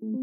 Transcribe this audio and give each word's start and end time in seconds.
Hello, 0.00 0.14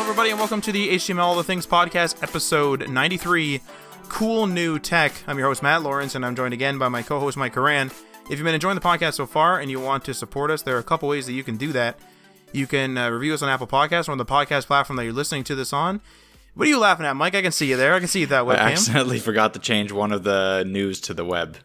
everybody, 0.00 0.30
and 0.30 0.38
welcome 0.38 0.62
to 0.62 0.72
the 0.72 0.88
HTML 0.88 1.18
All 1.18 1.36
the 1.36 1.44
Things 1.44 1.66
podcast, 1.66 2.22
episode 2.22 2.88
93 2.88 3.60
Cool 4.08 4.46
New 4.46 4.78
Tech. 4.78 5.12
I'm 5.26 5.36
your 5.36 5.48
host, 5.48 5.62
Matt 5.62 5.82
Lawrence, 5.82 6.14
and 6.14 6.24
I'm 6.24 6.34
joined 6.34 6.54
again 6.54 6.78
by 6.78 6.88
my 6.88 7.02
co 7.02 7.20
host, 7.20 7.36
Mike 7.36 7.52
Karan. 7.52 7.88
If 8.30 8.38
you've 8.38 8.44
been 8.44 8.54
enjoying 8.54 8.76
the 8.76 8.80
podcast 8.80 9.12
so 9.14 9.26
far 9.26 9.60
and 9.60 9.70
you 9.70 9.78
want 9.78 10.06
to 10.06 10.14
support 10.14 10.50
us, 10.50 10.62
there 10.62 10.76
are 10.76 10.80
a 10.80 10.82
couple 10.82 11.06
ways 11.10 11.26
that 11.26 11.34
you 11.34 11.44
can 11.44 11.58
do 11.58 11.70
that. 11.72 11.98
You 12.52 12.66
can 12.66 12.96
uh, 12.96 13.10
review 13.10 13.34
us 13.34 13.42
on 13.42 13.50
Apple 13.50 13.66
Podcasts 13.66 14.08
or 14.08 14.12
on 14.12 14.18
the 14.18 14.24
podcast 14.24 14.68
platform 14.68 14.96
that 14.96 15.04
you're 15.04 15.12
listening 15.12 15.44
to 15.44 15.54
this 15.54 15.74
on. 15.74 16.00
What 16.54 16.66
are 16.66 16.70
you 16.70 16.78
laughing 16.78 17.04
at, 17.04 17.14
Mike? 17.14 17.34
I 17.34 17.42
can 17.42 17.52
see 17.52 17.68
you 17.68 17.76
there. 17.76 17.92
I 17.92 17.98
can 17.98 18.08
see 18.08 18.20
you 18.20 18.26
that 18.28 18.46
way. 18.46 18.56
I 18.56 18.70
accidentally 18.70 19.18
forgot 19.18 19.52
to 19.52 19.58
change 19.58 19.92
one 19.92 20.12
of 20.12 20.24
the 20.24 20.64
news 20.66 20.98
to 21.02 21.12
the 21.12 21.26
web. 21.26 21.58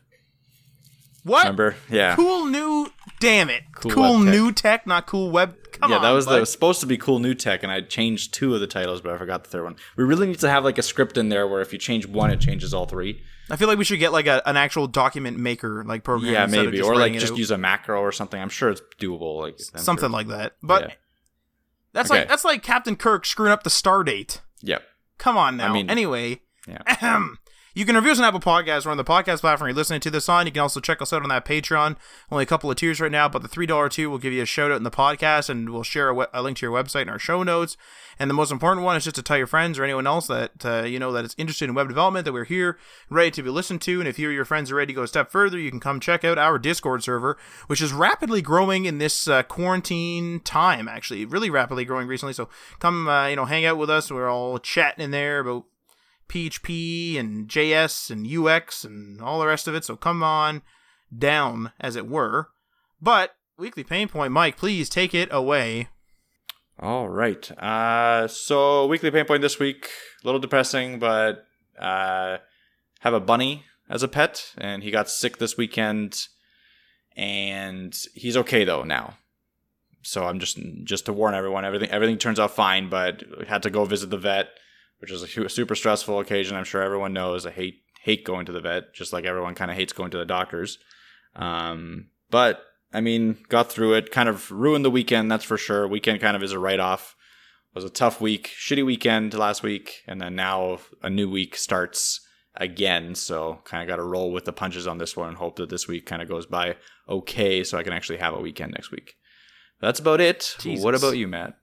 What? 1.28 1.44
Remember? 1.44 1.76
Yeah. 1.90 2.16
Cool 2.16 2.46
new. 2.46 2.92
Damn 3.20 3.50
it. 3.50 3.64
Cool, 3.74 3.92
Cool 3.92 4.24
tech. 4.24 4.32
new 4.34 4.52
tech, 4.52 4.88
not 4.88 5.08
cool 5.08 5.30
web. 5.32 5.56
Come 5.74 5.92
yeah, 5.92 5.98
on. 5.98 6.02
that 6.04 6.12
was 6.12 6.26
the 6.26 6.40
was 6.40 6.52
supposed 6.52 6.80
to 6.82 6.86
be 6.86 6.98
cool 6.98 7.20
new 7.20 7.34
tech, 7.34 7.64
and 7.64 7.72
I 7.72 7.82
changed 7.82 8.34
two 8.34 8.54
of 8.56 8.60
the 8.62 8.68
titles, 8.68 9.02
but 9.02 9.14
I 9.14 9.18
forgot 9.18 9.44
the 9.44 9.50
third 9.50 9.64
one. 9.64 9.76
We 9.96 10.04
really 10.04 10.28
need 10.28 10.40
to 10.40 10.50
have 10.50 10.64
like 10.64 10.78
a 10.78 10.82
script 10.84 11.18
in 11.18 11.30
there 11.30 11.48
where 11.48 11.62
if 11.62 11.74
you 11.74 11.80
change 11.80 12.08
one, 12.08 12.32
it 12.32 12.40
changes 12.40 12.74
all 12.74 12.86
three. 12.86 13.22
I 13.50 13.56
feel 13.56 13.68
like 13.68 13.78
we 13.78 13.84
should 13.86 14.00
get 14.00 14.12
like 14.12 14.28
a, 14.28 14.48
an 14.48 14.58
actual 14.58 14.88
document 14.88 15.38
maker 15.38 15.84
like 15.86 16.04
program. 16.04 16.32
Yeah, 16.34 16.44
instead 16.46 16.66
of 16.66 16.72
maybe, 16.72 16.82
or 16.82 16.96
like 16.96 17.14
just 17.14 17.34
out. 17.34 17.38
use 17.40 17.52
a 17.52 17.58
macro 17.58 18.02
or 18.02 18.12
something. 18.12 18.40
I'm 18.42 18.50
sure 18.50 18.70
it's 18.70 18.82
doable. 19.00 19.42
Like 19.42 19.60
something 19.60 20.04
sure. 20.04 20.10
like 20.10 20.28
that. 20.28 20.54
But 20.64 20.82
Yeah. 20.90 20.94
that's 21.94 22.12
Okay. 22.12 22.20
like 22.22 22.30
that's 22.30 22.46
like 22.46 22.64
Captain 22.64 22.96
Kirk 22.96 23.26
screwing 23.26 23.52
up 23.52 23.64
the 23.64 23.70
star 23.70 24.04
date. 24.04 24.42
Yep. 24.62 24.84
Come 25.18 25.38
on 25.38 25.58
now. 25.58 25.70
I 25.70 25.74
mean- 25.74 25.90
anyway, 25.90 26.42
Yeah. 26.68 26.80
ahem. 26.86 27.40
You 27.78 27.86
can 27.86 27.96
review 27.96 28.12
us 28.12 28.18
on 28.18 28.26
Apple 28.26 28.40
Podcasts 28.40 28.88
or 28.88 28.90
on 28.90 28.98
the 28.98 29.04
podcast 29.04 29.42
platform 29.42 29.70
you're 29.70 29.76
listening 29.76 30.00
to 30.00 30.10
this 30.10 30.28
on. 30.28 30.48
You 30.48 30.52
can 30.52 30.64
also 30.64 30.80
check 30.80 31.00
us 31.00 31.14
out 31.14 31.22
on 31.22 31.30
that 31.30 31.46
Patreon. 31.46 31.96
Only 32.32 32.42
a 32.42 32.48
couple 32.48 32.72
of 32.72 32.76
tiers 32.76 33.00
right 33.00 33.12
now, 33.12 33.30
but 33.30 33.44
the 33.44 33.48
three 33.48 33.68
dollar 33.68 33.88
tier 33.88 34.10
will 34.10 34.18
give 34.18 34.34
you 34.34 34.42
a 34.42 34.48
shout 34.48 34.72
out 34.72 34.78
in 34.78 34.84
the 34.84 34.90
podcast, 34.90 35.48
and 35.48 35.70
we'll 35.70 35.84
share 35.84 36.10
a, 36.10 36.14
we- 36.16 36.26
a 36.34 36.42
link 36.42 36.58
to 36.58 36.66
your 36.66 36.74
website 36.74 37.04
in 37.04 37.10
our 37.10 37.20
show 37.20 37.44
notes. 37.44 37.78
And 38.18 38.32
the 38.32 38.34
most 38.34 38.52
important 38.52 38.84
one 38.84 38.98
is 38.98 39.04
just 39.04 39.16
to 39.18 39.22
tell 39.22 39.38
your 39.38 39.46
friends 39.46 39.78
or 39.78 39.84
anyone 39.84 40.08
else 40.08 40.26
that 40.26 40.66
uh, 40.66 40.86
you 40.86 40.98
know 40.98 41.12
that 41.12 41.24
is 41.24 41.36
interested 41.38 41.70
in 41.70 41.76
web 41.76 41.88
development 41.88 42.26
that 42.26 42.34
we're 42.34 42.46
here, 42.46 42.80
ready 43.12 43.30
to 43.30 43.44
be 43.44 43.52
listened 43.52 43.84
to. 43.84 44.00
And 44.00 44.08
if 44.08 44.18
you 44.18 44.30
or 44.30 44.32
your 44.32 44.44
friends 44.44 44.72
are 44.72 44.76
ready 44.76 44.94
to 44.94 44.96
go 44.96 45.04
a 45.04 45.08
step 45.08 45.30
further, 45.30 45.60
you 45.60 45.70
can 45.70 45.80
come 45.80 46.00
check 46.00 46.26
out 46.26 46.40
our 46.40 46.58
Discord 46.58 47.04
server, 47.04 47.38
which 47.68 47.80
is 47.80 47.94
rapidly 47.94 48.42
growing 48.42 48.86
in 48.86 48.98
this 48.98 49.28
uh, 49.28 49.44
quarantine 49.44 50.40
time. 50.40 50.88
Actually, 50.88 51.26
really 51.26 51.52
rapidly 51.52 51.86
growing 51.86 52.08
recently. 52.08 52.34
So 52.34 52.50
come, 52.80 53.08
uh, 53.08 53.28
you 53.28 53.36
know, 53.36 53.46
hang 53.46 53.66
out 53.66 53.78
with 53.78 53.92
us. 53.92 54.10
We're 54.10 54.32
all 54.32 54.58
chatting 54.58 55.06
in 55.06 55.12
there 55.12 55.42
about 55.42 55.66
PHP 56.28 57.20
and 57.20 57.48
JS 57.48 58.12
and 58.12 58.28
UX 58.28 58.84
and 58.84 59.22
all 59.22 59.40
the 59.40 59.48
rest 59.48 59.68
of 59.68 59.76
it. 59.76 59.86
So 59.86 59.96
come 59.96 60.24
on 60.24 60.62
down, 61.16 61.72
as 61.80 61.96
it 61.96 62.08
were. 62.08 62.50
But 63.02 63.36
weekly 63.58 63.84
pain 63.84 64.08
point, 64.08 64.32
Mike, 64.32 64.58
please 64.58 64.90
take 64.90 65.14
it 65.14 65.30
away. 65.32 65.90
All 66.80 67.10
right. 67.10 67.50
Uh, 67.60 68.28
so 68.28 68.86
weekly 68.86 69.12
pain 69.12 69.26
point 69.26 69.42
this 69.42 69.60
week, 69.60 69.90
a 70.24 70.28
little 70.28 70.40
depressing, 70.40 71.00
but 71.00 71.46
uh, 71.80 72.38
have 73.00 73.14
a 73.14 73.20
bunny 73.20 73.66
as 73.90 74.04
a 74.04 74.08
pet, 74.08 74.54
and 74.58 74.84
he 74.84 74.92
got 74.92 75.10
sick 75.10 75.38
this 75.38 75.58
weekend, 75.58 76.28
and 77.16 77.98
he's 78.14 78.38
okay 78.38 78.64
though 78.64 78.84
now. 78.84 79.18
So 80.04 80.26
I'm 80.26 80.40
just 80.40 80.60
just 80.84 81.06
to 81.08 81.14
warn 81.14 81.34
everyone, 81.34 81.66
everything 81.66 81.90
everything 81.90 82.18
turns 82.18 82.40
out 82.40 82.52
fine, 82.52 82.90
but 82.90 83.24
had 83.48 83.64
to 83.64 83.70
go 83.70 83.86
visit 83.86 84.10
the 84.10 84.18
vet, 84.18 84.50
which 85.00 85.12
is 85.12 85.24
a 85.24 85.50
super 85.50 85.76
stressful 85.76 86.20
occasion. 86.20 86.58
I'm 86.58 86.64
sure 86.64 86.82
everyone 86.82 87.14
knows. 87.14 87.46
I 87.46 87.52
hate 87.52 87.82
hate 88.02 88.24
going 88.24 88.46
to 88.46 88.52
the 88.52 88.62
vet, 88.62 88.94
just 88.94 89.12
like 89.12 89.26
everyone 89.26 89.56
kind 89.56 89.70
of 89.70 89.78
hates 89.78 89.94
going 89.94 90.12
to 90.12 90.18
the 90.18 90.26
doctors. 90.26 90.78
Um, 91.36 92.08
but 92.30 92.62
I 92.94 93.02
mean, 93.02 93.38
got 93.50 93.72
through 93.72 93.96
it. 93.96 94.12
Kind 94.12 94.30
of 94.30 94.50
ruined 94.50 94.86
the 94.86 94.92
weekend, 94.92 95.32
that's 95.32 95.44
for 95.44 95.58
sure. 95.58 95.88
Weekend 95.88 96.22
kind 96.22 96.36
of 96.36 96.44
is 96.44 96.52
a 96.52 96.60
write 96.60 96.80
off. 96.80 97.16
Was 97.74 97.84
a 97.84 97.90
tough 97.90 98.20
week, 98.20 98.50
shitty 98.58 98.84
weekend 98.84 99.36
last 99.36 99.62
week, 99.62 100.02
and 100.08 100.20
then 100.20 100.36
now 100.36 100.80
a 101.04 101.12
new 101.12 101.30
week 101.30 101.56
starts 101.56 102.22
again. 102.56 103.14
So 103.14 103.60
kind 103.66 103.84
of 103.84 103.88
got 103.88 103.98
to 103.98 104.04
roll 104.04 104.32
with 104.32 104.46
the 104.46 104.54
punches 104.54 104.88
on 104.88 104.98
this 104.98 105.16
one 105.16 105.28
and 105.28 105.38
hope 105.38 105.58
that 105.58 105.70
this 105.70 105.88
week 105.88 106.08
kind 106.08 106.22
of 106.22 106.28
goes 106.28 106.48
by 106.48 106.76
okay, 107.08 107.64
so 107.64 107.78
I 107.78 107.84
can 107.84 107.94
actually 107.94 108.18
have 108.18 108.34
a 108.34 108.40
weekend 108.40 108.72
next 108.72 108.90
week. 108.90 109.16
That's 109.80 110.00
about 110.00 110.22
it. 110.22 110.56
Jesus. 110.60 110.84
What 110.84 110.96
about 110.96 111.18
you, 111.18 111.28
Matt? 111.28 111.56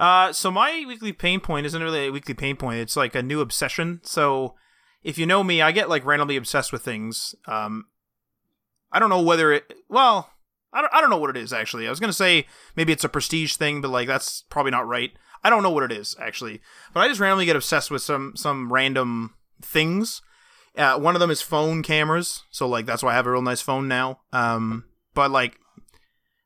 Uh, 0.00 0.32
so 0.32 0.50
my 0.50 0.82
weekly 0.88 1.12
pain 1.12 1.40
point 1.40 1.66
isn't 1.66 1.82
really 1.82 2.06
a 2.06 2.10
weekly 2.10 2.32
pain 2.32 2.56
point. 2.56 2.80
It's 2.80 2.96
like 2.96 3.14
a 3.14 3.22
new 3.22 3.42
obsession. 3.42 4.00
So 4.02 4.54
if 5.02 5.18
you 5.18 5.26
know 5.26 5.44
me, 5.44 5.60
I 5.60 5.72
get 5.72 5.90
like 5.90 6.06
randomly 6.06 6.36
obsessed 6.36 6.72
with 6.72 6.82
things. 6.82 7.34
Um, 7.46 7.84
I 8.90 8.98
don't 8.98 9.10
know 9.10 9.20
whether 9.20 9.52
it. 9.52 9.74
Well, 9.90 10.30
I 10.72 10.80
don't. 10.80 10.92
I 10.94 11.02
don't 11.02 11.10
know 11.10 11.18
what 11.18 11.30
it 11.30 11.36
is 11.36 11.52
actually. 11.52 11.86
I 11.86 11.90
was 11.90 12.00
gonna 12.00 12.14
say 12.14 12.46
maybe 12.74 12.92
it's 12.92 13.04
a 13.04 13.10
prestige 13.10 13.56
thing, 13.56 13.82
but 13.82 13.90
like 13.90 14.08
that's 14.08 14.42
probably 14.48 14.70
not 14.72 14.88
right. 14.88 15.12
I 15.44 15.50
don't 15.50 15.62
know 15.62 15.70
what 15.70 15.84
it 15.84 15.92
is 15.92 16.16
actually, 16.18 16.62
but 16.94 17.00
I 17.00 17.08
just 17.08 17.20
randomly 17.20 17.44
get 17.44 17.56
obsessed 17.56 17.90
with 17.90 18.00
some 18.00 18.32
some 18.36 18.72
random 18.72 19.34
things. 19.60 20.22
Uh, 20.76 20.98
one 20.98 21.14
of 21.14 21.20
them 21.20 21.30
is 21.30 21.42
phone 21.42 21.82
cameras. 21.82 22.44
So 22.50 22.66
like 22.66 22.86
that's 22.86 23.02
why 23.02 23.12
I 23.12 23.16
have 23.16 23.26
a 23.26 23.32
real 23.32 23.42
nice 23.42 23.60
phone 23.60 23.86
now. 23.86 24.20
Um, 24.32 24.84
but 25.14 25.30
like 25.30 25.58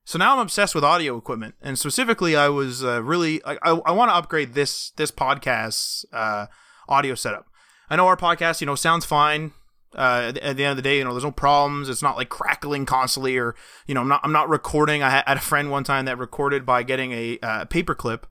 so 0.04 0.19
now 0.19 0.34
I'm 0.34 0.41
obsessed 0.41 0.75
with 0.75 0.84
audio 0.84 1.16
equipment, 1.16 1.54
and 1.62 1.78
specifically, 1.78 2.37
I 2.37 2.48
was 2.48 2.84
uh, 2.84 3.03
really 3.03 3.42
I, 3.44 3.54
I, 3.62 3.70
I 3.87 3.92
want 3.92 4.10
to 4.10 4.15
upgrade 4.15 4.53
this 4.53 4.91
this 4.97 5.10
podcast's 5.10 6.04
uh, 6.12 6.47
audio 6.88 7.15
setup. 7.15 7.47
I 7.88 7.97
know 7.97 8.06
our 8.06 8.16
podcast, 8.16 8.60
you 8.60 8.66
know, 8.66 8.75
sounds 8.75 9.04
fine. 9.04 9.53
Uh, 9.97 10.25
at, 10.28 10.34
the, 10.34 10.44
at 10.44 10.56
the 10.56 10.64
end 10.64 10.72
of 10.72 10.76
the 10.76 10.82
day, 10.82 10.98
you 10.98 11.04
know, 11.04 11.12
there's 11.12 11.25
no 11.25 11.31
problems. 11.31 11.88
It's 11.88 12.03
not 12.03 12.16
like 12.16 12.28
crackling 12.28 12.84
constantly, 12.84 13.38
or 13.38 13.54
you 13.87 13.94
know, 13.94 14.03
I'm 14.03 14.09
not 14.09 14.20
I'm 14.25 14.32
not 14.32 14.48
recording. 14.48 15.03
I 15.03 15.22
had 15.26 15.37
a 15.37 15.41
friend 15.41 15.70
one 15.70 15.84
time 15.84 16.04
that 16.04 16.19
recorded 16.19 16.66
by 16.66 16.82
getting 16.82 17.12
a 17.12 17.38
uh, 17.43 17.64
paper 17.64 17.94
clip, 17.94 18.26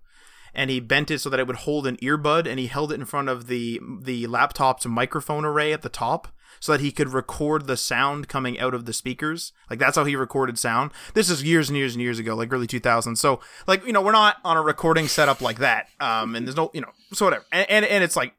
and 0.54 0.70
he 0.70 0.80
bent 0.80 1.10
it 1.10 1.20
so 1.20 1.30
that 1.30 1.40
it 1.40 1.48
would 1.48 1.58
hold 1.58 1.88
an 1.88 1.98
earbud, 1.98 2.48
and 2.48 2.60
he 2.60 2.68
held 2.68 2.92
it 2.92 3.00
in 3.00 3.06
front 3.06 3.30
of 3.30 3.48
the 3.48 3.80
the 4.02 4.28
laptop's 4.28 4.86
microphone 4.86 5.44
array 5.44 5.74
at 5.74 5.82
the 5.82 5.90
top 5.90 6.28
so 6.60 6.72
that 6.72 6.82
he 6.82 6.92
could 6.92 7.10
record 7.10 7.68
the 7.68 7.78
sound 7.78 8.28
coming 8.28 8.60
out 8.60 8.74
of 8.74 8.86
the 8.86 8.94
speakers. 8.94 9.54
Like 9.70 9.80
that's 9.80 9.96
how 9.96 10.06
he 10.06 10.16
recorded 10.16 10.58
sound. 10.58 10.92
This 11.14 11.30
is 11.30 11.44
years 11.44 11.70
and 11.70 11.78
years 11.78 11.94
and 11.94 12.02
years 12.02 12.20
ago, 12.20 12.36
like 12.36 12.52
early 12.52 12.68
2000s. 12.68 13.18
So 13.18 13.40
like 13.68 13.86
you 13.86 13.94
know 13.94 14.02
we're 14.02 14.12
not 14.12 14.38
on 14.44 14.58
a 14.58 14.62
recording 14.62 15.08
setup 15.08 15.42
like 15.42 15.60
that. 15.60 15.88
Um, 16.00 16.36
and 16.36 16.48
there's 16.48 16.58
no 16.58 16.72
you 16.74 16.82
know 16.82 16.92
so 17.14 17.26
whatever. 17.26 17.46
And 17.52 17.70
and, 17.70 17.86
and 17.86 18.04
it's 18.04 18.16
like 18.16 18.34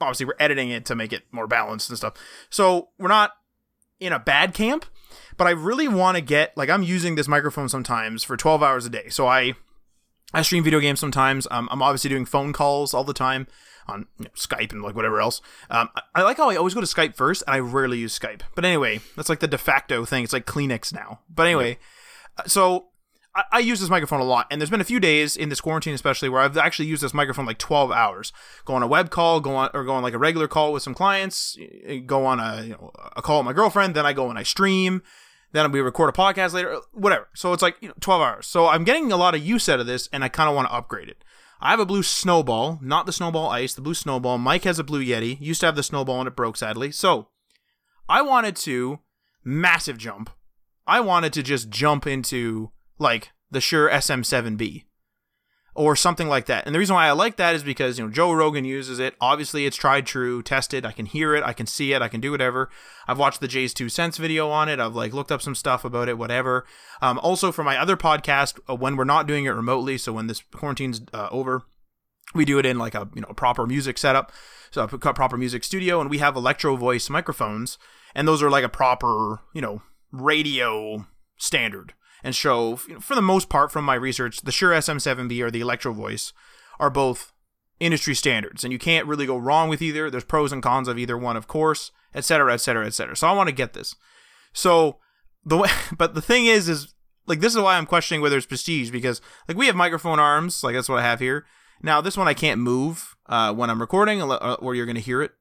obviously 0.00 0.26
we're 0.26 0.34
editing 0.38 0.70
it 0.70 0.84
to 0.86 0.94
make 0.94 1.12
it 1.12 1.24
more 1.32 1.46
balanced 1.46 1.88
and 1.88 1.98
stuff. 1.98 2.14
So 2.50 2.88
we're 2.98 3.08
not 3.08 3.32
in 4.00 4.12
a 4.12 4.18
bad 4.18 4.54
camp. 4.54 4.84
But 5.36 5.46
I 5.46 5.50
really 5.50 5.88
want 5.88 6.16
to 6.16 6.20
get 6.20 6.56
like 6.56 6.68
I'm 6.68 6.82
using 6.82 7.14
this 7.14 7.28
microphone 7.28 7.68
sometimes 7.68 8.24
for 8.24 8.36
12 8.36 8.62
hours 8.62 8.86
a 8.86 8.90
day. 8.90 9.08
So 9.08 9.26
I 9.26 9.54
I 10.34 10.42
stream 10.42 10.64
video 10.64 10.80
games 10.80 11.00
sometimes. 11.00 11.46
Um, 11.50 11.68
I'm 11.70 11.80
obviously 11.80 12.10
doing 12.10 12.26
phone 12.26 12.52
calls 12.52 12.92
all 12.92 13.04
the 13.04 13.14
time 13.14 13.46
on 13.88 14.06
you 14.18 14.24
know, 14.24 14.30
Skype 14.34 14.72
and 14.72 14.82
like 14.82 14.94
whatever 14.94 15.20
else. 15.20 15.40
Um, 15.70 15.88
I, 15.96 16.02
I 16.16 16.22
like 16.22 16.36
how 16.36 16.50
I 16.50 16.56
always 16.56 16.74
go 16.74 16.80
to 16.80 16.86
Skype 16.86 17.16
first, 17.16 17.42
and 17.46 17.54
I 17.54 17.58
rarely 17.60 17.98
use 17.98 18.18
Skype. 18.18 18.42
But 18.54 18.64
anyway, 18.64 19.00
that's 19.16 19.28
like 19.28 19.40
the 19.40 19.48
de 19.48 19.58
facto 19.58 20.04
thing. 20.04 20.24
It's 20.24 20.32
like 20.32 20.46
Kleenex 20.46 20.92
now. 20.92 21.20
But 21.28 21.46
anyway, 21.46 21.78
uh, 22.36 22.44
so 22.46 22.88
I, 23.34 23.44
I 23.52 23.58
use 23.60 23.80
this 23.80 23.90
microphone 23.90 24.20
a 24.20 24.24
lot, 24.24 24.46
and 24.50 24.60
there's 24.60 24.70
been 24.70 24.80
a 24.80 24.84
few 24.84 25.00
days 25.00 25.36
in 25.36 25.48
this 25.48 25.60
quarantine, 25.60 25.94
especially, 25.94 26.28
where 26.28 26.42
I've 26.42 26.56
actually 26.56 26.86
used 26.86 27.02
this 27.02 27.14
microphone 27.14 27.46
like 27.46 27.58
12 27.58 27.90
hours. 27.92 28.32
Go 28.64 28.74
on 28.74 28.82
a 28.82 28.86
web 28.86 29.10
call, 29.10 29.40
go 29.40 29.54
on 29.54 29.70
or 29.74 29.84
go 29.84 29.94
on 29.94 30.02
like 30.02 30.14
a 30.14 30.18
regular 30.18 30.48
call 30.48 30.72
with 30.72 30.82
some 30.82 30.94
clients, 30.94 31.56
go 32.06 32.26
on 32.26 32.40
a 32.40 32.62
you 32.62 32.70
know 32.70 32.90
a 33.16 33.22
call 33.22 33.38
with 33.38 33.46
my 33.46 33.52
girlfriend, 33.52 33.94
then 33.94 34.06
I 34.06 34.12
go 34.12 34.28
and 34.28 34.38
I 34.38 34.42
stream. 34.42 35.02
Then 35.52 35.72
we 35.72 35.80
record 35.80 36.10
a 36.10 36.12
podcast 36.12 36.52
later, 36.52 36.78
whatever. 36.92 37.28
So 37.34 37.54
it's 37.54 37.62
like 37.62 37.76
you 37.80 37.88
know, 37.88 37.94
12 38.00 38.20
hours. 38.20 38.46
So 38.46 38.66
I'm 38.66 38.84
getting 38.84 39.10
a 39.12 39.16
lot 39.16 39.34
of 39.34 39.44
use 39.44 39.68
out 39.68 39.80
of 39.80 39.86
this, 39.86 40.08
and 40.12 40.22
I 40.22 40.28
kind 40.28 40.48
of 40.48 40.54
want 40.54 40.68
to 40.68 40.74
upgrade 40.74 41.08
it. 41.08 41.24
I 41.60 41.70
have 41.70 41.80
a 41.80 41.86
blue 41.86 42.02
snowball, 42.02 42.78
not 42.82 43.06
the 43.06 43.12
snowball 43.12 43.50
ice, 43.50 43.74
the 43.74 43.80
blue 43.80 43.94
snowball. 43.94 44.38
Mike 44.38 44.64
has 44.64 44.78
a 44.78 44.84
blue 44.84 45.04
Yeti. 45.04 45.40
Used 45.40 45.60
to 45.60 45.66
have 45.66 45.76
the 45.76 45.82
snowball 45.82 46.20
and 46.20 46.28
it 46.28 46.36
broke 46.36 46.56
sadly. 46.56 46.92
So 46.92 47.28
I 48.08 48.22
wanted 48.22 48.56
to 48.56 49.00
massive 49.44 49.98
jump. 49.98 50.30
I 50.86 51.00
wanted 51.00 51.32
to 51.34 51.42
just 51.42 51.68
jump 51.68 52.06
into 52.06 52.70
like 52.98 53.30
the 53.50 53.60
Shure 53.60 53.90
SM7B 53.90 54.84
or 55.78 55.94
something 55.94 56.28
like 56.28 56.46
that. 56.46 56.66
And 56.66 56.74
the 56.74 56.78
reason 56.80 56.96
why 56.96 57.06
I 57.06 57.12
like 57.12 57.36
that 57.36 57.54
is 57.54 57.62
because, 57.62 58.00
you 58.00 58.04
know, 58.04 58.10
Joe 58.10 58.32
Rogan 58.32 58.64
uses 58.64 58.98
it. 58.98 59.14
Obviously, 59.20 59.64
it's 59.64 59.76
tried 59.76 60.06
true, 60.06 60.42
tested. 60.42 60.84
I 60.84 60.90
can 60.90 61.06
hear 61.06 61.36
it, 61.36 61.44
I 61.44 61.52
can 61.52 61.66
see 61.66 61.92
it, 61.92 62.02
I 62.02 62.08
can 62.08 62.20
do 62.20 62.32
whatever. 62.32 62.68
I've 63.06 63.16
watched 63.16 63.40
the 63.40 63.46
JayzTwoCents 63.46 64.18
video 64.18 64.50
on 64.50 64.68
it. 64.68 64.80
I've 64.80 64.96
like 64.96 65.14
looked 65.14 65.30
up 65.30 65.40
some 65.40 65.54
stuff 65.54 65.84
about 65.84 66.08
it, 66.08 66.18
whatever. 66.18 66.66
Um, 67.00 67.20
also, 67.20 67.52
for 67.52 67.62
my 67.62 67.76
other 67.76 67.96
podcast, 67.96 68.58
uh, 68.68 68.74
when 68.74 68.96
we're 68.96 69.04
not 69.04 69.28
doing 69.28 69.44
it 69.44 69.50
remotely, 69.50 69.98
so 69.98 70.12
when 70.12 70.26
this 70.26 70.42
quarantine's 70.52 71.00
uh, 71.14 71.28
over, 71.30 71.62
we 72.34 72.44
do 72.44 72.58
it 72.58 72.66
in 72.66 72.76
like 72.76 72.96
a 72.96 73.08
you 73.14 73.20
know 73.20 73.32
proper 73.36 73.64
music 73.64 73.98
setup, 73.98 74.32
so 74.72 74.82
a 74.82 74.88
proper 74.98 75.36
music 75.36 75.62
studio, 75.62 76.00
and 76.00 76.10
we 76.10 76.18
have 76.18 76.34
electro 76.34 76.74
voice 76.74 77.08
microphones, 77.08 77.78
and 78.16 78.26
those 78.26 78.42
are 78.42 78.50
like 78.50 78.64
a 78.64 78.68
proper 78.68 79.42
you 79.54 79.60
know 79.60 79.82
radio 80.10 81.06
standard. 81.36 81.94
And 82.22 82.34
so, 82.34 82.78
you 82.88 82.94
know, 82.94 83.00
for 83.00 83.14
the 83.14 83.22
most 83.22 83.48
part, 83.48 83.70
from 83.70 83.84
my 83.84 83.94
research, 83.94 84.40
the 84.40 84.52
Shure 84.52 84.72
SM7B 84.72 85.40
or 85.40 85.50
the 85.50 85.60
Electro 85.60 85.92
Voice 85.92 86.32
are 86.80 86.90
both 86.90 87.32
industry 87.80 88.14
standards, 88.14 88.64
and 88.64 88.72
you 88.72 88.78
can't 88.78 89.06
really 89.06 89.26
go 89.26 89.36
wrong 89.36 89.68
with 89.68 89.82
either. 89.82 90.10
There's 90.10 90.24
pros 90.24 90.52
and 90.52 90.62
cons 90.62 90.88
of 90.88 90.98
either 90.98 91.16
one, 91.16 91.36
of 91.36 91.46
course, 91.46 91.92
etc., 92.14 92.54
etc., 92.54 92.86
etc. 92.86 93.16
So 93.16 93.28
I 93.28 93.32
want 93.32 93.48
to 93.48 93.54
get 93.54 93.72
this. 93.72 93.94
So 94.52 94.98
the 95.44 95.56
way, 95.56 95.68
but 95.96 96.14
the 96.14 96.22
thing 96.22 96.46
is, 96.46 96.68
is 96.68 96.94
like 97.26 97.40
this 97.40 97.54
is 97.54 97.60
why 97.60 97.76
I'm 97.76 97.86
questioning 97.86 98.20
whether 98.20 98.36
it's 98.36 98.46
prestige 98.46 98.90
because 98.90 99.20
like 99.46 99.56
we 99.56 99.66
have 99.66 99.76
microphone 99.76 100.18
arms, 100.18 100.64
like 100.64 100.74
that's 100.74 100.88
what 100.88 100.98
I 100.98 101.02
have 101.02 101.20
here. 101.20 101.46
Now 101.82 102.00
this 102.00 102.16
one 102.16 102.28
I 102.28 102.34
can't 102.34 102.60
move 102.60 103.16
uh, 103.26 103.52
when 103.54 103.70
I'm 103.70 103.80
recording, 103.80 104.22
uh, 104.22 104.56
or 104.60 104.74
you're 104.74 104.86
gonna 104.86 105.00
hear 105.00 105.22
it, 105.22 105.32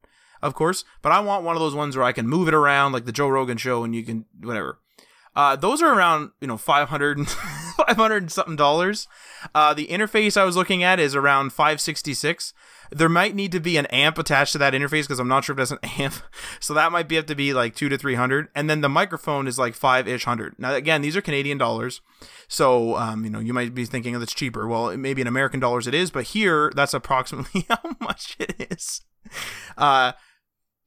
of 0.41 0.53
course. 0.53 0.83
But 1.01 1.11
I 1.11 1.19
want 1.19 1.43
one 1.43 1.55
of 1.55 1.61
those 1.61 1.75
ones 1.75 1.95
where 1.95 2.05
I 2.05 2.11
can 2.11 2.27
move 2.27 2.47
it 2.47 2.53
around, 2.53 2.91
like 2.91 3.05
the 3.05 3.11
Joe 3.11 3.29
Rogan 3.29 3.57
show, 3.57 3.83
and 3.83 3.95
you 3.95 4.03
can 4.03 4.25
whatever. 4.41 4.79
Uh, 5.37 5.55
those 5.55 5.83
are 5.83 5.93
around 5.93 6.31
you 6.41 6.47
know 6.47 6.57
500 6.57 7.29
500 7.77 8.31
something 8.31 8.55
dollars. 8.55 9.07
Uh, 9.53 9.71
the 9.71 9.85
interface 9.85 10.35
I 10.35 10.43
was 10.43 10.57
looking 10.57 10.81
at 10.81 10.99
is 10.99 11.13
around 11.13 11.53
566. 11.53 12.53
There 12.89 13.07
might 13.07 13.35
need 13.35 13.51
to 13.51 13.59
be 13.59 13.77
an 13.77 13.85
amp 13.87 14.17
attached 14.17 14.53
to 14.53 14.57
that 14.57 14.73
interface 14.73 15.03
because 15.03 15.19
I'm 15.19 15.27
not 15.27 15.43
sure 15.43 15.53
if 15.53 15.57
that's 15.57 15.71
an 15.71 15.77
amp. 16.01 16.15
So 16.59 16.73
that 16.73 16.91
might 16.91 17.07
be 17.07 17.17
have 17.17 17.27
to 17.27 17.35
be 17.35 17.53
like 17.53 17.75
two 17.75 17.87
to 17.87 17.99
three 17.99 18.15
hundred, 18.15 18.47
and 18.55 18.67
then 18.67 18.81
the 18.81 18.89
microphone 18.89 19.45
is 19.45 19.59
like 19.59 19.75
five 19.75 20.07
ish 20.07 20.25
hundred. 20.25 20.55
Now 20.57 20.73
again, 20.73 21.03
these 21.03 21.15
are 21.15 21.21
Canadian 21.21 21.59
dollars, 21.59 22.01
so 22.47 22.95
um, 22.95 23.23
you 23.23 23.29
know 23.29 23.39
you 23.39 23.53
might 23.53 23.75
be 23.75 23.85
thinking 23.85 24.17
that's 24.17 24.33
cheaper. 24.33 24.67
Well, 24.67 24.97
maybe 24.97 25.21
in 25.21 25.27
American 25.27 25.59
dollars 25.59 25.85
it 25.85 25.93
is, 25.93 26.09
but 26.09 26.23
here 26.23 26.71
that's 26.75 26.95
approximately 26.95 27.65
how 27.69 27.95
much 28.01 28.35
it 28.39 28.71
is. 28.71 29.01
Uh, 29.77 30.13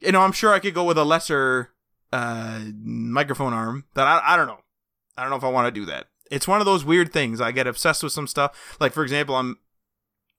you 0.00 0.10
know, 0.10 0.22
I'm 0.22 0.32
sure 0.32 0.52
I 0.52 0.58
could 0.58 0.74
go 0.74 0.84
with 0.84 0.98
a 0.98 1.04
lesser 1.04 1.70
uh 2.12 2.60
microphone 2.82 3.52
arm. 3.52 3.84
That 3.94 4.06
I 4.06 4.20
I 4.24 4.36
don't 4.36 4.46
know. 4.46 4.60
I 5.16 5.22
don't 5.22 5.30
know 5.30 5.36
if 5.36 5.44
I 5.44 5.48
want 5.48 5.72
to 5.72 5.80
do 5.80 5.86
that. 5.86 6.06
It's 6.30 6.46
one 6.48 6.60
of 6.60 6.66
those 6.66 6.84
weird 6.84 7.12
things. 7.12 7.40
I 7.40 7.52
get 7.52 7.66
obsessed 7.66 8.02
with 8.02 8.12
some 8.12 8.26
stuff. 8.26 8.76
Like 8.80 8.92
for 8.92 9.02
example, 9.02 9.34
I'm 9.36 9.58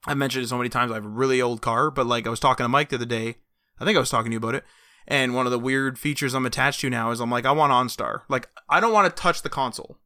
I 0.06 0.13
mentioned 0.13 0.45
it 0.45 0.47
so 0.47 0.57
many 0.57 0.69
times. 0.69 0.91
I 0.91 0.95
have 0.95 1.06
a 1.06 1.09
really 1.09 1.41
old 1.41 1.62
car, 1.62 1.91
but 1.91 2.07
like 2.07 2.25
I 2.25 2.29
was 2.29 2.39
talking 2.39 2.63
to 2.63 2.69
Mike 2.69 2.89
the 2.89 2.95
other 2.95 3.06
day. 3.06 3.35
I 3.79 3.85
think 3.85 3.95
I 3.97 4.00
was 4.00 4.09
talking 4.09 4.31
to 4.31 4.33
you 4.33 4.38
about 4.39 4.56
it. 4.56 4.63
And 5.07 5.33
one 5.35 5.45
of 5.47 5.51
the 5.51 5.59
weird 5.59 5.97
features 6.00 6.33
I'm 6.33 6.45
attached 6.45 6.81
to 6.81 6.89
now 6.89 7.12
is 7.12 7.19
I'm 7.19 7.31
like 7.31 7.45
I 7.45 7.51
want 7.51 7.73
OnStar. 7.73 8.21
Like 8.29 8.50
I 8.69 8.79
don't 8.79 8.94
want 8.94 9.13
to 9.13 9.21
touch 9.21 9.41
the 9.41 9.50
console. 9.50 9.97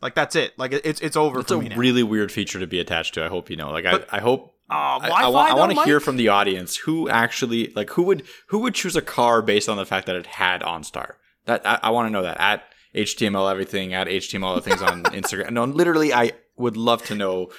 Like 0.00 0.14
that's 0.14 0.36
it. 0.36 0.58
Like 0.58 0.72
it's 0.72 1.00
it's 1.00 1.16
over 1.16 1.40
It's 1.40 1.50
for 1.52 1.62
a 1.62 1.76
really 1.76 2.02
weird 2.02 2.30
feature 2.32 2.58
to 2.60 2.66
be 2.66 2.80
attached 2.80 3.14
to. 3.14 3.24
I 3.24 3.28
hope 3.28 3.48
you 3.50 3.56
know. 3.56 3.70
Like 3.70 3.84
But- 3.84 4.08
I, 4.12 4.18
I 4.18 4.20
hope 4.20 4.53
Oh, 4.70 4.74
I, 4.74 5.08
I 5.24 5.28
want, 5.28 5.50
I 5.50 5.54
want 5.54 5.72
to 5.72 5.84
hear 5.84 6.00
from 6.00 6.16
the 6.16 6.28
audience 6.28 6.76
who 6.76 7.08
actually 7.08 7.70
like 7.76 7.90
who 7.90 8.02
would 8.04 8.22
who 8.48 8.60
would 8.60 8.74
choose 8.74 8.96
a 8.96 9.02
car 9.02 9.42
based 9.42 9.68
on 9.68 9.76
the 9.76 9.84
fact 9.84 10.06
that 10.06 10.16
it 10.16 10.26
had 10.26 10.62
OnStar. 10.62 11.14
That 11.44 11.66
I, 11.66 11.80
I 11.82 11.90
want 11.90 12.06
to 12.06 12.10
know 12.10 12.22
that 12.22 12.40
at 12.40 12.64
HTML 12.94 13.50
everything 13.50 13.92
at 13.92 14.06
HTML 14.06 14.62
things 14.62 14.80
on 14.80 15.02
Instagram. 15.04 15.50
No, 15.50 15.64
literally, 15.64 16.14
I 16.14 16.32
would 16.56 16.76
love 16.76 17.04
to 17.06 17.14
know 17.14 17.50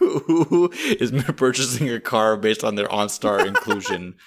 who 0.00 0.70
is 0.72 1.12
purchasing 1.36 1.88
a 1.88 2.00
car 2.00 2.36
based 2.36 2.64
on 2.64 2.74
their 2.74 2.88
OnStar 2.88 3.46
inclusion. 3.46 4.16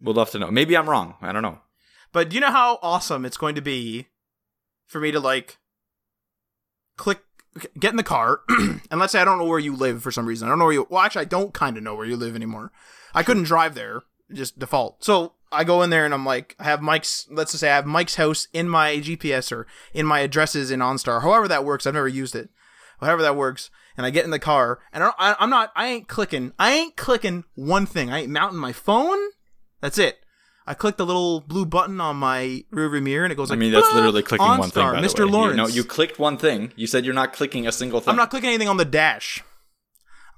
Would 0.00 0.14
love 0.14 0.30
to 0.30 0.38
know. 0.38 0.48
Maybe 0.48 0.76
I'm 0.76 0.88
wrong. 0.88 1.16
I 1.20 1.32
don't 1.32 1.42
know. 1.42 1.58
But 2.12 2.28
do 2.28 2.34
you 2.34 2.40
know 2.40 2.52
how 2.52 2.78
awesome 2.82 3.24
it's 3.24 3.36
going 3.36 3.56
to 3.56 3.60
be 3.60 4.06
for 4.86 5.00
me 5.00 5.10
to 5.10 5.18
like 5.18 5.58
click 6.96 7.20
get 7.78 7.90
in 7.90 7.96
the 7.96 8.02
car 8.02 8.40
and 8.48 9.00
let's 9.00 9.12
say 9.12 9.20
I 9.20 9.24
don't 9.24 9.38
know 9.38 9.46
where 9.46 9.58
you 9.58 9.74
live 9.74 10.02
for 10.02 10.10
some 10.10 10.26
reason. 10.26 10.46
I 10.46 10.50
don't 10.50 10.58
know 10.58 10.66
where 10.66 10.74
you 10.74 10.86
well 10.90 11.02
actually 11.02 11.22
I 11.22 11.26
don't 11.26 11.54
kind 11.54 11.76
of 11.76 11.82
know 11.82 11.94
where 11.94 12.06
you 12.06 12.16
live 12.16 12.34
anymore. 12.34 12.72
I 13.14 13.22
couldn't 13.22 13.44
drive 13.44 13.74
there 13.74 14.02
just 14.32 14.58
default. 14.58 15.04
So 15.04 15.34
I 15.50 15.64
go 15.64 15.82
in 15.82 15.90
there 15.90 16.04
and 16.04 16.14
I'm 16.14 16.24
like 16.24 16.56
I 16.58 16.64
have 16.64 16.82
Mike's 16.82 17.26
let's 17.30 17.52
just 17.52 17.60
say 17.60 17.70
I 17.70 17.76
have 17.76 17.86
Mike's 17.86 18.16
house 18.16 18.48
in 18.52 18.68
my 18.68 18.96
GPS 18.96 19.52
or 19.52 19.66
in 19.92 20.06
my 20.06 20.20
addresses 20.20 20.70
in 20.70 20.80
OnStar. 20.80 21.22
However 21.22 21.48
that 21.48 21.64
works. 21.64 21.86
I've 21.86 21.94
never 21.94 22.08
used 22.08 22.36
it. 22.36 22.50
However 23.00 23.22
that 23.22 23.36
works. 23.36 23.70
And 23.96 24.06
I 24.06 24.10
get 24.10 24.24
in 24.24 24.30
the 24.30 24.38
car 24.38 24.78
and 24.92 25.02
I, 25.02 25.12
I, 25.18 25.36
I'm 25.40 25.50
not 25.50 25.72
I 25.74 25.88
ain't 25.88 26.08
clicking. 26.08 26.52
I 26.58 26.72
ain't 26.72 26.96
clicking 26.96 27.44
one 27.54 27.86
thing. 27.86 28.10
I 28.10 28.20
ain't 28.20 28.30
mounting 28.30 28.58
my 28.58 28.72
phone. 28.72 29.18
That's 29.80 29.98
it. 29.98 30.18
I 30.68 30.74
click 30.74 30.98
the 30.98 31.06
little 31.06 31.40
blue 31.40 31.64
button 31.64 31.98
on 31.98 32.16
my 32.16 32.62
rearview 32.70 33.02
mirror, 33.02 33.24
and 33.24 33.32
it 33.32 33.36
goes 33.36 33.50
I 33.50 33.54
like. 33.54 33.60
mean, 33.60 33.72
that's 33.72 33.90
literally 33.94 34.22
clicking 34.22 34.46
one 34.46 34.62
thing. 34.70 34.82
OnStar, 34.82 34.92
By 34.92 35.00
Mr. 35.00 35.16
the 35.16 35.26
way. 35.26 35.32
Lawrence. 35.32 35.56
You, 35.56 35.62
no, 35.62 35.66
you 35.68 35.82
clicked 35.84 36.18
one 36.18 36.36
thing. 36.36 36.72
You 36.76 36.86
said 36.86 37.06
you're 37.06 37.14
not 37.14 37.32
clicking 37.32 37.66
a 37.66 37.72
single 37.72 38.00
thing. 38.00 38.10
I'm 38.10 38.16
not 38.16 38.28
clicking 38.28 38.50
anything 38.50 38.68
on 38.68 38.76
the 38.76 38.84
dash. 38.84 39.42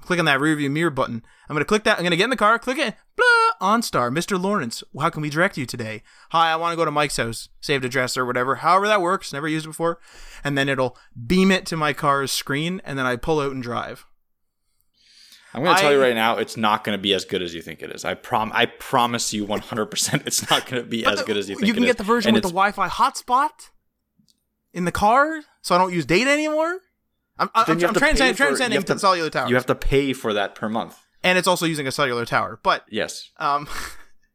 I'm 0.01 0.07
clicking 0.07 0.27
that 0.27 0.39
rearview 0.39 0.71
mirror 0.71 0.91
button. 0.91 1.25
I'm 1.49 1.55
gonna 1.55 1.65
click 1.65 1.83
that. 1.83 1.99
I'm 1.99 2.05
gonna 2.05 2.15
get 2.17 2.25
in 2.25 2.31
the 2.31 2.37
car, 2.37 2.61
click 2.61 2.79
it. 2.79 2.95
Blah, 3.17 3.69
OnStar, 3.77 4.17
Mr. 4.17 4.41
Lawrence. 4.41 4.85
How 4.99 5.11
can 5.11 5.21
we 5.21 5.31
direct 5.31 5.59
you 5.59 5.67
today? 5.67 6.05
Hi, 6.31 6.53
I 6.53 6.57
want 6.57 6.73
to 6.73 6.77
go 6.77 6.85
to 6.85 6.93
Mike's 6.93 7.17
house, 7.17 7.49
saved 7.61 7.85
address 7.85 8.17
or 8.17 8.25
whatever. 8.25 8.57
However 8.57 8.87
that 8.87 9.03
works. 9.03 9.33
Never 9.33 9.49
used 9.49 9.67
it 9.67 9.71
before. 9.71 9.99
And 10.45 10.57
then 10.57 10.69
it'll 10.69 10.97
beam 11.27 11.51
it 11.51 11.67
to 11.67 11.77
my 11.77 11.93
car's 11.93 12.31
screen, 12.31 12.81
and 12.85 12.97
then 12.97 13.05
I 13.05 13.17
pull 13.17 13.41
out 13.41 13.51
and 13.53 13.63
drive. 13.63 14.07
I'm 15.53 15.63
going 15.65 15.75
to 15.75 15.81
tell 15.83 15.93
you 15.93 16.01
right 16.01 16.15
now, 16.15 16.37
it's 16.37 16.57
not 16.57 16.85
going 16.85 16.97
to 16.97 17.03
be 17.03 17.13
as 17.13 17.25
good 17.25 17.43
as 17.43 17.55
you 17.55 17.61
think 17.63 17.83
it 17.83 17.91
is. 17.91 18.05
I 18.05 18.15
prom, 18.15 18.53
I 18.55 18.67
promise 18.67 19.33
you 19.33 19.47
100%, 19.47 20.27
it's 20.27 20.49
not 20.51 20.67
going 20.67 20.83
to 20.83 20.89
be 20.89 21.05
as 21.05 21.23
good 21.23 21.37
as 21.37 21.49
you 21.49 21.57
think. 21.57 21.63
It 21.63 21.65
is. 21.65 21.69
You 21.69 21.75
can 21.75 21.83
get 21.83 21.91
is. 21.91 21.97
the 21.97 22.05
version 22.05 22.29
And 22.31 22.35
with 22.35 22.45
the 22.45 22.51
Wi-Fi 22.51 22.89
hotspot 22.89 23.71
in 24.73 24.85
the 24.85 24.93
car, 24.93 25.41
so 25.63 25.75
I 25.75 25.79
don't 25.79 25.93
use 25.93 26.07
data 26.07 26.31
anymore. 26.31 26.79
I'm, 27.39 27.51
I'm, 27.55 27.65
I'm 27.73 27.79
to 27.79 27.89
transcending, 27.99 28.83
to 28.83 28.93
to- 28.93 28.99
cellular 28.99 29.31
tower, 29.31 29.49
You 29.49 29.55
have 29.57 29.67
to 29.67 29.75
pay 29.75 30.13
for 30.13 30.33
that 30.35 30.55
per 30.55 30.69
month. 30.69 30.97
and 31.25 31.37
it's 31.39 31.49
also 31.49 31.67
using 31.67 31.87
a 31.87 31.93
cellular 31.93 32.25
tower. 32.27 32.61
But 32.63 32.85
Yes, 32.91 33.31
um, 33.39 33.67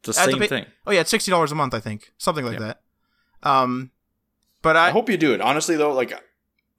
it's 0.04 0.18
the 0.18 0.18
I 0.20 0.22
have 0.22 0.26
to 0.30 0.32
same 0.34 0.40
pay- 0.42 0.48
thing. 0.48 0.66
oh 0.88 0.92
yeah, 0.92 1.02
it's 1.02 1.12
sixty 1.12 1.30
dollars 1.32 1.52
a 1.52 1.56
month, 1.56 1.74
I 1.74 1.80
think, 1.80 2.12
something 2.18 2.44
like 2.46 2.60
that. 2.60 2.82
Um, 3.44 3.92
but 4.64 4.76
I, 4.76 4.88
I 4.88 4.90
hope 4.92 5.08
you 5.10 5.18
do 5.18 5.34
it. 5.36 5.40
Honestly, 5.42 5.76
though, 5.78 5.94
like 5.94 6.20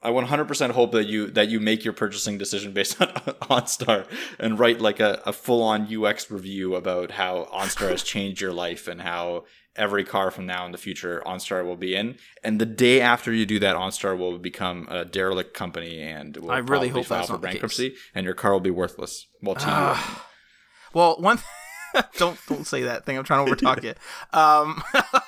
I 0.02 0.10
100% 0.10 0.70
hope 0.70 0.92
that 0.92 1.06
you 1.06 1.30
that 1.30 1.48
you 1.48 1.58
make 1.58 1.84
your 1.84 1.92
purchasing 1.92 2.38
decision 2.38 2.72
based 2.72 3.00
on 3.00 3.08
OnStar 3.48 4.06
and 4.38 4.58
write 4.58 4.80
like 4.80 5.00
a, 5.00 5.22
a 5.24 5.32
full 5.32 5.62
on 5.62 5.92
UX 5.92 6.30
review 6.30 6.74
about 6.74 7.12
how 7.12 7.48
OnStar 7.52 7.90
has 7.90 8.02
changed 8.02 8.40
your 8.40 8.52
life 8.52 8.88
and 8.88 9.00
how 9.00 9.44
every 9.74 10.04
car 10.04 10.30
from 10.30 10.46
now 10.46 10.64
in 10.66 10.72
the 10.72 10.78
future 10.78 11.22
OnStar 11.26 11.64
will 11.64 11.76
be 11.76 11.94
in. 11.94 12.16
And 12.44 12.60
the 12.60 12.66
day 12.66 13.00
after 13.00 13.32
you 13.32 13.46
do 13.46 13.58
that, 13.58 13.74
OnStar 13.74 14.16
will 14.16 14.38
become 14.38 14.86
a 14.90 15.04
derelict 15.04 15.54
company 15.54 16.00
and 16.00 16.36
will 16.36 16.50
I 16.50 16.58
really 16.58 16.88
hope 16.88 17.06
file 17.06 17.18
that's 17.18 17.28
for 17.28 17.34
not 17.34 17.42
the 17.42 17.48
case. 17.48 17.54
bankruptcy, 17.54 17.94
and 18.14 18.24
your 18.24 18.34
car 18.34 18.52
will 18.52 18.60
be 18.60 18.70
worthless. 18.70 19.26
Well, 19.42 19.56
to 19.56 19.66
you. 19.66 20.16
well, 20.92 21.16
one. 21.18 21.38
don't 22.18 22.38
don't 22.46 22.66
say 22.66 22.82
that 22.82 23.06
thing. 23.06 23.16
I'm 23.16 23.24
trying 23.24 23.46
to 23.46 23.52
overtalk 23.52 23.82
it. 23.82 23.98
Um, 24.32 24.82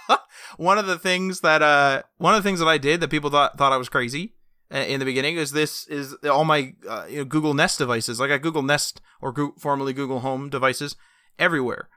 one 0.59 0.77
of 0.77 0.87
the 0.87 0.99
things 0.99 1.41
that 1.41 1.63
uh, 1.63 2.03
one 2.19 2.35
of 2.35 2.43
the 2.43 2.47
things 2.47 2.59
that 2.61 2.69
I 2.69 2.77
did 2.77 3.01
that 3.01 3.09
people 3.09 3.31
thought 3.31 3.57
thought 3.57 3.73
I 3.73 3.79
was 3.79 3.89
crazy 3.89 4.35
uh, 4.35 4.38
in 4.71 5.01
the 5.01 5.07
beginning 5.07 5.37
is 5.37 5.53
this 5.53 5.87
is 5.87 6.15
all 6.25 6.45
my 6.45 6.75
uh, 6.89 7.07
you 7.09 7.19
know, 7.19 7.25
Google 7.25 7.55
Nest 7.55 7.79
devices. 7.79 8.21
Like 8.21 8.31
I 8.31 8.39
Google 8.39 8.63
Nest 8.63 9.01
or 9.21 9.35
formerly 9.59 9.93
Google 9.93 10.21
Home 10.21 10.51
devices 10.51 10.97
everywhere 11.39 11.89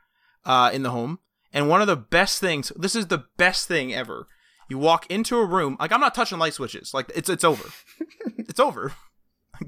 uh, 0.46 0.70
in 0.74 0.84
the 0.84 0.92
home. 0.92 1.20
And 1.54 1.68
one 1.68 1.82
of 1.82 1.88
the 1.88 1.98
best 1.98 2.40
things, 2.40 2.72
this 2.78 2.96
is 2.96 3.08
the 3.08 3.26
best 3.38 3.68
thing 3.68 3.94
ever. 3.94 4.28
You 4.70 4.78
walk 4.78 5.06
into 5.12 5.38
a 5.38 5.46
room, 5.46 5.76
like 5.80 5.92
I'm 5.92 6.00
not 6.00 6.16
touching 6.16 6.40
light 6.40 6.54
switches. 6.54 6.94
Like 6.94 7.12
it's 7.14 7.30
it's 7.30 7.44
over. 7.44 7.70
it's 8.38 8.60
over. 8.60 8.94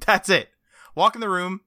That's 0.05 0.29
it. 0.29 0.49
Walk 0.95 1.15
in 1.15 1.21
the 1.21 1.29
room, 1.29 1.61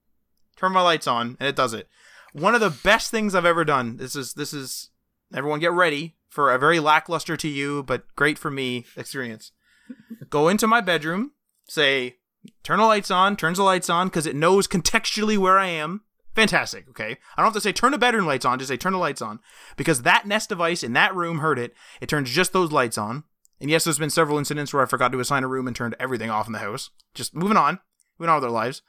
turn 0.57 0.73
my 0.73 0.81
lights 0.81 1.07
on, 1.07 1.37
and 1.39 1.49
it 1.49 1.57
does 1.57 1.75
it. 1.75 1.89
One 2.33 2.55
of 2.55 2.61
the 2.61 2.71
best 2.71 3.11
things 3.11 3.35
I've 3.35 3.45
ever 3.45 3.65
done. 3.65 3.99
This 3.99 4.17
is 4.17 4.35
this 4.35 4.55
is 4.55 4.91
everyone 5.35 5.61
get 5.61 5.73
ready 5.73 6.17
for 6.29 6.53
a 6.53 6.59
very 6.59 6.81
lackluster 6.81 7.37
to 7.37 7.49
you, 7.49 7.83
but 7.83 8.05
great 8.17 8.39
for 8.39 8.51
me 8.51 8.87
experience. 8.97 9.53
Go 10.31 10.49
into 10.49 10.67
my 10.67 10.81
bedroom, 10.81 11.33
say 11.69 12.17
turn 12.63 12.79
the 12.79 12.85
lights 12.85 13.11
on, 13.11 13.37
turns 13.37 13.59
the 13.59 13.65
lights 13.65 13.91
on 13.91 14.09
because 14.09 14.27
it 14.27 14.37
knows 14.37 14.67
contextually 14.67 15.39
where 15.39 15.59
I 15.59 15.69
am. 15.69 16.03
Fantastic, 16.35 16.89
okay? 16.91 17.17
I 17.37 17.43
don't 17.43 17.47
have 17.47 17.55
to 17.55 17.61
say 17.61 17.73
turn 17.73 17.93
the 17.93 17.99
bedroom 17.99 18.27
lights 18.27 18.45
on, 18.45 18.59
just 18.59 18.69
say 18.69 18.77
turn 18.77 18.93
the 18.93 18.99
lights 18.99 19.23
on. 19.23 19.41
Because 19.77 20.03
that 20.03 20.27
Nest 20.27 20.51
device 20.51 20.83
in 20.83 20.93
that 20.93 21.15
room 21.15 21.39
heard 21.39 21.59
it. 21.59 21.73
It 22.01 22.09
turns 22.09 22.31
just 22.31 22.53
those 22.53 22.73
lights 22.73 22.99
on. 22.99 23.25
And 23.61 23.71
yes, 23.71 23.85
there's 23.85 23.99
been 23.99 24.11
several 24.11 24.37
incidents 24.37 24.75
where 24.75 24.83
I 24.83 24.87
forgot 24.87 25.13
to 25.13 25.21
assign 25.21 25.45
a 25.45 25.49
room 25.49 25.67
and 25.67 25.75
turned 25.75 25.97
everything 25.99 26.29
off 26.29 26.47
in 26.47 26.53
the 26.53 26.59
house. 26.59 26.91
Just 27.15 27.35
moving 27.35 27.57
on. 27.57 27.81
Moving 28.19 28.31
on 28.31 28.37
with 28.37 28.45
our 28.45 28.51
lives. 28.51 28.83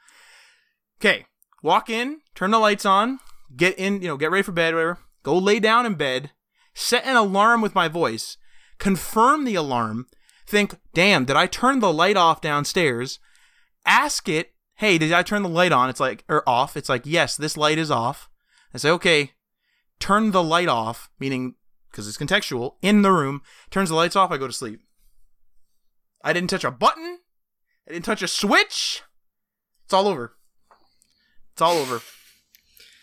Okay. 1.00 1.24
Walk 1.62 1.90
in, 1.90 2.20
turn 2.34 2.50
the 2.50 2.58
lights 2.58 2.86
on, 2.86 3.18
get 3.56 3.78
in, 3.78 4.00
you 4.00 4.08
know, 4.08 4.16
get 4.16 4.30
ready 4.30 4.42
for 4.42 4.52
bed, 4.52 4.74
whatever. 4.74 4.98
Go 5.22 5.36
lay 5.36 5.58
down 5.58 5.86
in 5.86 5.94
bed, 5.94 6.30
set 6.74 7.04
an 7.04 7.16
alarm 7.16 7.60
with 7.60 7.74
my 7.74 7.88
voice, 7.88 8.36
confirm 8.78 9.44
the 9.44 9.56
alarm, 9.56 10.06
think, 10.48 10.78
damn, 10.94 11.24
did 11.24 11.36
I 11.36 11.46
turn 11.46 11.80
the 11.80 11.92
light 11.92 12.16
off 12.16 12.40
downstairs? 12.40 13.18
Ask 13.84 14.28
it, 14.28 14.52
hey, 14.76 14.98
did 14.98 15.12
I 15.12 15.22
turn 15.22 15.42
the 15.42 15.48
light 15.48 15.72
on? 15.72 15.90
It's 15.90 16.00
like, 16.00 16.24
or 16.28 16.48
off. 16.48 16.76
It's 16.76 16.88
like, 16.88 17.02
yes, 17.04 17.36
this 17.36 17.56
light 17.56 17.78
is 17.78 17.90
off. 17.90 18.28
I 18.74 18.78
say, 18.78 18.90
okay, 18.90 19.32
turn 20.00 20.30
the 20.30 20.42
light 20.42 20.68
off, 20.68 21.10
meaning, 21.18 21.54
because 21.90 22.08
it's 22.08 22.18
contextual, 22.18 22.76
in 22.82 23.02
the 23.02 23.12
room, 23.12 23.42
turns 23.70 23.88
the 23.88 23.94
lights 23.94 24.16
off, 24.16 24.30
I 24.30 24.36
go 24.36 24.46
to 24.46 24.52
sleep. 24.52 24.80
I 26.22 26.32
didn't 26.32 26.50
touch 26.50 26.64
a 26.64 26.70
button. 26.70 27.18
I 27.88 27.92
didn't 27.92 28.04
touch 28.04 28.22
a 28.22 28.28
switch. 28.28 29.02
It's 29.84 29.94
all 29.94 30.08
over. 30.08 30.36
It's 31.52 31.62
all 31.62 31.76
over. 31.76 32.02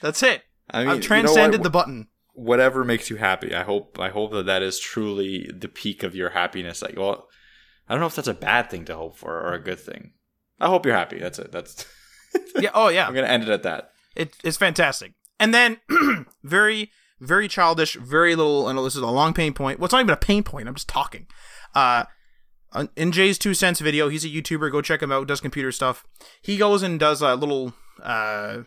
That's 0.01 0.21
it. 0.21 0.43
I 0.69 0.79
mean, 0.79 0.87
I've 0.87 0.95
you 0.95 1.01
know 1.01 1.07
transcended 1.07 1.63
the 1.63 1.69
button. 1.69 2.07
whatever 2.33 2.83
makes 2.83 3.09
you 3.09 3.15
happy. 3.15 3.55
I 3.55 3.63
hope 3.63 3.97
I 3.99 4.09
hope 4.09 4.31
that 4.33 4.45
that 4.45 4.61
is 4.61 4.79
truly 4.79 5.49
the 5.51 5.67
peak 5.67 6.03
of 6.03 6.15
your 6.15 6.29
happiness. 6.31 6.81
Like, 6.81 6.97
well, 6.97 7.27
I 7.87 7.93
don't 7.93 8.01
know 8.01 8.07
if 8.07 8.15
that's 8.15 8.27
a 8.27 8.33
bad 8.33 8.69
thing 8.69 8.85
to 8.85 8.95
hope 8.95 9.17
for 9.17 9.39
or 9.39 9.53
a 9.53 9.63
good 9.63 9.79
thing. 9.79 10.11
I 10.59 10.67
hope 10.67 10.85
you're 10.85 10.95
happy. 10.95 11.19
That's 11.19 11.39
it. 11.39 11.51
That's 11.51 11.85
Yeah. 12.59 12.71
Oh, 12.73 12.89
yeah. 12.89 13.07
I'm 13.07 13.13
gonna 13.13 13.27
end 13.27 13.43
it 13.43 13.49
at 13.49 13.63
that. 13.63 13.91
It, 14.15 14.35
it's 14.43 14.57
fantastic. 14.57 15.13
And 15.39 15.53
then, 15.53 15.79
very, 16.43 16.91
very 17.19 17.47
childish, 17.47 17.95
very 17.95 18.35
little. 18.35 18.67
I 18.67 18.73
know 18.73 18.83
this 18.83 18.95
is 18.95 19.01
a 19.01 19.07
long 19.07 19.33
pain 19.33 19.53
point. 19.53 19.79
Well, 19.79 19.85
it's 19.85 19.93
not 19.93 19.99
even 19.99 20.13
a 20.13 20.17
pain 20.17 20.43
point. 20.43 20.67
I'm 20.67 20.75
just 20.75 20.87
talking. 20.87 21.27
Uh, 21.73 22.05
in 22.95 23.11
JayzTwoCents 23.11 23.81
video, 23.81 24.09
he's 24.09 24.25
a 24.25 24.29
YouTuber. 24.29 24.71
Go 24.71 24.81
check 24.81 25.01
him 25.01 25.11
out. 25.11 25.27
Does 25.27 25.41
computer 25.41 25.71
stuff. 25.71 26.05
He 26.41 26.57
goes 26.57 26.83
and 26.83 26.99
does 26.99 27.21
a 27.21 27.35
little. 27.35 27.73
Uh, 28.01 28.63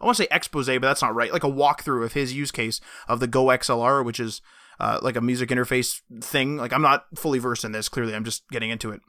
I 0.00 0.04
want 0.04 0.16
to 0.16 0.22
say 0.24 0.28
expose, 0.30 0.66
but 0.66 0.82
that's 0.82 1.02
not 1.02 1.14
right. 1.14 1.32
Like 1.32 1.44
a 1.44 1.50
walkthrough 1.50 2.04
of 2.04 2.12
his 2.12 2.32
use 2.32 2.50
case 2.50 2.80
of 3.08 3.20
the 3.20 3.28
GoXLR, 3.28 4.04
which 4.04 4.20
is 4.20 4.40
uh, 4.80 4.98
like 5.02 5.16
a 5.16 5.20
music 5.20 5.50
interface 5.50 6.00
thing. 6.20 6.56
Like 6.56 6.72
I'm 6.72 6.82
not 6.82 7.06
fully 7.14 7.38
versed 7.38 7.64
in 7.64 7.72
this. 7.72 7.88
Clearly, 7.88 8.14
I'm 8.14 8.24
just 8.24 8.48
getting 8.50 8.70
into 8.70 8.90
it. 8.90 9.00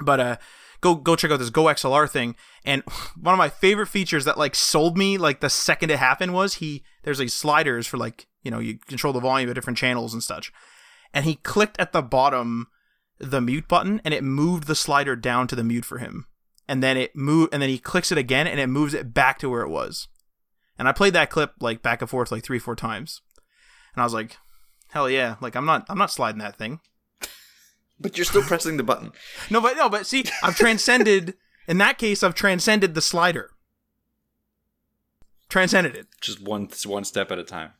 But 0.00 0.20
uh, 0.20 0.36
go 0.80 0.94
go 0.94 1.16
check 1.16 1.30
out 1.30 1.38
this 1.38 1.50
GoXLR 1.50 2.08
thing. 2.10 2.36
And 2.64 2.82
one 3.20 3.34
of 3.34 3.38
my 3.38 3.48
favorite 3.48 3.88
features 3.88 4.24
that 4.24 4.38
like 4.38 4.54
sold 4.54 4.96
me 4.96 5.18
like 5.18 5.40
the 5.40 5.50
second 5.50 5.90
it 5.90 5.98
happened 5.98 6.34
was 6.34 6.54
he 6.54 6.84
there's 7.02 7.18
like 7.18 7.30
sliders 7.30 7.86
for 7.86 7.96
like 7.96 8.26
you 8.42 8.50
know 8.50 8.58
you 8.58 8.78
control 8.78 9.12
the 9.12 9.20
volume 9.20 9.48
of 9.48 9.54
different 9.54 9.78
channels 9.78 10.12
and 10.12 10.22
such. 10.22 10.52
And 11.12 11.24
he 11.24 11.36
clicked 11.36 11.80
at 11.80 11.92
the 11.92 12.02
bottom 12.02 12.68
the 13.18 13.40
mute 13.40 13.68
button 13.68 14.00
and 14.04 14.12
it 14.12 14.22
moved 14.22 14.66
the 14.66 14.74
slider 14.74 15.16
down 15.16 15.46
to 15.48 15.56
the 15.56 15.64
mute 15.64 15.84
for 15.84 15.98
him. 15.98 16.26
And 16.68 16.82
then 16.82 16.96
it 16.96 17.14
moved 17.14 17.52
and 17.52 17.62
then 17.62 17.70
he 17.70 17.78
clicks 17.78 18.12
it 18.12 18.18
again 18.18 18.46
and 18.46 18.60
it 18.60 18.66
moves 18.66 18.92
it 18.92 19.14
back 19.14 19.38
to 19.38 19.48
where 19.48 19.62
it 19.62 19.70
was. 19.70 20.08
And 20.78 20.88
I 20.88 20.92
played 20.92 21.14
that 21.14 21.30
clip 21.30 21.54
like 21.60 21.82
back 21.82 22.02
and 22.02 22.10
forth 22.10 22.30
like 22.30 22.44
three, 22.44 22.58
four 22.58 22.76
times. 22.76 23.22
And 23.94 24.02
I 24.02 24.04
was 24.04 24.12
like, 24.12 24.36
hell 24.90 25.08
yeah, 25.10 25.36
like 25.40 25.54
I'm 25.54 25.66
not 25.66 25.84
I'm 25.88 25.98
not 25.98 26.10
sliding 26.10 26.40
that 26.40 26.56
thing. 26.56 26.80
But 27.98 28.18
you're 28.18 28.26
still 28.26 28.42
pressing 28.42 28.76
the 28.76 28.82
button. 28.82 29.12
No, 29.50 29.60
but 29.60 29.76
no, 29.76 29.88
but 29.88 30.06
see, 30.06 30.24
I've 30.42 30.56
transcended. 30.56 31.34
in 31.66 31.78
that 31.78 31.98
case, 31.98 32.22
I've 32.22 32.34
transcended 32.34 32.94
the 32.94 33.00
slider. 33.00 33.50
Transcended 35.48 35.94
it. 35.94 36.06
Just 36.20 36.42
one 36.42 36.68
one 36.84 37.04
step 37.04 37.30
at 37.30 37.38
a 37.38 37.44
time. 37.44 37.72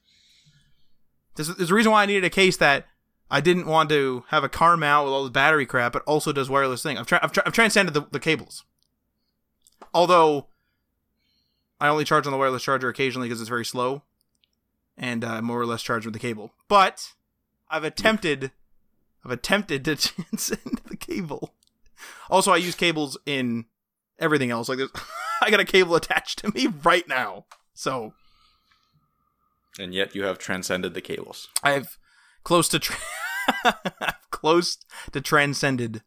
There's, 1.35 1.55
there's 1.57 1.71
a 1.71 1.75
reason 1.75 1.93
why 1.93 2.03
I 2.03 2.07
needed 2.07 2.25
a 2.25 2.31
case 2.31 2.57
that 2.59 2.87
I 3.31 3.41
didn't 3.41 3.67
want 3.67 3.91
to 3.91 4.25
have 4.29 4.45
a 4.45 4.49
car 4.49 4.77
mount 4.77 5.05
with 5.05 5.13
all 5.13 5.25
the 5.25 5.31
battery 5.31 5.67
crap, 5.67 5.93
but 5.93 6.03
also 6.05 6.33
does 6.33 6.49
wireless 6.49 6.83
thing. 6.83 6.97
I've, 6.97 7.07
tra- 7.07 7.21
I've, 7.23 7.33
tra- 7.33 7.43
I've 7.45 7.53
transcended 7.53 7.93
the, 7.93 8.07
the 8.11 8.21
cables. 8.21 8.65
Although 9.93 10.47
I 11.81 11.89
only 11.89 12.05
charge 12.05 12.27
on 12.27 12.33
the 12.33 12.39
wireless 12.39 12.63
charger 12.63 12.89
occasionally 12.89 13.29
because 13.29 13.41
it's 13.41 13.51
very 13.51 13.65
slow, 13.65 14.05
and 14.97 15.25
uh, 15.25 15.43
more 15.43 15.61
or 15.61 15.67
less 15.67 15.83
charged 15.83 16.07
with 16.07 16.15
the 16.15 16.21
cable. 16.21 16.53
But 16.69 17.13
I've 17.69 17.85
attempted 17.85 18.53
I've 19.27 19.33
attempted 19.33 19.85
to 19.87 19.97
transcend 19.97 20.83
the 20.87 20.97
cable. 20.97 21.55
Also, 22.31 22.53
I 22.53 22.59
use 22.59 22.77
cables 22.77 23.19
in 23.27 23.65
everything 24.21 24.53
else. 24.53 24.69
Like, 24.69 24.79
I 25.43 25.51
got 25.51 25.59
a 25.59 25.65
cable 25.65 25.97
attached 25.97 26.39
to 26.41 26.53
me 26.53 26.69
right 26.85 27.07
now. 27.09 27.47
So, 27.75 28.15
and 29.79 29.93
yet 29.93 30.15
you 30.15 30.23
have 30.23 30.39
transcended 30.39 30.95
the 30.95 31.01
cables. 31.01 31.49
I've 31.63 31.99
close 32.45 32.69
to 32.69 32.79
tra- 32.79 32.97
close 34.31 34.79
to 35.11 35.21
transcended 35.21 36.03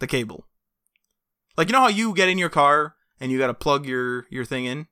the 0.00 0.08
cable. 0.08 0.46
Like, 1.56 1.68
you 1.68 1.72
know 1.72 1.80
how 1.80 1.88
you 1.88 2.12
get 2.12 2.28
in 2.28 2.38
your 2.38 2.50
car 2.50 2.96
and 3.20 3.30
you 3.30 3.38
got 3.38 3.46
to 3.48 3.54
plug 3.54 3.86
your 3.86 4.26
your 4.30 4.44
thing 4.44 4.64
in. 4.64 4.88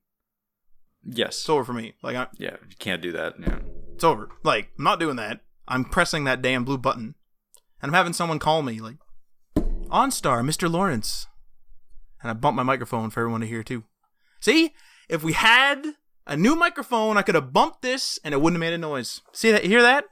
Yes, 1.08 1.40
it's 1.40 1.48
over 1.48 1.64
for 1.64 1.72
me. 1.72 1.94
Like, 2.02 2.16
I, 2.16 2.26
yeah, 2.38 2.56
you 2.68 2.76
can't 2.78 3.02
do 3.02 3.12
that. 3.12 3.34
Yeah, 3.38 3.58
it's 3.94 4.04
over. 4.04 4.28
Like, 4.42 4.70
I'm 4.78 4.84
not 4.84 5.00
doing 5.00 5.16
that. 5.16 5.40
I'm 5.68 5.84
pressing 5.84 6.24
that 6.24 6.42
damn 6.42 6.64
blue 6.64 6.78
button 6.78 7.14
and 7.80 7.90
I'm 7.90 7.94
having 7.94 8.12
someone 8.12 8.38
call 8.38 8.62
me 8.62 8.80
like, 8.80 8.96
OnStar, 9.56 10.44
Mr. 10.44 10.70
Lawrence. 10.70 11.26
And 12.22 12.30
I 12.30 12.34
bump 12.34 12.56
my 12.56 12.62
microphone 12.62 13.10
for 13.10 13.20
everyone 13.20 13.42
to 13.42 13.46
hear 13.46 13.62
too. 13.62 13.84
See? 14.40 14.74
If 15.08 15.22
we 15.22 15.34
had 15.34 15.86
a 16.26 16.36
new 16.36 16.56
microphone, 16.56 17.16
I 17.16 17.22
could 17.22 17.36
have 17.36 17.52
bumped 17.52 17.82
this 17.82 18.18
and 18.24 18.34
it 18.34 18.40
wouldn't 18.40 18.60
have 18.60 18.68
made 18.68 18.74
a 18.74 18.78
noise. 18.78 19.20
See 19.32 19.52
that? 19.52 19.64
Hear 19.64 19.82
that? 19.82 20.06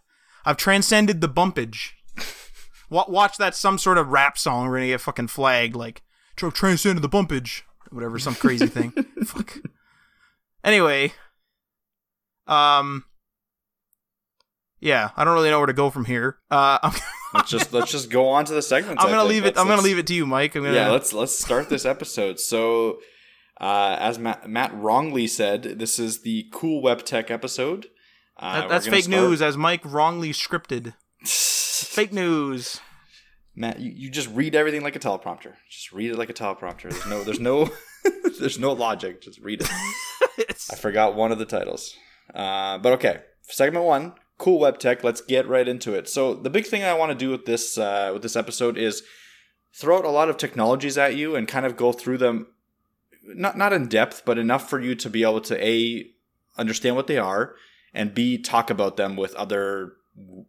I've 0.45 0.57
transcended 0.57 1.21
the 1.21 1.29
bumpage. 1.29 1.97
Watch 2.91 3.39
that 3.39 3.57
some 3.57 3.79
sort 3.79 3.99
of 3.99 4.09
rap 4.09 4.39
song. 4.39 4.69
We're 4.69 4.77
gonna 4.77 4.87
get 4.89 5.01
fucking 5.01 5.29
flagged 5.29 5.75
like 5.75 6.03
transcended 6.37 7.03
the 7.03 7.09
bumpage, 7.09 7.65
whatever, 7.91 8.19
some 8.19 8.35
crazy 8.35 8.67
thing. 8.67 8.91
Fuck. 9.25 9.59
Anyway, 10.65 11.13
um, 12.47 13.05
yeah, 14.81 15.11
I 15.17 15.25
don't 15.25 15.35
really 15.35 15.51
know 15.51 15.59
where 15.59 15.67
to 15.67 15.75
go 15.75 15.91
from 15.91 16.07
here. 16.07 16.39
Uh, 16.51 16.91
let's 17.35 17.51
just 17.51 17.73
let's 17.73 17.93
just 17.93 18.11
go 18.11 18.29
on 18.29 18.47
to 18.47 18.55
the 18.55 18.63
segments. 18.63 19.05
I'm 19.05 19.11
gonna 19.11 19.25
leave 19.25 19.45
it. 19.45 19.59
I'm 19.59 19.69
gonna 19.69 19.83
leave 19.83 19.99
it 19.99 20.07
to 20.09 20.15
you, 20.15 20.27
Mike. 20.27 20.55
I'm 20.55 20.63
Gonna... 20.63 20.75
Yeah, 20.75 20.91
let's 20.91 21.13
let's 21.13 21.39
start 21.39 21.69
this 21.69 21.85
episode. 21.85 22.41
So, 22.41 22.99
uh, 23.61 23.97
as 24.01 24.19
Matt, 24.19 24.49
Matt 24.49 24.75
wrongly 24.75 25.27
said, 25.27 25.63
this 25.63 25.99
is 25.99 26.23
the 26.23 26.49
cool 26.51 26.83
web 26.83 27.05
tech 27.05 27.31
episode. 27.31 27.87
Uh, 28.39 28.61
that, 28.61 28.69
that's 28.69 28.87
fake 28.87 29.05
start... 29.05 29.21
news, 29.21 29.43
as 29.43 29.57
Mike 29.57 29.83
wrongly 29.85 30.33
scripted. 30.33 30.95
fake 31.25 32.13
news. 32.13 32.81
Matt, 33.57 33.81
you, 33.81 33.93
you 33.95 34.11
just 34.11 34.29
read 34.31 34.55
everything 34.55 34.83
like 34.83 34.97
a 34.97 34.99
teleprompter. 34.99 35.55
Just 35.71 35.93
read 35.93 36.11
it 36.11 36.19
like 36.19 36.31
a 36.31 36.35
teleprompter. 36.35 36.91
There's 36.91 37.07
no 37.07 37.23
there's 37.23 37.41
no 37.41 37.71
there's 38.41 38.59
no 38.59 38.73
logic. 38.73 39.21
Just 39.23 39.41
read 39.41 39.61
it. 39.61 39.69
I 40.39 40.77
forgot 40.77 41.15
one 41.15 41.33
of 41.33 41.39
the 41.39 41.45
titles. 41.45 41.97
Uh, 42.35 42.79
but 42.79 42.93
okay, 42.95 43.21
segment 43.43 43.85
one 43.85 44.15
cool 44.39 44.59
web 44.59 44.79
tech. 44.79 45.05
Let's 45.05 45.21
get 45.21 45.49
right 45.49 45.67
into 45.67 45.95
it. 45.95 46.09
So 46.09 46.35
the 46.35 46.51
big 46.51 46.67
thing 46.67 46.83
I 46.83 46.95
want 46.95 47.13
to 47.13 47.19
do 47.19 47.31
with 47.31 47.45
this 47.45 47.79
uh, 47.79 48.11
with 48.13 48.23
this 48.23 48.37
episode 48.37 48.77
is 48.77 49.03
throw 49.73 49.99
out 49.99 50.05
a 50.05 50.11
lot 50.11 50.29
of 50.29 50.37
technologies 50.37 50.99
at 50.99 51.17
you 51.17 51.37
and 51.37 51.49
kind 51.49 51.67
of 51.67 51.77
go 51.77 51.93
through 51.93 52.19
them, 52.19 52.49
not 53.23 53.57
not 53.57 53.73
in 53.73 53.89
depth, 53.89 54.23
but 54.25 54.39
enough 54.39 54.69
for 54.69 54.81
you 54.81 54.95
to 54.97 55.11
be 55.11 55.23
able 55.23 55.41
to 55.43 55.65
a 55.65 56.07
understand 56.57 56.97
what 56.97 57.09
they 57.09 57.19
are 57.19 57.57
and 57.93 58.15
b 58.15 58.39
talk 58.39 58.71
about 58.71 58.97
them 58.97 59.17
with 59.17 59.35
other 59.35 59.95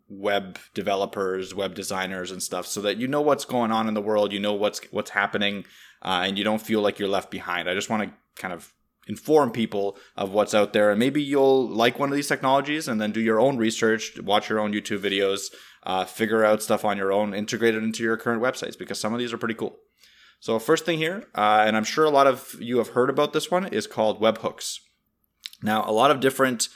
web 0.07 0.59
developers, 0.73 1.55
web 1.55 1.73
designers, 1.73 2.31
and 2.31 2.41
stuff, 2.41 2.67
so 2.67 2.81
that 2.81 2.97
you 2.97 3.07
know 3.07 3.21
what's 3.21 3.45
going 3.45 3.71
on 3.71 3.87
in 3.87 3.93
the 3.93 4.01
world, 4.01 4.31
you 4.31 4.39
know 4.39 4.53
what's 4.53 4.81
what's 4.91 5.11
happening, 5.11 5.65
uh, 6.01 6.23
and 6.25 6.37
you 6.37 6.43
don't 6.43 6.61
feel 6.61 6.81
like 6.81 6.99
you're 6.99 7.09
left 7.09 7.31
behind. 7.31 7.69
I 7.69 7.73
just 7.73 7.89
want 7.89 8.03
to 8.03 8.41
kind 8.41 8.53
of 8.53 8.73
inform 9.07 9.51
people 9.51 9.97
of 10.15 10.31
what's 10.31 10.53
out 10.53 10.73
there. 10.73 10.91
And 10.91 10.99
maybe 10.99 11.21
you'll 11.21 11.67
like 11.67 11.99
one 11.99 12.09
of 12.09 12.15
these 12.15 12.27
technologies 12.27 12.87
and 12.87 12.99
then 12.99 13.11
do 13.11 13.21
your 13.21 13.39
own 13.39 13.57
research, 13.57 14.19
watch 14.21 14.49
your 14.49 14.59
own 14.59 14.73
YouTube 14.73 14.99
videos, 14.99 15.53
uh, 15.83 16.05
figure 16.05 16.43
out 16.43 16.63
stuff 16.63 16.83
on 16.83 16.97
your 16.97 17.11
own, 17.11 17.33
integrate 17.33 17.75
it 17.75 17.83
into 17.83 18.03
your 18.03 18.17
current 18.17 18.41
websites 18.41 18.77
because 18.77 18.99
some 18.99 19.13
of 19.13 19.19
these 19.19 19.33
are 19.33 19.37
pretty 19.37 19.53
cool. 19.53 19.77
So, 20.39 20.59
first 20.59 20.85
thing 20.85 20.97
here, 20.97 21.25
uh, 21.33 21.63
and 21.65 21.77
I'm 21.77 21.83
sure 21.83 22.05
a 22.05 22.09
lot 22.09 22.27
of 22.27 22.55
you 22.59 22.77
have 22.77 22.89
heard 22.89 23.09
about 23.09 23.33
this 23.33 23.49
one, 23.49 23.65
is 23.67 23.87
called 23.87 24.21
webhooks. 24.21 24.79
Now, 25.63 25.83
a 25.87 25.91
lot 25.91 26.11
of 26.11 26.19
different 26.19 26.67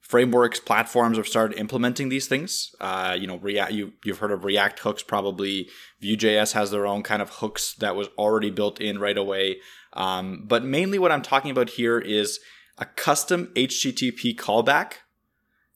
frameworks, 0.00 0.58
platforms 0.58 1.16
have 1.16 1.28
started 1.28 1.58
implementing 1.58 2.08
these 2.08 2.26
things. 2.26 2.74
Uh, 2.80 3.16
you 3.18 3.26
know, 3.26 3.36
React. 3.36 3.72
You 3.72 3.92
you've 4.04 4.18
heard 4.18 4.30
of 4.30 4.44
React 4.44 4.78
hooks, 4.80 5.02
probably. 5.02 5.68
Vue.js 6.00 6.52
has 6.52 6.70
their 6.70 6.86
own 6.86 7.02
kind 7.02 7.20
of 7.20 7.30
hooks 7.30 7.74
that 7.74 7.96
was 7.96 8.08
already 8.16 8.50
built 8.50 8.80
in 8.80 8.98
right 8.98 9.18
away. 9.18 9.58
Um, 9.98 10.44
but 10.46 10.64
mainly 10.64 10.98
what 10.98 11.10
I'm 11.10 11.22
talking 11.22 11.50
about 11.50 11.70
here 11.70 11.98
is 11.98 12.38
a 12.78 12.84
custom 12.84 13.50
HTTP 13.56 14.36
callback 14.36 14.92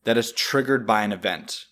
that 0.04 0.16
is 0.16 0.32
triggered 0.32 0.86
by 0.86 1.02
an 1.02 1.12
event. 1.12 1.66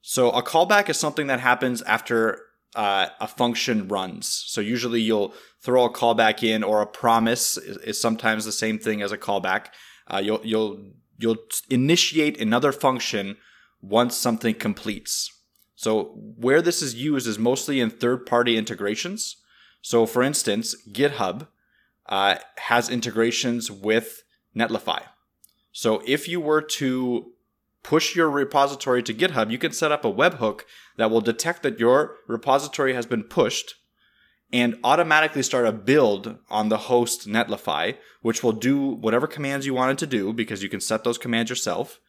So 0.00 0.30
a 0.30 0.42
callback 0.42 0.88
is 0.90 0.98
something 0.98 1.28
that 1.28 1.38
happens 1.38 1.80
after 1.82 2.40
uh, 2.74 3.06
a 3.20 3.28
function 3.28 3.86
runs. 3.86 4.44
So 4.48 4.60
usually 4.60 5.00
you'll 5.00 5.32
throw 5.60 5.84
a 5.84 5.92
callback 5.92 6.42
in, 6.42 6.64
or 6.64 6.82
a 6.82 6.86
promise 6.86 7.56
is, 7.56 7.76
is 7.78 8.00
sometimes 8.00 8.44
the 8.44 8.52
same 8.52 8.80
thing 8.80 9.00
as 9.00 9.12
a 9.12 9.18
callback. 9.18 9.66
Uh, 10.08 10.20
you'll 10.22 10.40
you'll 10.42 10.80
you'll 11.18 11.36
initiate 11.70 12.40
another 12.40 12.72
function 12.72 13.36
once 13.80 14.16
something 14.16 14.56
completes. 14.56 15.30
So 15.76 16.16
where 16.36 16.62
this 16.62 16.82
is 16.82 16.96
used 16.96 17.28
is 17.28 17.38
mostly 17.38 17.78
in 17.78 17.90
third-party 17.90 18.56
integrations. 18.56 19.36
So 19.82 20.06
for 20.06 20.22
instance, 20.22 20.74
GitHub 20.90 21.46
uh, 22.06 22.36
has 22.58 22.88
integrations 22.88 23.70
with 23.70 24.22
Netlify. 24.56 25.02
So 25.72 26.02
if 26.06 26.28
you 26.28 26.40
were 26.40 26.62
to 26.62 27.32
push 27.82 28.14
your 28.14 28.30
repository 28.30 29.02
to 29.02 29.14
GitHub, 29.14 29.50
you 29.50 29.58
can 29.58 29.72
set 29.72 29.92
up 29.92 30.04
a 30.04 30.12
webhook 30.12 30.62
that 30.96 31.10
will 31.10 31.20
detect 31.20 31.62
that 31.62 31.80
your 31.80 32.16
repository 32.28 32.94
has 32.94 33.06
been 33.06 33.24
pushed 33.24 33.74
and 34.52 34.78
automatically 34.84 35.42
start 35.42 35.66
a 35.66 35.72
build 35.72 36.36
on 36.50 36.68
the 36.68 36.76
host 36.76 37.26
Netlify, 37.26 37.96
which 38.20 38.42
will 38.42 38.52
do 38.52 38.86
whatever 38.86 39.26
commands 39.26 39.64
you 39.64 39.74
want 39.74 39.92
it 39.92 39.98
to 39.98 40.06
do 40.06 40.32
because 40.32 40.62
you 40.62 40.68
can 40.68 40.80
set 40.80 41.04
those 41.04 41.18
commands 41.18 41.48
yourself. 41.48 42.00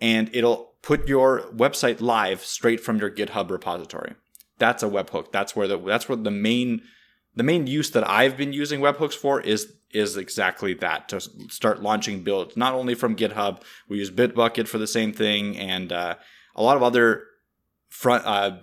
And 0.00 0.28
it'll 0.34 0.74
put 0.82 1.08
your 1.08 1.42
website 1.52 2.00
live 2.00 2.44
straight 2.44 2.80
from 2.80 2.98
your 2.98 3.10
GitHub 3.10 3.50
repository. 3.50 4.14
That's 4.58 4.82
a 4.82 4.88
webhook. 4.88 5.32
That's 5.32 5.54
where 5.54 5.68
the 5.68 5.78
that's 5.78 6.08
where 6.08 6.16
the 6.16 6.30
main 6.30 6.82
the 7.36 7.42
main 7.42 7.66
use 7.66 7.90
that 7.90 8.08
I've 8.08 8.36
been 8.36 8.52
using 8.52 8.80
webhooks 8.80 9.14
for 9.14 9.40
is 9.40 9.72
is 9.92 10.16
exactly 10.16 10.74
that 10.74 11.08
to 11.10 11.20
start 11.48 11.80
launching 11.80 12.22
builds. 12.22 12.56
Not 12.56 12.74
only 12.74 12.94
from 12.94 13.14
GitHub, 13.14 13.62
we 13.88 13.98
use 13.98 14.10
Bitbucket 14.10 14.66
for 14.66 14.78
the 14.78 14.86
same 14.86 15.12
thing, 15.12 15.56
and 15.56 15.92
uh, 15.92 16.16
a 16.54 16.62
lot 16.62 16.76
of 16.76 16.82
other 16.82 17.24
front 17.88 18.26
uh, 18.26 18.58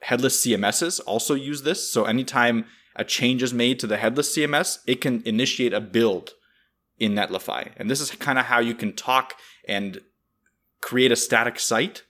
headless 0.00 0.44
CMSs 0.44 1.00
also 1.06 1.34
use 1.34 1.62
this. 1.62 1.88
So 1.88 2.04
anytime 2.04 2.64
a 2.96 3.04
change 3.04 3.42
is 3.42 3.52
made 3.52 3.78
to 3.80 3.86
the 3.86 3.98
headless 3.98 4.34
CMS, 4.34 4.78
it 4.86 5.00
can 5.00 5.22
initiate 5.24 5.72
a 5.72 5.80
build 5.80 6.30
in 6.98 7.14
Netlify, 7.14 7.72
and 7.76 7.90
this 7.90 8.00
is 8.00 8.10
kind 8.12 8.38
of 8.38 8.46
how 8.46 8.60
you 8.60 8.74
can 8.74 8.94
talk 8.94 9.34
and 9.68 10.00
create 10.80 11.12
a 11.12 11.16
static 11.16 11.58
site, 11.58 12.02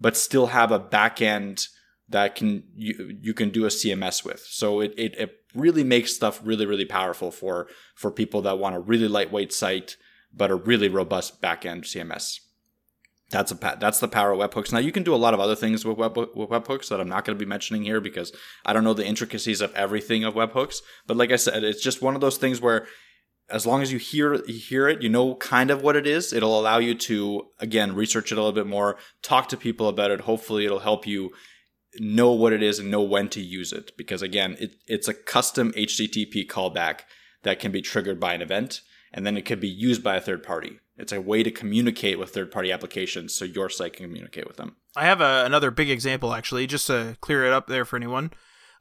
but 0.00 0.16
still 0.16 0.48
have 0.48 0.70
a 0.70 0.80
backend 0.80 1.68
that 2.10 2.34
can 2.34 2.64
you 2.74 3.18
you 3.20 3.34
can 3.34 3.50
do 3.50 3.64
a 3.64 3.68
CMS 3.68 4.24
with. 4.24 4.40
So 4.40 4.80
it, 4.80 4.92
it, 4.96 5.18
it 5.18 5.36
really 5.54 5.84
makes 5.84 6.14
stuff 6.14 6.40
really 6.44 6.66
really 6.66 6.84
powerful 6.84 7.30
for 7.30 7.68
for 7.94 8.10
people 8.10 8.42
that 8.42 8.58
want 8.58 8.76
a 8.76 8.80
really 8.80 9.08
lightweight 9.08 9.52
site 9.52 9.96
but 10.32 10.50
a 10.50 10.54
really 10.54 10.88
robust 10.88 11.40
backend 11.42 11.82
CMS. 11.82 12.40
That's 13.30 13.52
a 13.52 13.76
that's 13.80 14.00
the 14.00 14.08
power 14.08 14.32
of 14.32 14.38
webhooks. 14.38 14.72
Now 14.72 14.80
you 14.80 14.90
can 14.90 15.04
do 15.04 15.14
a 15.14 15.16
lot 15.16 15.34
of 15.34 15.40
other 15.40 15.54
things 15.54 15.84
with 15.84 15.96
web 15.96 16.16
with 16.16 16.50
webhooks 16.50 16.88
that 16.88 17.00
I'm 17.00 17.08
not 17.08 17.24
going 17.24 17.38
to 17.38 17.44
be 17.44 17.48
mentioning 17.48 17.84
here 17.84 18.00
because 18.00 18.32
I 18.66 18.72
don't 18.72 18.82
know 18.82 18.94
the 18.94 19.06
intricacies 19.06 19.60
of 19.60 19.72
everything 19.74 20.24
of 20.24 20.34
webhooks. 20.34 20.78
But 21.06 21.16
like 21.16 21.30
I 21.30 21.36
said, 21.36 21.62
it's 21.62 21.82
just 21.82 22.02
one 22.02 22.16
of 22.16 22.20
those 22.20 22.38
things 22.38 22.60
where 22.60 22.88
as 23.48 23.66
long 23.66 23.82
as 23.82 23.92
you 23.92 23.98
hear 23.98 24.34
you 24.34 24.58
hear 24.58 24.88
it, 24.88 25.00
you 25.00 25.08
know 25.08 25.36
kind 25.36 25.70
of 25.70 25.80
what 25.82 25.94
it 25.94 26.08
is. 26.08 26.32
It'll 26.32 26.58
allow 26.58 26.78
you 26.78 26.94
to 26.96 27.46
again 27.60 27.94
research 27.94 28.32
it 28.32 28.38
a 28.38 28.40
little 28.40 28.52
bit 28.52 28.66
more, 28.66 28.98
talk 29.22 29.48
to 29.50 29.56
people 29.56 29.86
about 29.86 30.10
it. 30.10 30.22
Hopefully, 30.22 30.64
it'll 30.64 30.80
help 30.80 31.06
you 31.06 31.30
know 31.98 32.32
what 32.32 32.52
it 32.52 32.62
is 32.62 32.78
and 32.78 32.90
know 32.90 33.02
when 33.02 33.28
to 33.30 33.40
use 33.40 33.72
it. 33.72 33.96
Because 33.96 34.22
again, 34.22 34.56
it, 34.60 34.76
it's 34.86 35.08
a 35.08 35.14
custom 35.14 35.72
HTTP 35.72 36.46
callback 36.46 37.00
that 37.42 37.60
can 37.60 37.72
be 37.72 37.82
triggered 37.82 38.20
by 38.20 38.34
an 38.34 38.42
event, 38.42 38.82
and 39.12 39.26
then 39.26 39.36
it 39.36 39.44
can 39.44 39.58
be 39.60 39.68
used 39.68 40.02
by 40.02 40.16
a 40.16 40.20
third 40.20 40.42
party. 40.42 40.78
It's 40.96 41.12
a 41.12 41.20
way 41.20 41.42
to 41.42 41.50
communicate 41.50 42.18
with 42.18 42.30
third 42.30 42.50
party 42.50 42.70
applications, 42.70 43.34
so 43.34 43.44
your 43.44 43.70
site 43.70 43.94
can 43.94 44.06
communicate 44.06 44.46
with 44.46 44.56
them. 44.56 44.76
I 44.94 45.04
have 45.04 45.20
a, 45.20 45.44
another 45.46 45.70
big 45.70 45.88
example 45.88 46.34
actually, 46.34 46.66
just 46.66 46.86
to 46.88 47.16
clear 47.20 47.44
it 47.44 47.52
up 47.52 47.66
there 47.66 47.84
for 47.84 47.96
anyone 47.96 48.32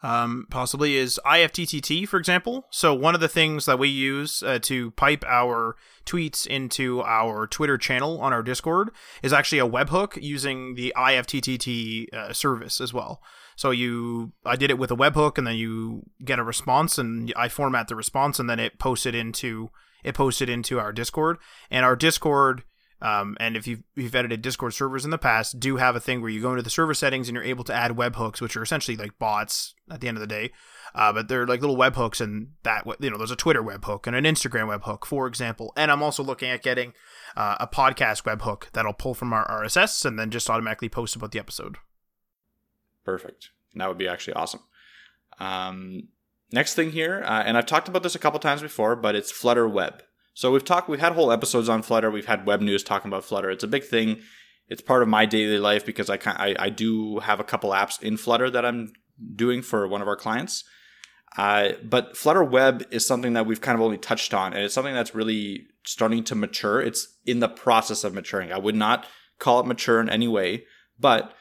um, 0.01 0.47
possibly 0.49 0.95
is 0.95 1.19
IFTTT, 1.25 2.07
for 2.07 2.17
example. 2.17 2.65
So 2.71 2.93
one 2.93 3.15
of 3.15 3.21
the 3.21 3.27
things 3.27 3.65
that 3.65 3.79
we 3.79 3.89
use 3.89 4.41
uh, 4.41 4.59
to 4.63 4.91
pipe 4.91 5.25
our 5.27 5.75
tweets 6.05 6.47
into 6.47 7.01
our 7.01 7.47
Twitter 7.47 7.77
channel 7.77 8.19
on 8.21 8.33
our 8.33 8.41
Discord 8.41 8.91
is 9.21 9.33
actually 9.33 9.59
a 9.59 9.67
webhook 9.67 10.21
using 10.21 10.75
the 10.75 10.93
IFTTT 10.95 12.13
uh, 12.13 12.33
service 12.33 12.79
as 12.79 12.93
well. 12.93 13.21
So 13.55 13.71
you, 13.71 14.31
I 14.45 14.55
did 14.55 14.71
it 14.71 14.77
with 14.77 14.89
a 14.89 14.95
webhook, 14.95 15.37
and 15.37 15.45
then 15.45 15.57
you 15.57 16.03
get 16.23 16.39
a 16.39 16.43
response, 16.43 16.97
and 16.97 17.33
I 17.35 17.49
format 17.49 17.89
the 17.89 17.95
response, 17.95 18.39
and 18.39 18.49
then 18.49 18.59
it 18.59 18.79
posts 18.79 19.05
it 19.05 19.15
into 19.15 19.69
it 20.01 20.15
posted 20.15 20.47
into 20.47 20.79
our 20.79 20.93
Discord, 20.93 21.37
and 21.69 21.83
our 21.83 21.97
Discord 21.97 22.63
um, 23.01 23.37
and 23.39 23.55
if 23.55 23.65
you've, 23.67 23.83
you've 23.95 24.15
edited 24.15 24.41
Discord 24.41 24.73
servers 24.73 25.05
in 25.05 25.11
the 25.11 25.17
past, 25.17 25.59
do 25.59 25.77
have 25.77 25.95
a 25.95 25.99
thing 25.99 26.21
where 26.21 26.29
you 26.29 26.41
go 26.41 26.51
into 26.51 26.61
the 26.61 26.69
server 26.69 26.93
settings 26.93 27.29
and 27.29 27.35
you're 27.35 27.43
able 27.43 27.63
to 27.65 27.73
add 27.73 27.91
webhooks, 27.91 28.41
which 28.41 28.57
are 28.57 28.63
essentially 28.63 28.97
like 28.97 29.17
bots 29.19 29.73
at 29.89 30.01
the 30.01 30.07
end 30.07 30.17
of 30.17 30.21
the 30.21 30.27
day. 30.27 30.51
Uh, 30.93 31.13
but 31.13 31.27
they're 31.27 31.47
like 31.47 31.61
little 31.61 31.77
webhooks, 31.77 32.19
and 32.19 32.49
that 32.63 32.83
you 32.99 33.09
know, 33.09 33.17
there's 33.17 33.31
a 33.31 33.35
Twitter 33.35 33.61
webhook 33.61 34.07
and 34.07 34.15
an 34.15 34.23
Instagram 34.23 34.75
webhook, 34.75 35.05
for 35.05 35.27
example. 35.27 35.71
And 35.77 35.91
I'm 35.91 36.03
also 36.03 36.23
looking 36.23 36.49
at 36.49 36.63
getting 36.63 36.93
uh, 37.37 37.57
a 37.59 37.67
podcast 37.67 38.23
webhook 38.23 38.71
that'll 38.71 38.93
pull 38.93 39.13
from 39.13 39.31
our 39.31 39.47
RSS 39.47 40.03
and 40.03 40.17
then 40.17 40.31
just 40.31 40.49
automatically 40.49 40.89
post 40.89 41.15
about 41.15 41.31
the 41.31 41.39
episode. 41.39 41.77
Perfect. 43.05 43.49
That 43.75 43.87
would 43.87 43.97
be 43.97 44.07
actually 44.07 44.33
awesome. 44.33 44.61
Um, 45.39 46.09
next 46.51 46.73
thing 46.73 46.91
here, 46.91 47.23
uh, 47.23 47.43
and 47.45 47.57
I've 47.57 47.65
talked 47.65 47.87
about 47.87 48.03
this 48.03 48.15
a 48.15 48.19
couple 48.19 48.39
times 48.39 48.61
before, 48.61 48.95
but 48.95 49.15
it's 49.15 49.31
Flutter 49.31 49.67
Web. 49.69 50.01
So 50.39 50.53
we've 50.53 50.63
talked, 50.63 50.87
we've 50.87 51.01
had 51.01 51.11
whole 51.11 51.33
episodes 51.33 51.67
on 51.67 51.81
Flutter. 51.81 52.09
We've 52.09 52.25
had 52.25 52.45
web 52.45 52.61
news 52.61 52.81
talking 52.81 53.09
about 53.09 53.25
Flutter. 53.25 53.49
It's 53.49 53.65
a 53.65 53.67
big 53.67 53.83
thing. 53.83 54.21
It's 54.69 54.81
part 54.81 55.03
of 55.03 55.09
my 55.09 55.25
daily 55.25 55.59
life 55.59 55.85
because 55.85 56.09
I 56.09 56.17
I, 56.27 56.55
I 56.57 56.69
do 56.69 57.19
have 57.19 57.41
a 57.41 57.43
couple 57.43 57.71
apps 57.71 58.01
in 58.01 58.15
Flutter 58.15 58.49
that 58.49 58.65
I'm 58.65 58.93
doing 59.35 59.61
for 59.61 59.85
one 59.85 60.01
of 60.01 60.07
our 60.07 60.15
clients. 60.15 60.63
Uh, 61.37 61.71
but 61.83 62.15
Flutter 62.15 62.41
Web 62.41 62.85
is 62.89 63.05
something 63.05 63.33
that 63.33 63.47
we've 63.47 63.59
kind 63.59 63.75
of 63.75 63.81
only 63.81 63.97
touched 63.97 64.33
on, 64.33 64.53
and 64.53 64.63
it's 64.63 64.73
something 64.73 64.93
that's 64.93 65.13
really 65.13 65.67
starting 65.83 66.23
to 66.23 66.35
mature. 66.35 66.79
It's 66.79 67.17
in 67.25 67.41
the 67.41 67.49
process 67.49 68.05
of 68.05 68.13
maturing. 68.13 68.53
I 68.53 68.59
would 68.59 68.75
not 68.75 69.07
call 69.39 69.59
it 69.59 69.65
mature 69.65 69.99
in 69.99 70.07
any 70.07 70.29
way, 70.29 70.63
but 70.97 71.33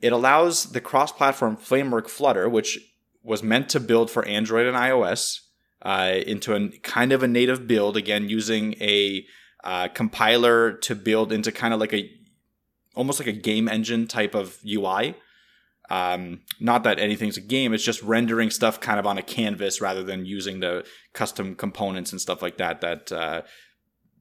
it 0.00 0.12
allows 0.12 0.70
the 0.70 0.80
cross-platform 0.80 1.56
framework 1.56 2.08
Flutter, 2.08 2.48
which 2.48 2.78
was 3.20 3.42
meant 3.42 3.68
to 3.70 3.80
build 3.80 4.12
for 4.12 4.24
Android 4.26 4.68
and 4.68 4.76
iOS, 4.76 5.40
uh, 5.82 6.14
into 6.26 6.54
a 6.54 6.68
kind 6.78 7.12
of 7.12 7.22
a 7.22 7.28
native 7.28 7.66
build 7.66 7.96
again 7.96 8.28
using 8.28 8.74
a 8.80 9.24
uh, 9.64 9.88
compiler 9.88 10.72
to 10.72 10.94
build 10.94 11.32
into 11.32 11.52
kind 11.52 11.74
of 11.74 11.80
like 11.80 11.92
a 11.92 12.10
almost 12.94 13.20
like 13.20 13.28
a 13.28 13.32
game 13.32 13.68
engine 13.68 14.06
type 14.06 14.34
of 14.34 14.58
UI. 14.66 15.14
Um, 15.90 16.40
not 16.60 16.82
that 16.82 16.98
anything's 16.98 17.36
a 17.36 17.42
game; 17.42 17.72
it's 17.72 17.84
just 17.84 18.02
rendering 18.02 18.50
stuff 18.50 18.80
kind 18.80 18.98
of 18.98 19.06
on 19.06 19.18
a 19.18 19.22
canvas 19.22 19.80
rather 19.80 20.02
than 20.02 20.26
using 20.26 20.60
the 20.60 20.84
custom 21.12 21.54
components 21.54 22.12
and 22.12 22.20
stuff 22.20 22.42
like 22.42 22.58
that 22.58 22.80
that 22.80 23.10
uh, 23.12 23.42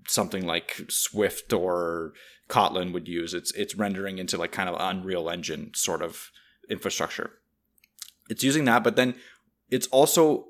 something 0.08 0.46
like 0.46 0.80
Swift 0.90 1.52
or 1.52 2.14
Kotlin 2.48 2.94
would 2.94 3.08
use. 3.08 3.34
It's 3.34 3.52
it's 3.54 3.76
rendering 3.76 4.18
into 4.18 4.38
like 4.38 4.52
kind 4.52 4.70
of 4.70 4.76
Unreal 4.80 5.30
Engine 5.30 5.72
sort 5.74 6.02
of 6.02 6.32
infrastructure. 6.70 7.32
It's 8.30 8.44
using 8.44 8.66
that, 8.66 8.84
but 8.84 8.96
then 8.96 9.16
it's 9.70 9.88
also 9.88 10.46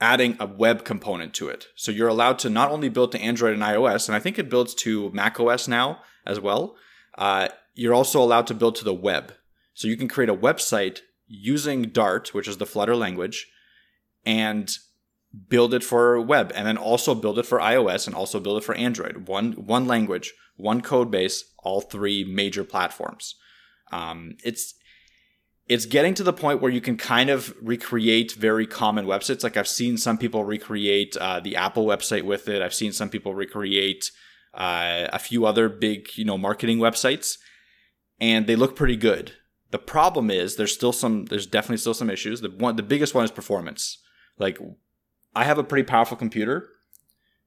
adding 0.00 0.36
a 0.40 0.46
web 0.46 0.84
component 0.84 1.34
to 1.34 1.48
it. 1.48 1.68
So 1.76 1.92
you're 1.92 2.08
allowed 2.08 2.38
to 2.40 2.50
not 2.50 2.70
only 2.70 2.88
build 2.88 3.12
to 3.12 3.20
Android 3.20 3.54
and 3.54 3.62
iOS, 3.62 4.08
and 4.08 4.16
I 4.16 4.20
think 4.20 4.38
it 4.38 4.50
builds 4.50 4.74
to 4.76 5.10
Mac 5.12 5.38
OS 5.38 5.68
now 5.68 6.00
as 6.26 6.40
well. 6.40 6.76
Uh, 7.16 7.48
you're 7.74 7.94
also 7.94 8.22
allowed 8.22 8.46
to 8.48 8.54
build 8.54 8.74
to 8.76 8.84
the 8.84 8.94
web. 8.94 9.34
So 9.72 9.88
you 9.88 9.96
can 9.96 10.08
create 10.08 10.28
a 10.28 10.36
website 10.36 11.00
using 11.26 11.82
Dart, 11.82 12.34
which 12.34 12.48
is 12.48 12.58
the 12.58 12.66
Flutter 12.66 12.96
language, 12.96 13.48
and 14.24 14.70
build 15.48 15.74
it 15.74 15.82
for 15.82 16.20
web, 16.20 16.52
and 16.54 16.66
then 16.66 16.76
also 16.76 17.14
build 17.14 17.38
it 17.38 17.46
for 17.46 17.58
iOS 17.58 18.06
and 18.06 18.14
also 18.14 18.38
build 18.38 18.58
it 18.58 18.64
for 18.64 18.74
Android. 18.74 19.28
One 19.28 19.52
one 19.52 19.86
language, 19.86 20.32
one 20.56 20.80
code 20.80 21.10
base, 21.10 21.44
all 21.58 21.80
three 21.80 22.24
major 22.24 22.64
platforms. 22.64 23.34
Um, 23.90 24.36
it's 24.44 24.74
it's 25.66 25.86
getting 25.86 26.14
to 26.14 26.22
the 26.22 26.32
point 26.32 26.60
where 26.60 26.70
you 26.70 26.80
can 26.80 26.96
kind 26.96 27.30
of 27.30 27.54
recreate 27.60 28.32
very 28.32 28.66
common 28.66 29.06
websites. 29.06 29.42
Like 29.42 29.56
I've 29.56 29.68
seen 29.68 29.96
some 29.96 30.18
people 30.18 30.44
recreate 30.44 31.16
uh, 31.16 31.40
the 31.40 31.56
Apple 31.56 31.86
website 31.86 32.24
with 32.24 32.48
it. 32.48 32.60
I've 32.60 32.74
seen 32.74 32.92
some 32.92 33.08
people 33.08 33.34
recreate 33.34 34.10
uh, 34.52 35.08
a 35.12 35.18
few 35.18 35.46
other 35.46 35.68
big, 35.68 36.08
you 36.16 36.24
know, 36.24 36.36
marketing 36.36 36.78
websites, 36.78 37.38
and 38.20 38.46
they 38.46 38.56
look 38.56 38.76
pretty 38.76 38.96
good. 38.96 39.32
The 39.70 39.78
problem 39.78 40.30
is 40.30 40.56
there's 40.56 40.74
still 40.74 40.92
some, 40.92 41.24
there's 41.26 41.46
definitely 41.46 41.78
still 41.78 41.94
some 41.94 42.10
issues. 42.10 42.42
The 42.42 42.50
one, 42.50 42.76
the 42.76 42.82
biggest 42.82 43.14
one 43.14 43.24
is 43.24 43.30
performance. 43.30 43.98
Like 44.38 44.58
I 45.34 45.44
have 45.44 45.58
a 45.58 45.64
pretty 45.64 45.84
powerful 45.84 46.16
computer. 46.16 46.68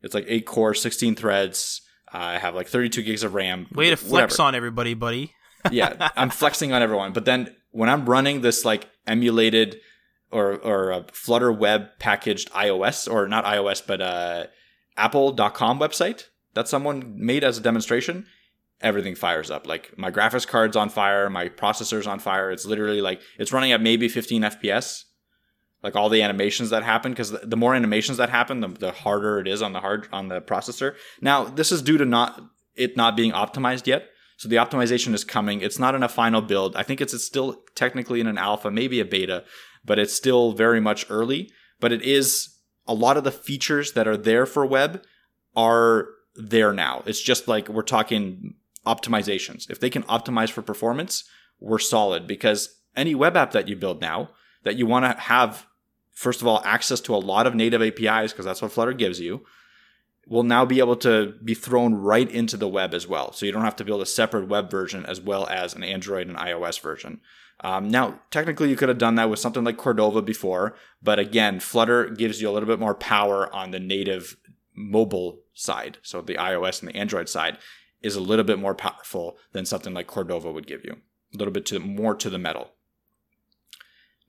It's 0.01 0.13
like 0.13 0.25
eight 0.27 0.45
core, 0.45 0.73
16 0.73 1.15
threads. 1.15 1.82
I 2.12 2.38
have 2.38 2.56
like 2.56 2.67
32 2.67 3.01
gigs 3.03 3.23
of 3.23 3.34
RAM. 3.34 3.67
Way 3.73 3.91
to 3.91 3.97
flex 3.97 4.34
whatever. 4.34 4.41
on 4.41 4.56
everybody, 4.56 4.93
buddy. 4.93 5.34
yeah, 5.71 6.10
I'm 6.15 6.30
flexing 6.30 6.73
on 6.73 6.82
everyone. 6.82 7.13
But 7.13 7.25
then 7.25 7.56
when 7.71 7.89
I'm 7.89 8.06
running 8.06 8.41
this 8.41 8.65
like 8.65 8.89
emulated 9.06 9.80
or 10.32 10.56
or 10.56 10.91
a 10.91 11.06
Flutter 11.12 11.51
web 11.51 11.88
packaged 11.99 12.51
iOS 12.51 13.12
or 13.12 13.27
not 13.27 13.45
iOS 13.45 13.86
but 13.86 14.01
uh, 14.01 14.47
Apple.com 14.97 15.80
website 15.80 16.25
that 16.53 16.67
someone 16.67 17.13
made 17.15 17.43
as 17.43 17.60
a 17.60 17.62
demonstration, 17.62 18.25
everything 18.82 19.15
fires 19.15 19.51
up. 19.51 19.67
Like 19.67 19.95
my 19.97 20.10
graphics 20.10 20.47
card's 20.47 20.75
on 20.75 20.89
fire, 20.89 21.30
my 21.30 21.49
processor's 21.49 22.08
on 22.08 22.19
fire. 22.19 22.51
It's 22.51 22.65
literally 22.65 23.01
like 23.01 23.21
it's 23.38 23.53
running 23.53 23.71
at 23.71 23.82
maybe 23.82 24.08
15 24.08 24.41
FPS. 24.41 25.03
Like 25.84 25.95
all 25.95 26.10
the 26.10 26.23
animations 26.23 26.71
that 26.71 26.84
happen, 26.84 27.12
because 27.12 27.32
the 27.32 27.56
more 27.56 27.75
animations 27.75 28.17
that 28.17 28.32
happen, 28.32 28.62
the, 28.62 28.67
the 28.69 28.91
harder 28.91 29.39
it 29.39 29.47
is 29.47 29.62
on 29.62 29.73
the 29.73 29.80
hard 29.80 30.08
on 30.12 30.27
the 30.27 30.41
processor. 30.41 30.95
Now, 31.21 31.43
this 31.43 31.71
is 31.71 31.84
due 31.84 31.99
to 31.99 32.06
not 32.06 32.43
it 32.75 32.97
not 32.97 33.15
being 33.15 33.32
optimized 33.32 33.86
yet. 33.86 34.10
So 34.38 34.47
the 34.47 34.56
optimization 34.58 35.13
is 35.13 35.23
coming. 35.23 35.62
It's 35.62 35.80
not 35.80 35.95
in 35.95 36.04
a 36.04 36.10
final 36.10 36.41
build. 36.41 36.76
I 36.76 36.84
think 36.84 37.02
it's, 37.02 37.13
it's 37.13 37.26
still 37.26 37.63
technically 37.76 38.21
in 38.21 38.28
an 38.28 38.38
alpha, 38.38 38.69
maybe 38.69 39.00
a 39.00 39.06
beta, 39.06 39.43
but 39.84 39.97
it's 40.00 40.13
still 40.13 40.54
very 40.54 40.80
much 40.80 41.06
early. 41.10 41.52
But 41.80 41.91
it 41.91 42.04
is 42.04 42.56
a 42.88 42.93
lot 42.93 43.17
of 43.17 43.23
the 43.23 43.32
features 43.32 43.93
that 43.93 44.08
are 44.08 44.15
there 44.15 44.45
for 44.45 44.65
web 44.65 45.04
are 45.56 46.10
there 46.36 46.71
now. 46.71 47.02
It's 47.08 47.21
just 47.21 47.47
like 47.47 47.67
we're 47.67 47.82
talking 47.82 48.54
optimizations. 48.86 49.69
If 49.69 49.80
they 49.80 49.89
can 49.89 50.04
optimize 50.04 50.52
for 50.52 50.62
performance, 50.62 51.23
we're 51.60 51.80
solid 51.80 52.28
because 52.28 52.80
any 52.95 53.15
web 53.15 53.36
app 53.36 53.52
that 53.52 53.67
you 53.67 53.76
build 53.76 54.02
now 54.02 54.30
that 54.63 54.76
you 54.76 54.86
want 54.86 55.06
to 55.06 55.19
have, 55.19 55.65
first 56.12 56.41
of 56.41 56.47
all, 56.47 56.62
access 56.63 57.02
to 57.02 57.15
a 57.15 57.17
lot 57.17 57.47
of 57.47 57.56
native 57.56 57.82
APIs 57.82 58.32
because 58.32 58.45
that's 58.45 58.62
what 58.62 58.71
Flutter 58.71 58.93
gives 58.93 59.19
you 59.19 59.43
will 60.28 60.44
now 60.44 60.66
be 60.66 60.80
able 60.80 60.98
to 60.98 61.34
be 61.44 61.54
thrown 61.54 61.96
right 61.96 62.30
into 62.30 62.58
the 62.58 62.68
web 62.68 62.94
as 62.94 63.08
well. 63.08 63.32
So 63.32 63.46
you 63.46 63.52
don't 63.52 63.63
have 63.63 63.78
to 63.78 63.86
build 63.86 64.02
a 64.02 64.06
separate 64.06 64.48
web 64.48 64.70
version 64.70 65.06
as 65.06 65.22
well 65.22 65.48
as 65.48 65.74
an 65.74 65.84
Android 65.84 66.28
and 66.28 66.38
iOS 66.38 66.80
version. 66.80 67.22
Um, 67.62 67.90
now, 67.90 68.20
technically, 68.30 68.70
you 68.70 68.76
could 68.76 68.90
have 68.90 68.98
done 68.98 69.16
that 69.16 69.30
with 69.30 69.40
something 69.40 69.63
like 69.63 69.78
Cordova 69.78 70.22
before, 70.22 70.76
but 71.02 71.18
again, 71.18 71.60
Flutter 71.60 72.10
gives 72.10 72.42
you 72.42 72.50
a 72.50 72.52
little 72.52 72.68
bit 72.68 72.80
more 72.80 72.94
power 72.94 73.54
on 73.54 73.72
the 73.72 73.80
native 73.80 74.38
mobile 74.76 75.40
side. 75.54 75.98
So 76.04 76.22
the 76.22 76.36
iOS 76.36 76.82
and 76.82 76.90
the 76.90 76.98
Android 76.98 77.30
side 77.30 77.58
is 78.02 78.16
a 78.16 78.22
little 78.22 78.46
bit 78.46 78.60
more 78.60 78.76
powerful 78.76 79.38
than 79.54 79.66
something 79.66 79.94
like 79.94 80.08
Cordova 80.08 80.52
would 80.52 80.68
give 80.68 80.84
you. 80.84 80.98
A 81.34 81.38
little 81.38 81.54
bit 81.54 81.66
to, 81.68 81.80
more 81.80 82.16
to 82.16 82.30
the 82.30 82.38
metal. 82.38 82.74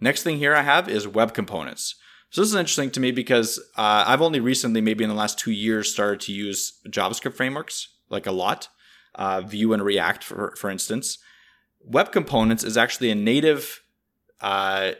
Next 0.00 0.22
thing 0.22 0.38
here 0.38 0.54
I 0.54 0.62
have 0.62 0.88
is 0.88 1.06
web 1.06 1.34
components. 1.34 1.96
So 2.30 2.42
this 2.42 2.50
is 2.50 2.54
interesting 2.54 2.90
to 2.90 3.00
me 3.00 3.10
because 3.10 3.58
uh, 3.76 4.04
I've 4.06 4.20
only 4.20 4.40
recently, 4.40 4.80
maybe 4.80 5.02
in 5.02 5.10
the 5.10 5.16
last 5.16 5.38
two 5.38 5.50
years, 5.50 5.90
started 5.90 6.20
to 6.20 6.32
use 6.32 6.78
JavaScript 6.88 7.34
frameworks 7.34 7.88
like 8.10 8.26
a 8.26 8.32
lot. 8.32 8.68
uh, 9.14 9.40
Vue 9.40 9.72
and 9.72 9.82
React, 9.82 10.24
for, 10.24 10.54
for 10.56 10.70
instance, 10.70 11.18
Web 11.80 12.12
Components 12.12 12.64
is 12.64 12.76
actually 12.76 13.10
a 13.10 13.14
native 13.14 13.82
uh, 14.40 14.92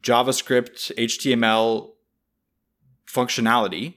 JavaScript, 0.00 0.92
HTML 0.96 1.90
functionality 3.06 3.94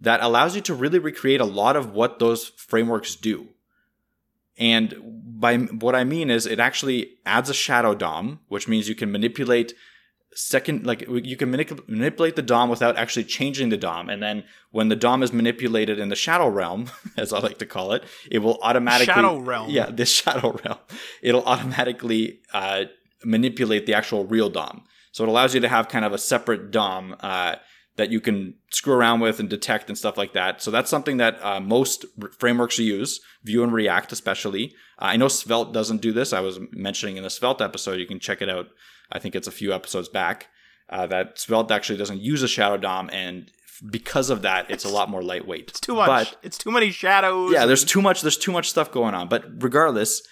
that 0.00 0.20
allows 0.22 0.54
you 0.54 0.62
to 0.62 0.74
really 0.74 0.98
recreate 0.98 1.40
a 1.40 1.44
lot 1.44 1.76
of 1.76 1.92
what 1.92 2.18
those 2.18 2.48
frameworks 2.48 3.16
do. 3.16 3.48
And 4.56 4.94
by 5.40 5.56
what 5.56 5.94
I 5.94 6.04
mean 6.04 6.30
is 6.30 6.46
it 6.46 6.60
actually 6.60 7.18
adds 7.24 7.48
a 7.48 7.54
shadow 7.54 7.94
DOM, 7.94 8.40
which 8.48 8.68
means 8.68 8.88
you 8.88 8.94
can 8.94 9.10
manipulate 9.10 9.74
second 10.38 10.86
like 10.86 11.00
you 11.08 11.36
can 11.36 11.50
manip- 11.50 11.88
manipulate 11.88 12.36
the 12.36 12.42
DOM 12.42 12.70
without 12.70 12.96
actually 12.96 13.24
changing 13.24 13.70
the 13.70 13.76
DOM. 13.76 14.08
And 14.08 14.22
then 14.22 14.44
when 14.70 14.88
the 14.88 14.94
DOM 14.94 15.24
is 15.24 15.32
manipulated 15.32 15.98
in 15.98 16.10
the 16.10 16.16
shadow 16.16 16.48
realm, 16.48 16.90
as 17.16 17.32
I 17.32 17.40
like 17.40 17.58
to 17.58 17.66
call 17.66 17.92
it, 17.92 18.04
it 18.30 18.38
will 18.38 18.58
automatically 18.62 19.12
Shadow 19.12 19.38
realm. 19.38 19.68
Yeah, 19.68 19.90
this 19.90 20.10
shadow 20.20 20.52
realm. 20.64 20.78
It'll 21.22 21.44
automatically 21.44 22.40
uh, 22.52 22.84
manipulate 23.24 23.86
the 23.86 23.94
actual 23.94 24.26
real 24.26 24.48
DOM. 24.48 24.84
So 25.10 25.24
it 25.24 25.28
allows 25.28 25.54
you 25.54 25.60
to 25.60 25.68
have 25.68 25.88
kind 25.88 26.04
of 26.04 26.12
a 26.12 26.18
separate 26.18 26.70
DOM 26.70 27.16
uh, 27.18 27.56
that 27.96 28.12
you 28.12 28.20
can 28.20 28.54
screw 28.70 28.94
around 28.94 29.18
with 29.18 29.40
and 29.40 29.50
detect 29.50 29.88
and 29.88 29.98
stuff 29.98 30.16
like 30.16 30.34
that. 30.34 30.62
So 30.62 30.70
that's 30.70 30.88
something 30.88 31.16
that 31.16 31.44
uh, 31.44 31.58
most 31.58 32.04
r- 32.22 32.30
frameworks 32.38 32.78
use, 32.78 33.20
Vue 33.42 33.64
and 33.64 33.72
React 33.72 34.12
especially. 34.12 34.72
Uh, 35.00 35.06
I 35.06 35.16
know 35.16 35.26
Svelte 35.26 35.72
doesn't 35.72 36.00
do 36.00 36.12
this. 36.12 36.32
I 36.32 36.40
was 36.40 36.60
mentioning 36.70 37.16
in 37.16 37.24
the 37.24 37.30
Svelte 37.30 37.60
episode. 37.60 37.98
You 37.98 38.06
can 38.06 38.20
check 38.20 38.40
it 38.40 38.48
out. 38.48 38.68
I 39.10 39.18
think 39.18 39.34
it's 39.34 39.48
a 39.48 39.52
few 39.52 39.72
episodes 39.72 40.08
back. 40.08 40.48
Uh, 40.90 41.06
that 41.06 41.38
Svelte 41.38 41.70
actually 41.70 41.98
doesn't 41.98 42.20
use 42.20 42.42
a 42.42 42.48
shadow 42.48 42.78
DOM, 42.78 43.10
and 43.12 43.50
because 43.90 44.30
of 44.30 44.42
that, 44.42 44.70
it's 44.70 44.84
a 44.84 44.88
lot 44.88 45.10
more 45.10 45.22
lightweight. 45.22 45.68
It's 45.68 45.80
too 45.80 45.94
much. 45.94 46.06
But 46.06 46.36
it's 46.42 46.58
too 46.58 46.70
many 46.70 46.90
shadows. 46.90 47.52
yeah, 47.52 47.66
there's 47.66 47.84
too 47.84 48.00
much. 48.02 48.22
There's 48.22 48.38
too 48.38 48.52
much 48.52 48.70
stuff 48.70 48.90
going 48.90 49.14
on. 49.14 49.28
But 49.28 49.44
regardless, 49.62 50.22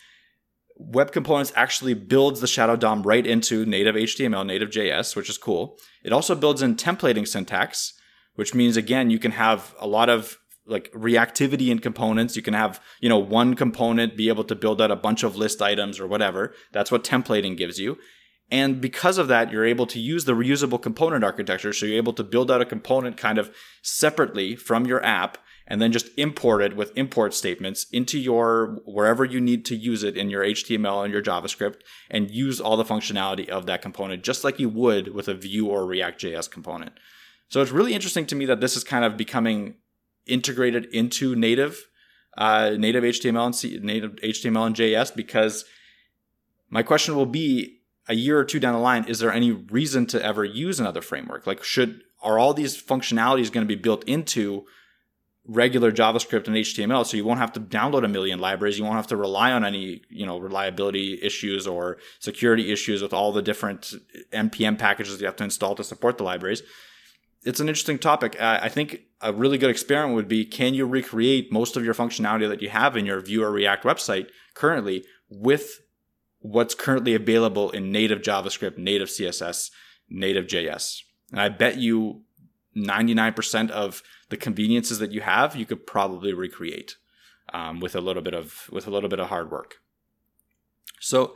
Web 0.77 1.13
Components 1.13 1.53
actually 1.57 1.95
builds 1.95 2.41
the 2.41 2.47
Shadow 2.47 2.77
DOM 2.77 3.03
right 3.03 3.27
into 3.27 3.65
native 3.65 3.95
HTML, 3.95 4.47
native 4.47 4.71
JS, 4.71 5.17
which 5.17 5.31
is 5.31 5.39
cool. 5.39 5.79
It 6.03 6.13
also 6.13 6.35
builds 6.35 6.63
in 6.63 6.77
templating 6.77 7.27
syntax, 7.27 7.95
which 8.35 8.55
means 8.55 8.77
again 8.77 9.11
you 9.11 9.19
can 9.19 9.33
have 9.33 9.75
a 9.79 9.87
lot 9.87 10.09
of 10.09 10.39
like 10.67 10.91
reactivity 10.93 11.69
in 11.69 11.79
components. 11.79 12.37
You 12.37 12.43
can 12.43 12.55
have 12.55 12.81
you 13.01 13.09
know 13.09 13.19
one 13.19 13.55
component 13.55 14.17
be 14.17 14.29
able 14.29 14.45
to 14.45 14.55
build 14.55 14.83
out 14.83 14.91
a 14.91 14.97
bunch 14.97 15.23
of 15.23 15.37
list 15.37 15.63
items 15.63 16.01
or 16.01 16.07
whatever. 16.07 16.55
That's 16.73 16.91
what 16.91 17.05
templating 17.05 17.57
gives 17.57 17.79
you. 17.79 17.97
And 18.51 18.81
because 18.81 19.19
of 19.19 19.29
that, 19.29 19.51
you're 19.51 19.65
able 19.65 19.87
to 19.87 19.99
use 19.99 20.25
the 20.25 20.33
reusable 20.33 20.81
component 20.81 21.25
architecture. 21.25 21.73
So 21.73 21.87
you're 21.87 21.97
able 21.97 22.13
to 22.13 22.23
build 22.23 22.51
out 22.51 22.61
a 22.61 22.67
component 22.67 23.17
kind 23.17 23.39
of 23.39 23.55
separately 23.83 24.55
from 24.55 24.87
your 24.87 25.05
app 25.05 25.39
and 25.67 25.83
then 25.83 25.91
just 25.91 26.11
import 26.17 26.63
it 26.63 26.77
with 26.77 26.97
import 26.97 27.35
statements 27.35 27.87
into 27.91 28.19
your 28.19 28.81
wherever 28.85 29.25
you 29.25 29.41
need 29.41 29.65
to 29.65 29.75
use 29.75 30.05
it 30.05 30.17
in 30.17 30.31
your 30.31 30.45
HTML 30.45 31.05
and 31.05 31.13
your 31.13 31.23
JavaScript 31.23 31.81
and 32.09 32.31
use 32.31 32.61
all 32.61 32.77
the 32.77 32.85
functionality 32.85 33.49
of 33.49 33.67
that 33.67 33.83
component 33.83 34.23
just 34.23 34.45
like 34.45 34.61
you 34.61 34.69
would 34.69 35.13
with 35.13 35.27
a 35.27 35.35
Vue 35.35 35.67
or 35.67 35.85
React 35.85 36.21
JS 36.21 36.49
component. 36.49 36.93
So 37.49 37.63
it's 37.63 37.73
really 37.73 37.95
interesting 37.95 38.27
to 38.27 38.37
me 38.37 38.47
that 38.47 38.61
this 38.61 38.77
is 38.77 38.85
kind 38.85 39.05
of 39.05 39.17
becoming 39.17 39.75
integrated 40.27 40.87
into 40.87 41.35
native 41.35 41.89
uh, 42.39 42.71
native 42.79 43.03
HTML 43.03 43.47
and 43.47 43.57
C, 43.57 43.79
native 43.83 44.13
HTML 44.17 44.67
and 44.67 44.77
JS 44.77 45.17
because 45.17 45.65
my 46.69 46.83
question 46.83 47.17
will 47.17 47.27
be 47.27 47.76
a 48.09 48.15
year 48.15 48.39
or 48.39 48.45
two 48.45 48.61
down 48.61 48.75
the 48.75 48.81
line, 48.81 49.05
is 49.05 49.19
there 49.19 49.33
any 49.33 49.51
reason 49.53 50.07
to 50.07 50.25
ever 50.25 50.45
use 50.45 50.79
another 50.79 51.03
framework? 51.03 51.47
Like, 51.47 51.63
should 51.63 52.03
are 52.23 52.39
all 52.39 52.55
these 52.55 52.81
functionalities 52.81 53.53
going 53.53 53.67
to 53.67 53.77
be 53.77 53.81
built 53.81 54.05
into 54.05 54.65
regular 55.45 55.93
JavaScript 55.93 56.47
and 56.47 56.57
HTML? 56.57 57.07
So 57.07 57.17
you 57.17 57.25
won't 57.25 57.41
have 57.41 57.53
to 57.53 57.61
download 57.61 58.05
a 58.05 58.09
million 58.09 58.39
libraries. 58.39 58.79
You 58.79 58.85
won't 58.85 58.97
have 58.97 59.07
to 59.09 59.17
rely 59.17 59.53
on 59.53 59.65
any, 59.65 60.03
you 60.09 60.27
know, 60.27 60.39
reliability 60.39 61.21
issues 61.23 61.67
or 61.67 61.99
security 62.19 62.73
issues 62.73 63.03
with 63.03 63.13
all 63.13 63.33
the 63.33 63.43
different 63.43 63.95
npm 64.33 64.79
packages 64.79 65.21
you 65.21 65.27
have 65.27 65.37
to 65.37 65.45
install 65.45 65.75
to 65.75 65.85
support 65.85 66.19
the 66.19 66.25
libraries. 66.25 66.63
It's 67.45 67.61
an 67.61 67.69
interesting 67.69 67.99
topic. 67.99 68.41
I 68.41 68.69
think 68.69 69.03
a 69.21 69.33
really 69.33 69.57
good 69.57 69.71
experiment 69.71 70.17
would 70.17 70.27
be: 70.27 70.45
Can 70.45 70.75
you 70.75 70.85
recreate 70.85 71.53
most 71.53 71.77
of 71.77 71.85
your 71.85 71.95
functionality 71.95 72.49
that 72.49 72.61
you 72.61 72.71
have 72.71 72.97
in 72.97 73.07
your 73.07 73.21
Vue 73.21 73.45
or 73.45 73.53
React 73.53 73.85
website 73.85 74.31
currently 74.55 75.05
with 75.31 75.81
what's 76.41 76.75
currently 76.75 77.15
available 77.15 77.71
in 77.71 77.91
native 77.91 78.21
JavaScript, 78.21 78.79
native 78.79 79.09
CSS, 79.09 79.71
native 80.09 80.47
JS. 80.47 81.01
And 81.33 81.41
I 81.41 81.49
bet 81.49 81.79
you 81.79 82.23
99% 82.77 83.71
of 83.71 84.03
the 84.29 84.37
conveniences 84.37 84.99
that 84.99 85.13
you 85.13 85.23
have, 85.23 85.57
you 85.57 85.67
could 85.67 85.87
probably 85.87 86.33
recreate 86.33 86.97
um, 87.53 87.81
with 87.81 87.95
a 87.95 88.01
little 88.01 88.23
bit 88.23 88.35
of 88.35 88.69
with 88.71 88.87
a 88.87 88.91
little 88.91 89.09
bit 89.09 89.21
of 89.21 89.29
hard 89.29 89.51
work. 89.51 89.77
So 91.01 91.35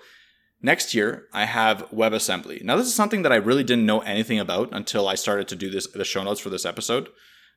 next 0.61 0.95
year, 0.95 1.27
I 1.33 1.45
have 1.45 1.89
WebAssembly. 1.91 2.63
Now, 2.63 2.77
this 2.77 2.87
is 2.87 2.95
something 2.95 3.23
that 3.23 3.33
I 3.33 3.37
really 3.37 3.65
didn't 3.65 3.87
know 3.87 4.01
anything 4.01 4.39
about 4.39 4.71
until 4.73 5.09
I 5.09 5.15
started 5.15 5.49
to 5.49 5.57
do 5.57 5.71
this 5.71 5.87
the 5.87 6.05
show 6.05 6.23
notes 6.23 6.41
for 6.41 6.51
this 6.51 6.67
episode. 6.67 7.09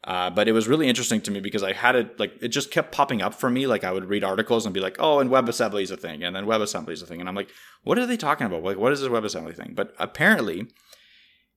Uh, 0.04 0.30
but 0.30 0.50
it 0.50 0.52
was 0.52 0.68
really 0.68 0.90
interesting 0.90 1.22
to 1.22 1.32
me 1.32 1.40
because 1.40 1.64
I 1.64 1.72
had 1.72 1.96
it 1.96 2.20
like 2.20 2.34
it 2.42 2.50
just 2.50 2.72
kept 2.72 2.92
popping 2.92 3.22
up 3.22 3.34
for 3.34 3.50
me. 3.50 3.68
Like 3.68 3.86
I 3.86 3.92
would 3.92 4.06
read 4.06 4.24
articles 4.24 4.66
and 4.66 4.74
be 4.74 4.82
like, 4.82 4.98
"Oh, 5.00 5.20
and 5.20 5.30
WebAssembly 5.30 5.82
is 5.82 5.92
a 5.92 5.98
thing," 5.98 6.24
and 6.24 6.36
then 6.36 6.46
WebAssembly 6.46 6.90
is 6.90 7.02
a 7.02 7.06
thing, 7.06 7.22
and 7.22 7.30
I'm 7.30 7.36
like, 7.36 7.50
"What 7.84 7.98
are 7.98 8.06
they 8.06 8.18
talking 8.18 8.46
about? 8.46 8.64
Like, 8.64 8.78
what 8.78 8.92
is 8.92 9.00
this 9.00 9.10
WebAssembly 9.10 9.56
thing?" 9.56 9.74
But 9.76 9.94
apparently, 9.98 10.68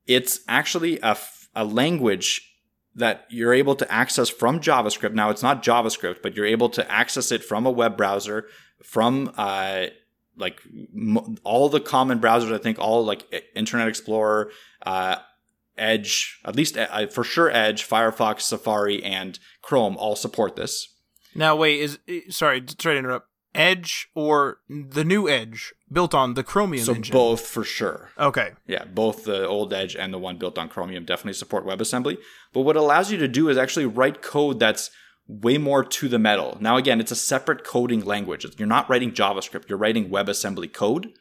it's 0.06 0.40
actually 0.46 1.00
a, 1.00 1.10
f- 1.10 1.48
a 1.56 1.64
language 1.64 2.52
that 2.94 3.26
you're 3.30 3.52
able 3.52 3.74
to 3.74 3.92
access 3.92 4.28
from 4.28 4.60
JavaScript. 4.60 5.12
Now, 5.12 5.30
it's 5.30 5.42
not 5.42 5.62
JavaScript, 5.64 6.22
but 6.22 6.36
you're 6.36 6.46
able 6.46 6.68
to 6.70 6.90
access 6.90 7.32
it 7.32 7.44
from 7.44 7.66
a 7.66 7.70
web 7.70 7.96
browser, 7.96 8.46
from 8.82 9.32
uh, 9.36 9.86
like 10.36 10.60
m- 10.94 11.36
all 11.42 11.68
the 11.68 11.80
common 11.80 12.20
browsers. 12.20 12.54
I 12.54 12.58
think 12.58 12.78
all 12.78 13.04
like 13.04 13.24
Internet 13.56 13.88
Explorer. 13.88 14.52
Uh, 14.82 15.16
Edge, 15.78 16.40
at 16.44 16.56
least 16.56 16.76
uh, 16.76 17.06
for 17.08 17.24
sure, 17.24 17.50
Edge, 17.50 17.86
Firefox, 17.86 18.42
Safari, 18.42 19.02
and 19.02 19.38
Chrome 19.62 19.96
all 19.96 20.16
support 20.16 20.56
this. 20.56 20.94
Now, 21.34 21.54
wait, 21.56 21.80
is 21.80 21.98
sorry, 22.30 22.64
sorry 22.78 22.94
to 22.94 22.98
interrupt. 22.98 23.28
Edge 23.54 24.08
or 24.14 24.58
the 24.68 25.04
new 25.04 25.28
Edge 25.28 25.72
built 25.90 26.14
on 26.14 26.34
the 26.34 26.44
Chromium 26.44 26.84
so 26.84 26.94
engine? 26.94 27.12
both 27.12 27.40
for 27.40 27.64
sure. 27.64 28.10
Okay. 28.18 28.52
Yeah, 28.66 28.84
both 28.84 29.24
the 29.24 29.46
old 29.46 29.72
Edge 29.72 29.96
and 29.96 30.12
the 30.12 30.18
one 30.18 30.36
built 30.36 30.58
on 30.58 30.68
Chromium 30.68 31.04
definitely 31.04 31.32
support 31.32 31.66
WebAssembly. 31.66 32.18
But 32.52 32.60
what 32.62 32.76
it 32.76 32.80
allows 32.80 33.10
you 33.10 33.16
to 33.18 33.28
do 33.28 33.48
is 33.48 33.56
actually 33.56 33.86
write 33.86 34.20
code 34.20 34.60
that's 34.60 34.90
way 35.26 35.58
more 35.58 35.82
to 35.82 36.08
the 36.08 36.18
metal. 36.18 36.58
Now, 36.60 36.76
again, 36.76 37.00
it's 37.00 37.10
a 37.10 37.16
separate 37.16 37.64
coding 37.64 38.04
language. 38.04 38.46
You're 38.58 38.68
not 38.68 38.88
writing 38.88 39.12
JavaScript, 39.12 39.68
you're 39.68 39.78
writing 39.78 40.10
WebAssembly 40.10 40.72
code. 40.72 41.12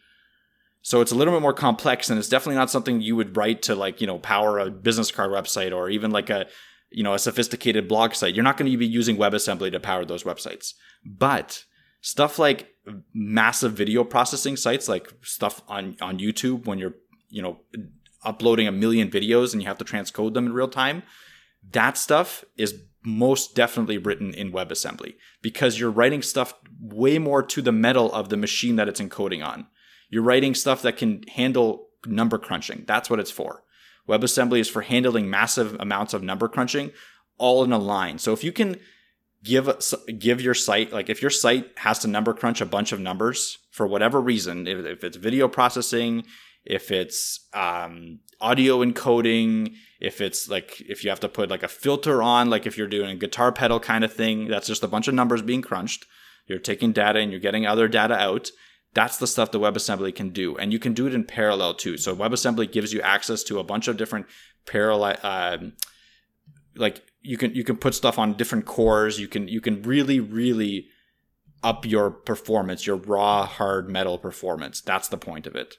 So 0.85 1.01
it's 1.01 1.11
a 1.11 1.15
little 1.15 1.33
bit 1.33 1.41
more 1.41 1.51
complex 1.51 2.11
and 2.11 2.19
it's 2.19 2.29
definitely 2.29 2.57
not 2.57 2.69
something 2.69 3.01
you 3.01 3.15
would 3.15 3.35
write 3.35 3.63
to 3.63 3.73
like, 3.73 4.01
you 4.01 4.05
know, 4.05 4.19
power 4.19 4.59
a 4.59 4.69
business 4.69 5.09
card 5.09 5.31
website 5.31 5.75
or 5.75 5.89
even 5.89 6.11
like 6.11 6.29
a, 6.29 6.45
you 6.91 7.01
know, 7.01 7.15
a 7.15 7.17
sophisticated 7.17 7.87
blog 7.87 8.13
site. 8.13 8.35
You're 8.35 8.43
not 8.43 8.55
going 8.55 8.71
to 8.71 8.77
be 8.77 8.85
using 8.85 9.17
WebAssembly 9.17 9.71
to 9.71 9.79
power 9.79 10.05
those 10.05 10.25
websites. 10.25 10.75
But 11.03 11.63
stuff 12.01 12.37
like 12.37 12.69
massive 13.15 13.73
video 13.73 14.03
processing 14.03 14.55
sites, 14.55 14.87
like 14.87 15.11
stuff 15.23 15.63
on, 15.67 15.97
on 16.01 16.19
YouTube 16.19 16.67
when 16.67 16.77
you're, 16.77 16.93
you 17.29 17.41
know, 17.41 17.61
uploading 18.23 18.67
a 18.67 18.71
million 18.71 19.09
videos 19.09 19.53
and 19.53 19.63
you 19.63 19.67
have 19.67 19.79
to 19.79 19.85
transcode 19.85 20.35
them 20.35 20.45
in 20.45 20.53
real 20.53 20.67
time, 20.67 21.01
that 21.71 21.97
stuff 21.97 22.45
is 22.57 22.79
most 23.03 23.55
definitely 23.55 23.97
written 23.97 24.35
in 24.35 24.51
WebAssembly 24.51 25.15
because 25.41 25.79
you're 25.79 25.89
writing 25.89 26.21
stuff 26.21 26.53
way 26.79 27.17
more 27.17 27.41
to 27.41 27.63
the 27.63 27.71
metal 27.71 28.13
of 28.13 28.29
the 28.29 28.37
machine 28.37 28.75
that 28.75 28.87
it's 28.87 29.01
encoding 29.01 29.43
on. 29.43 29.65
You're 30.09 30.23
writing 30.23 30.55
stuff 30.55 30.81
that 30.83 30.97
can 30.97 31.23
handle 31.23 31.87
number 32.05 32.37
crunching. 32.37 32.83
That's 32.87 33.09
what 33.09 33.19
it's 33.19 33.31
for. 33.31 33.63
WebAssembly 34.07 34.59
is 34.59 34.69
for 34.69 34.83
handling 34.83 35.29
massive 35.29 35.75
amounts 35.79 36.13
of 36.13 36.23
number 36.23 36.47
crunching 36.47 36.91
all 37.37 37.63
in 37.63 37.71
a 37.71 37.77
line. 37.79 38.17
So 38.17 38.33
if 38.33 38.43
you 38.43 38.51
can 38.51 38.77
give 39.43 39.69
give 40.17 40.41
your 40.41 40.53
site 40.53 40.91
like 40.91 41.09
if 41.09 41.21
your 41.21 41.29
site 41.29 41.67
has 41.77 41.99
to 41.99 42.07
number 42.07 42.33
crunch 42.33 42.61
a 42.61 42.65
bunch 42.65 42.91
of 42.91 42.99
numbers 42.99 43.59
for 43.71 43.87
whatever 43.87 44.21
reason, 44.21 44.67
if, 44.67 44.85
if 44.85 45.03
it's 45.03 45.17
video 45.17 45.47
processing, 45.47 46.23
if 46.65 46.91
it's 46.91 47.47
um, 47.53 48.19
audio 48.41 48.83
encoding, 48.83 49.75
if 49.99 50.21
it's 50.21 50.49
like 50.49 50.81
if 50.81 51.03
you 51.03 51.09
have 51.09 51.19
to 51.21 51.29
put 51.29 51.49
like 51.49 51.63
a 51.63 51.67
filter 51.67 52.21
on, 52.21 52.49
like 52.49 52.65
if 52.65 52.77
you're 52.77 52.87
doing 52.87 53.09
a 53.09 53.15
guitar 53.15 53.51
pedal 53.51 53.79
kind 53.79 54.03
of 54.03 54.13
thing, 54.13 54.47
that's 54.47 54.67
just 54.67 54.83
a 54.83 54.87
bunch 54.87 55.07
of 55.07 55.13
numbers 55.13 55.41
being 55.41 55.61
crunched. 55.61 56.05
You're 56.47 56.59
taking 56.59 56.91
data 56.91 57.19
and 57.19 57.31
you're 57.31 57.39
getting 57.39 57.65
other 57.65 57.87
data 57.87 58.15
out 58.15 58.51
that's 58.95 59.17
the 59.17 59.27
stuff 59.27 59.51
that 59.51 59.59
WebAssembly 59.59 60.15
can 60.15 60.29
do. 60.29 60.57
And 60.57 60.73
you 60.73 60.79
can 60.79 60.93
do 60.93 61.05
it 61.05 61.13
in 61.13 61.25
parallel 61.25 61.75
too. 61.75 61.97
So 61.97 62.15
WebAssembly 62.15 62.71
gives 62.71 62.93
you 62.93 63.01
access 63.01 63.43
to 63.43 63.59
a 63.59 63.63
bunch 63.63 63.87
of 63.87 63.97
different 63.97 64.25
parallel, 64.65 65.17
um, 65.21 65.73
like 66.75 67.03
you 67.21 67.37
can, 67.37 67.53
you 67.53 67.63
can 67.63 67.77
put 67.77 67.93
stuff 67.93 68.17
on 68.17 68.33
different 68.33 68.65
cores. 68.65 69.19
You 69.19 69.27
can, 69.27 69.47
you 69.47 69.61
can 69.61 69.83
really, 69.83 70.19
really 70.19 70.87
up 71.61 71.85
your 71.85 72.09
performance, 72.09 72.87
your 72.87 72.95
raw 72.95 73.45
hard 73.45 73.89
metal 73.89 74.17
performance. 74.17 74.81
That's 74.81 75.09
the 75.09 75.17
point 75.17 75.45
of 75.45 75.55
it. 75.55 75.75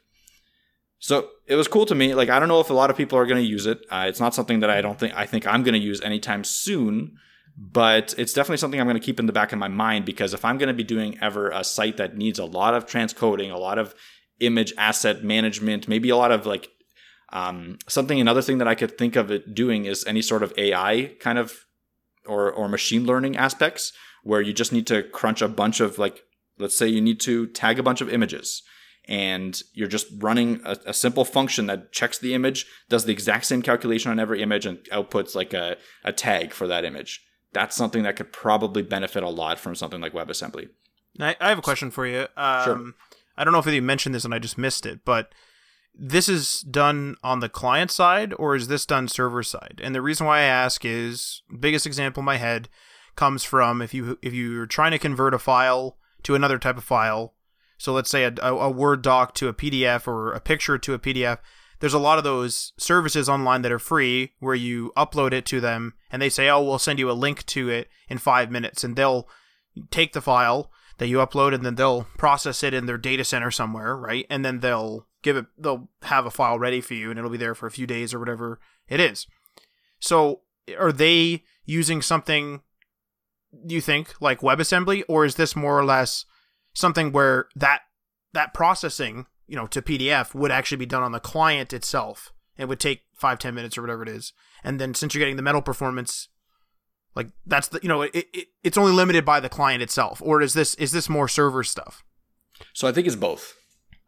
So 0.98 1.31
it 1.46 1.57
was 1.57 1.68
cool 1.68 1.87
to 1.87 1.94
me. 1.94 2.14
Like, 2.14 2.29
I 2.29 2.38
don't 2.38 2.48
know 2.48 2.61
if 2.61 2.70
a 2.70 2.74
lot 2.74 2.90
of 2.90 2.96
people 2.96 3.18
are 3.18 3.26
going 3.26 3.42
to 3.42 3.48
use 3.48 3.66
it. 3.66 3.81
Uh, 3.90 4.07
it's 4.09 4.20
not 4.20 4.35
something 4.35 4.61
that 4.61 4.70
I 4.70 4.81
don't 4.83 4.98
think, 4.98 5.14
I 5.16 5.26
think 5.26 5.46
I'm 5.46 5.62
going 5.62 5.74
to 5.74 5.79
use 5.79 6.00
anytime 6.02 6.44
soon. 6.44 7.16
But 7.56 8.14
it's 8.18 8.32
definitely 8.32 8.58
something 8.58 8.78
I'm 8.78 8.86
going 8.86 9.00
to 9.00 9.04
keep 9.04 9.18
in 9.18 9.26
the 9.26 9.32
back 9.32 9.52
of 9.52 9.58
my 9.58 9.68
mind 9.68 10.04
because 10.04 10.34
if 10.34 10.44
I'm 10.44 10.58
going 10.58 10.68
to 10.68 10.74
be 10.74 10.84
doing 10.84 11.18
ever 11.22 11.48
a 11.48 11.64
site 11.64 11.96
that 11.96 12.16
needs 12.16 12.38
a 12.38 12.44
lot 12.44 12.74
of 12.74 12.86
transcoding, 12.86 13.50
a 13.50 13.58
lot 13.58 13.78
of 13.78 13.94
image 14.40 14.74
asset 14.76 15.24
management, 15.24 15.88
maybe 15.88 16.10
a 16.10 16.16
lot 16.16 16.32
of 16.32 16.44
like 16.44 16.68
um, 17.32 17.78
something 17.88 18.20
another 18.20 18.42
thing 18.42 18.58
that 18.58 18.68
I 18.68 18.74
could 18.74 18.98
think 18.98 19.16
of 19.16 19.30
it 19.30 19.54
doing 19.54 19.86
is 19.86 20.04
any 20.06 20.22
sort 20.22 20.42
of 20.42 20.52
AI 20.58 21.14
kind 21.18 21.38
of 21.38 21.64
or 22.26 22.52
or 22.52 22.68
machine 22.68 23.06
learning 23.06 23.36
aspects 23.36 23.92
where 24.22 24.40
you 24.40 24.52
just 24.52 24.72
need 24.72 24.86
to 24.88 25.02
crunch 25.02 25.40
a 25.40 25.48
bunch 25.48 25.80
of 25.80 25.98
like 25.98 26.22
let's 26.58 26.76
say 26.76 26.86
you 26.86 27.00
need 27.00 27.20
to 27.20 27.46
tag 27.46 27.78
a 27.78 27.82
bunch 27.82 28.00
of 28.00 28.08
images 28.08 28.62
and 29.08 29.62
you're 29.72 29.88
just 29.88 30.08
running 30.18 30.60
a, 30.64 30.76
a, 30.86 30.92
simple 30.92 31.24
function 31.24 31.66
that 31.66 31.92
checks 31.92 32.18
the 32.18 32.34
image, 32.34 32.66
does 32.88 33.04
the 33.04 33.12
exact 33.12 33.44
same 33.44 33.62
calculation 33.62 34.10
on 34.10 34.18
every 34.18 34.42
image, 34.42 34.66
and 34.66 34.78
outputs 34.92 35.36
like 35.36 35.54
a, 35.54 35.76
a 36.02 36.12
tag 36.12 36.52
for 36.52 36.66
that 36.66 36.84
image. 36.84 37.24
That's 37.52 37.76
something 37.76 38.02
that 38.02 38.16
could 38.16 38.32
probably 38.32 38.82
benefit 38.82 39.22
a 39.22 39.28
lot 39.28 39.59
from 39.59 39.74
something 39.74 40.00
like 40.00 40.12
WebAssembly. 40.12 40.68
I, 41.20 41.37
I 41.40 41.48
have 41.48 41.59
a 41.59 41.62
question 41.62 41.90
for 41.90 42.06
you. 42.06 42.26
Um, 42.37 42.64
sure. 42.64 42.92
I 43.37 43.44
don't 43.44 43.52
know 43.52 43.59
if 43.59 43.66
you 43.66 43.82
mentioned 43.82 44.14
this 44.14 44.24
and 44.24 44.35
I 44.35 44.38
just 44.38 44.59
missed 44.59 44.87
it, 44.87 45.00
but 45.04 45.32
this 45.94 46.28
is 46.28 46.61
done 46.61 47.16
on 47.22 47.40
the 47.40 47.48
client 47.48 47.90
side 47.90 48.35
or 48.38 48.54
is 48.54 48.68
this 48.68 48.87
done 48.87 49.09
server 49.09 49.42
side? 49.42 49.80
And 49.82 49.94
the 49.94 50.02
reason 50.02 50.26
why 50.26 50.40
I 50.40 50.42
ask 50.42 50.85
is 50.85 51.42
biggest 51.59 51.87
example 51.87 52.20
in 52.20 52.26
my 52.26 52.37
head 52.37 52.68
comes 53.14 53.44
from 53.44 53.80
if 53.80 53.94
you 53.94 54.18
if 54.22 54.35
you're 54.35 54.66
trying 54.66 54.92
to 54.92 54.98
convert 54.98 55.32
a 55.35 55.38
file 55.38 55.96
to 56.22 56.35
another 56.35 56.59
type 56.59 56.76
of 56.76 56.85
file. 56.85 57.35
So 57.78 57.92
let's 57.92 58.11
say 58.11 58.24
a, 58.24 58.35
a 58.42 58.70
Word 58.70 59.02
doc 59.02 59.35
to 59.35 59.48
a 59.48 59.54
PDF 59.54 60.06
or 60.06 60.32
a 60.32 60.40
picture 60.40 60.78
to 60.78 60.94
a 60.94 60.98
PDF. 60.98 61.38
There's 61.80 61.94
a 61.94 61.98
lot 61.98 62.18
of 62.18 62.24
those 62.24 62.72
services 62.78 63.28
online 63.28 63.62
that 63.62 63.72
are 63.72 63.78
free 63.78 64.32
where 64.38 64.54
you 64.54 64.92
upload 64.96 65.32
it 65.32 65.46
to 65.46 65.60
them 65.60 65.94
and 66.10 66.20
they 66.20 66.28
say, 66.28 66.48
"Oh, 66.48 66.62
we'll 66.62 66.78
send 66.78 66.98
you 66.98 67.10
a 67.10 67.12
link 67.12 67.44
to 67.46 67.68
it 67.68 67.88
in 68.08 68.18
5 68.18 68.50
minutes." 68.50 68.82
And 68.84 68.96
they'll 68.96 69.28
take 69.90 70.12
the 70.12 70.22
file 70.22 70.70
that 70.98 71.08
you 71.08 71.18
upload 71.18 71.54
and 71.54 71.64
then 71.64 71.74
they'll 71.74 72.04
process 72.16 72.62
it 72.62 72.72
in 72.72 72.86
their 72.86 72.98
data 72.98 73.24
center 73.24 73.50
somewhere, 73.50 73.96
right? 73.96 74.26
And 74.30 74.44
then 74.44 74.60
they'll 74.60 75.06
give 75.22 75.36
it 75.36 75.46
they'll 75.58 75.88
have 76.02 76.26
a 76.26 76.30
file 76.30 76.58
ready 76.58 76.80
for 76.80 76.94
you 76.94 77.10
and 77.10 77.18
it'll 77.18 77.30
be 77.30 77.36
there 77.36 77.54
for 77.54 77.66
a 77.66 77.70
few 77.70 77.86
days 77.86 78.14
or 78.14 78.18
whatever 78.18 78.60
it 78.88 79.00
is. 79.00 79.26
So 79.98 80.42
are 80.78 80.92
they 80.92 81.44
using 81.64 82.00
something 82.00 82.62
you 83.66 83.80
think 83.80 84.14
like 84.20 84.40
WebAssembly 84.40 85.04
or 85.08 85.24
is 85.24 85.34
this 85.34 85.56
more 85.56 85.78
or 85.78 85.84
less 85.84 86.24
something 86.74 87.12
where 87.12 87.48
that 87.54 87.82
that 88.32 88.54
processing, 88.54 89.26
you 89.46 89.56
know, 89.56 89.66
to 89.68 89.82
PDF 89.82 90.35
would 90.35 90.50
actually 90.50 90.78
be 90.78 90.87
done 90.87 91.02
on 91.02 91.12
the 91.12 91.20
client 91.20 91.72
itself? 91.72 92.32
It 92.56 92.66
would 92.66 92.80
take 92.80 93.02
five 93.14 93.38
ten 93.38 93.54
minutes 93.54 93.76
or 93.76 93.82
whatever 93.82 94.02
it 94.02 94.09
is. 94.09 94.32
And 94.64 94.80
then 94.80 94.94
since 94.94 95.14
you're 95.14 95.20
getting 95.20 95.37
the 95.37 95.42
metal 95.42 95.62
performance 95.62 96.28
like 97.16 97.28
that's 97.46 97.68
the 97.68 97.80
you 97.82 97.88
know 97.88 98.02
it, 98.02 98.14
it 98.14 98.48
it's 98.62 98.76
only 98.76 98.92
limited 98.92 99.24
by 99.24 99.40
the 99.40 99.48
client 99.48 99.82
itself, 99.82 100.20
or 100.22 100.42
is 100.42 100.52
this 100.52 100.74
is 100.74 100.92
this 100.92 101.09
more 101.09 101.26
server 101.26 101.64
stuff? 101.64 102.04
So 102.74 102.87
I 102.87 102.92
think 102.92 103.06
it's 103.06 103.16
both. 103.16 103.54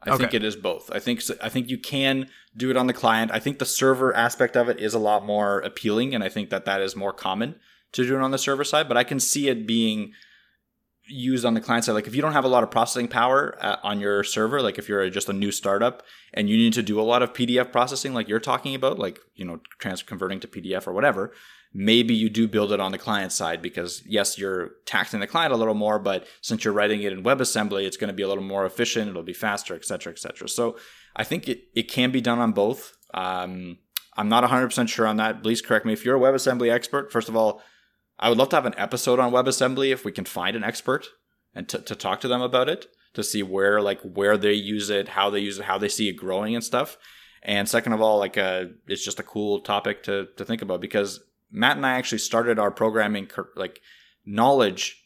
I 0.02 0.10
okay. 0.10 0.18
think 0.18 0.34
it 0.34 0.44
is 0.44 0.54
both. 0.54 0.90
I 0.92 1.00
think 1.00 1.22
I 1.42 1.48
think 1.48 1.70
you 1.70 1.78
can 1.78 2.28
do 2.56 2.70
it 2.70 2.76
on 2.76 2.86
the 2.86 2.92
client. 2.92 3.30
I 3.32 3.40
think 3.40 3.58
the 3.58 3.64
server 3.64 4.14
aspect 4.14 4.56
of 4.56 4.68
it 4.68 4.78
is 4.78 4.94
a 4.94 4.98
lot 4.98 5.24
more 5.24 5.60
appealing, 5.60 6.14
and 6.14 6.22
I 6.22 6.28
think 6.28 6.50
that 6.50 6.66
that 6.66 6.82
is 6.82 6.94
more 6.94 7.12
common 7.12 7.56
to 7.92 8.06
do 8.06 8.14
it 8.14 8.20
on 8.20 8.30
the 8.30 8.38
server 8.38 8.62
side. 8.62 8.86
But 8.86 8.98
I 8.98 9.04
can 9.04 9.18
see 9.18 9.48
it 9.48 9.66
being 9.66 10.12
used 11.08 11.44
on 11.44 11.54
the 11.54 11.60
client 11.60 11.84
side. 11.84 11.92
Like 11.92 12.06
if 12.06 12.14
you 12.14 12.22
don't 12.22 12.32
have 12.32 12.44
a 12.44 12.48
lot 12.48 12.62
of 12.62 12.70
processing 12.70 13.08
power 13.08 13.56
uh, 13.60 13.76
on 13.82 14.00
your 14.00 14.22
server, 14.22 14.60
like 14.62 14.78
if 14.78 14.88
you're 14.88 15.08
just 15.10 15.28
a 15.28 15.32
new 15.32 15.50
startup 15.50 16.02
and 16.34 16.48
you 16.48 16.56
need 16.56 16.72
to 16.74 16.82
do 16.82 17.00
a 17.00 17.02
lot 17.02 17.22
of 17.22 17.32
PDF 17.32 17.72
processing, 17.72 18.14
like 18.14 18.28
you're 18.28 18.40
talking 18.40 18.74
about, 18.74 18.98
like 18.98 19.18
you 19.34 19.44
know, 19.44 19.60
trans 19.78 20.02
converting 20.02 20.40
to 20.40 20.48
PDF 20.48 20.86
or 20.86 20.92
whatever, 20.92 21.32
maybe 21.72 22.14
you 22.14 22.28
do 22.28 22.48
build 22.48 22.72
it 22.72 22.80
on 22.80 22.92
the 22.92 22.98
client 22.98 23.32
side 23.32 23.60
because 23.60 24.02
yes, 24.06 24.38
you're 24.38 24.72
taxing 24.86 25.20
the 25.20 25.26
client 25.26 25.52
a 25.52 25.56
little 25.56 25.74
more, 25.74 25.98
but 25.98 26.26
since 26.40 26.64
you're 26.64 26.74
writing 26.74 27.02
it 27.02 27.12
in 27.12 27.22
WebAssembly, 27.22 27.84
it's 27.84 27.96
going 27.96 28.08
to 28.08 28.14
be 28.14 28.22
a 28.22 28.28
little 28.28 28.44
more 28.44 28.64
efficient. 28.64 29.08
It'll 29.08 29.22
be 29.22 29.32
faster, 29.32 29.74
et 29.74 29.84
cetera, 29.84 30.12
et 30.12 30.18
cetera. 30.18 30.48
So 30.48 30.76
I 31.16 31.24
think 31.24 31.48
it, 31.48 31.64
it 31.74 31.88
can 31.88 32.10
be 32.10 32.20
done 32.20 32.38
on 32.38 32.52
both. 32.52 32.96
Um, 33.14 33.78
I'm 34.16 34.28
not 34.28 34.44
100% 34.44 34.88
sure 34.88 35.06
on 35.06 35.16
that. 35.16 35.42
Please 35.42 35.62
correct 35.62 35.86
me. 35.86 35.92
If 35.92 36.04
you're 36.04 36.16
a 36.16 36.20
WebAssembly 36.20 36.72
expert, 36.72 37.12
first 37.12 37.28
of 37.28 37.36
all, 37.36 37.62
I 38.18 38.28
would 38.28 38.38
love 38.38 38.48
to 38.50 38.56
have 38.56 38.66
an 38.66 38.74
episode 38.76 39.20
on 39.20 39.32
WebAssembly 39.32 39.92
if 39.92 40.04
we 40.04 40.12
can 40.12 40.24
find 40.24 40.56
an 40.56 40.64
expert 40.64 41.06
and 41.54 41.68
to, 41.68 41.78
to 41.78 41.94
talk 41.94 42.20
to 42.20 42.28
them 42.28 42.40
about 42.40 42.68
it 42.68 42.86
to 43.14 43.22
see 43.22 43.42
where 43.42 43.80
like 43.80 44.00
where 44.02 44.36
they 44.36 44.52
use 44.52 44.90
it, 44.90 45.08
how 45.08 45.30
they 45.30 45.40
use 45.40 45.58
it, 45.58 45.64
how 45.64 45.78
they 45.78 45.88
see 45.88 46.08
it 46.08 46.14
growing 46.14 46.54
and 46.54 46.64
stuff. 46.64 46.96
And 47.42 47.68
second 47.68 47.92
of 47.92 48.00
all, 48.00 48.18
like 48.18 48.36
uh, 48.36 48.66
it's 48.86 49.04
just 49.04 49.20
a 49.20 49.24
cool 49.24 49.60
topic 49.60 50.02
to 50.04 50.28
to 50.36 50.44
think 50.44 50.62
about 50.62 50.80
because 50.80 51.20
Matt 51.50 51.76
and 51.76 51.86
I 51.86 51.92
actually 51.92 52.18
started 52.18 52.58
our 52.58 52.70
programming 52.70 53.30
like 53.56 53.80
knowledge 54.24 55.04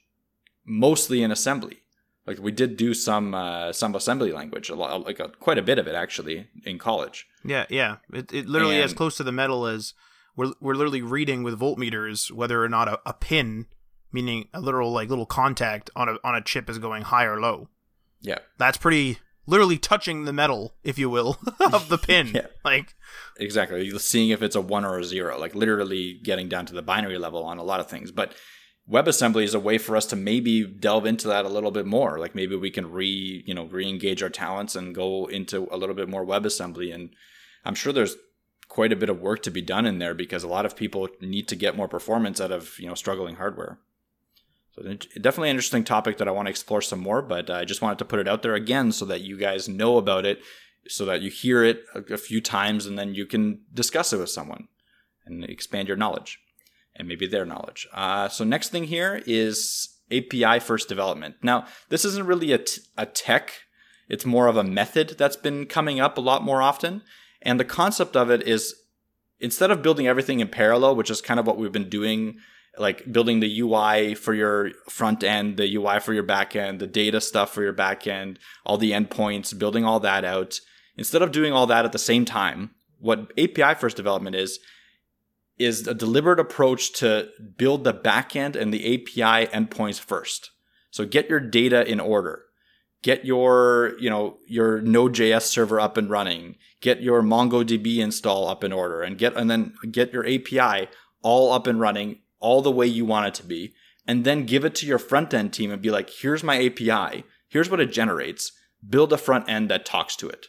mostly 0.64 1.22
in 1.22 1.31
assembly. 1.31 1.79
Like 2.27 2.38
we 2.38 2.53
did 2.53 2.77
do 2.77 2.94
some 2.94 3.35
uh, 3.35 3.72
some 3.72 3.94
assembly 3.94 4.33
language, 4.33 4.70
a 4.70 4.75
lot, 4.75 5.05
like 5.05 5.20
a, 5.20 5.29
quite 5.29 5.59
a 5.59 5.62
bit 5.62 5.79
of 5.79 5.87
it 5.87 5.94
actually 5.94 6.48
in 6.64 6.79
college. 6.79 7.27
Yeah, 7.44 7.66
yeah. 7.68 7.96
It, 8.12 8.33
it 8.33 8.46
literally 8.46 8.77
and, 8.77 8.85
as 8.85 8.94
close 8.94 9.16
to 9.16 9.25
the 9.25 9.33
metal 9.33 9.66
as 9.66 9.94
we're 10.37 10.53
we're 10.61 10.75
literally 10.75 11.03
reading 11.03 11.42
with 11.42 11.59
voltmeters 11.59 12.31
whether 12.31 12.62
or 12.62 12.68
not 12.68 12.88
a, 12.88 13.01
a 13.05 13.12
pin, 13.12 13.66
meaning 14.12 14.49
a 14.53 14.61
literal 14.61 14.92
like 14.92 15.09
little 15.09 15.27
contact 15.27 15.90
on 15.97 16.09
a 16.09 16.16
on 16.25 16.35
a 16.35 16.42
chip 16.42 16.68
is 16.71 16.79
going 16.79 17.03
high 17.03 17.25
or 17.25 17.40
low. 17.40 17.68
Yeah, 18.21 18.38
that's 18.59 18.79
pretty 18.79 19.18
literally 19.47 19.79
touching 19.79 20.25
the 20.25 20.33
metal, 20.33 20.75
if 20.85 20.99
you 20.99 21.11
will, 21.11 21.38
of 21.73 21.88
the 21.88 21.99
pin. 21.99 22.29
yeah. 22.35 22.47
Like 22.64 22.95
exactly, 23.38 23.90
seeing 23.99 24.31
if 24.31 24.42
it's 24.42 24.57
a 24.57 24.61
one 24.61 24.85
or 24.85 24.99
a 24.99 25.05
zero, 25.05 25.38
like 25.38 25.55
literally 25.55 26.21
getting 26.23 26.49
down 26.49 26.66
to 26.66 26.75
the 26.75 26.83
binary 26.83 27.18
level 27.18 27.45
on 27.45 27.59
a 27.59 27.64
lot 27.64 27.81
of 27.81 27.88
things. 27.88 28.11
But 28.11 28.35
WebAssembly 28.90 29.45
is 29.45 29.55
a 29.55 29.61
way 29.61 29.79
for 29.79 29.97
us 29.97 30.07
to 30.07 30.16
maybe 30.16 30.64
delve 30.64 31.07
into 31.07 31.29
that 31.29 31.45
a 31.45 31.49
little 31.49 31.71
bit 31.71 31.87
more. 31.87 32.18
Like 32.18 32.35
maybe 32.35 32.57
we 32.57 32.71
can 32.71 32.90
re, 32.90 33.42
you 33.47 33.55
know, 33.55 33.66
re-engage 33.66 34.23
our 34.23 34.29
talents 34.29 34.75
and 34.75 34.95
go 34.95 35.27
into 35.27 35.68
a 35.71 35.77
little 35.77 35.95
bit 35.95 36.09
more 36.09 36.27
WebAssembly. 36.27 36.92
And 36.92 37.11
I'm 37.64 37.75
sure 37.75 37.92
there's 37.92 38.16
quite 38.73 38.91
a 38.91 38.97
bit 38.97 39.11
of 39.11 39.21
work 39.21 39.43
to 39.43 39.51
be 39.51 39.61
done 39.61 39.85
in 39.85 39.99
there 39.99 40.15
because 40.15 40.43
a 40.43 40.49
lot 40.49 40.65
of 40.65 40.75
people 40.75 41.07
need 41.21 41.47
to 41.47 41.55
get 41.55 41.77
more 41.77 41.87
performance 41.87 42.41
out 42.41 42.51
of, 42.51 42.79
you 42.79 42.89
know, 42.89 42.95
struggling 42.95 43.35
hardware. 43.35 43.79
So 44.75 44.83
definitely 45.21 45.51
an 45.51 45.57
interesting 45.57 45.85
topic 45.85 46.17
that 46.17 46.27
I 46.27 46.31
want 46.31 46.47
to 46.47 46.51
explore 46.51 46.81
some 46.81 47.01
more, 47.01 47.21
but 47.21 47.51
I 47.51 47.67
just 47.67 47.83
wanted 47.83 47.99
to 47.99 48.07
put 48.07 48.19
it 48.19 48.27
out 48.27 48.41
there 48.41 48.55
again 48.55 48.91
so 48.91 49.05
that 49.05 49.21
you 49.21 49.37
guys 49.37 49.69
know 49.69 49.99
about 49.99 50.25
it, 50.25 50.41
so 50.89 51.05
that 51.05 51.21
you 51.21 51.31
hear 51.31 51.63
it 51.63 51.85
a, 51.95 52.17
few 52.17 52.41
times 52.41 52.87
and 52.87 52.99
then 52.99 53.15
you 53.15 53.27
can 53.27 53.61
discuss 53.75 54.11
it 54.15 54.19
with 54.19 54.31
someone 54.31 54.69
and 55.27 55.45
expand 55.45 55.87
your 55.87 55.99
knowledge 55.99 56.41
and 56.97 57.07
maybe 57.07 57.27
their 57.27 57.45
knowledge. 57.45 57.87
Uh, 57.93 58.31
so 58.31 58.43
next 58.43 58.71
thing 58.71 58.85
here 58.85 59.23
is 59.27 59.99
API 60.11 60.61
first 60.61 60.89
development. 60.89 61.35
Now 61.43 61.67
this 61.91 62.07
isn't 62.07 62.27
really 62.27 62.53
a, 62.53 62.59
t- 62.59 62.81
a 62.97 63.05
tech; 63.05 63.53
it's 64.09 64.25
more 64.25 64.47
of 64.47 64.57
a 64.57 64.65
method 64.65 65.17
that's 65.19 65.37
been 65.37 65.67
coming 65.67 66.01
up 66.01 66.17
a 66.17 66.23
lot 66.23 66.43
more 66.43 66.63
often. 66.63 67.03
And 67.42 67.59
the 67.61 67.64
concept 67.64 68.16
of 68.16 68.31
it 68.31 68.46
is 68.46 68.74
instead 69.40 69.70
of 69.70 69.83
building 69.83 70.07
everything 70.07 70.40
in 70.40 70.48
parallel, 70.48 70.96
which 70.96 71.11
is 71.11 71.20
kind 71.20 71.38
of 71.40 71.46
what 71.46 71.59
we've 71.59 71.72
been 71.72 71.88
doing 71.88 72.38
like 72.78 73.11
building 73.12 73.40
the 73.40 73.61
UI 73.61 74.14
for 74.14 74.33
your 74.33 74.70
front 74.88 75.22
end, 75.22 75.57
the 75.57 75.76
UI 75.76 76.00
for 76.00 76.14
your 76.14 76.22
back 76.22 76.57
end, 76.57 76.81
the 76.81 76.87
data 76.87 77.20
stuff 77.20 77.52
for 77.52 77.62
your 77.62 77.72
back 77.72 78.07
end, 78.07 78.38
all 78.64 78.78
the 78.78 78.92
endpoints, 78.92 79.57
building 79.59 79.85
all 79.85 80.00
that 80.00 80.24
out. 80.24 80.59
Instead 80.96 81.22
of 81.22 81.33
doing 81.33 81.52
all 81.52 81.66
that 81.66 81.85
at 81.85 81.92
the 81.92 81.98
same 81.98 82.24
time, 82.24 82.70
what 82.98 83.31
API 83.38 83.74
first 83.78 83.96
development 83.96 84.37
is, 84.37 84.59
is 85.59 85.87
a 85.87 85.94
deliberate 85.94 86.40
approach 86.40 86.92
to 86.94 87.28
build 87.57 87.85
the 87.85 87.94
backend 87.94 88.57
and 88.57 88.72
the 88.72 88.94
API 88.94 89.46
endpoints 89.48 90.00
first. 90.00 90.50
So 90.90 91.05
get 91.05 91.28
your 91.28 91.40
data 91.40 91.87
in 91.87 92.00
order. 92.00 92.44
Get 93.03 93.25
your, 93.25 93.95
you 93.99 94.09
know, 94.09 94.38
your 94.47 94.81
Node.js 94.81 95.43
server 95.43 95.81
up 95.81 95.97
and 95.97 96.09
running. 96.09 96.57
Get 96.81 97.03
your 97.03 97.23
MongoDB 97.23 97.99
install 97.99 98.49
up 98.49 98.62
in 98.62 98.73
order 98.73 99.03
and 99.03 99.19
get, 99.19 99.37
and 99.37 99.51
then 99.51 99.75
get 99.91 100.12
your 100.12 100.25
API 100.25 100.88
all 101.23 101.53
up 101.53 101.67
and 101.67 101.81
running 101.81 102.21
all 102.38 102.62
the 102.62 102.71
way 102.71 102.87
you 102.87 103.05
want 103.05 103.27
it 103.27 103.35
to 103.35 103.45
be, 103.45 103.75
and 104.07 104.25
then 104.25 104.47
give 104.47 104.65
it 104.65 104.75
to 104.77 104.87
your 104.87 104.99
front 104.99 105.33
end 105.33 105.53
team 105.53 105.71
and 105.71 105.83
be 105.83 105.91
like, 105.91 106.11
here's 106.11 106.43
my 106.43 106.65
API, 106.65 107.25
here's 107.49 107.71
what 107.71 107.81
it 107.81 107.93
generates. 107.93 108.53
Build 108.88 109.12
a 109.12 109.19
front 109.19 109.49
end 109.49 109.71
that 109.71 109.87
talks 109.87 110.17
to 110.17 110.29
it 110.29 110.49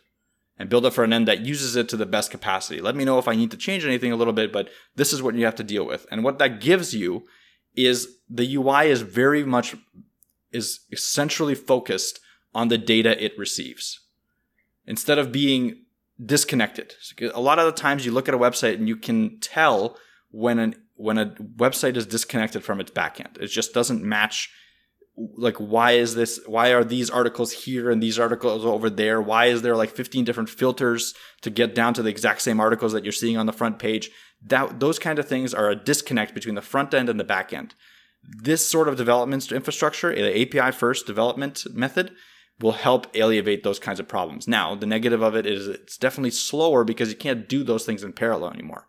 and 0.58 0.70
build 0.70 0.86
a 0.86 0.92
front 0.92 1.13
end 1.13 1.28
that 1.28 1.46
uses 1.46 1.76
it 1.76 1.89
to 1.89 1.98
the 1.98 2.06
best 2.06 2.32
capacity. 2.32 2.82
Let 2.82 2.96
me 2.96 3.06
know 3.06 3.20
if 3.20 3.28
I 3.28 3.36
need 3.36 3.52
to 3.52 3.58
change 3.58 3.86
anything 3.86 4.12
a 4.12 4.16
little 4.16 4.34
bit, 4.34 4.52
but 4.52 4.70
this 4.96 5.13
is 5.13 5.22
what 5.22 5.36
you 5.36 5.46
have 5.46 5.56
to 5.56 5.63
deal 5.63 5.86
with. 5.86 6.06
And 6.10 6.24
what 6.24 6.39
that 6.39 6.62
gives 6.62 6.94
you 6.96 7.26
is 7.76 8.18
the 8.30 8.56
UI 8.56 8.89
is 8.89 9.02
very 9.02 9.44
much 9.44 9.76
is 10.52 10.82
essentially 10.92 11.56
focused 11.56 12.20
on 12.54 12.68
the 12.68 12.78
data 12.78 13.22
it 13.24 13.38
receives 13.38 14.00
instead 14.86 15.18
of 15.18 15.32
being 15.32 15.84
disconnected. 16.24 16.94
A 17.34 17.42
lot 17.42 17.60
of 17.60 17.66
the 17.66 17.72
times 17.72 18.06
you 18.06 18.12
look 18.12 18.28
at 18.28 18.36
a 18.36 18.39
website 18.39 18.76
and 18.76 18.88
you 18.88 18.96
can 18.96 19.39
tell 19.39 19.98
when 20.32 20.60
an 20.60 20.76
when 20.96 21.18
a 21.18 21.28
website 21.58 21.98
is 21.98 22.06
disconnected 22.06 22.63
from 22.63 22.80
its 22.80 22.92
backend. 22.92 23.38
It 23.42 23.48
just 23.48 23.74
doesn't 23.74 24.04
match 24.04 24.50
like 25.16 25.58
why 25.58 25.92
is 25.92 26.16
this 26.16 26.39
why 26.48 26.74
are 26.74 26.84
these 26.84 27.10
articles 27.10 27.52
here 27.52 27.92
and 27.92 28.02
these 28.02 28.18
articles 28.18 28.66
over 28.66 28.89
there 28.89 29.22
why 29.22 29.46
is 29.46 29.62
there 29.62 29.76
like 29.76 29.92
15 29.92 30.26
different 30.26 30.50
filters 30.50 31.13
to 31.42 31.52
get 31.52 31.76
down 31.76 31.94
to 31.94 32.02
the 32.02 32.10
exact 32.10 32.42
same 32.42 32.60
articles 32.60 32.94
that 32.94 33.04
you're 33.06 33.12
seeing 33.12 33.38
on 33.38 33.46
the 33.46 33.54
front 33.54 33.78
page 33.78 34.10
that 34.44 34.80
those 34.80 34.98
kind 34.98 35.20
of 35.20 35.28
things 35.28 35.54
are 35.54 35.70
a 35.70 35.76
disconnect 35.76 36.34
between 36.34 36.56
the 36.56 36.63
front 36.63 36.96
end 36.96 37.10
and 37.10 37.20
the 37.20 37.24
back 37.24 37.54
end 37.54 37.76
this 38.24 38.68
sort 38.68 38.88
of 38.88 38.96
development 38.96 39.52
infrastructure 39.52 40.13
the 40.16 40.42
api 40.42 40.72
first 40.72 41.06
development 41.06 41.63
method 41.72 42.12
will 42.62 42.74
help 42.74 43.13
alleviate 43.16 43.63
those 43.63 43.80
kinds 43.80 44.00
of 44.00 44.08
problems 44.08 44.48
now 44.48 44.76
the 44.76 44.86
negative 44.86 45.22
of 45.22 45.36
it 45.36 45.46
is 45.46 45.68
it's 45.68 45.98
definitely 45.98 46.32
slower 46.32 46.84
because 46.84 47.10
you 47.10 47.16
can't 47.16 47.50
do 47.50 47.63
those 47.63 47.86
things 47.86 48.04
in 48.04 48.13
parallel 48.13 48.52
anymore 48.52 48.88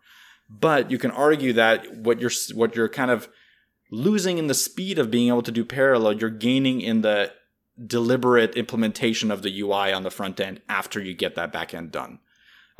but 0.49 0.91
you 0.91 0.97
can 0.97 1.11
argue 1.11 1.53
that 1.53 1.97
what 1.97 2.19
you're 2.19 2.31
what 2.53 2.75
you're 2.75 2.89
kind 2.89 3.11
of 3.11 3.27
losing 3.91 4.37
in 4.37 4.47
the 4.47 4.53
speed 4.53 4.99
of 4.99 5.11
being 5.11 5.27
able 5.27 5.41
to 5.43 5.51
do 5.51 5.63
parallel, 5.63 6.13
you're 6.13 6.29
gaining 6.29 6.81
in 6.81 7.01
the 7.01 7.31
deliberate 7.85 8.55
implementation 8.55 9.31
of 9.31 9.41
the 9.41 9.61
UI 9.61 9.91
on 9.91 10.03
the 10.03 10.11
front 10.11 10.39
end 10.39 10.61
after 10.69 11.01
you 11.01 11.13
get 11.13 11.35
that 11.35 11.51
back 11.51 11.73
end 11.73 11.91
done. 11.91 12.19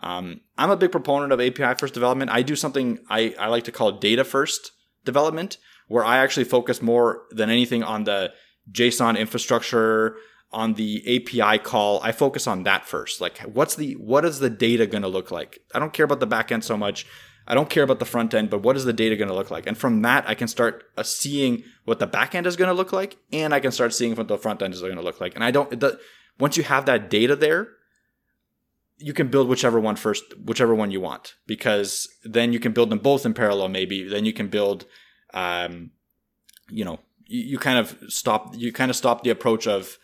Um, 0.02 0.42
I'm 0.58 0.72
a 0.72 0.78
big 0.78 0.92
proponent 0.92 1.32
of 1.32 1.40
API 1.40 1.78
first 1.78 1.94
development. 1.94 2.32
I 2.32 2.42
do 2.42 2.56
something 2.56 3.00
I, 3.10 3.36
I 3.40 3.48
like 3.48 3.64
to 3.66 3.72
call 3.72 3.94
data 3.94 4.24
first 4.24 4.72
development, 5.04 5.58
where 5.88 6.04
I 6.04 6.18
actually 6.18 6.46
focus 6.46 6.82
more 6.82 7.24
than 7.32 7.50
anything 7.50 7.84
on 7.84 8.04
the 8.04 8.32
JSON 8.72 9.18
infrastructure, 9.18 10.18
on 10.56 10.74
the 10.76 11.04
API 11.06 11.60
call. 11.60 12.00
I 12.02 12.14
focus 12.14 12.48
on 12.48 12.64
that 12.64 12.88
first. 12.88 13.20
Like, 13.20 13.40
what's 13.40 13.76
the 13.76 13.94
what 13.96 14.26
is 14.26 14.40
the 14.40 14.50
data 14.50 14.88
going 14.88 15.04
to 15.04 15.10
look 15.10 15.30
like? 15.30 15.60
I 15.76 15.80
don't 15.80 15.94
care 15.94 16.06
about 16.06 16.22
the 16.22 16.26
back 16.26 16.52
end 16.52 16.64
so 16.64 16.78
much. 16.78 17.06
I 17.48 17.54
don't 17.54 17.70
care 17.70 17.84
about 17.84 18.00
the 18.00 18.06
front 18.06 18.34
end, 18.34 18.50
but 18.50 18.64
what 18.64 18.76
is 18.76 18.86
the 18.86 18.94
data 18.94 19.16
going 19.16 19.28
to 19.28 19.36
look 19.36 19.52
like? 19.52 19.68
And 19.68 19.78
from 19.78 20.02
that, 20.02 20.28
I 20.28 20.34
can 20.34 20.48
start 20.48 20.86
uh, 20.98 21.04
seeing 21.04 21.64
what 21.84 22.00
the 22.00 22.08
back 22.08 22.34
end 22.34 22.48
is 22.48 22.56
going 22.56 22.70
to 22.70 22.74
look 22.74 22.92
like, 22.92 23.18
and 23.32 23.54
I 23.54 23.60
can 23.60 23.72
start 23.72 23.94
seeing 23.94 24.16
what 24.16 24.28
the 24.28 24.38
front 24.38 24.64
end 24.64 24.74
is 24.74 24.82
going 24.82 24.96
to 24.96 25.02
look 25.04 25.22
like. 25.22 25.36
And 25.36 25.44
I 25.44 25.52
don't. 25.52 25.80
The, 25.80 26.00
once 26.40 26.58
you 26.58 26.64
have 26.64 26.86
that 26.86 27.10
data 27.10 27.36
there, 27.36 27.68
you 28.98 29.14
can 29.14 29.28
build 29.28 29.50
whichever 29.50 29.80
one 29.80 29.98
first, 29.98 30.24
whichever 30.44 30.74
one 30.74 30.90
you 30.90 31.02
want, 31.02 31.36
because 31.46 32.08
then 32.24 32.54
you 32.54 32.60
can 32.60 32.72
build 32.72 32.90
them 32.90 33.00
both 33.00 33.26
in 33.26 33.34
parallel. 33.34 33.68
Maybe 33.68 34.08
then 34.08 34.24
you 34.26 34.34
can 34.34 34.48
build, 34.48 34.86
um, 35.34 35.92
you 36.70 36.86
know, 36.86 37.00
you, 37.26 37.42
you 37.42 37.58
kind 37.60 37.78
of 37.78 37.98
stop. 38.08 38.56
You 38.56 38.72
kind 38.72 38.90
of 38.90 38.96
stop 38.96 39.24
the 39.24 39.30
approach 39.30 39.68
of 39.68 40.00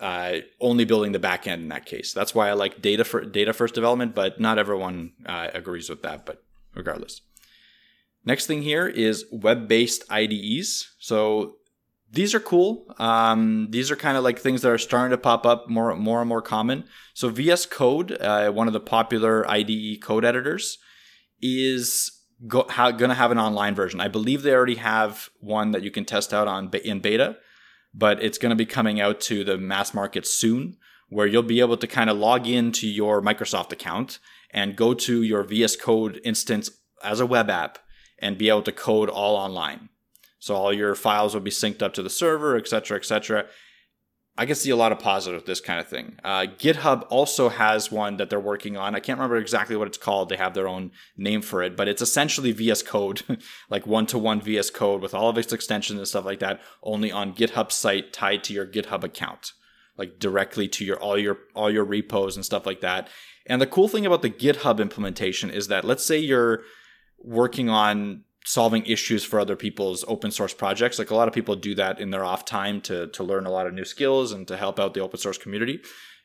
uh, 0.00 0.38
only 0.60 0.84
building 0.84 1.12
the 1.12 1.18
back 1.18 1.46
end 1.46 1.62
in 1.62 1.68
that 1.68 1.86
case. 1.86 2.12
That's 2.12 2.34
why 2.34 2.48
I 2.48 2.54
like 2.54 2.80
data 2.82 3.04
for 3.04 3.24
data 3.24 3.52
first 3.52 3.74
development, 3.74 4.14
but 4.14 4.40
not 4.40 4.58
everyone 4.58 5.12
uh, 5.26 5.48
agrees 5.52 5.88
with 5.88 6.02
that. 6.02 6.26
But 6.26 6.42
regardless. 6.74 7.20
Next 8.24 8.46
thing 8.46 8.62
here 8.62 8.86
is 8.86 9.24
web-based 9.32 10.04
IDEs. 10.10 10.94
So 10.98 11.56
these 12.12 12.34
are 12.34 12.40
cool. 12.40 12.94
Um, 12.98 13.68
these 13.70 13.90
are 13.90 13.96
kind 13.96 14.16
of 14.16 14.24
like 14.24 14.38
things 14.38 14.62
that 14.62 14.70
are 14.70 14.78
starting 14.78 15.10
to 15.10 15.18
pop 15.18 15.46
up 15.46 15.68
more, 15.68 15.94
more 15.96 16.20
and 16.20 16.28
more 16.28 16.42
common. 16.42 16.84
So 17.14 17.28
VS 17.28 17.66
Code, 17.66 18.12
uh, 18.20 18.50
one 18.50 18.66
of 18.66 18.72
the 18.72 18.80
popular 18.80 19.48
IDE 19.48 20.02
code 20.02 20.24
editors, 20.24 20.78
is 21.40 22.10
going 22.46 22.68
to 22.68 23.14
have 23.14 23.30
an 23.30 23.38
online 23.38 23.74
version. 23.74 24.00
I 24.00 24.08
believe 24.08 24.42
they 24.42 24.54
already 24.54 24.76
have 24.76 25.30
one 25.40 25.70
that 25.72 25.82
you 25.82 25.90
can 25.90 26.04
test 26.04 26.34
out 26.34 26.48
on 26.48 26.70
in 26.84 27.00
beta, 27.00 27.36
but 27.92 28.22
it's 28.22 28.38
going 28.38 28.50
to 28.50 28.56
be 28.56 28.66
coming 28.66 29.00
out 29.00 29.20
to 29.20 29.44
the 29.44 29.58
mass 29.58 29.92
market 29.94 30.26
soon, 30.26 30.76
where 31.08 31.26
you'll 31.26 31.42
be 31.42 31.60
able 31.60 31.76
to 31.76 31.86
kind 31.86 32.08
of 32.08 32.16
log 32.16 32.46
into 32.46 32.86
your 32.86 33.20
Microsoft 33.20 33.72
account 33.72 34.18
and 34.50 34.76
go 34.76 34.94
to 34.94 35.22
your 35.22 35.42
VS 35.42 35.76
Code 35.76 36.20
instance 36.24 36.70
as 37.02 37.20
a 37.20 37.26
web 37.26 37.50
app 37.50 37.78
and 38.18 38.38
be 38.38 38.48
able 38.48 38.62
to 38.62 38.72
code 38.72 39.08
all 39.08 39.36
online. 39.36 39.88
So 40.38 40.54
all 40.54 40.72
your 40.72 40.94
files 40.94 41.34
will 41.34 41.40
be 41.40 41.50
synced 41.50 41.82
up 41.82 41.92
to 41.94 42.02
the 42.02 42.10
server, 42.10 42.56
etc., 42.56 42.98
etc. 42.98 43.46
I 44.40 44.46
can 44.46 44.54
see 44.54 44.70
a 44.70 44.76
lot 44.76 44.90
of 44.90 44.98
positive 44.98 45.36
with 45.36 45.46
this 45.46 45.60
kind 45.60 45.78
of 45.78 45.86
thing. 45.86 46.16
Uh, 46.24 46.46
GitHub 46.58 47.04
also 47.10 47.50
has 47.50 47.92
one 47.92 48.16
that 48.16 48.30
they're 48.30 48.40
working 48.40 48.74
on. 48.74 48.94
I 48.94 48.98
can't 48.98 49.18
remember 49.18 49.36
exactly 49.36 49.76
what 49.76 49.86
it's 49.86 49.98
called. 49.98 50.30
They 50.30 50.38
have 50.38 50.54
their 50.54 50.66
own 50.66 50.92
name 51.14 51.42
for 51.42 51.62
it, 51.62 51.76
but 51.76 51.88
it's 51.88 52.00
essentially 52.00 52.50
VS 52.50 52.82
Code, 52.82 53.20
like 53.68 53.86
one 53.86 54.06
to 54.06 54.16
one 54.16 54.40
VS 54.40 54.70
Code 54.70 55.02
with 55.02 55.12
all 55.12 55.28
of 55.28 55.36
its 55.36 55.52
extensions 55.52 55.98
and 55.98 56.08
stuff 56.08 56.24
like 56.24 56.38
that, 56.38 56.58
only 56.82 57.12
on 57.12 57.34
GitHub 57.34 57.70
site 57.70 58.14
tied 58.14 58.42
to 58.44 58.54
your 58.54 58.66
GitHub 58.66 59.04
account, 59.04 59.52
like 59.98 60.18
directly 60.18 60.68
to 60.68 60.86
your 60.86 60.96
all 60.96 61.18
your 61.18 61.36
all 61.54 61.70
your 61.70 61.84
repos 61.84 62.34
and 62.34 62.42
stuff 62.42 62.64
like 62.64 62.80
that. 62.80 63.10
And 63.44 63.60
the 63.60 63.66
cool 63.66 63.88
thing 63.88 64.06
about 64.06 64.22
the 64.22 64.30
GitHub 64.30 64.80
implementation 64.80 65.50
is 65.50 65.68
that 65.68 65.84
let's 65.84 66.06
say 66.06 66.16
you're 66.16 66.62
working 67.18 67.68
on 67.68 68.24
solving 68.44 68.84
issues 68.86 69.24
for 69.24 69.38
other 69.38 69.56
people's 69.56 70.04
open 70.08 70.30
source 70.30 70.54
projects. 70.54 70.98
Like 70.98 71.10
a 71.10 71.14
lot 71.14 71.28
of 71.28 71.34
people 71.34 71.56
do 71.56 71.74
that 71.74 72.00
in 72.00 72.10
their 72.10 72.24
off 72.24 72.44
time 72.44 72.80
to, 72.82 73.08
to 73.08 73.22
learn 73.22 73.46
a 73.46 73.50
lot 73.50 73.66
of 73.66 73.74
new 73.74 73.84
skills 73.84 74.32
and 74.32 74.48
to 74.48 74.56
help 74.56 74.80
out 74.80 74.94
the 74.94 75.00
open 75.00 75.20
source 75.20 75.38
community. 75.38 75.80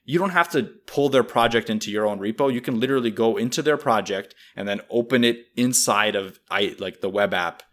You 0.05 0.19
don't 0.19 0.29
have 0.31 0.49
to 0.49 0.63
pull 0.63 1.09
their 1.09 1.23
project 1.23 1.69
into 1.69 1.91
your 1.91 2.05
own 2.05 2.19
repo. 2.19 2.53
You 2.53 2.61
can 2.61 2.79
literally 2.79 3.11
go 3.11 3.37
into 3.37 3.61
their 3.61 3.77
project 3.77 4.35
and 4.55 4.67
then 4.67 4.81
open 4.89 5.23
it 5.23 5.47
inside 5.55 6.15
of 6.15 6.39
I 6.49 6.75
like 6.79 7.01
the 7.01 7.09
web 7.09 7.33
app 7.33 7.63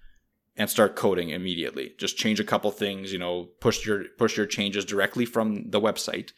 and 0.57 0.69
start 0.69 0.97
coding 0.97 1.31
immediately. 1.31 1.93
Just 1.99 2.17
change 2.17 2.41
a 2.41 2.45
couple 2.45 2.71
things, 2.71 3.13
you 3.13 3.19
know, 3.19 3.51
push 3.61 3.87
your 3.87 4.05
push 4.19 4.37
your 4.37 4.47
changes 4.47 4.85
directly 4.85 5.27
from 5.27 5.71
the 5.71 5.81
website 5.81 6.33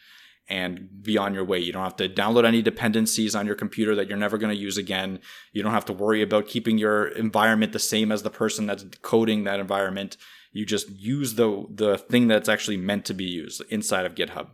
and 0.48 0.88
be 1.02 1.16
on 1.16 1.34
your 1.34 1.44
way. 1.44 1.58
You 1.58 1.72
don't 1.72 1.84
have 1.84 1.96
to 1.96 2.08
download 2.08 2.44
any 2.44 2.60
dependencies 2.60 3.34
on 3.34 3.46
your 3.46 3.54
computer 3.54 3.94
that 3.94 4.08
you're 4.08 4.18
never 4.18 4.38
going 4.38 4.54
to 4.54 4.60
use 4.60 4.76
again. 4.76 5.20
You 5.52 5.62
don't 5.62 5.72
have 5.72 5.86
to 5.86 5.92
worry 5.92 6.20
about 6.22 6.48
keeping 6.48 6.76
your 6.76 7.06
environment 7.06 7.72
the 7.72 7.78
same 7.78 8.12
as 8.12 8.22
the 8.22 8.30
person 8.30 8.66
that's 8.66 8.84
coding 9.02 9.44
that 9.44 9.60
environment. 9.60 10.16
You 10.52 10.66
just 10.66 10.90
use 10.90 11.34
the 11.34 11.66
the 11.70 11.98
thing 11.98 12.28
that's 12.28 12.48
actually 12.48 12.76
meant 12.76 13.04
to 13.06 13.14
be 13.14 13.24
used 13.24 13.62
inside 13.70 14.06
of 14.06 14.14
GitHub. 14.14 14.48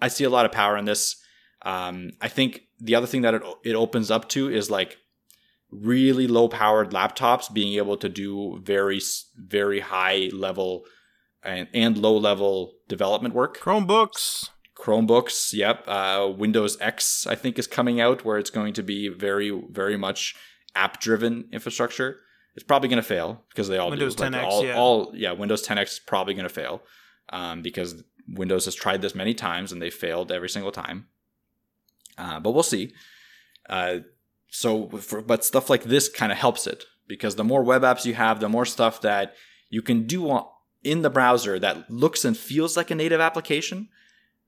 I 0.00 0.08
see 0.08 0.24
a 0.24 0.30
lot 0.30 0.46
of 0.46 0.52
power 0.52 0.76
in 0.76 0.84
this. 0.84 1.16
Um, 1.62 2.12
I 2.20 2.28
think 2.28 2.62
the 2.78 2.94
other 2.94 3.06
thing 3.06 3.22
that 3.22 3.34
it, 3.34 3.42
it 3.64 3.74
opens 3.74 4.10
up 4.10 4.28
to 4.30 4.48
is 4.48 4.70
like 4.70 4.98
really 5.70 6.28
low 6.28 6.48
powered 6.48 6.90
laptops 6.90 7.52
being 7.52 7.74
able 7.74 7.96
to 7.96 8.08
do 8.08 8.60
very 8.62 9.00
very 9.36 9.80
high 9.80 10.30
level 10.32 10.84
and, 11.42 11.68
and 11.72 11.98
low 11.98 12.16
level 12.16 12.74
development 12.88 13.34
work. 13.34 13.58
Chromebooks. 13.58 14.50
Chromebooks, 14.76 15.52
yep. 15.52 15.84
Uh, 15.86 16.30
Windows 16.36 16.76
X, 16.80 17.26
I 17.26 17.34
think, 17.34 17.58
is 17.58 17.66
coming 17.66 18.00
out 18.00 18.24
where 18.24 18.38
it's 18.38 18.50
going 18.50 18.74
to 18.74 18.82
be 18.82 19.08
very, 19.08 19.50
very 19.70 19.96
much 19.96 20.36
app 20.74 21.00
driven 21.00 21.48
infrastructure. 21.52 22.18
It's 22.54 22.64
probably 22.64 22.88
going 22.88 23.02
to 23.02 23.08
fail 23.08 23.44
because 23.48 23.68
they 23.68 23.78
all 23.78 23.90
Windows 23.90 24.14
do. 24.14 24.24
10X, 24.24 24.32
like 24.32 24.44
all, 24.44 24.64
yeah. 24.64 24.76
all, 24.76 25.12
yeah. 25.14 25.32
Windows 25.32 25.66
10X 25.66 25.84
is 25.84 25.98
probably 25.98 26.34
going 26.34 26.48
to 26.48 26.54
fail 26.54 26.82
um, 27.30 27.62
because 27.62 28.02
Windows 28.28 28.66
has 28.66 28.74
tried 28.74 29.02
this 29.02 29.14
many 29.14 29.34
times 29.34 29.72
and 29.72 29.80
they 29.80 29.90
failed 29.90 30.30
every 30.30 30.48
single 30.48 30.72
time. 30.72 31.06
Uh, 32.18 32.40
but 32.40 32.52
we'll 32.52 32.62
see. 32.62 32.92
Uh, 33.68 33.98
so, 34.48 34.88
for, 34.88 35.20
but 35.20 35.44
stuff 35.44 35.68
like 35.68 35.84
this 35.84 36.08
kind 36.08 36.32
of 36.32 36.38
helps 36.38 36.66
it 36.66 36.84
because 37.08 37.36
the 37.36 37.44
more 37.44 37.62
web 37.62 37.82
apps 37.82 38.04
you 38.04 38.14
have, 38.14 38.40
the 38.40 38.48
more 38.48 38.64
stuff 38.64 39.00
that 39.02 39.34
you 39.68 39.82
can 39.82 40.06
do 40.06 40.30
on, 40.30 40.46
in 40.82 41.02
the 41.02 41.10
browser 41.10 41.58
that 41.58 41.90
looks 41.90 42.24
and 42.24 42.36
feels 42.36 42.76
like 42.76 42.90
a 42.90 42.94
native 42.94 43.20
application 43.20 43.88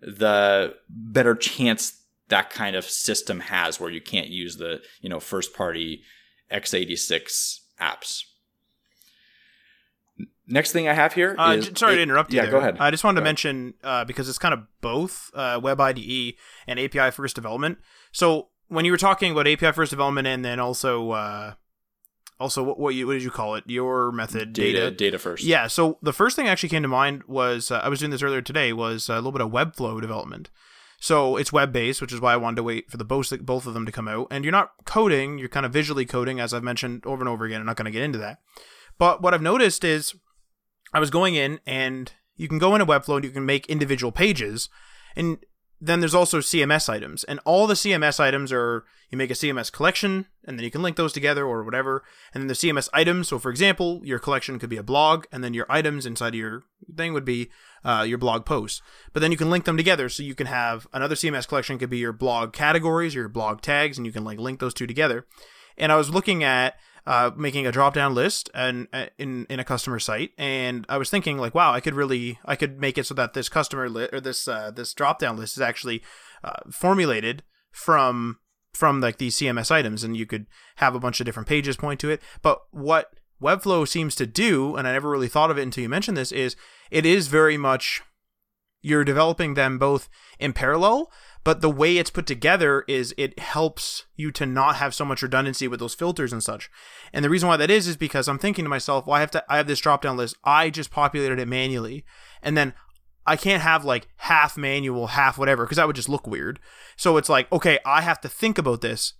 the 0.00 0.74
better 0.88 1.34
chance 1.34 2.02
that 2.28 2.50
kind 2.50 2.76
of 2.76 2.84
system 2.84 3.40
has 3.40 3.80
where 3.80 3.90
you 3.90 4.00
can't 4.00 4.28
use 4.28 4.56
the 4.56 4.80
you 5.00 5.08
know 5.08 5.18
first 5.20 5.54
party 5.54 6.02
x86 6.52 7.60
apps 7.80 8.22
next 10.46 10.72
thing 10.72 10.88
i 10.88 10.92
have 10.94 11.12
here 11.12 11.34
Uh, 11.38 11.52
is 11.52 11.70
sorry 11.76 11.96
to 11.96 12.02
interrupt 12.02 12.32
you. 12.32 12.36
yeah 12.36 12.42
there. 12.42 12.52
go 12.52 12.58
ahead 12.58 12.76
I 12.80 12.90
just 12.90 13.04
wanted 13.04 13.16
Go 13.20 13.20
to 13.20 13.24
ahead. 13.24 13.28
mention 13.28 13.74
uh, 13.84 14.04
because 14.04 14.28
it's 14.28 14.38
kind 14.38 14.54
of 14.54 14.60
both 14.80 15.30
uh, 15.34 15.60
Web 15.62 15.80
IDE 15.80 16.34
and 16.66 16.78
API 16.80 17.10
first 17.10 17.34
development. 17.34 17.78
So 18.12 18.48
when 18.68 18.84
you 18.84 18.90
were 18.92 18.98
talking 18.98 19.32
about 19.32 19.46
API 19.46 19.72
first 19.72 19.90
development 19.90 20.26
and 20.26 20.44
then 20.44 20.58
also 20.60 21.10
uh, 21.10 21.54
also 22.40 22.62
what 22.62 22.78
what, 22.78 22.94
you, 22.94 23.06
what 23.06 23.14
did 23.14 23.22
you 23.22 23.30
call 23.30 23.54
it? 23.54 23.64
Your 23.66 24.12
method 24.12 24.52
data 24.52 24.90
data 24.90 25.18
first 25.18 25.44
Yeah. 25.44 25.66
So 25.66 25.98
the 26.02 26.12
first 26.12 26.36
thing 26.36 26.48
actually 26.48 26.68
came 26.68 26.82
to 26.82 26.88
mind 26.88 27.24
was 27.24 27.70
uh, 27.70 27.80
I 27.82 27.88
was 27.88 28.00
doing 28.00 28.10
this 28.10 28.22
earlier 28.22 28.42
today 28.42 28.72
was 28.72 29.08
a 29.08 29.16
little 29.16 29.32
bit 29.32 29.40
of 29.40 29.50
Webflow 29.50 30.00
development. 30.00 30.50
So 31.00 31.36
it's 31.36 31.52
web 31.52 31.72
based, 31.72 32.00
which 32.00 32.12
is 32.12 32.20
why 32.20 32.32
I 32.32 32.36
wanted 32.36 32.56
to 32.56 32.62
wait 32.64 32.90
for 32.90 32.96
the 32.96 33.04
both 33.04 33.32
both 33.44 33.66
of 33.66 33.74
them 33.74 33.86
to 33.86 33.92
come 33.92 34.08
out. 34.08 34.26
And 34.30 34.44
you're 34.44 34.52
not 34.52 34.72
coding; 34.84 35.38
you're 35.38 35.48
kind 35.48 35.64
of 35.64 35.72
visually 35.72 36.04
coding, 36.04 36.40
as 36.40 36.52
I've 36.52 36.64
mentioned 36.64 37.06
over 37.06 37.22
and 37.22 37.28
over 37.28 37.44
again. 37.44 37.60
I'm 37.60 37.66
not 37.66 37.76
going 37.76 37.84
to 37.84 37.92
get 37.92 38.02
into 38.02 38.18
that. 38.18 38.38
But 38.98 39.22
what 39.22 39.32
I've 39.32 39.42
noticed 39.42 39.84
is 39.84 40.14
I 40.92 40.98
was 40.98 41.10
going 41.10 41.36
in, 41.36 41.60
and 41.66 42.12
you 42.36 42.48
can 42.48 42.58
go 42.58 42.74
into 42.74 42.86
Webflow 42.86 43.16
and 43.16 43.24
you 43.24 43.30
can 43.30 43.46
make 43.46 43.66
individual 43.66 44.10
pages, 44.10 44.68
and 45.14 45.38
then 45.80 46.00
there's 46.00 46.14
also 46.14 46.38
CMS 46.38 46.88
items, 46.88 47.24
and 47.24 47.40
all 47.44 47.66
the 47.66 47.74
CMS 47.74 48.18
items 48.18 48.52
are 48.52 48.84
you 49.10 49.16
make 49.16 49.30
a 49.30 49.34
CMS 49.34 49.72
collection, 49.72 50.26
and 50.44 50.58
then 50.58 50.64
you 50.64 50.70
can 50.70 50.82
link 50.82 50.96
those 50.96 51.12
together 51.12 51.46
or 51.46 51.62
whatever, 51.64 52.02
and 52.34 52.42
then 52.42 52.48
the 52.48 52.54
CMS 52.54 52.88
items. 52.92 53.28
So, 53.28 53.38
for 53.38 53.50
example, 53.50 54.00
your 54.04 54.18
collection 54.18 54.58
could 54.58 54.68
be 54.68 54.76
a 54.76 54.82
blog, 54.82 55.24
and 55.32 55.42
then 55.42 55.54
your 55.54 55.66
items 55.68 56.04
inside 56.04 56.34
of 56.34 56.40
your 56.40 56.64
thing 56.94 57.12
would 57.12 57.24
be 57.24 57.48
uh, 57.84 58.04
your 58.06 58.18
blog 58.18 58.44
posts. 58.44 58.82
But 59.12 59.20
then 59.20 59.30
you 59.30 59.38
can 59.38 59.50
link 59.50 59.64
them 59.64 59.76
together, 59.76 60.08
so 60.08 60.22
you 60.22 60.34
can 60.34 60.46
have 60.48 60.86
another 60.92 61.14
CMS 61.14 61.48
collection 61.48 61.78
could 61.78 61.90
be 61.90 61.98
your 61.98 62.12
blog 62.12 62.52
categories, 62.52 63.16
or 63.16 63.20
your 63.20 63.28
blog 63.28 63.60
tags, 63.60 63.96
and 63.96 64.06
you 64.06 64.12
can 64.12 64.24
like 64.24 64.38
link 64.38 64.60
those 64.60 64.74
two 64.74 64.86
together. 64.86 65.26
And 65.78 65.92
I 65.92 65.96
was 65.96 66.10
looking 66.10 66.42
at 66.42 66.76
uh, 67.08 67.30
making 67.34 67.66
a 67.66 67.72
drop 67.72 67.94
down 67.94 68.14
list 68.14 68.50
and 68.52 68.86
uh, 68.92 69.06
in 69.16 69.46
in 69.48 69.58
a 69.58 69.64
customer 69.64 69.98
site, 69.98 70.32
and 70.36 70.84
I 70.90 70.98
was 70.98 71.08
thinking 71.08 71.38
like, 71.38 71.54
wow, 71.54 71.72
I 71.72 71.80
could 71.80 71.94
really 71.94 72.38
I 72.44 72.54
could 72.54 72.78
make 72.78 72.98
it 72.98 73.06
so 73.06 73.14
that 73.14 73.32
this 73.32 73.48
customer 73.48 73.88
li- 73.88 74.10
or 74.12 74.20
this 74.20 74.46
uh, 74.46 74.70
this 74.70 74.92
drop 74.92 75.18
down 75.18 75.38
list 75.38 75.56
is 75.56 75.62
actually 75.62 76.02
uh, 76.44 76.60
formulated 76.70 77.42
from 77.72 78.40
from 78.74 79.00
like 79.00 79.16
these 79.16 79.36
CMS 79.36 79.70
items, 79.70 80.04
and 80.04 80.18
you 80.18 80.26
could 80.26 80.48
have 80.76 80.94
a 80.94 81.00
bunch 81.00 81.18
of 81.18 81.24
different 81.24 81.48
pages 81.48 81.78
point 81.78 81.98
to 82.00 82.10
it. 82.10 82.20
But 82.42 82.60
what 82.72 83.14
Webflow 83.42 83.88
seems 83.88 84.14
to 84.16 84.26
do, 84.26 84.76
and 84.76 84.86
I 84.86 84.92
never 84.92 85.08
really 85.08 85.28
thought 85.28 85.50
of 85.50 85.56
it 85.56 85.62
until 85.62 85.80
you 85.80 85.88
mentioned 85.88 86.18
this, 86.18 86.30
is 86.30 86.56
it 86.90 87.06
is 87.06 87.28
very 87.28 87.56
much 87.56 88.02
you're 88.82 89.02
developing 89.02 89.54
them 89.54 89.78
both 89.78 90.10
in 90.38 90.52
parallel, 90.52 91.10
but 91.48 91.62
the 91.62 91.70
way 91.70 91.96
it's 91.96 92.10
put 92.10 92.26
together 92.26 92.84
is 92.86 93.14
it 93.16 93.38
helps 93.38 94.04
you 94.16 94.30
to 94.30 94.44
not 94.44 94.76
have 94.76 94.94
so 94.94 95.02
much 95.02 95.22
redundancy 95.22 95.66
with 95.66 95.80
those 95.80 95.94
filters 95.94 96.30
and 96.30 96.44
such. 96.44 96.68
And 97.10 97.24
the 97.24 97.30
reason 97.30 97.48
why 97.48 97.56
that 97.56 97.70
is 97.70 97.88
is 97.88 97.96
because 97.96 98.28
I'm 98.28 98.38
thinking 98.38 98.66
to 98.66 98.68
myself, 98.68 99.06
well, 99.06 99.16
I 99.16 99.20
have 99.20 99.30
to 99.30 99.42
I 99.48 99.56
have 99.56 99.66
this 99.66 99.80
drop 99.80 100.02
down 100.02 100.18
list. 100.18 100.36
I 100.44 100.68
just 100.68 100.90
populated 100.90 101.38
it 101.38 101.48
manually. 101.48 102.04
And 102.42 102.54
then 102.54 102.74
I 103.26 103.36
can't 103.36 103.62
have 103.62 103.82
like 103.82 104.08
half 104.18 104.58
manual, 104.58 105.06
half 105.06 105.38
whatever, 105.38 105.64
because 105.64 105.78
that 105.78 105.86
would 105.86 105.96
just 105.96 106.10
look 106.10 106.26
weird. 106.26 106.60
So 106.98 107.16
it's 107.16 107.30
like, 107.30 107.50
okay, 107.50 107.78
I 107.82 108.02
have 108.02 108.20
to 108.20 108.28
think 108.28 108.58
about 108.58 108.82
this. 108.82 109.14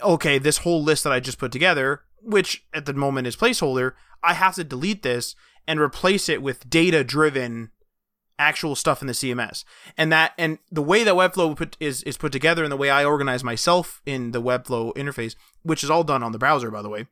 Okay, 0.00 0.38
this 0.38 0.58
whole 0.58 0.82
list 0.82 1.04
that 1.04 1.12
I 1.12 1.20
just 1.20 1.36
put 1.36 1.52
together, 1.52 2.04
which 2.22 2.64
at 2.72 2.86
the 2.86 2.94
moment 2.94 3.26
is 3.26 3.36
placeholder, 3.36 3.92
I 4.22 4.32
have 4.32 4.54
to 4.54 4.64
delete 4.64 5.02
this 5.02 5.36
and 5.68 5.78
replace 5.78 6.30
it 6.30 6.40
with 6.40 6.70
data 6.70 7.04
driven 7.04 7.70
actual 8.40 8.74
stuff 8.74 9.00
in 9.00 9.06
the 9.06 9.12
CMS. 9.12 9.64
And 9.96 10.10
that 10.10 10.32
and 10.38 10.58
the 10.72 10.82
way 10.82 11.04
that 11.04 11.14
Webflow 11.14 11.56
put, 11.56 11.76
is 11.78 12.02
is 12.04 12.16
put 12.16 12.32
together 12.32 12.64
and 12.64 12.72
the 12.72 12.76
way 12.76 12.90
I 12.90 13.04
organize 13.04 13.44
myself 13.44 14.00
in 14.06 14.32
the 14.32 14.42
Webflow 14.42 14.94
interface, 14.94 15.36
which 15.62 15.84
is 15.84 15.90
all 15.90 16.02
done 16.02 16.22
on 16.22 16.32
the 16.32 16.38
browser 16.38 16.70
by 16.70 16.82
the 16.82 16.88
way, 16.88 17.06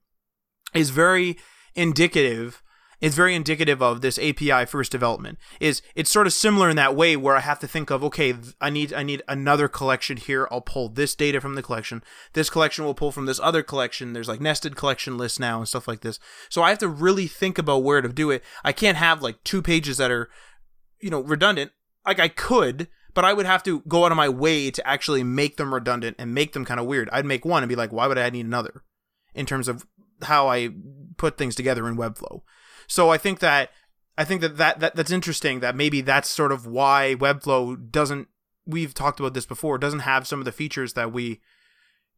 is 0.74 0.91
very 0.91 1.37
indicative 1.74 2.62
it's 3.01 3.14
very 3.14 3.35
indicative 3.35 3.81
of 3.81 4.01
this 4.01 4.18
API 4.18 4.64
first 4.66 4.91
development. 4.91 5.39
Is 5.61 5.83
it's 5.95 6.11
sort 6.11 6.26
of 6.26 6.33
similar 6.33 6.68
in 6.68 6.76
that 6.76 6.97
way 6.97 7.16
where 7.16 7.37
I 7.37 7.41
have 7.41 7.61
to 7.61 7.68
think 7.68 7.91
of 7.91 8.03
okay, 8.05 8.35
I 8.61 8.70
need 8.70 8.93
I 8.93 9.03
need 9.03 9.22
another 9.29 9.68
collection 9.68 10.16
here. 10.16 10.49
I'll 10.51 10.61
pull 10.61 10.89
this 10.89 11.14
data 11.14 11.41
from 11.41 11.55
the 11.55 11.62
collection. 11.62 12.03
This 12.33 12.51
collection 12.51 12.85
will 12.85 12.95
pull 12.95 13.12
from 13.12 13.26
this 13.26 13.39
other 13.41 13.62
collection. 13.62 14.12
There's 14.12 14.29
like 14.29 14.41
nested 14.41 14.74
collection 14.74 15.16
lists 15.16 15.39
now 15.39 15.59
and 15.59 15.68
stuff 15.68 15.87
like 15.87 16.01
this. 16.01 16.18
So 16.49 16.62
I 16.62 16.70
have 16.70 16.79
to 16.79 16.89
really 16.89 17.29
think 17.29 17.57
about 17.57 17.85
where 17.85 18.01
to 18.01 18.09
do 18.09 18.31
it. 18.31 18.43
I 18.64 18.72
can't 18.72 18.99
have 18.99 19.22
like 19.22 19.45
two 19.45 19.62
pages 19.62 19.99
that 19.99 20.11
are 20.11 20.29
you 21.01 21.11
know, 21.11 21.20
redundant. 21.20 21.72
Like 22.07 22.20
I 22.20 22.28
could, 22.28 22.88
but 23.14 23.24
I 23.24 23.32
would 23.32 23.46
have 23.46 23.62
to 23.64 23.80
go 23.80 24.05
out 24.05 24.12
of 24.12 24.16
my 24.16 24.28
way 24.28 24.70
to 24.70 24.86
actually 24.86 25.22
make 25.22 25.57
them 25.57 25.74
redundant 25.74 26.16
and 26.18 26.34
make 26.34 26.53
them 26.53 26.64
kind 26.64 26.80
of 26.80 26.86
weird. 26.86 27.09
I'd 27.12 27.26
make 27.26 27.44
one 27.44 27.62
and 27.62 27.68
be 27.68 27.76
like, 27.76 27.92
why 27.92 28.07
would 28.07 28.18
I 28.18 28.30
need 28.30 28.46
another? 28.46 28.82
In 29.34 29.46
terms 29.46 29.68
of 29.68 29.86
how 30.22 30.49
I 30.49 30.70
put 31.16 31.36
things 31.36 31.55
together 31.55 31.86
in 31.88 31.96
Webflow. 31.96 32.42
So 32.86 33.11
I 33.11 33.18
think 33.18 33.40
that 33.40 33.70
I 34.16 34.24
think 34.24 34.40
that, 34.40 34.57
that, 34.57 34.80
that 34.80 34.96
that's 34.96 35.11
interesting 35.11 35.61
that 35.61 35.76
maybe 35.76 36.01
that's 36.01 36.28
sort 36.28 36.53
of 36.53 36.66
why 36.66 37.14
Webflow 37.18 37.90
doesn't 37.90 38.28
we've 38.66 38.94
talked 38.94 39.20
about 39.20 39.34
this 39.34 39.46
before, 39.46 39.78
doesn't 39.78 40.01
have 40.01 40.26
some 40.26 40.40
of 40.40 40.44
the 40.44 40.53
features 40.53 40.94
that 40.94 41.12
we 41.12 41.40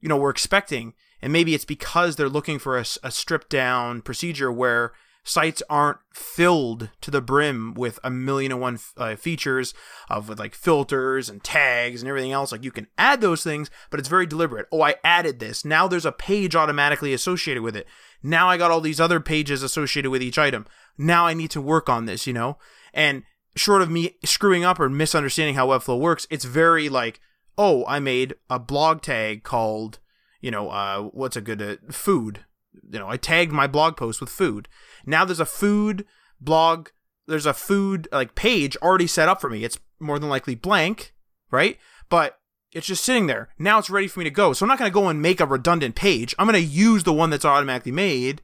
you 0.00 0.08
know, 0.08 0.16
we're 0.16 0.30
expecting. 0.30 0.94
And 1.22 1.32
maybe 1.32 1.54
it's 1.54 1.64
because 1.64 2.16
they're 2.16 2.28
looking 2.28 2.58
for 2.58 2.78
a, 2.78 2.84
a 3.02 3.10
stripped 3.10 3.50
down 3.50 4.00
procedure 4.02 4.50
where 4.50 4.92
sites 5.24 5.62
aren't 5.68 5.98
filled 6.12 6.90
to 7.00 7.10
the 7.10 7.20
brim 7.20 7.74
with 7.74 7.98
a 8.02 8.10
million 8.10 8.52
and 8.52 8.60
one 8.60 8.78
uh, 8.96 9.16
features 9.16 9.74
of 10.08 10.28
with 10.28 10.38
like 10.38 10.54
filters 10.54 11.28
and 11.28 11.42
tags 11.44 12.02
and 12.02 12.08
everything 12.08 12.32
else. 12.32 12.52
Like 12.52 12.64
you 12.64 12.70
can 12.70 12.86
add 12.98 13.20
those 13.20 13.42
things 13.42 13.70
but 13.90 14.00
it's 14.00 14.08
very 14.08 14.26
deliberate. 14.26 14.66
Oh 14.72 14.82
i 14.82 14.96
added 15.04 15.38
this. 15.38 15.64
Now 15.64 15.86
there's 15.88 16.06
a 16.06 16.12
page 16.12 16.54
automatically 16.54 17.12
associated 17.12 17.62
with 17.62 17.76
it. 17.76 17.86
Now 18.22 18.48
i 18.48 18.56
got 18.56 18.70
all 18.70 18.80
these 18.80 19.00
other 19.00 19.20
pages 19.20 19.62
associated 19.62 20.10
with 20.10 20.22
each 20.22 20.38
item. 20.38 20.66
Now 20.96 21.26
i 21.26 21.34
need 21.34 21.50
to 21.52 21.60
work 21.60 21.88
on 21.88 22.06
this 22.06 22.26
you 22.26 22.32
know? 22.32 22.58
And 22.92 23.22
short 23.56 23.82
of 23.82 23.90
me 23.90 24.16
screwing 24.24 24.64
up 24.64 24.78
or 24.78 24.88
misunderstanding 24.88 25.54
how 25.54 25.68
webflow 25.68 25.98
works 25.98 26.26
it's 26.30 26.44
very 26.44 26.88
like 26.88 27.20
oh 27.58 27.84
i 27.86 27.98
made 27.98 28.34
a 28.48 28.58
blog 28.58 29.02
tag 29.02 29.42
called 29.42 29.98
you 30.40 30.50
know 30.50 30.70
uh, 30.70 31.02
what's 31.02 31.36
a 31.36 31.40
good 31.40 31.60
uh, 31.60 31.76
food 31.90 32.44
you 32.88 32.98
know 32.98 33.08
i 33.08 33.16
tagged 33.16 33.52
my 33.52 33.66
blog 33.66 33.96
post 33.96 34.20
with 34.20 34.30
food 34.30 34.68
now 35.06 35.24
there's 35.24 35.40
a 35.40 35.46
food 35.46 36.04
blog, 36.40 36.88
there's 37.26 37.46
a 37.46 37.54
food 37.54 38.08
like 38.12 38.34
page 38.34 38.76
already 38.78 39.06
set 39.06 39.28
up 39.28 39.40
for 39.40 39.50
me. 39.50 39.64
It's 39.64 39.78
more 39.98 40.18
than 40.18 40.28
likely 40.28 40.54
blank, 40.54 41.14
right? 41.50 41.78
But 42.08 42.38
it's 42.72 42.86
just 42.86 43.04
sitting 43.04 43.26
there. 43.26 43.50
Now 43.58 43.78
it's 43.78 43.90
ready 43.90 44.08
for 44.08 44.20
me 44.20 44.24
to 44.24 44.30
go. 44.30 44.52
So 44.52 44.64
I'm 44.64 44.68
not 44.68 44.78
going 44.78 44.90
to 44.90 44.94
go 44.94 45.08
and 45.08 45.20
make 45.20 45.40
a 45.40 45.46
redundant 45.46 45.94
page. 45.94 46.34
I'm 46.38 46.46
going 46.46 46.60
to 46.60 46.68
use 46.68 47.04
the 47.04 47.12
one 47.12 47.30
that's 47.30 47.44
automatically 47.44 47.92
made. 47.92 48.42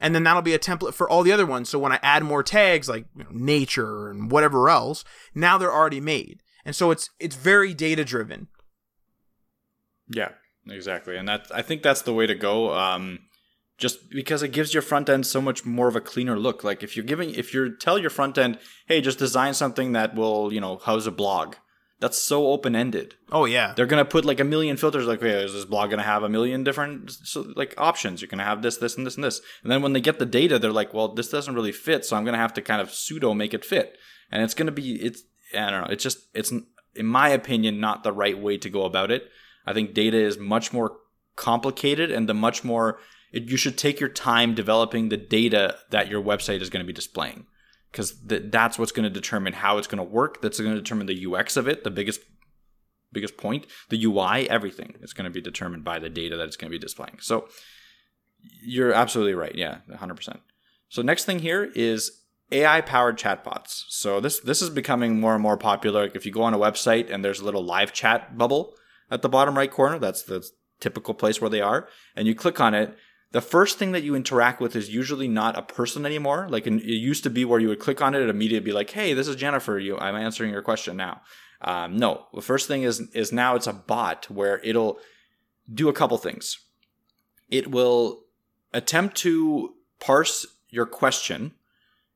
And 0.00 0.14
then 0.14 0.24
that'll 0.24 0.42
be 0.42 0.54
a 0.54 0.58
template 0.58 0.94
for 0.94 1.08
all 1.08 1.22
the 1.22 1.32
other 1.32 1.46
ones. 1.46 1.68
So 1.68 1.78
when 1.78 1.92
I 1.92 2.00
add 2.02 2.24
more 2.24 2.42
tags 2.42 2.88
like 2.88 3.06
you 3.16 3.24
know, 3.24 3.30
nature 3.32 4.10
and 4.10 4.30
whatever 4.30 4.68
else, 4.68 5.04
now 5.34 5.56
they're 5.56 5.72
already 5.72 6.00
made. 6.00 6.40
And 6.64 6.74
so 6.74 6.90
it's 6.90 7.10
it's 7.20 7.36
very 7.36 7.74
data 7.74 8.04
driven. 8.04 8.48
Yeah, 10.08 10.30
exactly. 10.66 11.16
And 11.16 11.28
that 11.28 11.46
I 11.54 11.62
think 11.62 11.82
that's 11.82 12.02
the 12.02 12.12
way 12.12 12.26
to 12.26 12.34
go. 12.34 12.74
Um, 12.74 13.20
just 13.76 14.10
because 14.10 14.42
it 14.42 14.52
gives 14.52 14.72
your 14.72 14.82
front 14.82 15.08
end 15.08 15.26
so 15.26 15.40
much 15.40 15.64
more 15.64 15.88
of 15.88 15.96
a 15.96 16.00
cleaner 16.00 16.38
look. 16.38 16.62
Like 16.62 16.82
if 16.82 16.96
you're 16.96 17.04
giving, 17.04 17.34
if 17.34 17.52
you're 17.52 17.70
tell 17.70 17.98
your 17.98 18.10
front 18.10 18.38
end, 18.38 18.58
hey, 18.86 19.00
just 19.00 19.18
design 19.18 19.54
something 19.54 19.92
that 19.92 20.14
will, 20.14 20.52
you 20.52 20.60
know, 20.60 20.78
house 20.78 21.06
a 21.06 21.10
blog. 21.10 21.56
That's 22.00 22.18
so 22.18 22.48
open 22.48 22.76
ended. 22.76 23.14
Oh 23.30 23.44
yeah, 23.44 23.72
they're 23.74 23.86
gonna 23.86 24.04
put 24.04 24.24
like 24.24 24.40
a 24.40 24.44
million 24.44 24.76
filters. 24.76 25.06
Like, 25.06 25.20
okay, 25.20 25.44
is 25.44 25.54
this 25.54 25.64
blog 25.64 25.90
gonna 25.90 26.02
have 26.02 26.22
a 26.22 26.28
million 26.28 26.62
different 26.62 27.10
so, 27.10 27.52
like 27.56 27.74
options? 27.78 28.20
You're 28.20 28.28
gonna 28.28 28.44
have 28.44 28.62
this, 28.62 28.76
this, 28.76 28.96
and 28.96 29.06
this, 29.06 29.14
and 29.14 29.24
this. 29.24 29.40
And 29.62 29.72
then 29.72 29.80
when 29.80 29.92
they 29.92 30.00
get 30.00 30.18
the 30.18 30.26
data, 30.26 30.58
they're 30.58 30.72
like, 30.72 30.92
well, 30.92 31.14
this 31.14 31.30
doesn't 31.30 31.54
really 31.54 31.72
fit, 31.72 32.04
so 32.04 32.16
I'm 32.16 32.24
gonna 32.24 32.36
have 32.36 32.54
to 32.54 32.62
kind 32.62 32.82
of 32.82 32.92
pseudo 32.92 33.32
make 33.32 33.54
it 33.54 33.64
fit. 33.64 33.96
And 34.30 34.42
it's 34.42 34.54
gonna 34.54 34.72
be, 34.72 34.96
it's, 34.96 35.22
I 35.56 35.70
don't 35.70 35.82
know, 35.82 35.90
it's 35.90 36.02
just, 36.02 36.18
it's 36.34 36.52
in 36.94 37.06
my 37.06 37.28
opinion 37.28 37.80
not 37.80 38.02
the 38.02 38.12
right 38.12 38.38
way 38.38 38.58
to 38.58 38.68
go 38.68 38.84
about 38.84 39.10
it. 39.10 39.30
I 39.66 39.72
think 39.72 39.94
data 39.94 40.18
is 40.18 40.36
much 40.36 40.72
more 40.72 40.98
complicated 41.36 42.10
and 42.10 42.28
the 42.28 42.34
much 42.34 42.64
more 42.64 42.98
it, 43.34 43.50
you 43.50 43.56
should 43.56 43.76
take 43.76 44.00
your 44.00 44.08
time 44.08 44.54
developing 44.54 45.08
the 45.08 45.16
data 45.16 45.76
that 45.90 46.08
your 46.08 46.22
website 46.22 46.60
is 46.60 46.70
going 46.70 46.84
to 46.84 46.86
be 46.86 46.92
displaying 46.92 47.46
because 47.90 48.12
th- 48.28 48.44
that's 48.46 48.78
what's 48.78 48.92
going 48.92 49.04
to 49.04 49.10
determine 49.10 49.52
how 49.52 49.78
it's 49.78 49.86
going 49.86 49.98
to 49.98 50.04
work 50.04 50.40
that's 50.40 50.60
going 50.60 50.74
to 50.74 50.80
determine 50.80 51.06
the 51.06 51.26
ux 51.26 51.56
of 51.56 51.68
it 51.68 51.84
the 51.84 51.90
biggest 51.90 52.20
biggest 53.12 53.36
point 53.36 53.66
the 53.90 54.04
ui 54.04 54.48
everything 54.48 54.94
is 55.00 55.12
going 55.12 55.24
to 55.24 55.30
be 55.30 55.40
determined 55.40 55.84
by 55.84 55.98
the 55.98 56.08
data 56.08 56.36
that 56.36 56.46
it's 56.46 56.56
going 56.56 56.70
to 56.70 56.74
be 56.74 56.80
displaying 56.80 57.18
so 57.20 57.48
you're 58.62 58.92
absolutely 58.92 59.34
right 59.34 59.54
yeah 59.54 59.78
100% 59.90 60.38
so 60.88 61.02
next 61.02 61.24
thing 61.24 61.40
here 61.40 61.70
is 61.74 62.20
AI 62.52 62.82
powered 62.82 63.18
chatbots. 63.18 63.84
So 63.88 64.20
this 64.20 64.38
this 64.40 64.62
is 64.62 64.70
becoming 64.70 65.18
more 65.18 65.34
and 65.34 65.42
more 65.42 65.56
popular. 65.56 66.10
If 66.14 66.26
you 66.26 66.32
go 66.32 66.42
on 66.42 66.54
a 66.54 66.58
website 66.58 67.12
and 67.12 67.24
there's 67.24 67.40
a 67.40 67.44
little 67.44 67.64
live 67.64 67.92
chat 67.92 68.36
bubble 68.36 68.74
at 69.10 69.22
the 69.22 69.28
bottom 69.28 69.56
right 69.56 69.70
corner, 69.70 69.98
that's 69.98 70.22
the 70.22 70.46
typical 70.80 71.14
place 71.14 71.40
where 71.40 71.50
they 71.50 71.60
are, 71.60 71.88
and 72.14 72.26
you 72.26 72.34
click 72.34 72.60
on 72.60 72.74
it, 72.74 72.96
the 73.34 73.40
first 73.40 73.80
thing 73.80 73.90
that 73.90 74.04
you 74.04 74.14
interact 74.14 74.60
with 74.60 74.76
is 74.76 74.94
usually 74.94 75.26
not 75.26 75.58
a 75.58 75.62
person 75.62 76.06
anymore. 76.06 76.46
Like 76.48 76.68
it 76.68 76.84
used 76.84 77.24
to 77.24 77.30
be 77.30 77.44
where 77.44 77.58
you 77.58 77.66
would 77.66 77.80
click 77.80 78.00
on 78.00 78.14
it 78.14 78.20
and 78.20 78.30
immediately 78.30 78.66
be 78.66 78.72
like, 78.72 78.90
"Hey, 78.90 79.12
this 79.12 79.26
is 79.26 79.34
Jennifer. 79.34 79.76
You, 79.76 79.98
I'm 79.98 80.14
answering 80.14 80.52
your 80.52 80.62
question 80.62 80.96
now." 80.96 81.20
Um, 81.60 81.96
no, 81.96 82.26
the 82.32 82.42
first 82.42 82.68
thing 82.68 82.84
is 82.84 83.00
is 83.12 83.32
now 83.32 83.56
it's 83.56 83.66
a 83.66 83.72
bot 83.72 84.30
where 84.30 84.60
it'll 84.60 85.00
do 85.68 85.88
a 85.88 85.92
couple 85.92 86.16
things. 86.16 86.60
It 87.48 87.72
will 87.72 88.22
attempt 88.72 89.16
to 89.16 89.74
parse 89.98 90.46
your 90.68 90.86
question 90.86 91.54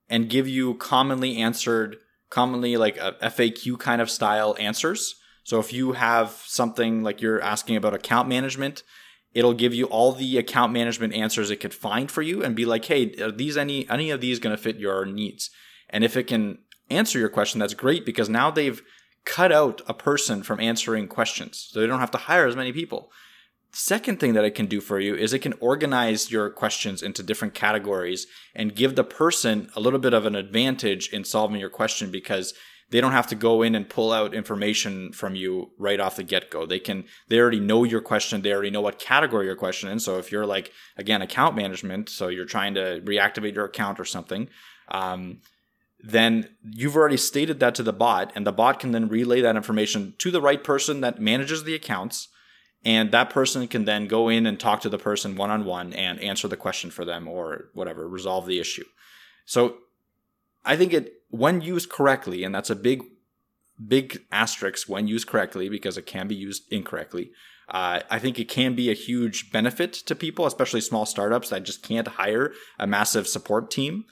and 0.08 0.30
give 0.30 0.46
you 0.46 0.74
commonly 0.74 1.38
answered, 1.38 1.96
commonly 2.30 2.76
like 2.76 2.96
a 2.96 3.16
FAQ 3.20 3.76
kind 3.80 4.00
of 4.00 4.08
style 4.08 4.54
answers. 4.60 5.16
So 5.42 5.58
if 5.58 5.72
you 5.72 5.94
have 5.94 6.30
something 6.46 7.02
like 7.02 7.20
you're 7.20 7.42
asking 7.42 7.74
about 7.74 7.94
account 7.94 8.28
management, 8.28 8.84
it'll 9.34 9.54
give 9.54 9.74
you 9.74 9.86
all 9.86 10.12
the 10.12 10.38
account 10.38 10.72
management 10.72 11.14
answers 11.14 11.50
it 11.50 11.60
could 11.60 11.74
find 11.74 12.10
for 12.10 12.22
you 12.22 12.42
and 12.42 12.56
be 12.56 12.64
like, 12.64 12.84
hey, 12.86 13.14
are 13.20 13.30
these 13.30 13.56
any 13.56 13.88
any 13.88 14.10
of 14.10 14.20
these 14.20 14.38
going 14.38 14.56
to 14.56 14.62
fit 14.62 14.76
your 14.76 15.04
needs? 15.04 15.50
And 15.90 16.04
if 16.04 16.16
it 16.16 16.24
can 16.24 16.58
answer 16.90 17.18
your 17.18 17.28
question, 17.28 17.60
that's 17.60 17.74
great 17.74 18.04
because 18.04 18.28
now 18.28 18.50
they've 18.50 18.82
cut 19.24 19.52
out 19.52 19.82
a 19.86 19.94
person 19.94 20.42
from 20.42 20.60
answering 20.60 21.06
questions. 21.06 21.68
So 21.70 21.80
they 21.80 21.86
don't 21.86 22.00
have 22.00 22.10
to 22.12 22.18
hire 22.18 22.46
as 22.46 22.56
many 22.56 22.72
people. 22.72 23.10
Second 23.72 24.18
thing 24.18 24.32
that 24.32 24.44
it 24.44 24.54
can 24.54 24.66
do 24.66 24.80
for 24.80 24.98
you 24.98 25.14
is 25.14 25.32
it 25.32 25.40
can 25.40 25.52
organize 25.60 26.30
your 26.30 26.48
questions 26.48 27.02
into 27.02 27.22
different 27.22 27.52
categories 27.52 28.26
and 28.54 28.74
give 28.74 28.96
the 28.96 29.04
person 29.04 29.70
a 29.76 29.80
little 29.80 29.98
bit 29.98 30.14
of 30.14 30.24
an 30.24 30.34
advantage 30.34 31.10
in 31.12 31.24
solving 31.24 31.60
your 31.60 31.68
question 31.68 32.10
because 32.10 32.54
they 32.90 33.00
don't 33.00 33.12
have 33.12 33.26
to 33.26 33.34
go 33.34 33.62
in 33.62 33.74
and 33.74 33.88
pull 33.88 34.12
out 34.12 34.32
information 34.32 35.12
from 35.12 35.34
you 35.34 35.70
right 35.78 36.00
off 36.00 36.16
the 36.16 36.22
get 36.22 36.50
go. 36.50 36.64
They 36.64 36.78
can, 36.78 37.04
they 37.28 37.38
already 37.38 37.60
know 37.60 37.84
your 37.84 38.00
question. 38.00 38.40
They 38.40 38.52
already 38.52 38.70
know 38.70 38.80
what 38.80 38.98
category 38.98 39.44
your 39.46 39.56
question 39.56 39.90
in. 39.90 40.00
So 40.00 40.18
if 40.18 40.32
you're 40.32 40.46
like, 40.46 40.72
again, 40.96 41.20
account 41.20 41.54
management, 41.54 42.08
so 42.08 42.28
you're 42.28 42.46
trying 42.46 42.74
to 42.74 43.02
reactivate 43.04 43.54
your 43.54 43.66
account 43.66 44.00
or 44.00 44.06
something, 44.06 44.48
um, 44.90 45.40
then 46.00 46.48
you've 46.62 46.96
already 46.96 47.16
stated 47.16 47.60
that 47.60 47.74
to 47.74 47.82
the 47.82 47.92
bot, 47.92 48.32
and 48.34 48.46
the 48.46 48.52
bot 48.52 48.80
can 48.80 48.92
then 48.92 49.08
relay 49.08 49.40
that 49.40 49.56
information 49.56 50.14
to 50.18 50.30
the 50.30 50.40
right 50.40 50.62
person 50.64 51.00
that 51.02 51.20
manages 51.20 51.64
the 51.64 51.74
accounts. 51.74 52.28
and 52.84 53.10
that 53.10 53.30
person 53.30 53.66
can 53.68 53.84
then 53.84 54.06
go 54.06 54.28
in 54.28 54.46
and 54.46 54.58
talk 54.58 54.80
to 54.82 54.88
the 54.88 54.98
person 54.98 55.36
one 55.36 55.50
on 55.50 55.64
one 55.64 55.92
and 55.92 56.20
answer 56.20 56.48
the 56.48 56.56
question 56.56 56.90
for 56.90 57.04
them 57.04 57.26
or 57.26 57.68
whatever, 57.74 58.08
resolve 58.08 58.46
the 58.46 58.60
issue. 58.60 58.84
So 59.46 59.78
I 60.64 60.76
think 60.76 60.92
it 60.92 61.17
when 61.30 61.60
used 61.60 61.90
correctly, 61.90 62.44
and 62.44 62.54
that's 62.54 62.70
a 62.70 62.76
big 62.76 63.04
big 63.86 64.24
asterisk 64.32 64.88
when 64.88 65.06
used 65.06 65.28
correctly 65.28 65.68
because 65.68 65.96
it 65.96 66.06
can 66.06 66.26
be 66.26 66.34
used 66.34 66.64
incorrectly. 66.72 67.30
Uh, 67.68 68.00
I 68.10 68.18
think 68.18 68.38
it 68.38 68.48
can 68.48 68.74
be 68.74 68.90
a 68.90 68.94
huge 68.94 69.52
benefit 69.52 69.92
to 69.92 70.16
people, 70.16 70.46
especially 70.46 70.80
small 70.80 71.06
startups 71.06 71.50
that 71.50 71.64
just 71.64 71.82
can't 71.82 72.08
hire 72.08 72.52
a 72.78 72.86
massive 72.86 73.28
support 73.28 73.70
team 73.70 74.06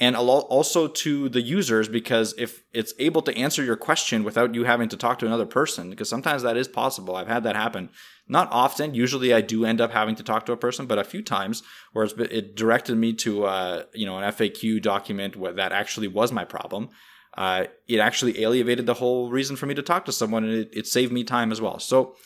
and 0.00 0.16
also 0.16 0.88
to 0.88 1.28
the 1.28 1.42
users 1.42 1.86
because 1.86 2.34
if 2.38 2.64
it's 2.72 2.94
able 2.98 3.20
to 3.20 3.36
answer 3.36 3.62
your 3.62 3.76
question 3.76 4.24
without 4.24 4.54
you 4.54 4.64
having 4.64 4.88
to 4.88 4.96
talk 4.96 5.18
to 5.18 5.26
another 5.26 5.44
person 5.44 5.90
because 5.90 6.08
sometimes 6.08 6.42
that 6.42 6.56
is 6.56 6.66
possible. 6.66 7.16
I've 7.16 7.28
had 7.28 7.44
that 7.44 7.54
happen. 7.54 7.90
Not 8.26 8.48
often. 8.50 8.94
Usually 8.94 9.34
i 9.34 9.42
do 9.42 9.66
end 9.66 9.78
up 9.78 9.92
having 9.92 10.14
to 10.14 10.22
talk 10.22 10.46
to 10.46 10.52
a 10.52 10.56
person 10.56 10.86
but 10.86 10.98
a 10.98 11.04
few 11.04 11.22
times 11.22 11.62
where 11.92 12.08
it 12.16 12.56
directed 12.56 12.96
me 12.96 13.12
to 13.12 13.44
uh, 13.44 13.82
you 13.92 14.06
know 14.06 14.16
an 14.18 14.32
faq 14.32 14.82
document 14.82 15.36
that 15.56 15.72
actually 15.72 16.08
was 16.08 16.32
my 16.32 16.46
problem. 16.46 16.88
Uh, 17.36 17.66
it 17.86 17.98
actually 17.98 18.42
alleviated 18.42 18.86
the 18.86 18.94
whole 18.94 19.30
reason 19.30 19.54
for 19.54 19.66
me 19.66 19.74
to 19.74 19.82
talk 19.82 20.06
to 20.06 20.12
someone 20.12 20.44
and 20.44 20.54
it, 20.54 20.70
it 20.72 20.86
saved 20.86 21.12
me 21.12 21.24
time 21.24 21.52
as 21.52 21.60
well. 21.60 21.78
So 21.78 22.16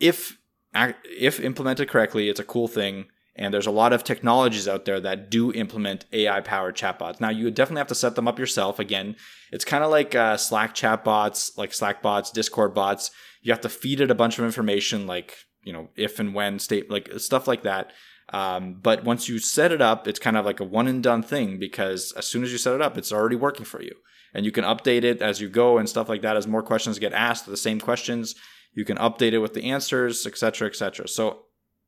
if 0.00 0.38
if 0.74 1.38
implemented 1.38 1.88
correctly 1.88 2.30
it's 2.30 2.40
a 2.40 2.44
cool 2.44 2.66
thing 2.66 3.06
and 3.36 3.52
there's 3.52 3.66
a 3.66 3.72
lot 3.72 3.92
of 3.92 4.04
technologies 4.04 4.68
out 4.68 4.84
there 4.84 5.00
that 5.00 5.30
do 5.30 5.52
implement 5.52 6.04
AI 6.12 6.40
powered 6.40 6.76
chatbots. 6.76 7.20
Now, 7.20 7.30
you 7.30 7.44
would 7.44 7.54
definitely 7.54 7.80
have 7.80 7.88
to 7.88 7.94
set 7.94 8.14
them 8.14 8.28
up 8.28 8.38
yourself. 8.38 8.78
Again, 8.78 9.16
it's 9.50 9.64
kind 9.64 9.82
of 9.82 9.90
like 9.90 10.14
uh, 10.14 10.36
Slack 10.36 10.74
chatbots, 10.74 11.58
like 11.58 11.72
Slack 11.72 12.00
bots, 12.00 12.30
Discord 12.30 12.74
bots. 12.74 13.10
You 13.42 13.52
have 13.52 13.60
to 13.62 13.68
feed 13.68 14.00
it 14.00 14.10
a 14.10 14.14
bunch 14.14 14.38
of 14.38 14.44
information, 14.44 15.06
like, 15.06 15.34
you 15.62 15.72
know, 15.72 15.88
if 15.96 16.20
and 16.20 16.32
when 16.32 16.58
state, 16.58 16.90
like 16.90 17.10
stuff 17.16 17.48
like 17.48 17.62
that. 17.64 17.92
Um, 18.32 18.78
but 18.80 19.04
once 19.04 19.28
you 19.28 19.38
set 19.38 19.72
it 19.72 19.82
up, 19.82 20.06
it's 20.06 20.18
kind 20.18 20.36
of 20.36 20.44
like 20.44 20.60
a 20.60 20.64
one 20.64 20.86
and 20.86 21.02
done 21.02 21.22
thing 21.22 21.58
because 21.58 22.12
as 22.12 22.26
soon 22.26 22.42
as 22.44 22.52
you 22.52 22.58
set 22.58 22.74
it 22.74 22.82
up, 22.82 22.96
it's 22.96 23.12
already 23.12 23.36
working 23.36 23.66
for 23.66 23.82
you. 23.82 23.94
And 24.32 24.44
you 24.44 24.52
can 24.52 24.64
update 24.64 25.04
it 25.04 25.20
as 25.20 25.40
you 25.40 25.48
go 25.48 25.78
and 25.78 25.88
stuff 25.88 26.08
like 26.08 26.22
that. 26.22 26.36
As 26.36 26.46
more 26.46 26.62
questions 26.62 26.98
get 26.98 27.12
asked, 27.12 27.46
the 27.46 27.56
same 27.56 27.80
questions, 27.80 28.34
you 28.72 28.84
can 28.84 28.96
update 28.98 29.32
it 29.32 29.38
with 29.38 29.54
the 29.54 29.70
answers, 29.70 30.26
etc., 30.26 30.68
etc. 30.68 31.06
So 31.06 31.44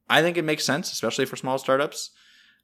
I 0.08 0.22
think 0.22 0.36
it 0.36 0.44
makes 0.44 0.64
sense, 0.64 0.92
especially 0.92 1.26
for 1.26 1.36
small 1.36 1.58
startups. 1.58 2.10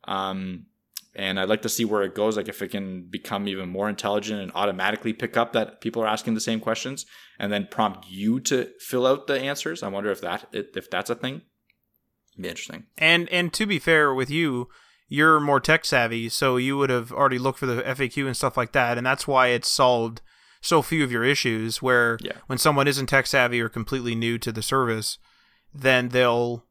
Um, 0.04 0.66
and 1.14 1.38
I'd 1.38 1.48
like 1.48 1.62
to 1.62 1.68
see 1.68 1.84
where 1.84 2.02
it 2.02 2.14
goes. 2.14 2.36
Like 2.36 2.48
if 2.48 2.62
it 2.62 2.70
can 2.70 3.02
become 3.02 3.46
even 3.48 3.68
more 3.68 3.88
intelligent 3.88 4.40
and 4.40 4.52
automatically 4.54 5.12
pick 5.12 5.36
up 5.36 5.52
that 5.52 5.80
people 5.80 6.02
are 6.02 6.08
asking 6.08 6.34
the 6.34 6.40
same 6.40 6.60
questions, 6.60 7.06
and 7.38 7.52
then 7.52 7.68
prompt 7.70 8.08
you 8.08 8.40
to 8.40 8.70
fill 8.78 9.06
out 9.06 9.26
the 9.26 9.38
answers. 9.38 9.82
I 9.82 9.88
wonder 9.88 10.10
if 10.10 10.20
that 10.22 10.46
if 10.52 10.90
that's 10.90 11.10
a 11.10 11.14
thing. 11.14 11.42
It'd 12.32 12.42
be 12.42 12.48
interesting. 12.48 12.84
And 12.96 13.28
and 13.28 13.52
to 13.52 13.66
be 13.66 13.78
fair 13.78 14.14
with 14.14 14.30
you, 14.30 14.68
you're 15.08 15.40
more 15.40 15.60
tech 15.60 15.84
savvy, 15.84 16.28
so 16.28 16.56
you 16.56 16.78
would 16.78 16.90
have 16.90 17.12
already 17.12 17.38
looked 17.38 17.58
for 17.58 17.66
the 17.66 17.82
FAQ 17.82 18.26
and 18.26 18.36
stuff 18.36 18.56
like 18.56 18.72
that, 18.72 18.96
and 18.96 19.06
that's 19.06 19.28
why 19.28 19.48
it's 19.48 19.70
solved 19.70 20.22
so 20.62 20.80
few 20.80 21.04
of 21.04 21.12
your 21.12 21.24
issues. 21.24 21.82
Where 21.82 22.18
yeah. 22.22 22.38
when 22.46 22.58
someone 22.58 22.88
isn't 22.88 23.06
tech 23.06 23.26
savvy 23.26 23.60
or 23.60 23.68
completely 23.68 24.14
new 24.14 24.38
to 24.38 24.50
the 24.50 24.62
service, 24.62 25.18
then 25.74 26.08
they'll 26.08 26.64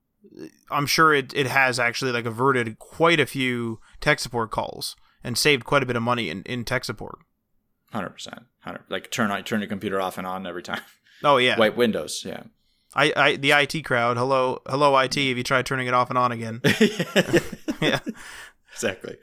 I'm 0.70 0.86
sure 0.86 1.14
it, 1.14 1.34
it 1.34 1.48
has 1.48 1.80
actually 1.80 2.12
like 2.12 2.26
averted 2.26 2.80
quite 2.80 3.20
a 3.20 3.26
few 3.26 3.80
tech 4.00 4.20
support 4.20 4.52
calls 4.52 4.96
and 5.24 5.38
saved 5.38 5.66
quite 5.66 5.84
a 5.84 5.86
bit 5.86 5.96
of 5.96 6.04
money 6.04 6.30
in, 6.30 6.44
in 6.44 6.66
tech 6.66 6.84
support. 6.86 7.20
Hundred 7.92 8.12
percent, 8.12 8.44
hundred 8.60 8.84
like 8.90 9.12
turn 9.12 9.32
on 9.32 9.44
turn 9.44 9.60
your 9.60 9.68
computer 9.68 10.00
off 10.00 10.18
and 10.18 10.26
on 10.28 10.46
every 10.48 10.64
time. 10.64 10.82
Oh 11.24 11.38
yeah, 11.38 11.56
white 11.56 11.78
windows. 11.78 12.24
Yeah, 12.26 12.42
I, 12.96 13.14
I 13.16 13.36
the 13.36 13.52
IT 13.52 13.86
crowd. 13.86 14.18
Hello, 14.18 14.64
hello 14.66 14.98
IT. 14.98 15.14
Have 15.14 15.38
you 15.38 15.44
tried 15.44 15.68
turning 15.68 15.86
it 15.86 15.94
off 15.94 16.10
and 16.10 16.18
on 16.18 16.32
again? 16.32 16.62
yeah, 17.80 18.00
exactly. 18.74 19.18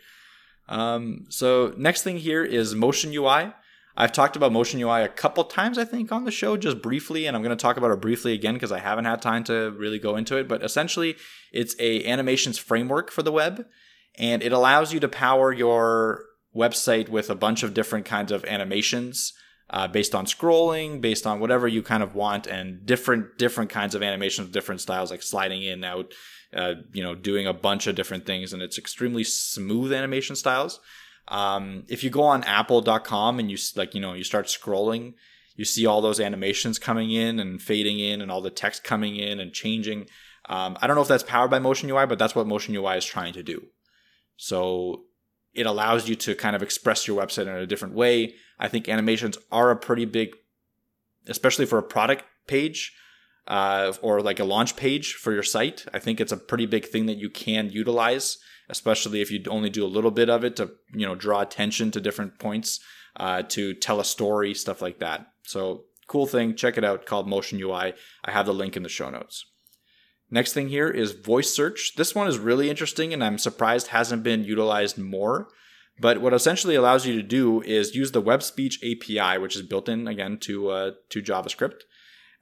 Um, 0.69 1.27
so 1.29 1.75
next 1.77 2.03
thing 2.03 2.19
here 2.19 2.45
is 2.45 2.73
Motion 2.77 3.13
UI. 3.13 3.53
I've 4.01 4.13
talked 4.13 4.37
about 4.37 4.53
Motion 4.53 4.81
UI 4.81 5.03
a 5.03 5.09
couple 5.09 5.43
times, 5.43 5.77
I 5.77 5.85
think, 5.85 6.13
on 6.13 6.25
the 6.25 6.31
show, 6.31 6.57
just 6.57 6.81
briefly, 6.81 7.27
and 7.27 7.37
I'm 7.37 7.43
going 7.43 7.57
to 7.57 7.61
talk 7.61 7.77
about 7.77 7.91
it 7.91 8.01
briefly 8.01 8.33
again 8.33 8.55
because 8.55 8.71
I 8.71 8.79
haven't 8.79 9.07
had 9.07 9.21
time 9.21 9.43
to 9.45 9.73
really 9.73 9.99
go 9.99 10.15
into 10.15 10.39
it. 10.39 10.47
But 10.47 10.63
essentially, 10.63 11.17
it's 11.53 11.75
a 11.81 12.05
animations 12.07 12.59
framework 12.59 13.11
for 13.11 13.25
the 13.25 13.33
web, 13.33 13.67
and 14.17 14.41
it 14.41 14.53
allows 14.53 14.93
you 14.93 15.01
to 15.01 15.09
power 15.09 15.53
your 15.53 16.27
website 16.55 17.09
with 17.09 17.29
a 17.29 17.35
bunch 17.35 17.65
of 17.65 17.75
different 17.75 18.07
kinds 18.07 18.31
of 18.31 18.45
animations. 18.45 19.33
Uh, 19.71 19.87
based 19.87 20.15
on 20.15 20.25
scrolling, 20.25 20.99
based 20.99 21.27
on 21.27 21.41
whatever 21.41 21.69
you 21.69 21.83
kind 21.83 22.03
of 22.03 22.15
want, 22.15 22.47
and 22.47 22.87
different 22.87 23.37
different 23.37 23.69
kinds 23.69 23.95
of 23.95 24.03
animations, 24.03 24.49
different 24.49 24.81
styles, 24.81 25.11
like 25.11 25.23
sliding 25.23 25.63
in, 25.63 25.85
out, 25.85 26.15
uh, 26.55 26.73
you 26.93 27.03
know, 27.03 27.15
doing 27.15 27.47
a 27.47 27.53
bunch 27.53 27.87
of 27.87 27.95
different 27.95 28.25
things, 28.25 28.55
and 28.55 28.63
it's 28.63 28.79
extremely 28.79 29.25
smooth 29.25 29.93
animation 29.93 30.37
styles. 30.37 30.81
Um, 31.29 31.85
if 31.89 32.03
you 32.03 32.11
go 32.11 32.23
on 32.23 32.45
apple.com 32.45 33.39
and 33.39 33.51
you 33.51 33.59
like, 33.77 33.95
you 33.95 34.01
know, 34.01 34.15
you 34.15 34.25
start 34.25 34.47
scrolling, 34.47 35.15
you 35.57 35.65
see 35.65 35.87
all 35.87 36.01
those 36.01 36.21
animations 36.21 36.79
coming 36.79 37.11
in 37.11 37.39
and 37.39 37.61
fading 37.61 37.99
in 37.99 38.21
and 38.21 38.31
all 38.31 38.41
the 38.41 38.51
text 38.51 38.85
coming 38.85 39.17
in 39.17 39.41
and 39.41 39.53
changing. 39.53 40.07
Um, 40.49 40.79
I 40.81 40.87
don't 40.87 40.97
know 40.97 41.03
if 41.03 41.09
that's 41.09 41.23
powered 41.23 41.51
by 41.51 41.59
Motion 41.59 41.91
UI, 41.91 42.07
but 42.07 42.19
that's 42.19 42.35
what 42.35 42.47
Motion 42.47 42.75
UI 42.75 42.97
is 42.97 43.05
trying 43.05 43.35
to 43.35 43.43
do. 43.43 43.67
So 44.37 45.05
it 45.53 45.67
allows 45.67 46.09
you 46.09 46.15
to 46.15 46.35
kind 46.35 46.57
of 46.57 46.63
express 46.63 47.07
your 47.07 47.21
website 47.21 47.43
in 47.43 47.49
a 47.49 47.67
different 47.67 47.95
way. 47.95 48.35
I 48.59 48.69
think 48.69 48.89
animations 48.89 49.37
are 49.53 49.71
a 49.71 49.77
pretty 49.77 50.05
big, 50.05 50.35
especially 51.27 51.67
for 51.67 51.79
a 51.79 51.83
product 51.83 52.25
page 52.47 52.95
uh, 53.49 53.93
or 54.03 54.23
like 54.23 54.39
a 54.39 54.45
launch 54.45 54.77
page 54.77 55.15
for 55.15 55.33
your 55.33 55.43
site. 55.43 55.85
I 55.93 55.99
think 55.99 56.21
it's 56.21 56.33
a 56.33 56.37
pretty 56.37 56.67
big 56.67 56.87
thing 56.87 57.07
that 57.07 57.19
you 57.19 57.29
can 57.29 57.71
utilize 57.71 58.39
especially 58.69 59.21
if 59.21 59.31
you 59.31 59.43
only 59.49 59.71
do 59.71 59.85
a 59.85 59.89
little 59.89 60.11
bit 60.11 60.29
of 60.29 60.45
it 60.45 60.57
to 60.57 60.71
you 60.93 61.07
know 61.07 61.15
draw 61.15 61.41
attention 61.41 61.91
to 61.91 62.01
different 62.01 62.39
points 62.39 62.81
uh, 63.17 63.43
to 63.43 63.75
tell 63.75 64.01
a 64.01 64.05
story 64.05 64.55
stuff 64.55 64.83
like 64.83 64.99
that. 64.99 65.27
So 65.43 65.85
cool 66.07 66.27
thing. 66.27 66.55
Check 66.55 66.79
it 66.79 66.85
out. 66.85 67.07
Called 67.07 67.29
motion 67.29 67.61
ui 67.61 67.73
i. 67.73 67.95
Have 68.25 68.47
the 68.47 68.55
link 68.55 68.77
in 68.77 68.83
the 68.83 68.89
show 68.89 69.11
notes. 69.11 69.47
Next 70.31 70.53
thing 70.53 70.69
here 70.69 70.89
is 70.89 71.13
voice 71.13 71.55
search. 71.55 71.95
This 71.97 72.15
one 72.15 72.29
is 72.29 72.39
really 72.39 72.69
interesting 72.69 73.13
and 73.13 73.25
i'm 73.25 73.39
surprised 73.39 73.89
hasn't 73.89 74.23
been 74.23 74.45
utilized 74.45 74.99
more. 74.99 75.49
But 76.01 76.21
what 76.21 76.33
essentially 76.33 76.77
allows 76.77 77.07
you 77.07 77.17
to 77.17 77.25
do 77.25 77.61
is 77.63 77.97
use 77.97 78.13
the 78.13 78.21
web 78.21 78.43
speech 78.43 78.79
api 78.85 79.39
which 79.39 79.57
is 79.57 79.63
built 79.63 79.89
in 79.89 80.07
again 80.07 80.39
to 80.41 80.69
uh, 80.69 80.91
to 81.09 81.23
javascript 81.23 81.83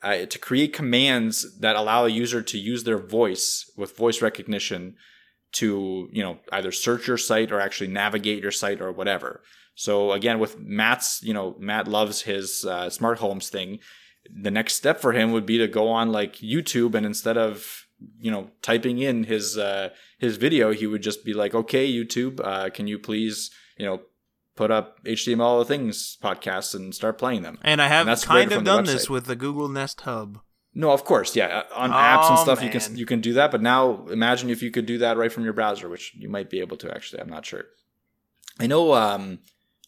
uh, 0.03 0.27
to 0.27 0.39
create 0.39 0.73
commands 0.73 1.59
that 1.61 1.77
allow 1.77 2.05
a 2.05 2.11
user 2.11 2.43
to 2.43 2.59
use 2.59 2.85
their 2.85 2.99
voice 2.99 3.71
with 3.77 3.97
voice 3.97 4.23
recognition 4.23 4.97
to 5.53 6.09
you 6.13 6.23
know 6.23 6.39
either 6.53 6.73
search 6.73 7.09
your 7.09 7.17
site 7.17 7.51
or 7.51 7.61
actually 7.61 7.89
navigate 7.89 8.43
your 8.43 8.53
site 8.53 8.81
or 8.81 8.93
whatever. 8.93 9.43
So 9.75 10.13
again 10.13 10.39
with 10.39 10.59
matt's 10.59 11.21
you 11.23 11.35
know 11.35 11.57
matt 11.59 11.89
loves 11.89 12.23
his 12.23 12.65
uh, 12.65 12.91
smart 12.91 13.19
homes 13.19 13.49
thing 13.49 13.79
the 14.35 14.51
next 14.51 14.75
step 14.75 15.01
for 15.01 15.13
him 15.13 15.33
would 15.33 15.47
be 15.47 15.59
to 15.59 15.69
go 15.69 15.89
on 15.89 16.11
like 16.11 16.37
youtube 16.37 16.95
and 16.95 17.07
instead 17.07 17.37
of 17.37 17.85
you 18.19 18.31
know 18.31 18.51
typing 18.63 18.99
in 18.99 19.25
his 19.25 19.57
uh, 19.57 19.91
his 20.19 20.37
video 20.37 20.73
he 20.73 20.87
would 20.87 21.03
just 21.03 21.25
be 21.25 21.33
like 21.33 21.55
okay 21.55 21.91
youtube 21.91 22.41
uh, 22.45 22.69
can 22.71 22.87
you 22.87 22.99
please 22.99 23.51
you 23.79 23.87
know 23.87 24.01
put 24.57 24.71
up 24.71 25.03
html 25.05 25.67
things 25.67 26.19
podcasts 26.23 26.75
and 26.75 26.95
start 26.95 27.19
playing 27.19 27.43
them 27.43 27.59
and 27.63 27.81
i 27.81 27.89
have 27.89 28.09
and 28.09 28.23
kind 28.23 28.53
of 28.53 28.65
done 28.65 28.85
this 28.85 29.09
with 29.09 29.27
the 29.27 29.37
google 29.37 29.69
nest 29.69 30.01
hub 30.03 30.41
no, 30.79 30.91
of 30.91 31.07
course, 31.07 31.35
yeah. 31.35 31.47
Uh, 31.47 31.75
on 31.75 31.91
oh, 31.91 31.95
apps 31.95 32.29
and 32.29 32.39
stuff, 32.39 32.59
man. 32.59 32.67
you 32.67 32.79
can 32.79 32.97
you 32.99 33.07
can 33.07 33.21
do 33.23 33.33
that. 33.33 33.51
But 33.51 33.63
now, 33.63 34.07
imagine 34.09 34.51
if 34.51 34.63
you 34.63 34.71
could 34.71 34.85
do 34.85 34.99
that 34.99 35.17
right 35.17 35.33
from 35.33 35.43
your 35.43 35.55
browser, 35.55 35.89
which 35.89 36.15
you 36.15 36.29
might 36.29 36.51
be 36.51 36.61
able 36.61 36.77
to. 36.77 36.95
Actually, 36.95 37.23
I'm 37.23 37.31
not 37.31 37.47
sure. 37.47 37.65
I 38.61 38.67
know. 38.67 38.93
Um, 38.93 39.39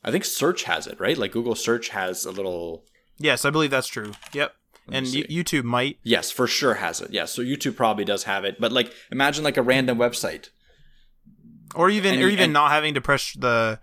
I 0.03 0.11
think 0.11 0.25
search 0.25 0.63
has 0.65 0.87
it, 0.87 0.99
right? 0.99 1.19
Like 1.19 1.33
Google 1.33 1.55
Search 1.55 1.91
has 1.91 2.25
a 2.25 2.31
little. 2.31 2.87
Yes, 3.19 3.45
I 3.45 3.51
believe 3.51 3.71
that's 3.71 3.87
true. 3.87 4.13
Yep. 4.33 4.55
And 4.91 5.05
YouTube 5.05 5.65
might. 5.65 5.99
Yes, 6.03 6.31
for 6.31 6.47
sure 6.47 6.75
has 6.75 7.03
it. 7.03 7.11
Yes, 7.13 7.33
so 7.33 7.43
YouTube 7.43 7.77
probably 7.77 8.07
does 8.07 8.25
have 8.25 8.47
it. 8.47 8.59
But 8.59 8.73
like, 8.73 8.91
imagine 9.13 9.45
like 9.45 9.59
a 9.59 9.63
random 9.63 9.99
website, 9.99 10.49
or 11.75 11.91
even 11.91 12.15
and, 12.15 12.23
or 12.23 12.29
even 12.29 12.45
and, 12.45 12.53
not 12.55 12.71
having 12.71 12.95
to 12.95 13.03
press 13.03 13.35
the 13.35 13.79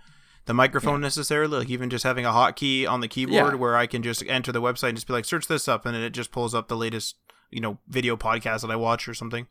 the 0.46 0.54
microphone 0.54 1.02
yeah. 1.02 1.08
necessarily. 1.08 1.60
Like 1.60 1.70
even 1.70 1.90
just 1.90 2.04
having 2.04 2.26
a 2.26 2.32
hotkey 2.32 2.88
on 2.88 3.02
the 3.02 3.08
keyboard 3.08 3.54
yeah. 3.54 3.60
where 3.60 3.76
I 3.76 3.88
can 3.88 4.04
just 4.04 4.24
enter 4.28 4.52
the 4.52 4.62
website 4.62 4.90
and 4.90 4.98
just 4.98 5.08
be 5.08 5.14
like, 5.14 5.26
search 5.26 5.48
this 5.48 5.68
up, 5.68 5.86
and 5.86 5.96
then 5.96 6.04
it 6.04 6.12
just 6.12 6.32
pulls 6.32 6.56
up 6.56 6.68
the 6.68 6.78
latest, 6.78 7.16
you 7.52 7.62
know, 7.62 7.80
video 7.88 8.16
podcast 8.16 8.62
that 8.62 8.72
I 8.72 8.76
watch 8.76 9.08
or 9.08 9.14
something. 9.14 9.48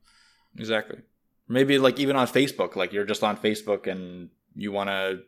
Exactly. 0.58 1.00
Maybe 1.48 1.78
like 1.78 1.98
even 1.98 2.16
on 2.16 2.26
Facebook, 2.26 2.76
like 2.76 2.92
you're 2.92 3.04
just 3.04 3.22
on 3.22 3.36
Facebook 3.36 3.86
and 3.86 4.30
you 4.54 4.72
want 4.72 4.88
to 4.88 5.20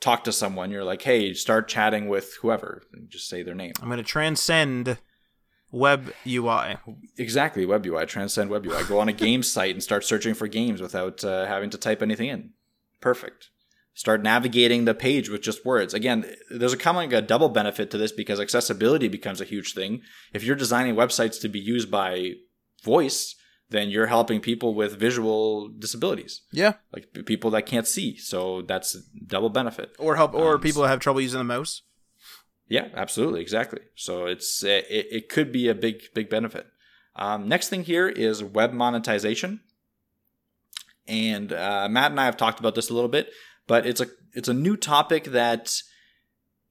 talk 0.00 0.24
to 0.24 0.32
someone, 0.32 0.70
you're 0.70 0.84
like, 0.84 1.02
hey, 1.02 1.32
start 1.32 1.68
chatting 1.68 2.08
with 2.08 2.36
whoever, 2.40 2.82
and 2.92 3.08
just 3.08 3.28
say 3.28 3.42
their 3.42 3.54
name. 3.54 3.72
I'm 3.80 3.88
going 3.88 3.98
to 3.98 4.04
transcend 4.04 4.98
web 5.70 6.12
UI. 6.26 6.76
Exactly, 7.16 7.64
web 7.64 7.86
UI. 7.86 8.04
Transcend 8.06 8.50
web 8.50 8.66
UI. 8.66 8.84
Go 8.84 8.98
on 8.98 9.08
a 9.08 9.12
game 9.12 9.42
site 9.54 9.74
and 9.74 9.82
start 9.82 10.04
searching 10.04 10.34
for 10.34 10.48
games 10.48 10.80
without 10.80 11.24
uh, 11.24 11.46
having 11.46 11.70
to 11.70 11.78
type 11.78 12.02
anything 12.02 12.28
in. 12.28 12.50
Perfect. 13.00 13.50
Start 13.94 14.22
navigating 14.22 14.84
the 14.84 14.94
page 14.94 15.28
with 15.28 15.42
just 15.42 15.64
words. 15.64 15.94
Again, 15.94 16.24
there's 16.50 16.72
a 16.72 16.78
coming 16.78 17.12
a 17.12 17.20
double 17.20 17.48
benefit 17.48 17.90
to 17.90 17.98
this 17.98 18.12
because 18.12 18.40
accessibility 18.40 19.08
becomes 19.08 19.40
a 19.40 19.44
huge 19.44 19.74
thing. 19.74 20.02
If 20.32 20.44
you're 20.44 20.56
designing 20.56 20.94
websites 20.94 21.40
to 21.40 21.48
be 21.48 21.60
used 21.60 21.90
by 21.90 22.32
voice, 22.82 23.34
then 23.70 23.90
you're 23.90 24.06
helping 24.06 24.40
people 24.40 24.74
with 24.74 24.98
visual 24.98 25.68
disabilities. 25.68 26.42
Yeah. 26.52 26.74
Like 26.92 27.24
people 27.26 27.50
that 27.50 27.66
can't 27.66 27.86
see. 27.86 28.16
So 28.16 28.62
that's 28.62 28.94
double 29.26 29.50
benefit. 29.50 29.94
Or 29.98 30.16
help 30.16 30.34
or 30.34 30.54
um, 30.54 30.60
people 30.60 30.84
have 30.84 31.00
trouble 31.00 31.20
using 31.20 31.38
the 31.38 31.44
mouse. 31.44 31.82
Yeah, 32.68 32.88
absolutely, 32.94 33.42
exactly. 33.42 33.80
So 33.96 34.26
it's 34.26 34.62
it, 34.62 34.86
it 34.88 35.28
could 35.28 35.52
be 35.52 35.68
a 35.68 35.74
big 35.74 36.02
big 36.14 36.30
benefit. 36.30 36.66
Um, 37.14 37.46
next 37.46 37.68
thing 37.68 37.84
here 37.84 38.08
is 38.08 38.42
web 38.42 38.72
monetization, 38.72 39.60
and 41.06 41.52
uh, 41.52 41.88
Matt 41.90 42.12
and 42.12 42.20
I 42.20 42.24
have 42.24 42.38
talked 42.38 42.60
about 42.60 42.74
this 42.74 42.88
a 42.88 42.94
little 42.94 43.10
bit, 43.10 43.28
but 43.72 43.86
it's 43.86 44.02
a 44.02 44.06
it's 44.34 44.48
a 44.48 44.52
new 44.66 44.76
topic 44.76 45.24
that 45.24 45.80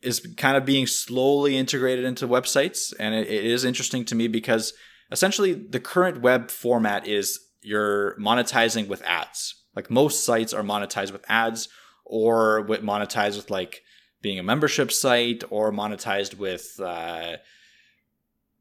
is 0.03 0.19
kind 0.37 0.55
of 0.55 0.65
being 0.65 0.85
slowly 0.85 1.57
integrated 1.57 2.05
into 2.05 2.27
websites, 2.27 2.93
and 2.99 3.15
it, 3.15 3.27
it 3.27 3.43
is 3.43 3.65
interesting 3.65 4.05
to 4.05 4.13
me 4.13 4.27
because 4.27 4.73
essentially 5.11 5.55
the 5.55 5.79
current 5.79 6.21
web 6.21 6.51
format 6.51 7.07
is 7.07 7.39
you're 7.63 8.15
monetizing 8.19 8.87
with 8.87 9.01
ads. 9.01 9.63
Like 9.75 9.89
most 9.89 10.23
sites 10.23 10.53
are 10.53 10.61
monetized 10.61 11.11
with 11.11 11.25
ads, 11.27 11.69
or 12.05 12.61
with 12.61 12.83
monetized 12.83 13.37
with 13.37 13.49
like 13.49 13.81
being 14.21 14.37
a 14.37 14.43
membership 14.43 14.91
site, 14.91 15.43
or 15.49 15.71
monetized 15.71 16.35
with 16.35 16.79
uh, 16.79 17.37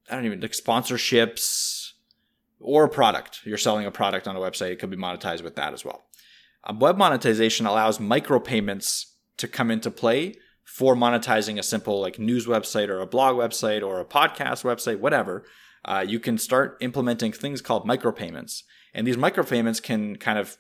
I 0.09 0.15
don't 0.15 0.25
even 0.25 0.41
like 0.41 0.53
sponsorships 0.53 1.91
or 2.59 2.85
a 2.85 2.89
product. 2.89 3.41
You're 3.45 3.59
selling 3.59 3.85
a 3.85 3.91
product 3.91 4.27
on 4.27 4.35
a 4.35 4.41
website, 4.41 4.71
it 4.71 4.79
could 4.79 4.89
be 4.89 4.97
monetized 4.97 5.43
with 5.43 5.57
that 5.57 5.75
as 5.75 5.85
well. 5.85 6.07
Web 6.79 6.97
monetization 6.97 7.67
allows 7.67 7.99
micropayments 7.99 9.07
to 9.39 9.49
come 9.49 9.71
into 9.71 9.91
play 9.91 10.35
for 10.65 10.95
monetizing 10.95 11.59
a 11.59 11.63
simple 11.63 12.01
like 12.01 12.19
news 12.19 12.47
website 12.47 12.89
or 12.89 13.01
a 13.01 13.07
blog 13.07 13.37
website 13.37 13.83
or 13.83 14.01
a 14.01 14.05
podcast 14.05 14.63
website, 14.63 15.01
whatever. 15.01 15.45
Uh, 15.85 16.05
you 16.07 16.21
can 16.21 16.37
start 16.37 16.77
implementing 16.81 17.33
things 17.33 17.63
called 17.63 17.87
micropayments, 17.87 18.63
and 18.93 19.07
these 19.07 19.17
micropayments 19.17 19.83
can 19.83 20.17
kind 20.17 20.39
of 20.39 20.59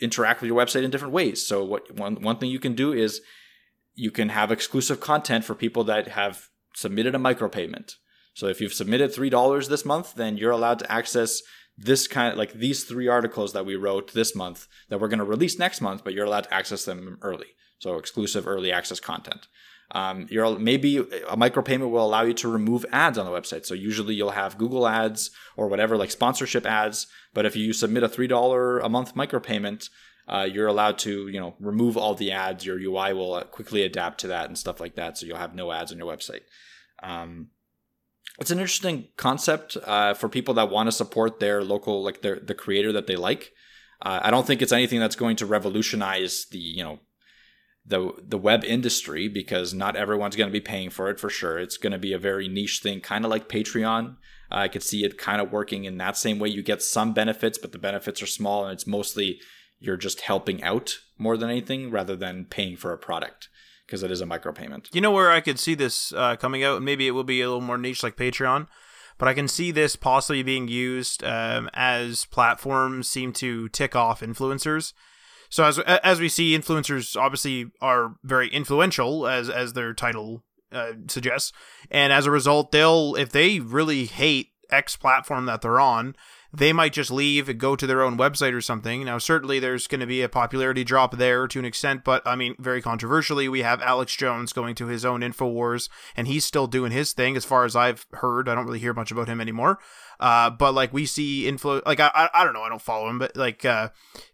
interact 0.00 0.40
with 0.40 0.48
your 0.48 0.58
website 0.58 0.84
in 0.84 0.90
different 0.90 1.12
ways. 1.12 1.44
So, 1.44 1.64
what 1.64 1.90
one 1.90 2.22
one 2.22 2.38
thing 2.38 2.50
you 2.50 2.60
can 2.60 2.74
do 2.74 2.92
is 2.92 3.20
you 3.94 4.10
can 4.10 4.28
have 4.28 4.52
exclusive 4.52 5.00
content 5.00 5.44
for 5.44 5.54
people 5.54 5.84
that 5.84 6.08
have 6.08 6.48
submitted 6.74 7.14
a 7.14 7.18
micropayment. 7.18 7.96
So 8.34 8.48
if 8.48 8.60
you've 8.60 8.74
submitted 8.74 9.12
$3 9.12 9.68
this 9.68 9.84
month, 9.84 10.14
then 10.14 10.36
you're 10.36 10.50
allowed 10.50 10.80
to 10.80 10.92
access 10.92 11.40
this 11.76 12.06
kind 12.06 12.32
of 12.32 12.38
like 12.38 12.52
these 12.52 12.84
three 12.84 13.08
articles 13.08 13.52
that 13.52 13.66
we 13.66 13.76
wrote 13.76 14.12
this 14.12 14.34
month 14.34 14.68
that 14.88 15.00
we're 15.00 15.08
going 15.08 15.18
to 15.18 15.24
release 15.24 15.58
next 15.58 15.80
month, 15.80 16.04
but 16.04 16.14
you're 16.14 16.26
allowed 16.26 16.44
to 16.44 16.54
access 16.54 16.84
them 16.84 17.18
early. 17.22 17.48
So 17.78 17.98
exclusive 17.98 18.46
early 18.46 18.72
access 18.72 19.00
content. 19.00 19.48
Um, 19.90 20.26
you're 20.30 20.58
maybe 20.58 20.98
a 20.98 21.36
micropayment 21.36 21.90
will 21.90 22.06
allow 22.06 22.22
you 22.22 22.34
to 22.34 22.48
remove 22.48 22.86
ads 22.90 23.18
on 23.18 23.26
the 23.26 23.32
website. 23.32 23.66
So 23.66 23.74
usually 23.74 24.14
you'll 24.14 24.30
have 24.30 24.58
Google 24.58 24.88
ads 24.88 25.30
or 25.56 25.68
whatever 25.68 25.96
like 25.96 26.10
sponsorship 26.10 26.64
ads. 26.64 27.06
But 27.34 27.46
if 27.46 27.54
you 27.54 27.72
submit 27.72 28.02
a 28.02 28.08
three 28.08 28.26
dollar 28.26 28.78
a 28.78 28.88
month 28.88 29.14
micropayment, 29.14 29.90
uh, 30.26 30.48
you're 30.50 30.68
allowed 30.68 30.98
to 30.98 31.28
you 31.28 31.38
know 31.38 31.54
remove 31.60 31.96
all 31.96 32.14
the 32.14 32.32
ads. 32.32 32.64
Your 32.64 32.78
UI 32.78 33.12
will 33.12 33.40
quickly 33.42 33.82
adapt 33.82 34.20
to 34.20 34.28
that 34.28 34.46
and 34.46 34.56
stuff 34.56 34.80
like 34.80 34.94
that. 34.94 35.18
So 35.18 35.26
you'll 35.26 35.36
have 35.36 35.54
no 35.54 35.70
ads 35.70 35.92
on 35.92 35.98
your 35.98 36.10
website. 36.10 36.42
Um, 37.02 37.48
it's 38.38 38.50
an 38.50 38.58
interesting 38.58 39.08
concept 39.16 39.76
uh, 39.84 40.14
for 40.14 40.28
people 40.28 40.54
that 40.54 40.70
want 40.70 40.88
to 40.88 40.92
support 40.92 41.40
their 41.40 41.62
local, 41.62 42.02
like 42.02 42.22
their 42.22 42.38
the 42.40 42.54
creator 42.54 42.92
that 42.92 43.06
they 43.06 43.16
like. 43.16 43.52
Uh, 44.02 44.20
I 44.22 44.30
don't 44.30 44.46
think 44.46 44.60
it's 44.60 44.72
anything 44.72 45.00
that's 45.00 45.16
going 45.16 45.36
to 45.36 45.46
revolutionize 45.46 46.46
the 46.50 46.58
you 46.58 46.82
know 46.82 47.00
the 47.86 48.12
the 48.20 48.38
web 48.38 48.64
industry 48.64 49.28
because 49.28 49.72
not 49.72 49.96
everyone's 49.96 50.36
going 50.36 50.48
to 50.48 50.52
be 50.52 50.60
paying 50.60 50.90
for 50.90 51.10
it 51.10 51.20
for 51.20 51.30
sure. 51.30 51.58
It's 51.58 51.76
going 51.76 51.92
to 51.92 51.98
be 51.98 52.12
a 52.12 52.18
very 52.18 52.48
niche 52.48 52.80
thing, 52.82 53.00
kind 53.00 53.24
of 53.24 53.30
like 53.30 53.48
Patreon. 53.48 54.16
Uh, 54.50 54.56
I 54.56 54.68
could 54.68 54.82
see 54.82 55.04
it 55.04 55.18
kind 55.18 55.40
of 55.40 55.52
working 55.52 55.84
in 55.84 55.98
that 55.98 56.16
same 56.16 56.38
way. 56.38 56.48
You 56.48 56.62
get 56.62 56.82
some 56.82 57.12
benefits, 57.14 57.58
but 57.58 57.72
the 57.72 57.78
benefits 57.78 58.20
are 58.20 58.26
small, 58.26 58.64
and 58.64 58.72
it's 58.72 58.86
mostly 58.86 59.40
you're 59.78 59.96
just 59.96 60.22
helping 60.22 60.62
out 60.62 60.98
more 61.18 61.36
than 61.36 61.50
anything, 61.50 61.90
rather 61.90 62.16
than 62.16 62.46
paying 62.46 62.76
for 62.76 62.92
a 62.92 62.98
product 62.98 63.48
because 63.86 64.02
it 64.02 64.10
is 64.10 64.20
a 64.20 64.26
micropayment. 64.26 64.88
You 64.92 65.00
know 65.00 65.10
where 65.10 65.30
I 65.30 65.40
could 65.40 65.58
see 65.58 65.74
this 65.74 66.12
uh, 66.12 66.36
coming 66.36 66.64
out? 66.64 66.82
Maybe 66.82 67.06
it 67.06 67.12
will 67.12 67.24
be 67.24 67.40
a 67.40 67.46
little 67.46 67.60
more 67.60 67.78
niche 67.78 68.02
like 68.02 68.16
Patreon, 68.16 68.66
but 69.18 69.28
I 69.28 69.34
can 69.34 69.48
see 69.48 69.70
this 69.70 69.96
possibly 69.96 70.42
being 70.42 70.68
used 70.68 71.22
um, 71.24 71.70
as 71.74 72.24
platforms 72.26 73.08
seem 73.08 73.32
to 73.34 73.68
tick 73.68 73.94
off 73.94 74.20
influencers. 74.20 74.92
So 75.50 75.64
as 75.64 75.78
as 75.78 76.20
we 76.20 76.28
see, 76.28 76.58
influencers 76.58 77.16
obviously 77.16 77.66
are 77.80 78.16
very 78.24 78.48
influential, 78.48 79.28
as 79.28 79.48
as 79.48 79.74
their 79.74 79.94
title 79.94 80.42
uh, 80.72 80.92
suggests, 81.06 81.52
and 81.90 82.12
as 82.12 82.26
a 82.26 82.30
result, 82.30 82.72
they'll 82.72 83.14
if 83.14 83.30
they 83.30 83.60
really 83.60 84.06
hate 84.06 84.48
X 84.70 84.96
platform 84.96 85.46
that 85.46 85.60
they're 85.60 85.78
on, 85.78 86.16
they 86.56 86.72
might 86.72 86.92
just 86.92 87.10
leave 87.10 87.48
and 87.48 87.58
go 87.58 87.74
to 87.74 87.86
their 87.86 88.02
own 88.02 88.16
website 88.16 88.52
or 88.52 88.60
something. 88.60 89.04
Now, 89.04 89.18
certainly 89.18 89.58
there's 89.58 89.86
going 89.86 90.00
to 90.00 90.06
be 90.06 90.22
a 90.22 90.28
popularity 90.28 90.84
drop 90.84 91.16
there 91.16 91.48
to 91.48 91.58
an 91.58 91.64
extent, 91.64 92.04
but 92.04 92.22
I 92.26 92.36
mean, 92.36 92.54
very 92.58 92.80
controversially, 92.80 93.48
we 93.48 93.62
have 93.62 93.82
Alex 93.82 94.14
Jones 94.14 94.52
going 94.52 94.74
to 94.76 94.86
his 94.86 95.04
own 95.04 95.20
InfoWars, 95.20 95.88
and 96.16 96.28
he's 96.28 96.44
still 96.44 96.66
doing 96.66 96.92
his 96.92 97.12
thing 97.12 97.36
as 97.36 97.44
far 97.44 97.64
as 97.64 97.74
I've 97.74 98.06
heard. 98.12 98.48
I 98.48 98.54
don't 98.54 98.66
really 98.66 98.78
hear 98.78 98.94
much 98.94 99.10
about 99.10 99.28
him 99.28 99.40
anymore. 99.40 99.80
Uh, 100.20 100.48
but 100.48 100.72
like 100.74 100.92
we 100.92 101.06
see 101.06 101.48
info, 101.48 101.82
like 101.84 101.98
I, 101.98 102.10
I, 102.14 102.30
I 102.32 102.44
don't 102.44 102.54
know, 102.54 102.62
I 102.62 102.68
don't 102.68 102.80
follow 102.80 103.08
him, 103.08 103.18
but 103.18 103.36
like, 103.36 103.64
uh, 103.64 103.88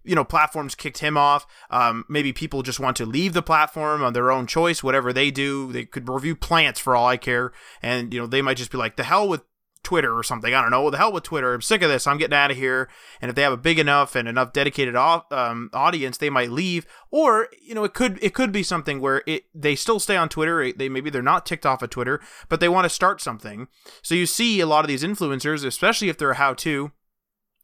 you 0.04 0.14
know, 0.14 0.24
platforms 0.24 0.74
kicked 0.74 0.98
him 0.98 1.16
off. 1.16 1.46
Um, 1.70 2.04
maybe 2.08 2.34
people 2.34 2.62
just 2.62 2.80
want 2.80 2.98
to 2.98 3.06
leave 3.06 3.32
the 3.32 3.42
platform 3.42 4.02
on 4.02 4.12
their 4.12 4.30
own 4.30 4.46
choice, 4.46 4.82
whatever 4.82 5.12
they 5.12 5.30
do. 5.30 5.72
They 5.72 5.86
could 5.86 6.08
review 6.08 6.36
plants 6.36 6.80
for 6.80 6.94
all 6.94 7.06
I 7.06 7.16
care. 7.16 7.52
And, 7.82 8.12
you 8.12 8.20
know, 8.20 8.26
they 8.26 8.42
might 8.42 8.58
just 8.58 8.70
be 8.70 8.78
like, 8.78 8.96
the 8.96 9.04
hell 9.04 9.26
with 9.26 9.42
Twitter 9.82 10.16
or 10.16 10.22
something. 10.22 10.54
I 10.54 10.60
don't 10.60 10.70
know. 10.70 10.82
What 10.82 10.90
the 10.90 10.98
hell 10.98 11.12
with 11.12 11.24
Twitter? 11.24 11.54
I'm 11.54 11.62
sick 11.62 11.82
of 11.82 11.88
this. 11.88 12.06
I'm 12.06 12.18
getting 12.18 12.36
out 12.36 12.50
of 12.50 12.56
here. 12.56 12.88
And 13.20 13.28
if 13.28 13.34
they 13.34 13.42
have 13.42 13.52
a 13.52 13.56
big 13.56 13.78
enough 13.78 14.14
and 14.14 14.28
enough 14.28 14.52
dedicated 14.52 14.94
um, 14.96 15.70
audience, 15.72 16.18
they 16.18 16.30
might 16.30 16.50
leave. 16.50 16.86
Or 17.10 17.48
you 17.62 17.74
know, 17.74 17.84
it 17.84 17.94
could 17.94 18.18
it 18.22 18.34
could 18.34 18.52
be 18.52 18.62
something 18.62 19.00
where 19.00 19.22
it 19.26 19.44
they 19.54 19.74
still 19.74 19.98
stay 19.98 20.16
on 20.16 20.28
Twitter. 20.28 20.72
They 20.72 20.88
maybe 20.88 21.10
they're 21.10 21.22
not 21.22 21.46
ticked 21.46 21.66
off 21.66 21.82
of 21.82 21.90
Twitter, 21.90 22.20
but 22.48 22.60
they 22.60 22.68
want 22.68 22.84
to 22.84 22.90
start 22.90 23.20
something. 23.20 23.68
So 24.02 24.14
you 24.14 24.26
see 24.26 24.60
a 24.60 24.66
lot 24.66 24.84
of 24.84 24.88
these 24.88 25.04
influencers, 25.04 25.64
especially 25.64 26.08
if 26.08 26.18
they're 26.18 26.34
how 26.34 26.54
to. 26.54 26.92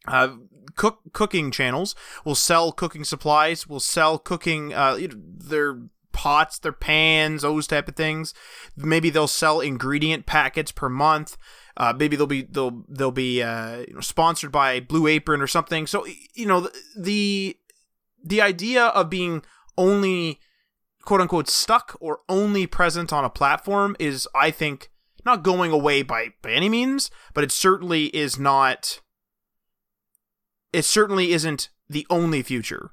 Uh, 0.08 0.36
cook 0.76 1.00
cooking 1.12 1.50
channels 1.50 1.94
will 2.24 2.34
sell 2.34 2.70
cooking 2.70 3.02
supplies, 3.02 3.66
will 3.66 3.80
sell 3.80 4.18
cooking 4.18 4.72
uh, 4.72 4.94
you 4.94 5.08
know, 5.08 5.16
their 5.18 5.80
pots, 6.16 6.58
their 6.58 6.72
pans, 6.72 7.42
those 7.42 7.66
type 7.66 7.88
of 7.88 7.94
things. 7.94 8.32
Maybe 8.74 9.10
they'll 9.10 9.28
sell 9.28 9.60
ingredient 9.60 10.24
packets 10.24 10.72
per 10.72 10.88
month. 10.88 11.36
Uh, 11.76 11.92
maybe 11.94 12.16
they'll 12.16 12.26
be 12.26 12.42
they'll 12.42 12.84
they'll 12.88 13.10
be 13.10 13.42
uh, 13.42 13.84
you 13.86 13.92
know, 13.94 14.00
sponsored 14.00 14.50
by 14.50 14.80
Blue 14.80 15.06
Apron 15.06 15.42
or 15.42 15.46
something. 15.46 15.86
So 15.86 16.06
you 16.34 16.46
know 16.46 16.70
the 16.98 17.58
the 18.24 18.40
idea 18.40 18.86
of 18.86 19.10
being 19.10 19.42
only 19.76 20.40
quote 21.02 21.20
unquote 21.20 21.50
stuck 21.50 21.98
or 22.00 22.20
only 22.30 22.66
present 22.66 23.12
on 23.12 23.24
a 23.24 23.30
platform 23.30 23.94
is 23.98 24.26
I 24.34 24.50
think 24.50 24.90
not 25.26 25.42
going 25.42 25.70
away 25.70 26.02
by 26.02 26.30
by 26.40 26.52
any 26.52 26.70
means, 26.70 27.10
but 27.34 27.44
it 27.44 27.52
certainly 27.52 28.06
is 28.16 28.38
not. 28.38 29.02
It 30.72 30.86
certainly 30.86 31.32
isn't 31.32 31.68
the 31.90 32.06
only 32.08 32.42
future 32.42 32.92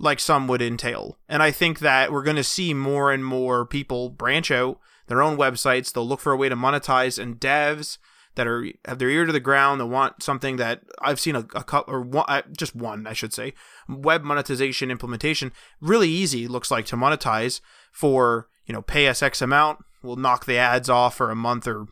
like 0.00 0.18
some 0.18 0.48
would 0.48 0.62
entail. 0.62 1.18
And 1.28 1.42
I 1.42 1.50
think 1.50 1.78
that 1.80 2.10
we're 2.10 2.22
going 2.22 2.36
to 2.36 2.44
see 2.44 2.72
more 2.72 3.12
and 3.12 3.24
more 3.24 3.66
people 3.66 4.08
branch 4.08 4.50
out 4.50 4.80
their 5.06 5.22
own 5.22 5.36
websites. 5.36 5.92
They'll 5.92 6.08
look 6.08 6.20
for 6.20 6.32
a 6.32 6.36
way 6.36 6.48
to 6.48 6.56
monetize, 6.56 7.18
and 7.22 7.38
devs 7.38 7.98
that 8.36 8.46
are 8.46 8.66
have 8.86 8.98
their 8.98 9.10
ear 9.10 9.26
to 9.26 9.32
the 9.32 9.40
ground 9.40 9.80
that 9.80 9.86
want 9.86 10.22
something 10.22 10.56
that 10.56 10.82
I've 11.00 11.20
seen 11.20 11.36
a, 11.36 11.40
a 11.54 11.64
couple 11.64 11.92
or 11.92 12.00
one, 12.00 12.24
uh, 12.28 12.42
just 12.56 12.74
one 12.74 13.06
I 13.06 13.12
should 13.12 13.34
say 13.34 13.54
web 13.88 14.22
monetization 14.22 14.90
implementation 14.90 15.52
really 15.80 16.08
easy 16.08 16.46
looks 16.46 16.70
like 16.70 16.86
to 16.86 16.96
monetize 16.96 17.60
for 17.90 18.48
you 18.66 18.72
know 18.72 18.82
pay 18.82 19.08
us 19.08 19.20
X 19.20 19.42
amount 19.42 19.80
we'll 20.02 20.14
knock 20.14 20.46
the 20.46 20.56
ads 20.56 20.88
off 20.88 21.16
for 21.16 21.32
a 21.32 21.36
month 21.36 21.66
or 21.66 21.86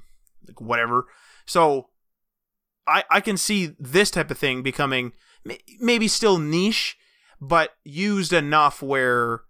like 0.47 0.61
whatever 0.61 1.07
so 1.45 1.89
I 2.87 3.03
I 3.11 3.21
can 3.21 3.37
see 3.37 3.75
this 3.79 4.13
type 4.13 4.31
of 4.31 4.39
thing 4.39 4.63
becoming 4.63 5.13
maybe 5.81 6.07
still 6.07 6.39
niche 6.39 6.97
but 7.41 7.75
used 7.85 8.33
enough 8.33 8.83
where 8.83 9.43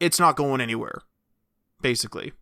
it's 0.00 0.18
not 0.18 0.36
going 0.36 0.60
anywhere 0.60 1.02
basically 1.80 2.32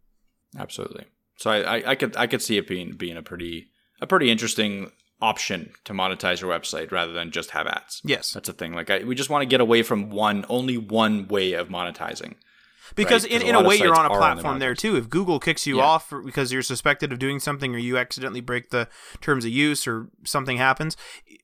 Absolutely. 0.59 1.05
So 1.37 1.51
I, 1.51 1.59
I, 1.59 1.91
I, 1.91 1.95
could 1.95 2.17
I 2.17 2.27
could 2.27 2.43
see 2.43 2.57
it 2.57 2.67
being 2.67 2.93
being 2.93 3.17
a 3.17 3.23
pretty 3.23 3.69
a 4.01 4.07
pretty 4.07 4.31
interesting 4.31 4.91
option 5.23 5.73
to 5.85 5.93
monetize 5.93 6.41
your 6.41 6.51
website 6.51 6.91
rather 6.91 7.13
than 7.13 7.31
just 7.31 7.51
have 7.51 7.67
ads. 7.67 8.01
Yes, 8.05 8.33
that's 8.33 8.49
a 8.49 8.53
thing. 8.53 8.73
Like 8.73 8.91
I, 8.91 9.05
we 9.05 9.15
just 9.15 9.31
want 9.31 9.43
to 9.43 9.47
get 9.47 9.61
away 9.61 9.83
from 9.83 10.11
one 10.11 10.45
only 10.49 10.77
one 10.77 11.29
way 11.29 11.53
of 11.53 11.69
monetizing. 11.69 12.35
Because 12.95 13.25
right? 13.25 13.33
in, 13.33 13.43
in 13.43 13.55
a, 13.55 13.61
a 13.61 13.65
way 13.65 13.77
you're 13.77 13.95
on 13.95 14.07
a 14.07 14.11
platform 14.11 14.59
there 14.59 14.75
too. 14.75 14.97
If 14.97 15.09
Google 15.09 15.39
kicks 15.41 15.67
you 15.67 15.79
yeah. 15.79 15.85
off 15.85 16.13
because 16.25 16.53
you're 16.53 16.63
suspected 16.63 17.13
of 17.13 17.19
doing 17.19 17.39
something 17.39 17.75
or 17.75 17.79
you 17.79 17.99
accidentally 17.99 18.41
break 18.41 18.71
the 18.71 18.89
terms 19.21 19.45
of 19.45 19.51
use 19.51 19.87
or 19.87 20.09
something 20.25 20.57
happens, 20.57 20.97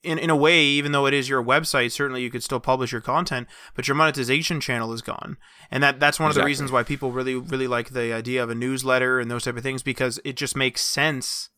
in 0.02 0.18
in 0.18 0.30
a 0.30 0.36
way, 0.36 0.62
even 0.62 0.92
though 0.92 1.06
it 1.06 1.14
is 1.14 1.28
your 1.28 1.42
website, 1.42 1.92
certainly 1.92 2.22
you 2.22 2.30
could 2.30 2.42
still 2.42 2.60
publish 2.60 2.92
your 2.92 3.00
content, 3.00 3.48
but 3.74 3.88
your 3.88 3.94
monetization 3.94 4.60
channel 4.60 4.92
is 4.92 5.02
gone, 5.02 5.36
and 5.70 5.82
that 5.82 6.00
that's 6.00 6.20
one 6.20 6.30
of 6.30 6.36
the 6.36 6.44
reasons 6.44 6.72
why 6.72 6.82
people 6.82 7.12
really 7.12 7.34
really 7.34 7.66
like 7.66 7.90
the 7.90 8.12
idea 8.12 8.42
of 8.42 8.50
a 8.50 8.54
newsletter 8.54 9.18
and 9.18 9.30
those 9.30 9.44
type 9.44 9.56
of 9.56 9.62
things 9.62 9.82
because 9.82 10.20
it 10.24 10.36
just 10.36 10.56
makes 10.56 10.80
sense 10.80 11.50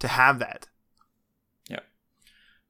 to 0.00 0.08
have 0.08 0.38
that. 0.40 0.68
Yeah. 1.68 1.80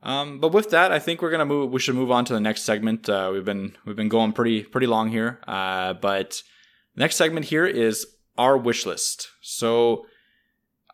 Um, 0.02 0.38
but 0.38 0.52
with 0.52 0.70
that, 0.70 0.92
I 0.92 0.98
think 0.98 1.22
we're 1.22 1.30
gonna 1.30 1.46
move. 1.46 1.70
We 1.72 1.80
should 1.80 1.94
move 1.94 2.10
on 2.10 2.24
to 2.26 2.32
the 2.32 2.40
next 2.40 2.62
segment. 2.62 3.08
Uh, 3.08 3.30
we've 3.32 3.44
been 3.44 3.76
we've 3.84 3.96
been 3.96 4.08
going 4.10 4.32
pretty 4.32 4.62
pretty 4.62 4.86
long 4.86 5.08
here. 5.08 5.40
Uh, 5.46 5.94
but 5.94 6.42
next 6.96 7.16
segment 7.16 7.46
here 7.46 7.66
is 7.66 8.06
our 8.38 8.56
wish 8.56 8.86
list. 8.86 9.28
So 9.40 10.06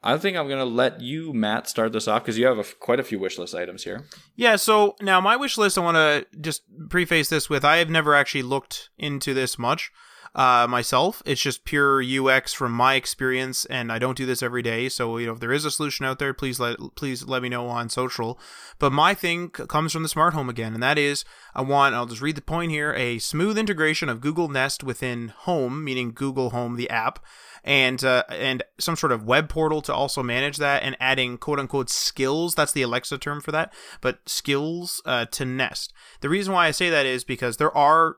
I 0.02 0.16
think 0.16 0.36
I'm 0.36 0.48
gonna 0.48 0.64
let 0.64 1.00
you, 1.00 1.32
Matt, 1.32 1.68
start 1.68 1.92
this 1.92 2.06
off 2.06 2.22
because 2.22 2.38
you 2.38 2.46
have 2.46 2.78
quite 2.80 3.00
a 3.00 3.04
few 3.04 3.18
wish 3.18 3.38
list 3.38 3.54
items 3.54 3.84
here. 3.84 4.04
Yeah, 4.36 4.56
so 4.56 4.96
now 5.00 5.20
my 5.20 5.36
wish 5.36 5.58
list, 5.58 5.76
I 5.76 5.80
want 5.80 5.96
to 5.96 6.26
just 6.40 6.62
preface 6.88 7.28
this 7.28 7.50
with 7.50 7.64
I 7.64 7.78
have 7.78 7.90
never 7.90 8.14
actually 8.14 8.42
looked 8.42 8.90
into 8.96 9.34
this 9.34 9.58
much 9.58 9.90
uh, 10.34 10.66
myself. 10.68 11.22
It's 11.24 11.40
just 11.40 11.64
pure 11.64 12.02
UX 12.02 12.52
from 12.52 12.72
my 12.72 12.94
experience, 12.94 13.64
and 13.66 13.90
I 13.90 13.98
don't 13.98 14.16
do 14.16 14.26
this 14.26 14.42
every 14.42 14.62
day. 14.62 14.88
So 14.88 15.18
you 15.18 15.26
know, 15.26 15.32
if 15.32 15.40
there 15.40 15.52
is 15.52 15.64
a 15.64 15.70
solution 15.70 16.06
out 16.06 16.18
there, 16.18 16.34
please 16.34 16.60
let 16.60 16.78
please 16.94 17.24
let 17.26 17.42
me 17.42 17.48
know 17.48 17.66
on 17.68 17.88
social. 17.88 18.38
But 18.78 18.92
my 18.92 19.14
thing 19.14 19.50
comes 19.50 19.92
from 19.92 20.02
the 20.02 20.08
smart 20.08 20.34
home 20.34 20.48
again, 20.48 20.74
and 20.74 20.82
that 20.82 20.98
is 20.98 21.24
I 21.54 21.62
want. 21.62 21.94
I'll 21.94 22.06
just 22.06 22.22
read 22.22 22.36
the 22.36 22.42
point 22.42 22.70
here: 22.70 22.92
a 22.94 23.18
smooth 23.18 23.58
integration 23.58 24.08
of 24.08 24.20
Google 24.20 24.48
Nest 24.48 24.84
within 24.84 25.28
Home, 25.28 25.84
meaning 25.84 26.12
Google 26.14 26.50
Home, 26.50 26.76
the 26.76 26.90
app 26.90 27.20
and 27.64 28.02
uh, 28.04 28.24
and 28.30 28.62
some 28.78 28.96
sort 28.96 29.12
of 29.12 29.24
web 29.24 29.48
portal 29.48 29.82
to 29.82 29.94
also 29.94 30.22
manage 30.22 30.56
that 30.56 30.82
and 30.82 30.96
adding 31.00 31.38
quote 31.38 31.58
unquote 31.58 31.90
skills 31.90 32.54
that's 32.54 32.72
the 32.72 32.82
alexa 32.82 33.18
term 33.18 33.40
for 33.40 33.52
that 33.52 33.72
but 34.00 34.26
skills 34.26 35.02
uh, 35.04 35.24
to 35.26 35.44
nest 35.44 35.92
the 36.20 36.28
reason 36.28 36.52
why 36.52 36.66
i 36.66 36.70
say 36.70 36.88
that 36.90 37.06
is 37.06 37.24
because 37.24 37.56
there 37.56 37.76
are 37.76 38.16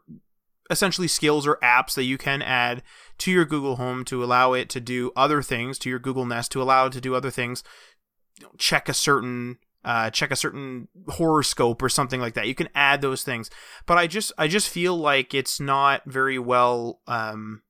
essentially 0.71 1.09
skills 1.09 1.47
or 1.47 1.59
apps 1.63 1.95
that 1.95 2.05
you 2.05 2.17
can 2.17 2.41
add 2.43 2.83
to 3.19 3.31
your 3.31 3.45
google 3.45 3.77
home 3.77 4.05
to 4.05 4.23
allow 4.25 4.53
it 4.53 4.69
to 4.69 4.81
do 4.81 5.13
other 5.17 5.43
things 5.43 5.79
to 5.79 5.91
your 5.91 5.99
google 5.99 6.25
nest 6.25 6.53
to 6.53 6.63
allow 6.63 6.87
it 6.87 6.93
to 6.93 7.01
do 7.01 7.15
other 7.15 7.31
things 7.31 7.63
check 8.59 8.89
a 8.89 8.95
certain 8.95 9.59
uh, 9.83 10.11
check 10.11 10.31
a 10.31 10.37
certain 10.37 10.89
horoscope 11.09 11.83
or 11.83 11.89
something 11.89 12.21
like 12.21 12.35
that 12.35 12.47
you 12.47 12.55
can 12.55 12.69
add 12.75 13.01
those 13.01 13.23
things 13.23 13.49
but 13.87 13.97
i 13.97 14.07
just 14.07 14.31
i 14.37 14.47
just 14.47 14.69
feel 14.69 14.95
like 14.95 15.33
it's 15.33 15.59
not 15.59 16.03
very 16.05 16.39
well 16.39 17.01
um 17.07 17.63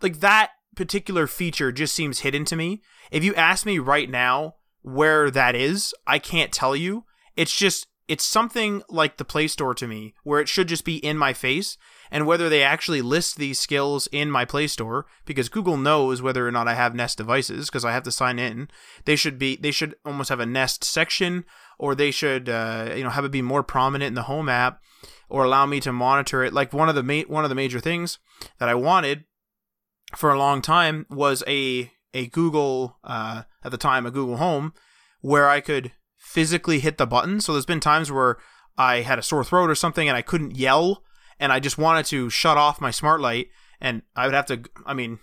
like 0.00 0.20
that 0.20 0.50
particular 0.76 1.26
feature 1.26 1.72
just 1.72 1.94
seems 1.94 2.20
hidden 2.20 2.44
to 2.44 2.54
me. 2.54 2.82
If 3.10 3.24
you 3.24 3.34
ask 3.34 3.66
me 3.66 3.78
right 3.78 4.08
now 4.08 4.56
where 4.82 5.30
that 5.30 5.56
is, 5.56 5.92
I 6.06 6.20
can't 6.20 6.52
tell 6.52 6.76
you. 6.76 7.04
It's 7.34 7.56
just 7.56 7.86
it's 8.08 8.24
something 8.24 8.82
like 8.88 9.16
the 9.16 9.24
Play 9.24 9.48
Store 9.48 9.74
to 9.74 9.86
me 9.86 10.14
where 10.22 10.40
it 10.40 10.48
should 10.48 10.68
just 10.68 10.84
be 10.84 10.96
in 10.96 11.18
my 11.18 11.32
face 11.32 11.76
and 12.10 12.26
whether 12.26 12.48
they 12.48 12.62
actually 12.62 13.02
list 13.02 13.36
these 13.36 13.58
skills 13.58 14.06
in 14.12 14.30
my 14.30 14.44
Play 14.44 14.68
Store 14.68 15.06
because 15.24 15.48
Google 15.48 15.76
knows 15.76 16.22
whether 16.22 16.46
or 16.46 16.52
not 16.52 16.68
I 16.68 16.74
have 16.74 16.94
Nest 16.94 17.18
devices 17.18 17.66
because 17.66 17.84
I 17.84 17.92
have 17.92 18.04
to 18.04 18.12
sign 18.12 18.38
in. 18.38 18.68
They 19.04 19.16
should 19.16 19.38
be 19.38 19.56
they 19.56 19.72
should 19.72 19.96
almost 20.04 20.28
have 20.28 20.40
a 20.40 20.46
Nest 20.46 20.84
section 20.84 21.44
or 21.78 21.94
they 21.94 22.10
should 22.10 22.48
uh, 22.48 22.92
you 22.96 23.02
know 23.02 23.10
have 23.10 23.24
it 23.24 23.32
be 23.32 23.42
more 23.42 23.62
prominent 23.62 24.08
in 24.08 24.14
the 24.14 24.22
Home 24.22 24.48
app 24.48 24.80
or 25.28 25.44
allow 25.44 25.66
me 25.66 25.80
to 25.80 25.92
monitor 25.92 26.44
it. 26.44 26.52
Like 26.52 26.72
one 26.72 26.88
of 26.88 26.94
the 26.94 27.02
ma- 27.02 27.28
one 27.28 27.44
of 27.44 27.48
the 27.48 27.56
major 27.56 27.80
things 27.80 28.18
that 28.58 28.68
I 28.68 28.74
wanted 28.74 29.24
for 30.14 30.30
a 30.30 30.38
long 30.38 30.62
time 30.62 31.06
was 31.10 31.42
a 31.46 31.90
a 32.14 32.28
Google 32.28 32.98
uh, 33.02 33.42
at 33.64 33.72
the 33.72 33.76
time 33.76 34.06
a 34.06 34.10
Google 34.12 34.36
Home 34.36 34.72
where 35.20 35.48
I 35.48 35.60
could 35.60 35.90
physically 36.26 36.80
hit 36.80 36.98
the 36.98 37.06
button. 37.06 37.40
So 37.40 37.52
there's 37.52 37.64
been 37.64 37.78
times 37.78 38.10
where 38.10 38.36
I 38.76 39.02
had 39.02 39.18
a 39.18 39.22
sore 39.22 39.44
throat 39.44 39.70
or 39.70 39.76
something 39.76 40.08
and 40.08 40.16
I 40.16 40.22
couldn't 40.22 40.56
yell 40.56 41.04
and 41.38 41.52
I 41.52 41.60
just 41.60 41.78
wanted 41.78 42.04
to 42.06 42.28
shut 42.28 42.58
off 42.58 42.80
my 42.80 42.90
smart 42.90 43.20
light 43.20 43.48
and 43.80 44.02
I 44.16 44.26
would 44.26 44.34
have 44.34 44.46
to 44.46 44.64
I 44.84 44.92
mean 44.92 45.20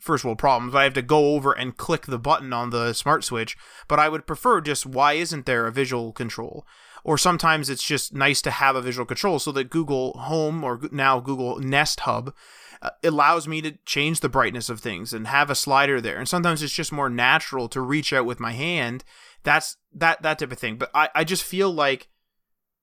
first 0.00 0.24
world 0.24 0.38
problems, 0.38 0.74
I 0.74 0.84
have 0.84 0.94
to 0.94 1.02
go 1.02 1.34
over 1.34 1.52
and 1.52 1.76
click 1.76 2.06
the 2.06 2.18
button 2.18 2.52
on 2.52 2.70
the 2.70 2.94
smart 2.94 3.22
switch. 3.22 3.56
But 3.86 4.00
I 4.00 4.08
would 4.08 4.26
prefer 4.26 4.60
just 4.60 4.86
why 4.86 5.12
isn't 5.12 5.46
there 5.46 5.66
a 5.66 5.72
visual 5.72 6.12
control? 6.12 6.66
Or 7.04 7.16
sometimes 7.16 7.70
it's 7.70 7.84
just 7.84 8.12
nice 8.12 8.42
to 8.42 8.50
have 8.50 8.74
a 8.74 8.82
visual 8.82 9.06
control 9.06 9.38
so 9.38 9.52
that 9.52 9.70
Google 9.70 10.12
Home 10.14 10.64
or 10.64 10.80
now 10.90 11.20
Google 11.20 11.60
Nest 11.60 12.00
Hub 12.00 12.34
uh, 12.82 12.90
allows 13.04 13.46
me 13.46 13.62
to 13.62 13.78
change 13.84 14.20
the 14.20 14.28
brightness 14.28 14.68
of 14.68 14.80
things 14.80 15.12
and 15.12 15.26
have 15.26 15.48
a 15.48 15.54
slider 15.54 16.00
there. 16.00 16.18
And 16.18 16.28
sometimes 16.28 16.62
it's 16.62 16.74
just 16.74 16.92
more 16.92 17.08
natural 17.08 17.68
to 17.68 17.80
reach 17.80 18.12
out 18.12 18.26
with 18.26 18.40
my 18.40 18.52
hand. 18.52 19.04
That's 19.42 19.76
that 19.92 20.22
that 20.22 20.38
type 20.38 20.52
of 20.52 20.58
thing. 20.58 20.76
But 20.76 20.90
I, 20.94 21.08
I 21.14 21.24
just 21.24 21.42
feel 21.42 21.70
like 21.70 22.08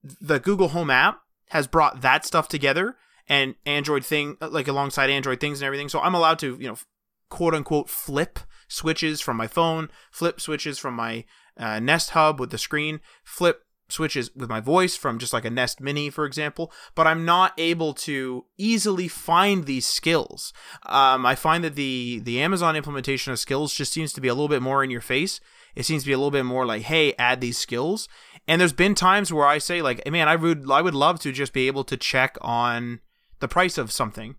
the 0.04 0.40
Google 0.40 0.70
Home 0.70 0.90
app 0.90 1.22
has 1.50 1.68
brought 1.68 2.02
that 2.02 2.26
stuff 2.26 2.48
together 2.48 2.96
and 3.28 3.56
Android 3.66 4.06
thing 4.06 4.38
like 4.42 4.68
alongside 4.68 5.10
Android 5.10 5.40
things 5.40 5.62
and 5.62 5.66
everything. 5.66 5.90
So 5.90 6.00
I'm 6.00 6.16
allowed 6.16 6.40
to, 6.40 6.58
you 6.60 6.68
know, 6.68 6.78
quote 7.30 7.54
unquote 7.54 7.90
flip 7.90 8.40
switches 8.68 9.22
from 9.22 9.38
my 9.38 9.48
phone, 9.48 9.90
flip 10.12 10.42
switches 10.42 10.78
from 10.78 10.94
my 10.96 11.26
uh, 11.58 11.80
Nest 11.80 12.12
Hub 12.12 12.40
with 12.40 12.52
the 12.52 12.58
screen, 12.58 13.00
flip 13.24 13.64
switches 13.90 14.36
with 14.36 14.50
my 14.50 14.60
voice 14.60 14.96
from 14.96 15.18
just 15.18 15.34
like 15.34 15.46
a 15.46 15.50
Nest 15.50 15.80
Mini, 15.80 16.10
for 16.10 16.26
example, 16.26 16.72
but 16.96 17.08
I'm 17.08 17.26
not 17.26 17.54
able 17.58 17.94
to 17.94 18.46
easily 18.58 19.08
find 19.08 19.66
these 19.66 19.88
skills. 19.88 20.52
Um, 20.86 21.26
I 21.26 21.36
find 21.36 21.64
that 21.64 21.76
the 21.76 22.20
the 22.20 22.42
Amazon 22.42 22.76
implementation 22.76 23.32
of 23.32 23.40
skills 23.40 23.74
just 23.74 23.94
seems 23.94 24.14
to 24.14 24.22
be 24.22 24.28
a 24.28 24.34
little 24.34 24.50
bit 24.50 24.62
more 24.62 24.84
in 24.84 24.90
your 24.90 25.02
face. 25.02 25.40
It 25.78 25.86
seems 25.86 26.02
to 26.02 26.08
be 26.08 26.14
a 26.14 26.18
little 26.18 26.32
bit 26.32 26.44
more 26.44 26.66
like, 26.66 26.82
hey, 26.82 27.14
add 27.20 27.40
these 27.40 27.56
skills. 27.56 28.10
And 28.48 28.60
there's 28.60 28.74
been 28.74 28.96
times 28.96 29.32
where 29.32 29.46
I 29.46 29.60
say 29.60 29.84
like, 29.84 30.10
man, 30.10 30.28
I 30.28 30.36
would 30.36 30.72
I 30.72 30.82
would 30.82 30.96
love 30.96 31.20
to 31.20 31.32
just 31.32 31.54
be 31.54 31.68
able 31.68 31.84
to 31.84 31.96
check 31.96 32.36
on 32.42 33.00
the 33.40 33.48
price 33.48 33.78
of 33.78 33.92
something, 33.92 34.38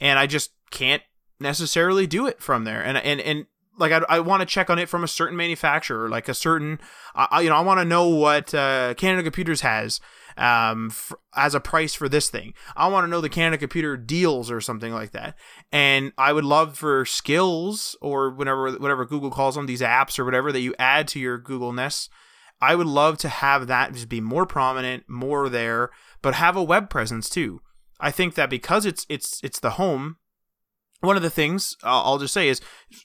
and 0.00 0.18
I 0.18 0.26
just 0.26 0.52
can't 0.70 1.02
necessarily 1.38 2.06
do 2.06 2.26
it 2.26 2.40
from 2.40 2.64
there. 2.64 2.82
And 2.82 2.96
and 2.96 3.20
and 3.20 3.46
like 3.78 3.92
I, 3.92 4.02
I 4.08 4.20
want 4.20 4.40
to 4.40 4.46
check 4.46 4.70
on 4.70 4.78
it 4.78 4.88
from 4.88 5.04
a 5.04 5.08
certain 5.08 5.36
manufacturer, 5.36 6.08
like 6.08 6.26
a 6.28 6.34
certain, 6.34 6.80
uh, 7.14 7.40
you 7.42 7.50
know, 7.50 7.56
I 7.56 7.60
want 7.60 7.80
to 7.80 7.84
know 7.84 8.08
what 8.08 8.54
uh, 8.54 8.94
Canada 8.94 9.22
Computers 9.22 9.60
has 9.60 10.00
um, 10.36 10.88
f- 10.90 11.12
as 11.34 11.54
a 11.54 11.60
price 11.60 11.94
for 11.94 12.08
this 12.08 12.30
thing. 12.30 12.54
I 12.76 12.88
want 12.88 13.04
to 13.04 13.08
know 13.08 13.20
the 13.20 13.28
Canada 13.28 13.58
Computer 13.58 13.96
deals 13.96 14.50
or 14.50 14.60
something 14.60 14.92
like 14.92 15.12
that. 15.12 15.36
And 15.70 16.12
I 16.18 16.32
would 16.32 16.44
love 16.44 16.76
for 16.76 17.04
skills 17.04 17.96
or 18.00 18.30
whatever 18.30 18.72
whatever 18.72 19.04
Google 19.04 19.30
calls 19.30 19.54
them, 19.54 19.66
these 19.66 19.82
apps 19.82 20.18
or 20.18 20.24
whatever 20.24 20.52
that 20.52 20.60
you 20.60 20.74
add 20.78 21.08
to 21.08 21.20
your 21.20 21.38
Google 21.38 21.72
Nest. 21.72 22.10
I 22.60 22.74
would 22.76 22.86
love 22.86 23.18
to 23.18 23.28
have 23.28 23.66
that 23.66 23.92
just 23.92 24.08
be 24.08 24.20
more 24.20 24.46
prominent, 24.46 25.04
more 25.08 25.48
there, 25.48 25.90
but 26.22 26.34
have 26.34 26.56
a 26.56 26.62
web 26.62 26.88
presence 26.90 27.28
too. 27.28 27.60
I 27.98 28.10
think 28.10 28.34
that 28.34 28.50
because 28.50 28.86
it's 28.86 29.06
it's 29.08 29.40
it's 29.42 29.60
the 29.60 29.70
home 29.70 30.16
one 31.02 31.16
of 31.16 31.22
the 31.22 31.30
things 31.30 31.76
I'll 31.82 32.18
just 32.18 32.32
say 32.32 32.48
is 32.48 32.60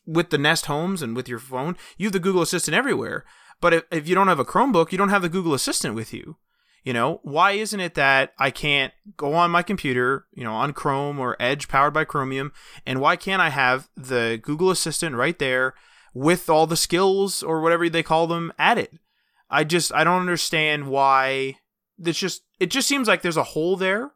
with 0.06 0.30
the 0.30 0.38
Nest 0.38 0.68
Homes 0.68 1.02
and 1.02 1.16
with 1.16 1.28
your 1.28 1.40
phone, 1.40 1.76
you 1.98 2.06
have 2.06 2.14
the 2.14 2.20
Google 2.20 2.44
Assistant 2.44 2.76
everywhere. 2.76 3.26
But 3.60 3.74
if, 3.74 3.84
if 3.92 4.08
you 4.08 4.14
don't 4.14 4.28
have 4.28 4.40
a 4.40 4.46
Chromebook, 4.46 4.92
you 4.92 5.00
don't 5.00 5.10
have 5.10 5.24
the 5.24 5.30
Google 5.30 5.56
Assistant 5.56 5.96
with 5.96 6.14
you. 6.14 6.38
You 6.84 6.94
know, 6.94 7.20
why 7.24 7.52
isn't 7.52 7.80
it 7.80 7.96
that 7.96 8.34
I 8.40 8.50
can't 8.50 8.94
go 9.18 9.34
on 9.34 9.52
my 9.52 9.62
computer, 9.62 10.26
you 10.34 10.44
know, 10.44 10.54
on 10.54 10.74
Chrome 10.74 11.20
or 11.20 11.36
Edge 11.40 11.68
powered 11.68 11.94
by 11.94 12.06
Chromium, 12.06 12.54
and 12.86 13.02
why 13.02 13.16
can't 13.16 13.42
I 13.42 13.50
have 13.50 13.90
the 13.96 14.40
Google 14.42 14.72
Assistant 14.72 15.16
right 15.16 15.38
there 15.38 15.74
with 16.14 16.50
all 16.50 16.66
the 16.66 16.78
skills 16.78 17.44
or 17.44 17.62
whatever 17.62 17.90
they 17.90 18.04
call 18.04 18.28
them 18.28 18.54
added? 18.58 19.00
I 19.50 19.64
just 19.64 19.94
I 19.94 20.04
don't 20.04 20.22
understand 20.22 20.88
why 20.88 21.58
this 21.98 22.20
just 22.20 22.44
it 22.60 22.70
just 22.70 22.88
seems 22.88 23.08
like 23.08 23.22
there's 23.22 23.38
a 23.38 23.44
hole 23.44 23.76
there. 23.76 24.12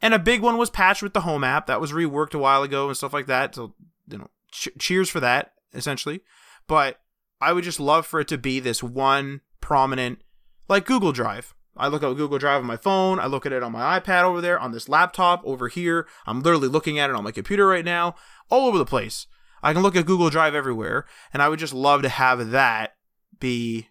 And 0.00 0.14
a 0.14 0.18
big 0.18 0.42
one 0.42 0.58
was 0.58 0.70
patched 0.70 1.02
with 1.02 1.12
the 1.12 1.22
home 1.22 1.42
app 1.42 1.66
that 1.66 1.80
was 1.80 1.90
reworked 1.90 2.34
a 2.34 2.38
while 2.38 2.62
ago 2.62 2.86
and 2.86 2.96
stuff 2.96 3.12
like 3.12 3.26
that 3.26 3.56
so 3.56 3.74
you 4.06 4.18
know 4.18 4.30
ch- 4.52 4.68
cheers 4.78 5.08
for 5.08 5.20
that 5.20 5.52
essentially. 5.74 6.20
But 6.66 7.00
i 7.40 7.52
would 7.52 7.64
just 7.64 7.80
love 7.80 8.06
for 8.06 8.20
it 8.20 8.28
to 8.28 8.38
be 8.38 8.60
this 8.60 8.82
one 8.82 9.40
prominent 9.60 10.22
like 10.68 10.84
google 10.84 11.12
drive 11.12 11.54
i 11.78 11.88
look 11.88 12.02
at 12.02 12.16
google 12.16 12.38
drive 12.38 12.60
on 12.60 12.66
my 12.66 12.76
phone 12.76 13.18
i 13.18 13.26
look 13.26 13.46
at 13.46 13.52
it 13.52 13.62
on 13.62 13.72
my 13.72 13.98
ipad 13.98 14.22
over 14.22 14.40
there 14.40 14.58
on 14.58 14.72
this 14.72 14.88
laptop 14.88 15.42
over 15.44 15.68
here 15.68 16.06
i'm 16.26 16.42
literally 16.42 16.68
looking 16.68 16.98
at 16.98 17.10
it 17.10 17.16
on 17.16 17.24
my 17.24 17.32
computer 17.32 17.66
right 17.66 17.84
now 17.84 18.14
all 18.50 18.66
over 18.66 18.78
the 18.78 18.84
place 18.84 19.26
i 19.62 19.72
can 19.72 19.82
look 19.82 19.96
at 19.96 20.06
google 20.06 20.30
drive 20.30 20.54
everywhere 20.54 21.06
and 21.32 21.42
i 21.42 21.48
would 21.48 21.58
just 21.58 21.74
love 21.74 22.02
to 22.02 22.08
have 22.08 22.50
that 22.50 22.94
be 23.40 23.88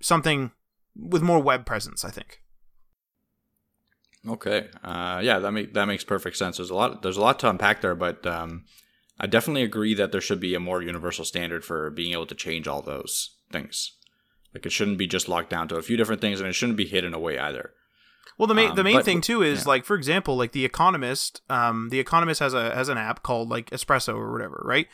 something 0.00 0.52
with 0.96 1.22
more 1.22 1.40
web 1.40 1.66
presence 1.66 2.04
i 2.04 2.10
think 2.10 2.40
Okay. 4.28 4.68
Uh, 4.84 5.20
yeah, 5.22 5.38
that 5.38 5.52
make 5.52 5.72
that 5.74 5.86
makes 5.86 6.04
perfect 6.04 6.36
sense. 6.36 6.58
There's 6.58 6.70
a 6.70 6.74
lot. 6.74 7.02
There's 7.02 7.16
a 7.16 7.22
lot 7.22 7.38
to 7.40 7.48
unpack 7.48 7.80
there, 7.80 7.94
but 7.94 8.26
um, 8.26 8.64
I 9.18 9.26
definitely 9.26 9.62
agree 9.62 9.94
that 9.94 10.12
there 10.12 10.20
should 10.20 10.40
be 10.40 10.54
a 10.54 10.60
more 10.60 10.82
universal 10.82 11.24
standard 11.24 11.64
for 11.64 11.90
being 11.90 12.12
able 12.12 12.26
to 12.26 12.34
change 12.34 12.68
all 12.68 12.82
those 12.82 13.36
things. 13.50 13.96
Like 14.54 14.66
it 14.66 14.72
shouldn't 14.72 14.98
be 14.98 15.06
just 15.06 15.28
locked 15.28 15.50
down 15.50 15.68
to 15.68 15.76
a 15.76 15.82
few 15.82 15.96
different 15.96 16.20
things, 16.20 16.40
and 16.40 16.48
it 16.48 16.54
shouldn't 16.54 16.78
be 16.78 16.86
hidden 16.86 17.14
away 17.14 17.38
either. 17.38 17.72
Well, 18.38 18.46
the 18.46 18.54
main 18.54 18.70
Um, 18.70 18.76
the 18.76 18.84
main 18.84 18.96
but- 18.96 19.04
thing 19.04 19.20
too 19.20 19.42
is 19.42 19.60
yeah. 19.60 19.68
like, 19.68 19.84
for 19.84 19.96
example, 19.96 20.36
like 20.36 20.52
the 20.52 20.64
Economist. 20.64 21.42
Um, 21.50 21.88
the 21.90 22.00
Economist 22.00 22.40
has 22.40 22.54
a 22.54 22.74
has 22.74 22.88
an 22.88 22.98
app 22.98 23.22
called 23.22 23.48
like 23.48 23.70
Espresso 23.70 24.14
or 24.14 24.32
whatever, 24.32 24.62
right? 24.64 24.88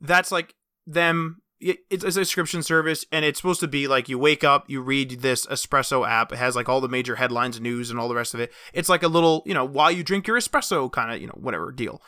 That's 0.00 0.30
like 0.32 0.54
them 0.86 1.42
it's 1.60 2.04
a 2.04 2.12
subscription 2.12 2.62
service 2.62 3.04
and 3.10 3.24
it's 3.24 3.40
supposed 3.40 3.58
to 3.58 3.66
be 3.66 3.88
like 3.88 4.08
you 4.08 4.16
wake 4.16 4.44
up, 4.44 4.70
you 4.70 4.80
read 4.80 5.22
this 5.22 5.44
espresso 5.46 6.08
app. 6.08 6.32
It 6.32 6.36
has 6.38 6.54
like 6.54 6.68
all 6.68 6.80
the 6.80 6.88
major 6.88 7.16
headlines, 7.16 7.60
news, 7.60 7.90
and 7.90 7.98
all 7.98 8.08
the 8.08 8.14
rest 8.14 8.32
of 8.32 8.38
it. 8.38 8.52
It's 8.72 8.88
like 8.88 9.02
a 9.02 9.08
little, 9.08 9.42
you 9.44 9.54
know, 9.54 9.64
while 9.64 9.90
you 9.90 10.04
drink 10.04 10.28
your 10.28 10.38
espresso 10.38 10.90
kind 10.90 11.12
of, 11.12 11.20
you 11.20 11.26
know, 11.26 11.36
whatever 11.36 11.72
deal. 11.72 12.00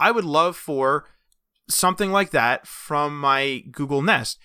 I 0.00 0.10
would 0.10 0.24
love 0.24 0.56
for 0.56 1.04
something 1.68 2.10
like 2.10 2.30
that 2.30 2.66
from 2.66 3.18
my 3.18 3.62
Google 3.70 4.02
Nest. 4.02 4.40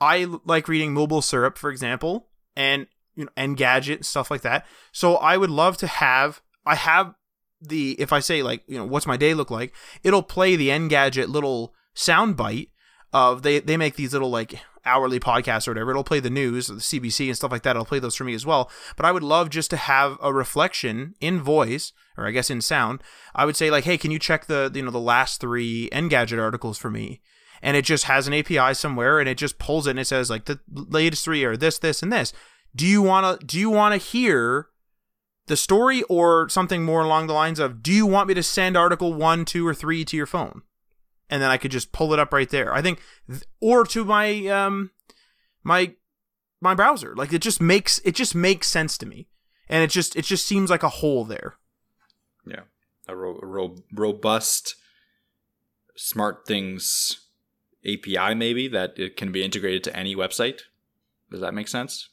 I 0.00 0.26
like 0.44 0.68
reading 0.68 0.94
MobileSyrup, 0.94 1.56
for 1.56 1.70
example, 1.70 2.28
and 2.56 2.86
you 3.16 3.24
know, 3.24 3.30
Engadget 3.36 4.04
stuff 4.04 4.30
like 4.30 4.42
that. 4.42 4.66
So 4.92 5.16
I 5.16 5.36
would 5.36 5.50
love 5.50 5.76
to 5.78 5.86
have. 5.86 6.40
I 6.64 6.74
have 6.74 7.14
the 7.60 7.96
if 7.98 8.12
I 8.12 8.20
say 8.20 8.42
like 8.42 8.62
you 8.68 8.78
know 8.78 8.84
what's 8.84 9.06
my 9.06 9.16
day 9.16 9.34
look 9.34 9.50
like, 9.50 9.74
it'll 10.02 10.22
play 10.22 10.56
the 10.56 10.68
Engadget 10.68 11.28
little 11.28 11.74
sound 11.94 12.36
bite 12.36 12.70
of 13.12 13.42
they 13.42 13.58
they 13.58 13.76
make 13.76 13.96
these 13.96 14.12
little 14.12 14.30
like 14.30 14.60
hourly 14.84 15.20
podcasts 15.20 15.66
or 15.66 15.72
whatever. 15.72 15.90
It'll 15.90 16.04
play 16.04 16.20
the 16.20 16.30
news, 16.30 16.68
the 16.68 16.74
CBC 16.74 17.26
and 17.26 17.36
stuff 17.36 17.52
like 17.52 17.62
that. 17.62 17.76
It'll 17.76 17.84
play 17.84 17.98
those 17.98 18.14
for 18.14 18.24
me 18.24 18.34
as 18.34 18.46
well. 18.46 18.70
But 18.96 19.04
I 19.04 19.12
would 19.12 19.22
love 19.22 19.50
just 19.50 19.70
to 19.70 19.76
have 19.76 20.16
a 20.22 20.32
reflection 20.32 21.14
in 21.20 21.40
voice 21.40 21.92
or 22.16 22.26
I 22.26 22.30
guess 22.30 22.50
in 22.50 22.60
sound. 22.60 23.02
I 23.34 23.44
would 23.44 23.56
say 23.56 23.70
like, 23.70 23.84
hey, 23.84 23.98
can 23.98 24.10
you 24.10 24.18
check 24.18 24.46
the 24.46 24.70
you 24.74 24.82
know 24.82 24.90
the 24.90 24.98
last 24.98 25.40
three 25.40 25.88
Engadget 25.90 26.40
articles 26.40 26.78
for 26.78 26.90
me? 26.90 27.20
And 27.62 27.76
it 27.76 27.84
just 27.84 28.04
has 28.04 28.26
an 28.26 28.34
API 28.34 28.74
somewhere, 28.74 29.18
and 29.18 29.28
it 29.28 29.36
just 29.36 29.58
pulls 29.58 29.86
it 29.86 29.90
and 29.90 30.00
it 30.00 30.06
says 30.06 30.30
like 30.30 30.44
the 30.44 30.60
latest 30.68 31.24
three 31.24 31.44
are 31.44 31.56
this, 31.56 31.78
this, 31.78 32.02
and 32.02 32.12
this. 32.12 32.32
Do 32.74 32.86
you 32.86 33.02
wanna 33.02 33.38
do 33.44 33.58
you 33.58 33.70
wanna 33.70 33.96
hear 33.96 34.68
the 35.46 35.56
story 35.56 36.02
or 36.04 36.48
something 36.48 36.84
more 36.84 37.02
along 37.02 37.26
the 37.26 37.32
lines 37.32 37.58
of 37.58 37.82
do 37.82 37.92
you 37.92 38.06
want 38.06 38.28
me 38.28 38.34
to 38.34 38.42
send 38.42 38.76
article 38.76 39.14
one, 39.14 39.44
two, 39.44 39.66
or 39.66 39.74
three 39.74 40.04
to 40.04 40.16
your 40.16 40.26
phone? 40.26 40.62
And 41.30 41.42
then 41.42 41.50
I 41.50 41.56
could 41.56 41.70
just 41.70 41.92
pull 41.92 42.12
it 42.12 42.18
up 42.18 42.32
right 42.32 42.48
there. 42.48 42.72
I 42.72 42.80
think, 42.80 43.00
or 43.60 43.84
to 43.86 44.04
my 44.04 44.46
um, 44.46 44.92
my 45.62 45.94
my 46.60 46.74
browser. 46.74 47.14
Like 47.14 47.32
it 47.32 47.42
just 47.42 47.60
makes 47.60 47.98
it 48.04 48.14
just 48.14 48.34
makes 48.34 48.66
sense 48.66 48.96
to 48.98 49.06
me, 49.06 49.28
and 49.68 49.82
it 49.82 49.90
just 49.90 50.16
it 50.16 50.24
just 50.24 50.46
seems 50.46 50.70
like 50.70 50.82
a 50.82 50.88
hole 50.88 51.24
there. 51.24 51.56
Yeah, 52.46 52.62
a 53.06 53.16
ro- 53.16 53.40
ro- 53.42 53.76
robust 53.92 54.74
smart 55.96 56.46
things 56.46 57.27
API 57.86 58.34
maybe 58.34 58.68
that 58.68 58.98
it 58.98 59.16
can 59.16 59.32
be 59.32 59.44
integrated 59.44 59.84
to 59.84 59.96
any 59.96 60.14
website. 60.16 60.60
Does 61.30 61.40
that 61.40 61.54
make 61.54 61.68
sense? 61.68 62.08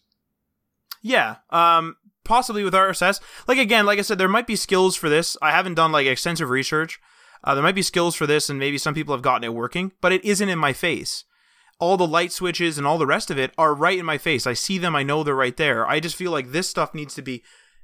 Yeah, 1.01 1.37
um, 1.49 1.97
possibly 2.23 2.63
with 2.63 2.73
RSS. 2.73 3.21
Like 3.47 3.57
again, 3.57 3.85
like 3.85 3.99
I 3.99 4.03
said, 4.03 4.17
there 4.17 4.27
might 4.27 4.47
be 4.47 4.55
skills 4.55 4.95
for 4.95 5.09
this. 5.09 5.37
I 5.41 5.51
haven't 5.51 5.75
done 5.75 5.91
like 5.91 6.07
extensive 6.07 6.49
research. 6.49 6.99
Uh, 7.43 7.53
there 7.53 7.63
might 7.63 7.75
be 7.75 7.83
skills 7.83 8.15
for 8.15 8.25
this, 8.25 8.49
and 8.49 8.57
maybe 8.57 8.77
some 8.77 8.95
people 8.95 9.13
have 9.13 9.21
gotten 9.21 9.43
it 9.43 9.53
working, 9.53 9.91
but 10.01 10.11
it 10.11 10.25
isn't 10.25 10.49
in 10.49 10.57
my 10.57 10.73
face. 10.73 11.25
All 11.77 11.97
the 11.97 12.07
light 12.07 12.31
switches 12.31 12.77
and 12.77 12.87
all 12.87 12.97
the 12.97 13.05
rest 13.05 13.29
of 13.29 13.37
it 13.37 13.53
are 13.57 13.75
right 13.75 13.99
in 13.99 14.05
my 14.05 14.17
face. 14.17 14.47
I 14.47 14.53
see 14.53 14.77
them. 14.77 14.95
I 14.95 15.03
know 15.03 15.23
they're 15.23 15.35
right 15.35 15.55
there. 15.55 15.85
I 15.87 15.99
just 15.99 16.15
feel 16.15 16.31
like 16.31 16.51
this 16.51 16.69
stuff 16.69 16.95
needs 16.95 17.13
to 17.15 17.21
be 17.21 17.43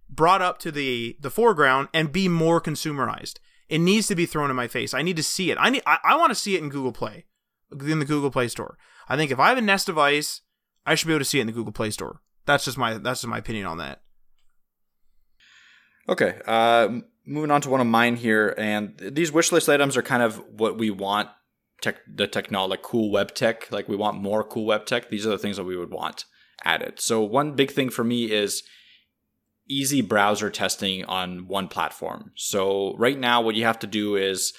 brought 0.10 0.42
up 0.42 0.60
to 0.60 0.72
the 0.72 1.18
the 1.20 1.30
foreground 1.30 1.90
and 1.94 2.12
be 2.12 2.28
more 2.28 2.60
consumerized. 2.62 3.36
It 3.70 3.80
needs 3.80 4.08
to 4.08 4.16
be 4.16 4.26
thrown 4.26 4.50
in 4.50 4.56
my 4.56 4.68
face. 4.68 4.94
I 4.94 5.02
need 5.02 5.18
to 5.18 5.24
see 5.24 5.52
it. 5.52 5.58
I 5.60 5.70
need. 5.70 5.84
I, 5.86 5.98
I 6.04 6.18
want 6.18 6.32
to 6.32 6.36
see 6.36 6.56
it 6.56 6.64
in 6.64 6.70
Google 6.70 6.92
Play, 6.92 7.26
in 7.72 8.00
the 8.00 8.06
Google 8.06 8.32
Play 8.32 8.48
Store. 8.48 8.78
I 9.08 9.16
think 9.16 9.32
if 9.32 9.40
I 9.40 9.50
have 9.50 9.58
a 9.58 9.62
Nest 9.62 9.86
device, 9.88 10.42
I 10.86 10.96
should 10.96 11.08
be 11.08 11.14
able 11.14 11.20
to 11.20 11.26
see 11.26 11.40
it 11.40 11.42
in 11.42 11.48
the 11.48 11.54
Google 11.54 11.74
Play 11.74 11.92
Store. 11.92 12.22
That's 12.46 12.66
just 12.66 12.78
my 12.78 12.98
that's 12.98 13.22
just 13.22 13.30
my 13.30 13.38
opinion 13.38 13.66
on 13.66 13.78
that. 13.78 14.02
Okay, 16.10 16.40
uh, 16.46 16.90
moving 17.26 17.52
on 17.52 17.62
to 17.62 17.70
one 17.70 17.82
of 17.82 17.88
mine 17.88 18.16
here, 18.16 18.56
and 18.58 18.98
these 19.00 19.32
wish 19.32 19.52
list 19.52 19.70
items 19.70 19.96
are 19.96 20.02
kind 20.02 20.24
of 20.24 20.38
what 20.50 20.78
we 20.78 20.90
want. 20.90 21.30
Tech, 21.82 21.98
the 22.08 22.28
technology, 22.28 22.72
like 22.72 22.84
cool 22.84 23.12
web 23.12 23.34
tech, 23.34 23.72
like 23.72 23.90
we 23.90 23.96
want 23.96 24.22
more 24.22 24.44
cool 24.44 24.66
web 24.66 24.86
tech. 24.86 25.10
These 25.10 25.26
are 25.26 25.32
the 25.32 25.40
things 25.40 25.58
that 25.58 25.64
we 25.64 25.76
would 25.76 25.90
want 25.90 26.26
added. 26.64 27.00
So 27.00 27.22
one 27.22 27.56
big 27.56 27.72
thing 27.72 27.90
for 27.90 28.04
me 28.04 28.32
is 28.32 28.62
easy 29.68 30.02
browser 30.02 30.52
testing 30.52 31.04
on 31.06 31.48
one 31.48 31.68
platform. 31.68 32.34
So 32.36 32.96
right 32.98 33.18
now, 33.18 33.42
what 33.42 33.56
you 33.56 33.66
have 33.66 33.80
to 33.80 33.88
do 33.88 34.16
is, 34.16 34.54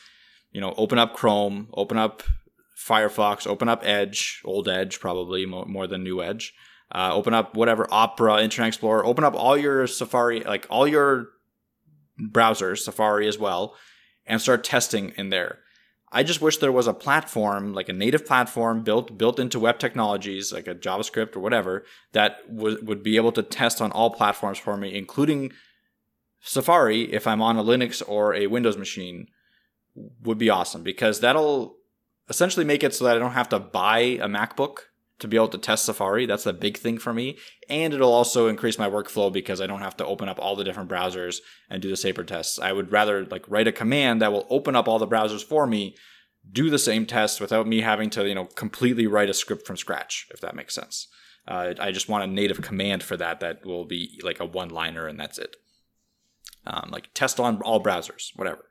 you 0.50 0.60
know, 0.60 0.74
open 0.76 0.98
up 0.98 1.14
Chrome, 1.14 1.68
open 1.74 1.96
up 1.96 2.22
Firefox, 2.86 3.46
open 3.46 3.68
up 3.68 3.84
Edge, 3.84 4.40
old 4.44 4.68
Edge 4.68 5.00
probably 5.00 5.46
more, 5.46 5.66
more 5.66 5.86
than 5.86 6.02
new 6.02 6.22
Edge. 6.22 6.52
Uh, 6.94 7.10
open 7.14 7.32
up 7.32 7.56
whatever 7.56 7.86
Opera, 7.90 8.42
Internet 8.42 8.68
Explorer, 8.68 9.04
open 9.06 9.24
up 9.24 9.34
all 9.34 9.56
your 9.56 9.86
Safari, 9.86 10.40
like 10.40 10.66
all 10.68 10.86
your 10.86 11.28
browsers, 12.20 12.78
Safari 12.78 13.26
as 13.26 13.38
well, 13.38 13.74
and 14.26 14.40
start 14.40 14.62
testing 14.62 15.12
in 15.16 15.30
there. 15.30 15.60
I 16.14 16.22
just 16.22 16.42
wish 16.42 16.58
there 16.58 16.70
was 16.70 16.86
a 16.86 16.92
platform, 16.92 17.72
like 17.72 17.88
a 17.88 17.94
native 17.94 18.26
platform 18.26 18.82
built 18.82 19.16
built 19.16 19.40
into 19.40 19.58
web 19.58 19.78
technologies, 19.78 20.52
like 20.52 20.68
a 20.68 20.74
JavaScript 20.74 21.34
or 21.34 21.40
whatever, 21.40 21.84
that 22.12 22.40
would 22.48 22.86
would 22.86 23.02
be 23.02 23.16
able 23.16 23.32
to 23.32 23.42
test 23.42 23.80
on 23.80 23.90
all 23.92 24.10
platforms 24.10 24.58
for 24.58 24.76
me, 24.76 24.94
including 24.94 25.52
Safari 26.42 27.10
if 27.12 27.26
I'm 27.26 27.40
on 27.40 27.56
a 27.56 27.64
Linux 27.64 28.02
or 28.06 28.34
a 28.34 28.48
Windows 28.48 28.76
machine, 28.76 29.28
would 30.22 30.36
be 30.36 30.50
awesome 30.50 30.82
because 30.82 31.20
that'll 31.20 31.76
essentially 32.32 32.64
make 32.64 32.82
it 32.82 32.94
so 32.94 33.04
that 33.04 33.14
I 33.14 33.18
don't 33.18 33.32
have 33.32 33.50
to 33.50 33.58
buy 33.58 33.98
a 33.98 34.26
MacBook 34.26 34.76
to 35.18 35.28
be 35.28 35.36
able 35.36 35.48
to 35.48 35.58
test 35.58 35.84
Safari. 35.84 36.24
That's 36.24 36.44
the 36.44 36.54
big 36.54 36.78
thing 36.78 36.96
for 36.96 37.12
me. 37.12 37.36
And 37.68 37.92
it'll 37.92 38.12
also 38.12 38.48
increase 38.48 38.78
my 38.78 38.88
workflow 38.88 39.30
because 39.30 39.60
I 39.60 39.66
don't 39.66 39.82
have 39.82 39.98
to 39.98 40.06
open 40.06 40.30
up 40.30 40.38
all 40.40 40.56
the 40.56 40.64
different 40.64 40.88
browsers 40.88 41.40
and 41.68 41.82
do 41.82 41.90
the 41.90 41.96
saber 41.96 42.24
tests. 42.24 42.58
I 42.58 42.72
would 42.72 42.90
rather 42.90 43.26
like 43.26 43.44
write 43.48 43.68
a 43.68 43.72
command 43.72 44.22
that 44.22 44.32
will 44.32 44.46
open 44.48 44.74
up 44.74 44.88
all 44.88 44.98
the 44.98 45.06
browsers 45.06 45.44
for 45.44 45.66
me, 45.66 45.94
do 46.50 46.70
the 46.70 46.78
same 46.78 47.04
test 47.04 47.38
without 47.38 47.66
me 47.66 47.82
having 47.82 48.08
to, 48.10 48.26
you 48.26 48.34
know, 48.34 48.46
completely 48.46 49.06
write 49.06 49.28
a 49.28 49.34
script 49.34 49.66
from 49.66 49.76
scratch, 49.76 50.26
if 50.30 50.40
that 50.40 50.56
makes 50.56 50.74
sense. 50.74 51.08
Uh, 51.46 51.74
I 51.78 51.92
just 51.92 52.08
want 52.08 52.24
a 52.24 52.32
native 52.32 52.62
command 52.62 53.02
for 53.02 53.18
that 53.18 53.40
that 53.40 53.66
will 53.66 53.84
be 53.84 54.18
like 54.24 54.40
a 54.40 54.46
one 54.46 54.70
liner 54.70 55.06
and 55.06 55.20
that's 55.20 55.38
it. 55.38 55.54
Um, 56.66 56.88
like 56.90 57.10
test 57.12 57.38
on 57.38 57.60
all 57.60 57.82
browsers, 57.82 58.30
whatever. 58.36 58.64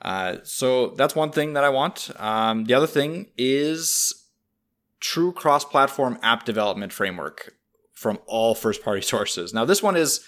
Uh, 0.00 0.36
so 0.44 0.88
that's 0.90 1.14
one 1.16 1.30
thing 1.30 1.54
that 1.54 1.64
I 1.64 1.68
want. 1.70 2.10
Um, 2.16 2.64
the 2.64 2.74
other 2.74 2.86
thing 2.86 3.26
is 3.36 4.12
true 5.00 5.32
cross 5.32 5.64
platform 5.64 6.18
app 6.22 6.44
development 6.44 6.92
framework 6.92 7.54
from 7.94 8.18
all 8.26 8.54
first 8.54 8.82
party 8.84 9.02
sources. 9.14 9.52
Now, 9.52 9.64
this 9.64 9.82
one 9.82 9.96
is, 9.96 10.24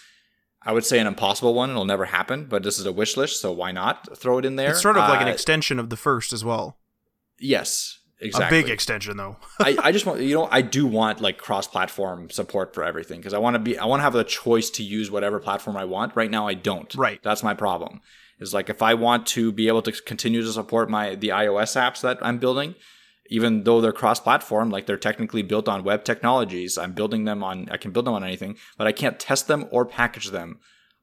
I 0.62 0.72
would 0.72 0.84
say, 0.84 0.98
an 0.98 1.06
impossible 1.06 1.54
one. 1.54 1.70
It'll 1.70 1.84
never 1.84 2.06
happen, 2.06 2.46
but 2.46 2.62
this 2.62 2.78
is 2.78 2.86
a 2.86 2.92
wish 2.92 3.16
list, 3.16 3.40
so 3.40 3.52
why 3.52 3.70
not 3.72 4.16
throw 4.18 4.38
it 4.38 4.44
in 4.44 4.56
there? 4.56 4.70
It's 4.70 4.82
sort 4.82 4.96
of 4.96 5.08
like 5.08 5.20
an 5.20 5.28
Uh, 5.28 5.32
extension 5.32 5.78
of 5.78 5.88
the 5.90 5.96
first 5.96 6.32
as 6.32 6.44
well. 6.44 6.78
Yes, 7.38 7.98
exactly. 8.20 8.58
A 8.58 8.62
big 8.62 8.70
extension 8.70 9.16
though. 9.16 9.36
I, 9.60 9.76
I 9.84 9.92
just 9.92 10.04
want 10.04 10.20
you 10.20 10.34
know 10.34 10.48
I 10.50 10.62
do 10.62 10.86
want 10.86 11.20
like 11.20 11.38
cross 11.38 11.66
platform 11.66 12.28
support 12.28 12.74
for 12.74 12.84
everything 12.84 13.20
because 13.20 13.32
I 13.32 13.38
want 13.38 13.54
to 13.54 13.58
be 13.58 13.78
I 13.78 13.86
want 13.86 14.00
to 14.00 14.04
have 14.04 14.12
the 14.12 14.24
choice 14.24 14.68
to 14.70 14.82
use 14.82 15.10
whatever 15.10 15.38
platform 15.40 15.76
I 15.76 15.84
want. 15.84 16.14
Right 16.16 16.30
now 16.30 16.46
I 16.46 16.54
don't. 16.54 16.92
Right. 16.96 17.20
That's 17.22 17.42
my 17.42 17.54
problem. 17.54 18.00
Is 18.41 18.55
like 18.55 18.70
if 18.70 18.82
I 18.82 18.95
want 18.95 19.26
to 19.28 19.53
be 19.53 19.68
able 19.68 19.82
to 19.82 19.93
continue 19.93 20.43
to 20.43 20.53
support 20.53 20.88
my 20.88 21.14
the 21.14 21.28
iOS 21.28 21.76
apps 21.76 22.01
that 22.01 22.18
I'm 22.22 22.38
building, 22.38 22.74
even 23.28 23.64
though 23.64 23.80
they're 23.80 23.93
cross 23.93 24.18
platform, 24.18 24.70
like 24.70 24.86
they're 24.86 24.97
technically 24.97 25.43
built 25.43 25.68
on 25.68 25.84
web 25.84 26.05
technologies, 26.05 26.78
I'm 26.78 26.93
building 26.93 27.24
them 27.24 27.45
on 27.45 27.68
I 27.70 27.76
can 27.76 27.93
build 27.93 28.07
them 28.07 28.14
on 28.14 28.24
anything, 28.24 28.57
but 28.78 28.86
I 28.86 28.93
can't 28.93 29.20
test 29.20 29.47
them 29.47 29.66
or 29.70 29.84
package 29.84 30.30
them 30.30 30.59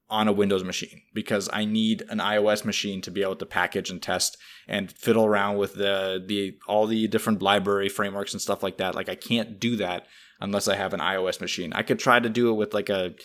on 0.09 0.27
a 0.27 0.33
Windows 0.33 0.63
machine 0.63 1.01
because 1.13 1.49
I 1.51 1.65
need 1.65 2.03
an 2.09 2.19
iOS 2.19 2.63
machine 2.63 3.01
to 3.01 3.11
be 3.11 3.21
able 3.21 3.35
to 3.35 3.45
package 3.45 3.89
and 3.89 4.01
test 4.01 4.37
and 4.67 4.91
fiddle 4.91 5.25
around 5.25 5.57
with 5.57 5.75
the 5.75 6.23
the 6.25 6.57
all 6.67 6.87
the 6.87 7.07
different 7.07 7.41
library 7.41 7.89
frameworks 7.89 8.33
and 8.33 8.41
stuff 8.41 8.63
like 8.63 8.77
that. 8.77 8.95
Like 8.95 9.09
I 9.09 9.15
can't 9.15 9.59
do 9.59 9.75
that 9.77 10.07
unless 10.39 10.67
I 10.67 10.75
have 10.75 10.93
an 10.93 10.99
iOS 10.99 11.41
machine. 11.41 11.73
I 11.73 11.81
could 11.81 11.99
try 11.99 12.19
to 12.19 12.29
do 12.29 12.49
it 12.49 12.53
with 12.53 12.73
like 12.73 12.89
a 12.89 13.15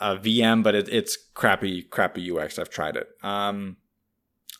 a 0.00 0.16
VM, 0.16 0.62
but 0.62 0.74
it, 0.74 0.88
it's 0.88 1.16
crappy 1.34 1.82
crappy 1.82 2.30
UX. 2.30 2.58
I've 2.58 2.70
tried 2.70 2.96
it. 2.96 3.08
Um, 3.22 3.76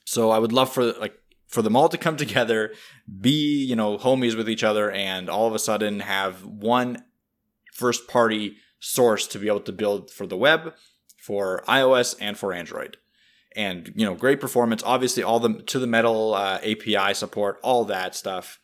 so 0.05 0.30
I 0.30 0.38
would 0.38 0.53
love 0.53 0.72
for 0.72 0.93
like 0.93 1.14
for 1.49 1.62
them 1.62 1.76
all 1.76 1.88
to 1.88 1.99
come 1.99 2.16
together, 2.24 2.72
be 3.20 3.64
you 3.64 3.76
know 3.76 3.99
homies 3.99 4.36
with 4.36 4.49
each 4.49 4.64
other, 4.64 4.91
and 4.91 5.28
all 5.28 5.47
of 5.47 5.55
a 5.55 5.59
sudden 5.59 6.01
have 6.01 6.45
one 6.45 7.05
first 7.72 8.09
party 8.09 8.57
source 8.78 9.26
to 9.28 9.38
be 9.38 9.49
able 9.49 9.61
to 9.61 9.72
build 9.72 10.11
for 10.11 10.26
the 10.26 10.36
web, 10.36 10.74
for 11.18 11.62
iOS, 11.68 12.14
and 12.20 12.36
for 12.36 12.53
Android. 12.53 12.97
And 13.57 13.93
you 13.97 14.05
know, 14.07 14.14
great 14.14 14.41
performance. 14.41 14.82
Obviously, 14.84 15.22
all 15.22 15.41
the 15.41 15.62
to 15.62 15.78
the 15.78 15.86
metal 15.86 16.34
uh, 16.34 16.59
API 16.59 17.14
support, 17.14 17.59
all 17.62 17.84
that 17.86 18.14
stuff. 18.14 18.59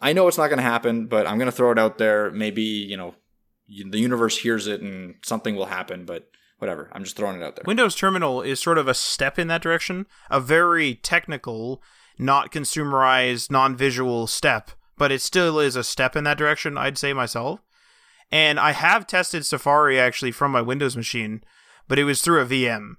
I 0.00 0.12
know 0.12 0.28
it's 0.28 0.36
not 0.36 0.48
going 0.48 0.58
to 0.58 0.62
happen, 0.62 1.06
but 1.06 1.26
I'm 1.26 1.38
going 1.38 1.50
to 1.50 1.56
throw 1.56 1.70
it 1.70 1.78
out 1.78 1.96
there. 1.96 2.30
Maybe 2.30 2.62
you 2.62 2.96
know, 2.96 3.14
the 3.68 3.98
universe 3.98 4.38
hears 4.38 4.66
it 4.66 4.80
and 4.80 5.16
something 5.24 5.56
will 5.56 5.66
happen. 5.66 6.04
But 6.04 6.28
whatever, 6.58 6.88
I'm 6.92 7.04
just 7.04 7.16
throwing 7.16 7.40
it 7.40 7.44
out 7.44 7.56
there. 7.56 7.64
Windows 7.66 7.94
Terminal 7.94 8.42
is 8.42 8.60
sort 8.60 8.78
of 8.78 8.88
a 8.88 8.94
step 8.94 9.38
in 9.38 9.48
that 9.48 9.62
direction, 9.62 10.06
a 10.30 10.40
very 10.40 10.94
technical, 10.94 11.82
not 12.18 12.52
consumerized, 12.52 13.50
non-visual 13.50 14.26
step, 14.26 14.70
but 14.96 15.12
it 15.12 15.20
still 15.20 15.58
is 15.58 15.76
a 15.76 15.84
step 15.84 16.16
in 16.16 16.24
that 16.24 16.38
direction, 16.38 16.78
I'd 16.78 16.98
say 16.98 17.12
myself. 17.12 17.60
And 18.30 18.58
I 18.58 18.72
have 18.72 19.06
tested 19.06 19.46
Safari 19.46 20.00
actually 20.00 20.32
from 20.32 20.50
my 20.50 20.60
Windows 20.60 20.96
machine, 20.96 21.42
but 21.86 21.98
it 21.98 22.04
was 22.04 22.22
through 22.22 22.40
a 22.40 22.46
VM. 22.46 22.94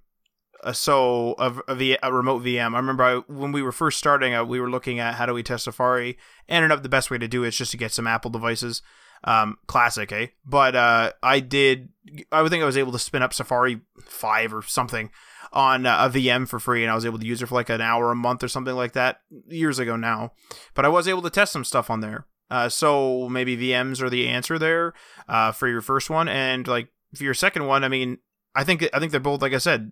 Uh, 0.64 0.74
so 0.74 1.34
of 1.38 1.62
a, 1.68 1.76
v- 1.76 1.98
a 2.02 2.12
remote 2.12 2.44
VM. 2.44 2.74
I 2.74 2.78
remember 2.78 3.04
I, 3.04 3.16
when 3.32 3.52
we 3.52 3.62
were 3.62 3.72
first 3.72 4.00
starting, 4.00 4.48
we 4.48 4.60
were 4.60 4.70
looking 4.70 5.00
at 5.00 5.16
how 5.16 5.26
do 5.26 5.34
we 5.34 5.44
test 5.44 5.66
Safari. 5.66 6.18
And 6.48 6.64
ended 6.64 6.76
up 6.76 6.84
the 6.84 6.90
best 6.90 7.12
way 7.12 7.18
to 7.18 7.28
do 7.28 7.44
it 7.44 7.50
is 7.50 7.58
just 7.58 7.72
to 7.72 7.78
get 7.78 7.92
some 7.92 8.08
Apple 8.08 8.32
devices. 8.32 8.82
Um, 9.24 9.58
classic, 9.68 10.12
eh? 10.12 10.28
But 10.46 10.76
uh, 10.76 11.12
I 11.22 11.40
did. 11.40 11.90
I 12.32 12.42
would 12.42 12.52
think 12.52 12.64
I 12.64 12.68
was 12.68 12.78
able 12.78 12.92
to 12.92 13.00
spin 13.00 13.22
up 13.22 13.34
Safari 13.34 13.82
five 14.02 14.54
or 14.54 14.62
something 14.62 15.12
on 15.52 15.86
uh, 15.86 16.06
a 16.06 16.10
VM 16.10 16.48
for 16.48 16.60
free, 16.60 16.84
and 16.84 16.92
I 16.92 16.96
was 16.96 17.06
able 17.06 17.20
to 17.20 17.26
use 17.26 17.42
it 17.42 17.48
for 17.48 17.56
like 17.56 17.70
an 17.70 17.82
hour 17.82 18.12
a 18.12 18.16
month 18.16 18.44
or 18.44 18.48
something 18.48 18.76
like 18.76 18.94
that 18.94 19.22
years 19.48 19.80
ago 19.80 19.96
now. 19.96 20.34
But 20.74 20.86
I 20.86 20.90
was 20.90 21.08
able 21.08 21.22
to 21.24 21.30
test 21.30 21.52
some 21.52 21.66
stuff 21.66 21.90
on 21.90 22.02
there. 22.02 22.26
Uh, 22.50 22.70
so 22.70 23.28
maybe 23.28 23.58
VMs 23.58 24.02
are 24.02 24.10
the 24.10 24.28
answer 24.28 24.58
there 24.58 24.94
uh, 25.28 25.52
for 25.52 25.68
your 25.68 25.82
first 25.82 26.10
one, 26.10 26.28
and 26.28 26.68
like 26.68 26.90
for 27.16 27.24
your 27.24 27.34
second 27.34 27.66
one, 27.66 27.84
I 27.84 27.90
mean, 27.90 28.20
I 28.56 28.64
think 28.64 28.88
I 28.94 29.00
think 29.00 29.12
they're 29.12 29.20
both 29.20 29.42
like 29.42 29.54
I 29.54 29.58
said, 29.58 29.92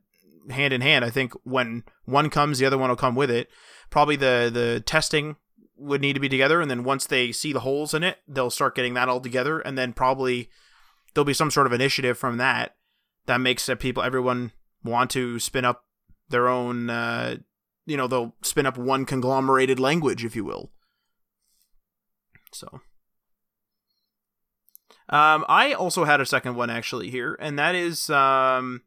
hand 0.49 0.73
in 0.73 0.81
hand. 0.81 1.03
I 1.03 1.09
think 1.09 1.33
when 1.43 1.83
one 2.05 2.29
comes, 2.29 2.59
the 2.59 2.65
other 2.65 2.77
one 2.77 2.89
will 2.89 2.95
come 2.95 3.15
with 3.15 3.29
it. 3.29 3.49
Probably 3.89 4.15
the 4.15 4.49
the 4.53 4.81
testing 4.85 5.35
would 5.77 6.01
need 6.01 6.13
to 6.13 6.19
be 6.19 6.29
together, 6.29 6.61
and 6.61 6.69
then 6.69 6.83
once 6.83 7.05
they 7.05 7.31
see 7.31 7.53
the 7.53 7.61
holes 7.61 7.93
in 7.93 8.03
it, 8.03 8.19
they'll 8.27 8.49
start 8.49 8.75
getting 8.75 8.93
that 8.93 9.09
all 9.09 9.19
together, 9.19 9.59
and 9.59 9.77
then 9.77 9.93
probably 9.93 10.49
there'll 11.13 11.25
be 11.25 11.33
some 11.33 11.51
sort 11.51 11.67
of 11.67 11.73
initiative 11.73 12.17
from 12.17 12.37
that 12.37 12.75
that 13.25 13.41
makes 13.41 13.67
uh, 13.67 13.75
people 13.75 14.03
everyone 14.03 14.51
want 14.83 15.09
to 15.11 15.39
spin 15.39 15.65
up 15.65 15.85
their 16.29 16.47
own. 16.47 16.89
Uh, 16.89 17.37
you 17.85 17.97
know, 17.97 18.07
they'll 18.07 18.35
spin 18.41 18.65
up 18.65 18.77
one 18.77 19.05
conglomerated 19.05 19.79
language, 19.79 20.25
if 20.25 20.35
you 20.35 20.43
will. 20.43 20.71
So. 22.51 22.81
Um, 25.07 25.45
I 25.47 25.73
also 25.73 26.05
had 26.05 26.19
a 26.19 26.25
second 26.25 26.55
one 26.55 26.69
actually 26.69 27.11
here, 27.11 27.37
and 27.39 27.59
that 27.59 27.75
is 27.75 28.09
um, 28.09 28.81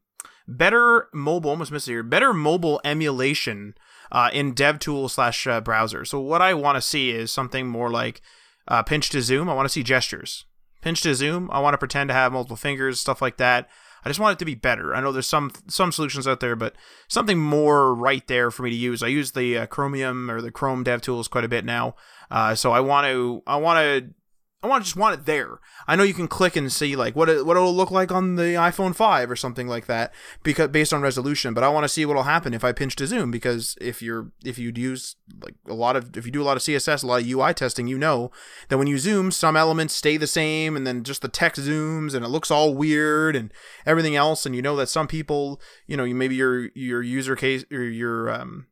better 0.47 1.07
mobile. 1.13 1.51
Almost 1.51 1.71
missed 1.71 1.87
it 1.87 1.91
here. 1.91 2.03
Better 2.03 2.33
mobile 2.33 2.81
emulation 2.83 3.75
uh, 4.11 4.29
in 4.33 4.53
DevTools 4.53 5.11
slash 5.11 5.45
uh, 5.47 5.61
browser. 5.61 6.05
So 6.05 6.19
what 6.19 6.41
I 6.41 6.53
want 6.53 6.75
to 6.75 6.81
see 6.81 7.11
is 7.11 7.31
something 7.31 7.67
more 7.67 7.89
like 7.89 8.21
uh, 8.67 8.83
pinch 8.83 9.09
to 9.11 9.21
zoom. 9.21 9.49
I 9.49 9.53
want 9.53 9.65
to 9.65 9.73
see 9.73 9.83
gestures. 9.83 10.45
Pinch 10.81 11.01
to 11.01 11.13
zoom. 11.13 11.49
I 11.51 11.59
want 11.59 11.73
to 11.73 11.77
pretend 11.77 12.09
to 12.09 12.13
have 12.13 12.31
multiple 12.31 12.55
fingers, 12.55 12.99
stuff 12.99 13.21
like 13.21 13.37
that. 13.37 13.69
I 14.03 14.09
just 14.09 14.19
want 14.19 14.37
it 14.37 14.39
to 14.39 14.45
be 14.45 14.55
better. 14.55 14.95
I 14.95 15.01
know 15.01 15.11
there's 15.11 15.27
some 15.27 15.51
some 15.67 15.91
solutions 15.91 16.27
out 16.27 16.39
there, 16.39 16.55
but 16.55 16.75
something 17.07 17.37
more 17.37 17.93
right 17.93 18.25
there 18.27 18.49
for 18.49 18.63
me 18.63 18.69
to 18.69 18.75
use. 18.75 19.03
I 19.03 19.07
use 19.07 19.31
the 19.31 19.57
uh, 19.57 19.65
Chromium 19.65 20.31
or 20.31 20.41
the 20.41 20.51
Chrome 20.51 20.85
DevTools 20.85 21.29
quite 21.29 21.43
a 21.43 21.49
bit 21.49 21.65
now, 21.65 21.95
uh, 22.31 22.55
so 22.55 22.71
I 22.71 22.79
want 22.79 23.07
to 23.07 23.43
I 23.45 23.57
want 23.57 23.79
to 23.79 24.13
I 24.61 24.67
want 24.67 24.83
just 24.83 24.97
want 24.97 25.13
it 25.13 25.25
there. 25.25 25.59
I 25.87 25.95
know 25.95 26.03
you 26.03 26.13
can 26.13 26.27
click 26.27 26.57
and 26.57 26.69
see 26.69 26.97
like 26.97 27.15
what 27.15 27.29
it, 27.29 27.45
what 27.45 27.55
it'll 27.55 27.73
look 27.73 27.91
like 27.91 28.11
on 28.11 28.35
the 28.35 28.55
iPhone 28.55 28.93
5 28.93 29.31
or 29.31 29.37
something 29.37 29.69
like 29.69 29.85
that 29.85 30.13
because 30.43 30.67
based 30.67 30.91
on 30.91 31.01
resolution, 31.01 31.53
but 31.53 31.63
I 31.63 31.69
want 31.69 31.85
to 31.85 31.89
see 31.89 32.05
what'll 32.05 32.23
happen 32.23 32.53
if 32.53 32.65
I 32.65 32.73
pinch 32.73 32.97
to 32.97 33.07
zoom 33.07 33.31
because 33.31 33.77
if 33.79 34.01
you're 34.01 34.31
if 34.43 34.59
you'd 34.59 34.77
use 34.77 35.15
like 35.41 35.55
a 35.65 35.73
lot 35.73 35.95
of 35.95 36.17
if 36.17 36.25
you 36.25 36.31
do 36.31 36.41
a 36.41 36.43
lot 36.43 36.57
of 36.57 36.63
CSS, 36.63 37.03
a 37.03 37.07
lot 37.07 37.21
of 37.21 37.27
UI 37.27 37.53
testing, 37.53 37.87
you 37.87 37.97
know 37.97 38.31
that 38.67 38.77
when 38.77 38.87
you 38.87 38.97
zoom, 38.97 39.31
some 39.31 39.55
elements 39.55 39.93
stay 39.93 40.17
the 40.17 40.27
same 40.27 40.75
and 40.75 40.85
then 40.85 41.05
just 41.05 41.21
the 41.21 41.29
text 41.29 41.61
zooms 41.61 42.13
and 42.13 42.25
it 42.25 42.29
looks 42.29 42.51
all 42.51 42.75
weird 42.75 43.37
and 43.37 43.53
everything 43.85 44.17
else 44.17 44.45
and 44.45 44.57
you 44.57 44.61
know 44.61 44.75
that 44.75 44.89
some 44.89 45.07
people, 45.07 45.61
you 45.87 45.95
know, 45.95 46.05
maybe 46.05 46.35
your 46.35 46.67
your 46.75 47.01
user 47.01 47.37
case 47.37 47.63
or 47.71 47.83
your 47.83 48.29
um 48.29 48.67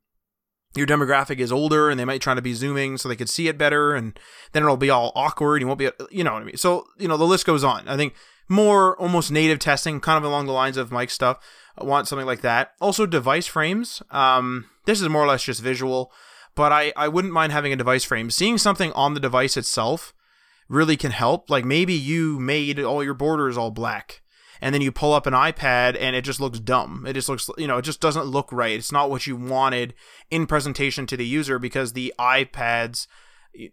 your 0.77 0.87
demographic 0.87 1.39
is 1.39 1.51
older 1.51 1.89
and 1.89 1.99
they 1.99 2.05
might 2.05 2.21
try 2.21 2.33
to 2.33 2.41
be 2.41 2.53
zooming 2.53 2.97
so 2.97 3.07
they 3.07 3.15
could 3.15 3.29
see 3.29 3.47
it 3.47 3.57
better 3.57 3.95
and 3.95 4.19
then 4.51 4.63
it'll 4.63 4.77
be 4.77 4.89
all 4.89 5.11
awkward 5.15 5.61
you 5.61 5.67
won't 5.67 5.79
be 5.79 5.89
you 6.11 6.23
know 6.23 6.33
what 6.33 6.41
i 6.41 6.45
mean? 6.45 6.57
So 6.57 6.87
you 6.97 7.07
know 7.07 7.17
the 7.17 7.25
list 7.25 7.45
goes 7.45 7.63
on. 7.63 7.87
I 7.87 7.97
think 7.97 8.13
more 8.49 8.97
almost 8.97 9.31
native 9.31 9.59
testing 9.59 9.99
kind 9.99 10.17
of 10.17 10.23
along 10.23 10.45
the 10.45 10.53
lines 10.53 10.77
of 10.77 10.91
mike's 10.91 11.13
stuff 11.13 11.39
I 11.77 11.83
want 11.83 12.07
something 12.07 12.25
like 12.25 12.41
that. 12.41 12.73
Also 12.79 13.05
device 13.05 13.47
frames 13.47 14.01
um, 14.11 14.65
this 14.85 15.01
is 15.01 15.09
more 15.09 15.23
or 15.23 15.27
less 15.27 15.43
just 15.43 15.61
visual 15.61 16.11
but 16.57 16.71
I, 16.71 16.91
I 16.97 17.07
wouldn't 17.07 17.33
mind 17.33 17.51
having 17.51 17.71
a 17.71 17.75
device 17.75 18.03
frame. 18.03 18.31
Seeing 18.31 18.57
something 18.57 18.91
on 18.93 19.13
the 19.13 19.19
device 19.19 19.57
itself 19.57 20.11
really 20.67 20.97
can 20.97 21.11
help. 21.11 21.51
Like 21.51 21.63
maybe 21.63 21.93
you 21.93 22.39
made 22.39 22.79
all 22.79 23.03
your 23.03 23.13
borders 23.13 23.55
all 23.55 23.69
black 23.69 24.23
and 24.61 24.73
then 24.73 24.81
you 24.81 24.91
pull 24.91 25.13
up 25.13 25.25
an 25.25 25.33
iPad 25.33 25.97
and 25.99 26.15
it 26.15 26.23
just 26.23 26.39
looks 26.39 26.59
dumb. 26.59 27.05
It 27.07 27.13
just 27.13 27.29
looks, 27.29 27.49
you 27.57 27.67
know, 27.67 27.77
it 27.77 27.83
just 27.83 28.01
doesn't 28.01 28.25
look 28.25 28.51
right. 28.51 28.77
It's 28.77 28.91
not 28.91 29.09
what 29.09 29.27
you 29.27 29.35
wanted 29.35 29.93
in 30.29 30.47
presentation 30.47 31.05
to 31.07 31.17
the 31.17 31.25
user 31.25 31.59
because 31.59 31.93
the 31.93 32.13
iPad's 32.19 33.07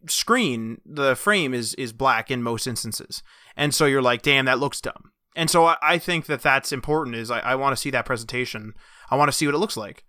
screen, 0.09 0.81
the 0.85 1.15
frame 1.15 1.53
is 1.53 1.75
is 1.75 1.93
black 1.93 2.31
in 2.31 2.43
most 2.43 2.67
instances, 2.67 3.23
and 3.57 3.75
so 3.75 3.87
you're 3.87 4.03
like, 4.03 4.23
damn, 4.23 4.47
that 4.47 4.59
looks 4.59 4.81
dumb. 4.81 5.13
And 5.37 5.51
so 5.51 5.67
I, 5.67 5.77
I 5.83 5.99
think 5.99 6.27
that 6.27 6.43
that's 6.43 6.73
important. 6.73 7.17
Is 7.17 7.31
I, 7.31 7.41
I 7.41 7.55
want 7.55 7.77
to 7.77 7.81
see 7.81 7.91
that 7.91 8.07
presentation. 8.07 8.75
I 9.11 9.17
want 9.17 9.29
to 9.29 9.37
see 9.37 9.47
what 9.47 9.55
it 9.55 9.59
looks 9.59 9.77
like, 9.77 10.05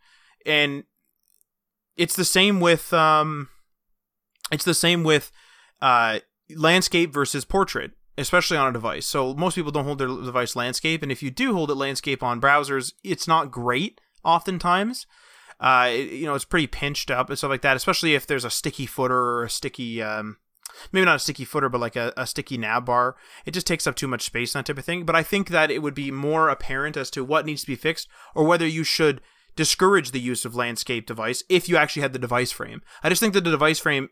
and 0.46 0.84
it's 1.98 2.16
the 2.16 2.26
same 2.26 2.60
with 2.60 2.94
um, 2.94 3.50
it's 4.52 4.66
the 4.66 4.74
same 4.74 5.04
with 5.04 5.32
uh 5.82 6.20
landscape 6.56 7.12
versus 7.12 7.44
portrait 7.44 7.92
especially 8.18 8.58
on 8.58 8.70
a 8.70 8.74
device. 8.74 9.06
So 9.06 9.34
most 9.34 9.56
people 9.56 9.72
don't 9.72 9.86
hold 9.86 10.00
their 10.00 10.08
device 10.08 10.56
landscape, 10.56 11.04
and 11.04 11.12
if 11.12 11.22
you 11.22 11.32
do 11.32 11.54
hold 11.54 11.72
it 11.72 11.76
landscape 11.76 12.24
on 12.24 12.42
browsers, 12.42 12.94
it's 13.04 13.28
not 13.28 13.52
great 13.52 14.02
oftentimes. 14.24 15.06
Uh, 15.60 15.90
it, 15.92 16.12
you 16.12 16.26
know, 16.26 16.36
it's 16.36 16.46
pretty 16.46 16.68
pinched 16.68 17.10
up 17.10 17.30
and 17.30 17.38
stuff 17.38 17.50
like 17.50 17.62
that, 17.62 17.78
especially 17.78 18.16
if 18.16 18.28
there's 18.28 18.46
a 18.46 18.50
sticky 18.50 18.86
footer 18.86 19.18
or 19.18 19.44
a 19.46 19.50
sticky, 19.50 20.02
um, 20.02 20.38
maybe 20.92 21.06
not 21.06 21.16
a 21.16 21.20
sticky 21.20 21.46
footer, 21.46 21.70
but 21.70 21.80
like 21.80 21.96
a, 21.96 22.12
a 22.18 22.28
sticky 22.28 22.58
nav 22.58 22.86
bar. 22.86 23.16
It 23.46 23.52
just 23.52 23.68
takes 23.68 23.88
up 23.88 23.96
too 23.96 24.08
much 24.08 24.24
space, 24.24 24.54
that 24.54 24.66
type 24.66 24.78
of 24.78 24.86
thing. 24.86 25.06
But 25.06 25.16
I 25.16 25.24
think 25.24 25.50
that 25.50 25.72
it 25.72 25.82
would 25.82 25.94
be 25.94 26.12
more 26.12 26.50
apparent 26.50 26.98
as 26.98 27.10
to 27.12 27.24
what 27.24 27.46
needs 27.46 27.62
to 27.62 27.68
be 27.68 27.76
fixed 27.76 28.10
or 28.34 28.44
whether 28.44 28.68
you 28.68 28.84
should 28.84 29.22
discourage 29.56 30.12
the 30.12 30.20
use 30.20 30.44
of 30.44 30.56
landscape 30.56 31.06
device 31.06 31.44
if 31.48 31.70
you 31.70 31.78
actually 31.78 32.02
had 32.02 32.12
the 32.12 32.20
device 32.20 32.52
frame. 32.52 32.82
I 33.02 33.10
just 33.10 33.22
think 33.22 33.34
that 33.34 33.46
the 33.46 33.52
device 33.52 33.80
frame 33.80 34.10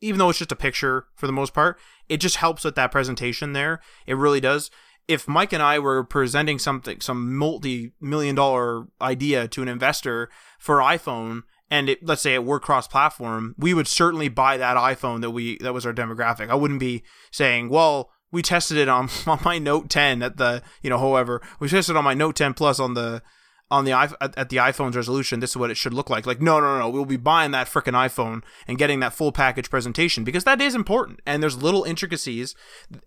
even 0.00 0.18
though 0.18 0.30
it's 0.30 0.38
just 0.38 0.52
a 0.52 0.56
picture 0.56 1.06
for 1.14 1.26
the 1.26 1.32
most 1.32 1.54
part, 1.54 1.78
it 2.08 2.18
just 2.18 2.36
helps 2.36 2.64
with 2.64 2.74
that 2.74 2.92
presentation 2.92 3.52
there. 3.52 3.80
It 4.06 4.16
really 4.16 4.40
does. 4.40 4.70
If 5.08 5.26
Mike 5.26 5.52
and 5.52 5.62
I 5.62 5.78
were 5.78 6.04
presenting 6.04 6.58
something, 6.58 7.00
some 7.00 7.36
multi-million 7.36 8.34
dollar 8.34 8.86
idea 9.00 9.48
to 9.48 9.62
an 9.62 9.68
investor 9.68 10.30
for 10.58 10.78
iPhone, 10.78 11.42
and 11.70 11.88
it, 11.88 12.04
let's 12.04 12.22
say 12.22 12.34
it 12.34 12.44
were 12.44 12.60
cross-platform, 12.60 13.54
we 13.58 13.74
would 13.74 13.88
certainly 13.88 14.28
buy 14.28 14.56
that 14.56 14.76
iPhone 14.76 15.20
that 15.20 15.30
we 15.30 15.58
that 15.58 15.74
was 15.74 15.86
our 15.86 15.92
demographic. 15.92 16.48
I 16.48 16.54
wouldn't 16.54 16.80
be 16.80 17.02
saying, 17.30 17.68
well, 17.68 18.10
we 18.32 18.42
tested 18.42 18.76
it 18.76 18.88
on, 18.88 19.08
on 19.26 19.40
my 19.44 19.58
Note 19.58 19.90
10 19.90 20.22
at 20.22 20.36
the, 20.36 20.62
you 20.82 20.90
know, 20.90 20.98
however, 20.98 21.42
we 21.58 21.68
tested 21.68 21.96
on 21.96 22.04
my 22.04 22.14
Note 22.14 22.36
10 22.36 22.54
Plus 22.54 22.78
on 22.78 22.94
the 22.94 23.22
on 23.70 23.84
the 23.84 23.92
at, 23.92 24.12
at 24.20 24.48
the 24.48 24.56
iPhone's 24.56 24.96
resolution, 24.96 25.40
this 25.40 25.50
is 25.50 25.56
what 25.56 25.70
it 25.70 25.76
should 25.76 25.94
look 25.94 26.10
like. 26.10 26.26
Like, 26.26 26.40
no, 26.40 26.60
no, 26.60 26.78
no, 26.78 26.88
we'll 26.88 27.04
be 27.04 27.16
buying 27.16 27.52
that 27.52 27.68
freaking 27.68 27.94
iPhone 27.94 28.42
and 28.66 28.78
getting 28.78 29.00
that 29.00 29.12
full 29.12 29.32
package 29.32 29.70
presentation 29.70 30.24
because 30.24 30.44
that 30.44 30.60
is 30.60 30.74
important. 30.74 31.20
And 31.24 31.42
there's 31.42 31.62
little 31.62 31.84
intricacies, 31.84 32.54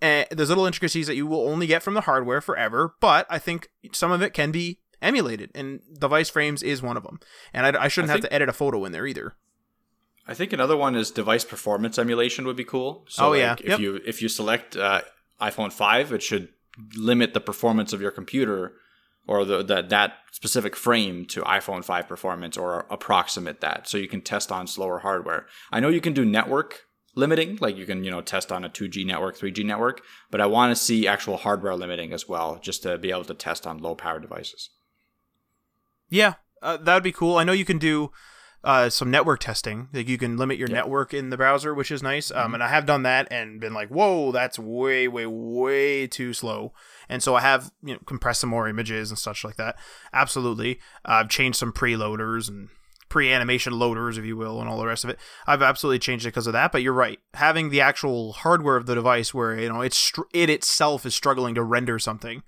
uh, 0.01 0.23
there's 0.31 0.49
little 0.49 0.65
intricacies 0.65 1.07
that 1.07 1.15
you 1.15 1.27
will 1.27 1.47
only 1.47 1.67
get 1.67 1.83
from 1.83 1.93
the 1.93 2.01
hardware 2.01 2.41
forever. 2.41 2.95
But 3.01 3.27
I 3.29 3.39
think 3.39 3.69
some 3.91 4.11
of 4.11 4.21
it 4.21 4.33
can 4.33 4.51
be 4.51 4.79
emulated, 5.01 5.51
and 5.53 5.81
device 5.99 6.29
frames 6.29 6.63
is 6.63 6.81
one 6.81 6.95
of 6.95 7.03
them. 7.03 7.19
And 7.53 7.65
I, 7.65 7.83
I 7.83 7.87
shouldn't 7.89 8.11
I 8.11 8.13
have 8.13 8.21
to 8.21 8.33
edit 8.33 8.49
a 8.49 8.53
photo 8.53 8.85
in 8.85 8.93
there 8.93 9.05
either. 9.05 9.35
I 10.25 10.33
think 10.33 10.53
another 10.53 10.77
one 10.77 10.95
is 10.95 11.11
device 11.11 11.43
performance 11.43 11.99
emulation 11.99 12.45
would 12.45 12.55
be 12.55 12.63
cool. 12.63 13.05
So, 13.09 13.25
oh 13.25 13.29
like, 13.31 13.39
yeah, 13.39 13.55
if 13.59 13.65
yep. 13.65 13.79
you 13.79 13.99
if 14.05 14.21
you 14.21 14.29
select 14.29 14.77
uh, 14.77 15.01
iPhone 15.41 15.73
five, 15.73 16.13
it 16.13 16.23
should 16.23 16.47
limit 16.95 17.33
the 17.33 17.41
performance 17.41 17.91
of 17.91 18.01
your 18.01 18.11
computer 18.11 18.73
or 19.27 19.45
the, 19.45 19.63
the, 19.63 19.81
that 19.81 20.13
specific 20.31 20.75
frame 20.75 21.25
to 21.25 21.41
iPhone 21.43 21.83
5 21.83 22.07
performance 22.07 22.57
or 22.57 22.85
approximate 22.89 23.61
that 23.61 23.87
so 23.87 23.97
you 23.97 24.07
can 24.07 24.21
test 24.21 24.51
on 24.51 24.67
slower 24.67 24.99
hardware. 24.99 25.45
I 25.71 25.79
know 25.79 25.89
you 25.89 26.01
can 26.01 26.13
do 26.13 26.25
network 26.25 26.81
limiting 27.15 27.57
like 27.61 27.77
you 27.77 27.85
can 27.85 28.03
you 28.03 28.09
know 28.09 28.21
test 28.21 28.51
on 28.51 28.63
a 28.63 28.69
2G 28.69 29.05
network, 29.05 29.37
3G 29.37 29.65
network, 29.65 30.01
but 30.31 30.41
I 30.41 30.45
want 30.45 30.71
to 30.71 30.81
see 30.81 31.07
actual 31.07 31.37
hardware 31.37 31.75
limiting 31.75 32.11
as 32.11 32.27
well 32.27 32.59
just 32.61 32.83
to 32.83 32.97
be 32.97 33.11
able 33.11 33.25
to 33.25 33.33
test 33.33 33.67
on 33.67 33.77
low 33.77 33.95
power 33.95 34.19
devices. 34.19 34.69
Yeah, 36.09 36.35
uh, 36.61 36.77
that 36.77 36.93
would 36.93 37.03
be 37.03 37.11
cool. 37.11 37.37
I 37.37 37.43
know 37.43 37.53
you 37.53 37.65
can 37.65 37.77
do 37.77 38.11
uh, 38.63 38.89
some 38.89 39.11
network 39.11 39.39
testing. 39.39 39.89
Like 39.93 40.07
you 40.07 40.17
can 40.17 40.37
limit 40.37 40.57
your 40.57 40.69
yep. 40.69 40.75
network 40.75 41.13
in 41.13 41.29
the 41.29 41.37
browser, 41.37 41.73
which 41.73 41.91
is 41.91 42.01
nice. 42.03 42.31
Um, 42.31 42.37
mm-hmm. 42.37 42.53
and 42.55 42.63
I 42.63 42.67
have 42.69 42.85
done 42.85 43.03
that 43.03 43.27
and 43.31 43.59
been 43.59 43.73
like, 43.73 43.89
whoa, 43.89 44.31
that's 44.31 44.57
way, 44.57 45.07
way, 45.07 45.25
way 45.25 46.07
too 46.07 46.33
slow 46.33 46.73
and 47.09 47.21
so 47.21 47.35
I 47.35 47.41
have 47.41 47.71
you 47.83 47.93
know 47.93 47.99
compressed 48.05 48.41
some 48.41 48.49
more 48.49 48.67
images 48.67 49.09
and 49.09 49.19
such 49.19 49.43
like 49.43 49.55
that. 49.57 49.77
Absolutely, 50.13 50.79
I've 51.05 51.29
changed 51.29 51.57
some 51.57 51.71
preloaders 51.71 52.49
and 52.49 52.69
pre-animation 53.09 53.73
loaders, 53.73 54.17
if 54.17 54.25
you 54.25 54.35
will, 54.35 54.59
and 54.59 54.67
all 54.67 54.79
the 54.79 54.87
rest 54.87 55.03
of 55.03 55.09
it. 55.11 55.19
I've 55.45 55.61
absolutely 55.61 55.99
changed 55.99 56.25
it 56.25 56.29
because 56.29 56.47
of 56.47 56.53
that. 56.53 56.71
But 56.71 56.81
you're 56.81 56.93
right, 56.93 57.19
having 57.35 57.69
the 57.69 57.81
actual 57.81 58.33
hardware 58.33 58.77
of 58.77 58.85
the 58.85 58.95
device, 58.95 59.33
where 59.33 59.59
you 59.59 59.69
know 59.69 59.81
it's 59.81 60.11
it 60.33 60.49
itself 60.49 61.05
is 61.05 61.15
struggling 61.15 61.55
to 61.55 61.63
render 61.63 61.99
something, 61.99 62.43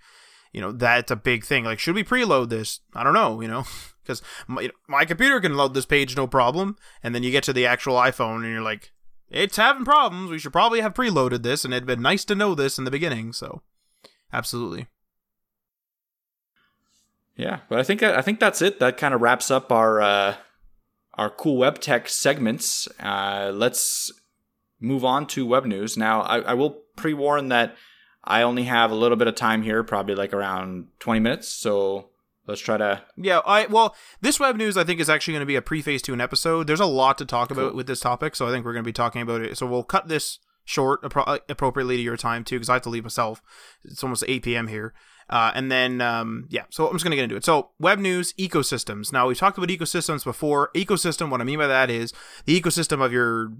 you 0.55 0.61
know 0.61 0.71
that's 0.71 1.11
a 1.11 1.15
big 1.15 1.43
thing. 1.43 1.65
Like, 1.65 1.79
should 1.79 1.95
we 1.95 2.03
preload 2.03 2.49
this? 2.49 2.79
I 2.93 3.03
don't 3.03 3.13
know, 3.13 3.41
you 3.41 3.47
know. 3.47 3.65
Because 4.05 4.21
my, 4.45 4.69
my 4.87 5.03
computer 5.03 5.41
can 5.41 5.55
load 5.55 5.73
this 5.73 5.87
page 5.87 6.15
no 6.15 6.27
problem, 6.27 6.75
and 7.01 7.15
then 7.15 7.23
you 7.23 7.31
get 7.31 7.43
to 7.45 7.53
the 7.53 7.65
actual 7.65 7.95
iPhone 7.95 8.43
and 8.43 8.53
you're 8.53 8.61
like, 8.61 8.91
it's 9.31 9.57
having 9.57 9.83
problems. 9.83 10.29
We 10.29 10.37
should 10.37 10.53
probably 10.53 10.81
have 10.81 10.93
preloaded 10.93 11.41
this, 11.41 11.65
and 11.65 11.73
it'd 11.73 11.87
been 11.87 12.03
nice 12.03 12.23
to 12.25 12.35
know 12.35 12.53
this 12.53 12.77
in 12.77 12.83
the 12.83 12.91
beginning. 12.91 13.33
So 13.33 13.63
Absolutely. 14.35 14.87
Yeah, 17.37 17.59
but 17.69 17.79
I 17.79 17.83
think 17.83 18.03
I 18.03 18.21
think 18.21 18.39
that's 18.39 18.61
it. 18.61 18.79
That 18.79 18.97
kind 18.97 19.13
of 19.13 19.21
wraps 19.21 19.49
up 19.49 19.71
our 19.71 20.01
uh, 20.01 20.35
our 21.15 21.29
cool 21.29 21.57
web 21.57 21.79
tech 21.79 22.09
segments. 22.09 22.87
Uh, 22.99 23.51
let's 23.53 24.11
move 24.79 25.05
on 25.05 25.25
to 25.27 25.45
web 25.45 25.65
news. 25.65 25.97
Now, 25.97 26.21
I, 26.21 26.39
I 26.39 26.53
will 26.53 26.83
pre 26.95 27.13
warn 27.13 27.49
that 27.49 27.75
I 28.25 28.41
only 28.41 28.63
have 28.63 28.91
a 28.91 28.95
little 28.95 29.17
bit 29.17 29.27
of 29.27 29.35
time 29.35 29.61
here, 29.61 29.83
probably 29.83 30.15
like 30.15 30.33
around 30.33 30.87
twenty 30.99 31.19
minutes. 31.19 31.47
So 31.47 32.09
let's 32.47 32.61
try 32.61 32.77
to. 32.77 33.03
Yeah, 33.17 33.39
I 33.45 33.67
well, 33.67 33.95
this 34.21 34.39
web 34.39 34.55
news 34.55 34.77
I 34.77 34.83
think 34.83 34.99
is 34.99 35.09
actually 35.09 35.33
going 35.33 35.41
to 35.41 35.45
be 35.45 35.55
a 35.55 35.61
preface 35.61 36.01
to 36.03 36.13
an 36.13 36.21
episode. 36.21 36.67
There's 36.67 36.79
a 36.79 36.85
lot 36.85 37.17
to 37.19 37.25
talk 37.25 37.51
about 37.51 37.69
Cool. 37.69 37.77
with 37.77 37.87
this 37.87 37.99
topic, 37.99 38.35
so 38.35 38.47
I 38.47 38.51
think 38.51 38.65
we're 38.65 38.73
going 38.73 38.83
to 38.83 38.89
be 38.89 38.93
talking 38.93 39.21
about 39.21 39.41
it. 39.41 39.57
So 39.57 39.65
we'll 39.65 39.83
cut 39.83 40.07
this 40.07 40.39
short 40.67 41.03
appro- 41.03 41.39
appropriately 41.47 41.97
to 41.97 42.01
your 42.03 42.17
time 42.17 42.43
too, 42.43 42.55
because 42.55 42.69
I 42.69 42.73
have 42.73 42.81
to 42.83 42.89
leave 42.89 43.03
myself. 43.03 43.41
It's 43.83 44.03
almost 44.03 44.23
8 44.27 44.41
p.m. 44.43 44.67
here. 44.67 44.93
Uh, 45.29 45.51
and 45.55 45.71
then, 45.71 46.01
um, 46.01 46.47
yeah, 46.49 46.63
so 46.69 46.87
I'm 46.87 46.93
just 46.93 47.03
going 47.03 47.11
to 47.11 47.15
get 47.15 47.23
into 47.23 47.35
it. 47.35 47.43
So, 47.43 47.71
web 47.79 47.97
news, 47.97 48.33
ecosystems. 48.33 49.11
Now, 49.11 49.27
we've 49.27 49.37
talked 49.37 49.57
about 49.57 49.69
ecosystems 49.69 50.23
before. 50.23 50.69
Ecosystem, 50.75 51.31
what 51.31 51.41
I 51.41 51.43
mean 51.43 51.57
by 51.57 51.65
that 51.65 51.89
is 51.89 52.13
the 52.45 52.59
ecosystem 52.59 53.03
of 53.03 53.11
your 53.11 53.51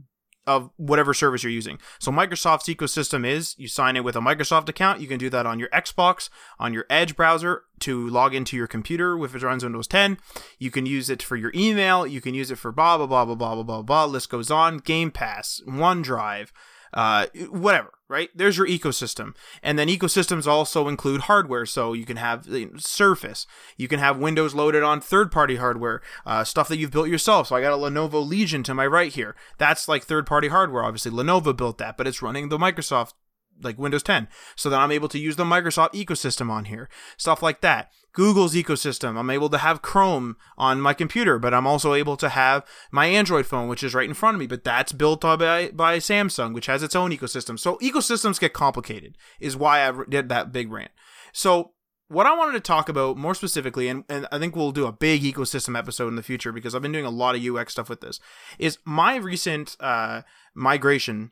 of 0.47 0.69
whatever 0.77 1.13
service 1.13 1.43
you're 1.43 1.51
using. 1.51 1.79
So 1.99 2.11
Microsoft's 2.11 2.67
ecosystem 2.67 3.25
is 3.25 3.55
you 3.57 3.67
sign 3.67 3.95
in 3.97 4.03
with 4.03 4.15
a 4.15 4.19
Microsoft 4.19 4.69
account. 4.69 5.01
You 5.01 5.07
can 5.07 5.17
do 5.17 5.29
that 5.29 5.45
on 5.45 5.59
your 5.59 5.69
Xbox, 5.69 6.29
on 6.59 6.73
your 6.73 6.85
Edge 6.89 7.15
browser 7.15 7.63
to 7.79 8.07
log 8.07 8.33
into 8.35 8.55
your 8.55 8.67
computer 8.67 9.23
if 9.23 9.35
it 9.35 9.43
runs 9.43 9.63
Windows 9.63 9.87
10. 9.87 10.17
You 10.59 10.71
can 10.71 10.85
use 10.85 11.09
it 11.09 11.23
for 11.23 11.35
your 11.35 11.51
email. 11.55 12.05
You 12.05 12.21
can 12.21 12.33
use 12.33 12.51
it 12.51 12.57
for 12.57 12.71
blah, 12.71 12.97
blah, 12.97 13.07
blah, 13.07 13.25
blah, 13.25 13.35
blah, 13.35 13.55
blah, 13.55 13.63
blah, 13.63 13.81
blah. 13.81 14.05
List 14.05 14.29
goes 14.29 14.51
on. 14.51 14.77
Game 14.77 15.11
Pass, 15.11 15.61
OneDrive, 15.67 16.51
uh, 16.95 17.27
whatever. 17.49 17.91
Right 18.07 18.29
there's 18.35 18.57
your 18.57 18.67
ecosystem, 18.67 19.35
and 19.63 19.79
then 19.79 19.87
ecosystems 19.87 20.45
also 20.45 20.87
include 20.87 21.21
hardware. 21.21 21.65
So 21.65 21.93
you 21.93 22.05
can 22.05 22.17
have 22.17 22.47
Surface, 22.77 23.47
you 23.77 23.87
can 23.87 23.99
have 23.99 24.19
Windows 24.19 24.53
loaded 24.53 24.83
on 24.83 25.01
third-party 25.01 25.55
hardware, 25.55 26.03
uh, 26.23 26.43
stuff 26.43 26.67
that 26.67 26.77
you've 26.77 26.91
built 26.91 27.09
yourself. 27.09 27.47
So 27.47 27.55
I 27.55 27.61
got 27.61 27.73
a 27.73 27.77
Lenovo 27.77 28.25
Legion 28.25 28.61
to 28.63 28.75
my 28.75 28.85
right 28.85 29.11
here. 29.11 29.35
That's 29.57 29.87
like 29.87 30.03
third-party 30.03 30.49
hardware. 30.49 30.83
Obviously, 30.83 31.11
Lenovo 31.11 31.57
built 31.57 31.79
that, 31.79 31.97
but 31.97 32.05
it's 32.05 32.21
running 32.21 32.49
the 32.49 32.59
Microsoft 32.59 33.13
like 33.61 33.79
Windows 33.79 34.03
10. 34.03 34.27
So 34.55 34.69
then 34.69 34.79
I'm 34.79 34.91
able 34.91 35.07
to 35.09 35.19
use 35.19 35.35
the 35.35 35.43
Microsoft 35.43 35.93
ecosystem 35.93 36.49
on 36.49 36.65
here. 36.65 36.89
Stuff 37.17 37.41
like 37.41 37.61
that. 37.61 37.89
Google's 38.15 38.55
ecosystem. 38.55 39.17
I'm 39.17 39.29
able 39.29 39.49
to 39.49 39.59
have 39.59 39.81
Chrome 39.81 40.37
on 40.57 40.81
my 40.81 40.93
computer, 40.93 41.37
but 41.37 41.53
I'm 41.53 41.67
also 41.67 41.93
able 41.93 42.17
to 42.17 42.29
have 42.29 42.65
my 42.91 43.05
Android 43.05 43.45
phone, 43.45 43.67
which 43.67 43.83
is 43.83 43.93
right 43.93 44.07
in 44.07 44.15
front 44.15 44.35
of 44.35 44.39
me. 44.39 44.47
But 44.47 44.63
that's 44.63 44.93
built 44.93 45.21
by, 45.21 45.69
by 45.73 45.97
Samsung, 45.97 46.53
which 46.53 46.65
has 46.65 46.81
its 46.81 46.95
own 46.95 47.11
ecosystem. 47.11 47.59
So 47.59 47.75
ecosystems 47.77 48.39
get 48.39 48.53
complicated, 48.53 49.17
is 49.39 49.55
why 49.55 49.87
I 49.87 49.91
did 50.09 50.29
that 50.29 50.51
big 50.51 50.71
rant. 50.71 50.91
So 51.33 51.73
what 52.07 52.25
I 52.25 52.35
wanted 52.35 52.53
to 52.53 52.59
talk 52.61 52.87
about 52.87 53.17
more 53.17 53.35
specifically, 53.35 53.89
and, 53.89 54.05
and 54.07 54.27
I 54.31 54.39
think 54.39 54.55
we'll 54.55 54.71
do 54.71 54.87
a 54.87 54.91
big 54.91 55.21
ecosystem 55.23 55.77
episode 55.77 56.07
in 56.07 56.15
the 56.15 56.23
future 56.23 56.51
because 56.51 56.73
I've 56.73 56.81
been 56.81 56.91
doing 56.91 57.05
a 57.05 57.09
lot 57.09 57.35
of 57.35 57.45
UX 57.45 57.73
stuff 57.73 57.89
with 57.89 58.01
this, 58.01 58.19
is 58.57 58.77
my 58.85 59.17
recent 59.17 59.75
uh, 59.79 60.21
migration 60.55 61.31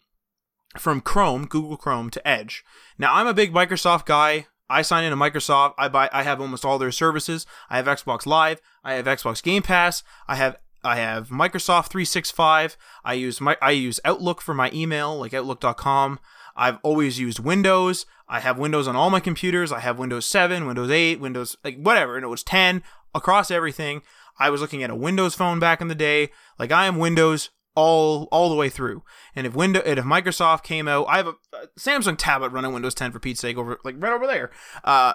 from 0.77 1.01
Chrome, 1.01 1.45
Google 1.45 1.77
Chrome 1.77 2.09
to 2.09 2.27
Edge. 2.27 2.63
Now 2.97 3.13
I'm 3.13 3.27
a 3.27 3.33
big 3.33 3.53
Microsoft 3.53 4.05
guy. 4.05 4.47
I 4.69 4.81
sign 4.81 5.03
into 5.03 5.17
Microsoft. 5.17 5.73
I 5.77 5.87
buy 5.87 6.09
I 6.11 6.23
have 6.23 6.41
almost 6.41 6.65
all 6.65 6.79
their 6.79 6.91
services. 6.91 7.45
I 7.69 7.77
have 7.77 7.85
Xbox 7.85 8.25
Live, 8.25 8.61
I 8.83 8.93
have 8.93 9.05
Xbox 9.05 9.41
Game 9.43 9.63
Pass, 9.63 10.03
I 10.27 10.35
have 10.35 10.57
I 10.83 10.97
have 10.97 11.29
Microsoft 11.29 11.87
365. 11.87 12.77
I 13.05 13.13
use 13.13 13.39
my 13.39 13.57
I 13.61 13.71
use 13.71 13.99
Outlook 14.03 14.41
for 14.41 14.53
my 14.53 14.69
email, 14.73 15.17
like 15.17 15.33
outlook.com. 15.33 16.19
I've 16.55 16.77
always 16.83 17.19
used 17.19 17.39
Windows. 17.39 18.05
I 18.27 18.39
have 18.41 18.59
Windows 18.59 18.87
on 18.87 18.95
all 18.95 19.09
my 19.09 19.19
computers. 19.19 19.71
I 19.71 19.79
have 19.79 19.97
Windows 19.97 20.25
7, 20.25 20.65
Windows 20.65 20.91
8, 20.91 21.19
Windows 21.19 21.55
like 21.63 21.77
whatever, 21.77 22.15
and 22.15 22.23
it 22.23 22.29
was 22.29 22.43
10 22.43 22.83
across 23.15 23.49
everything. 23.49 24.01
I 24.39 24.49
was 24.49 24.61
looking 24.61 24.83
at 24.83 24.89
a 24.89 24.95
Windows 24.95 25.35
phone 25.35 25.59
back 25.59 25.81
in 25.81 25.87
the 25.87 25.95
day. 25.95 26.29
Like 26.59 26.71
I 26.71 26.85
am 26.85 26.97
Windows 26.97 27.49
all 27.75 28.27
all 28.31 28.49
the 28.49 28.55
way 28.55 28.69
through. 28.69 29.03
And 29.35 29.47
if 29.47 29.55
window 29.55 29.81
and 29.81 29.99
if 29.99 30.05
Microsoft 30.05 30.63
came 30.63 30.87
out, 30.87 31.05
I 31.09 31.17
have 31.17 31.27
a, 31.27 31.35
a 31.53 31.67
Samsung 31.79 32.15
tablet 32.17 32.51
running 32.51 32.73
Windows 32.73 32.93
10 32.93 33.11
for 33.11 33.19
Pete's 33.19 33.39
sake 33.39 33.57
over 33.57 33.79
like 33.83 33.95
right 33.97 34.13
over 34.13 34.27
there. 34.27 34.51
Uh, 34.83 35.13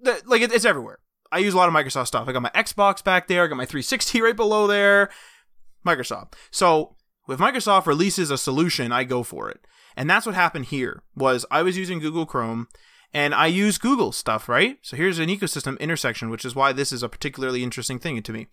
the, 0.00 0.20
like 0.26 0.42
it, 0.42 0.52
it's 0.52 0.64
everywhere. 0.64 0.98
I 1.30 1.38
use 1.38 1.54
a 1.54 1.56
lot 1.56 1.68
of 1.68 1.74
Microsoft 1.74 2.08
stuff. 2.08 2.28
I 2.28 2.32
got 2.32 2.42
my 2.42 2.50
Xbox 2.50 3.02
back 3.02 3.26
there. 3.26 3.44
I 3.44 3.46
got 3.46 3.56
my 3.56 3.64
360 3.64 4.20
right 4.20 4.36
below 4.36 4.66
there. 4.66 5.10
Microsoft. 5.84 6.34
So 6.50 6.96
if 7.28 7.38
Microsoft 7.38 7.86
releases 7.86 8.30
a 8.30 8.38
solution, 8.38 8.92
I 8.92 9.04
go 9.04 9.22
for 9.22 9.50
it. 9.50 9.60
And 9.96 10.08
that's 10.08 10.26
what 10.26 10.34
happened 10.34 10.66
here. 10.66 11.02
Was 11.14 11.46
I 11.50 11.62
was 11.62 11.76
using 11.76 11.98
Google 11.98 12.26
Chrome 12.26 12.68
and 13.14 13.34
I 13.34 13.46
use 13.46 13.78
Google 13.78 14.12
stuff, 14.12 14.48
right? 14.48 14.78
So 14.82 14.96
here's 14.96 15.18
an 15.18 15.28
ecosystem 15.28 15.78
intersection, 15.80 16.30
which 16.30 16.44
is 16.44 16.54
why 16.54 16.72
this 16.72 16.92
is 16.92 17.02
a 17.02 17.08
particularly 17.08 17.62
interesting 17.62 17.98
thing 17.98 18.22
to 18.22 18.32
me. 18.32 18.46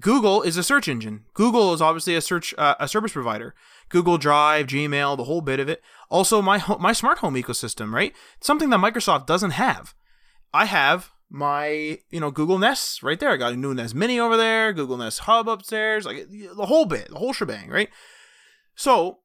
Google 0.00 0.42
is 0.42 0.56
a 0.56 0.62
search 0.62 0.88
engine. 0.88 1.24
Google 1.34 1.72
is 1.72 1.80
obviously 1.80 2.14
a 2.14 2.20
search 2.20 2.54
uh, 2.58 2.74
a 2.80 2.88
service 2.88 3.12
provider. 3.12 3.54
Google 3.88 4.18
Drive, 4.18 4.66
Gmail, 4.66 5.16
the 5.16 5.24
whole 5.24 5.40
bit 5.40 5.60
of 5.60 5.68
it. 5.68 5.82
Also 6.10 6.42
my 6.42 6.58
ho- 6.58 6.78
my 6.78 6.92
smart 6.92 7.18
home 7.18 7.34
ecosystem, 7.34 7.92
right? 7.92 8.12
It's 8.38 8.46
Something 8.46 8.70
that 8.70 8.80
Microsoft 8.80 9.26
doesn't 9.26 9.52
have. 9.52 9.94
I 10.52 10.64
have 10.66 11.10
my 11.30 11.98
you 12.10 12.20
know 12.20 12.30
Google 12.30 12.58
Nest 12.58 13.02
right 13.02 13.18
there. 13.18 13.30
I 13.30 13.36
got 13.36 13.52
a 13.52 13.56
new 13.56 13.74
Nest 13.74 13.94
Mini 13.94 14.18
over 14.18 14.36
there, 14.36 14.72
Google 14.72 14.96
Nest 14.96 15.20
Hub 15.20 15.48
upstairs, 15.48 16.06
like 16.06 16.26
the 16.30 16.66
whole 16.66 16.86
bit, 16.86 17.08
the 17.08 17.18
whole 17.18 17.32
shebang, 17.32 17.68
right? 17.70 17.88
So 18.74 19.20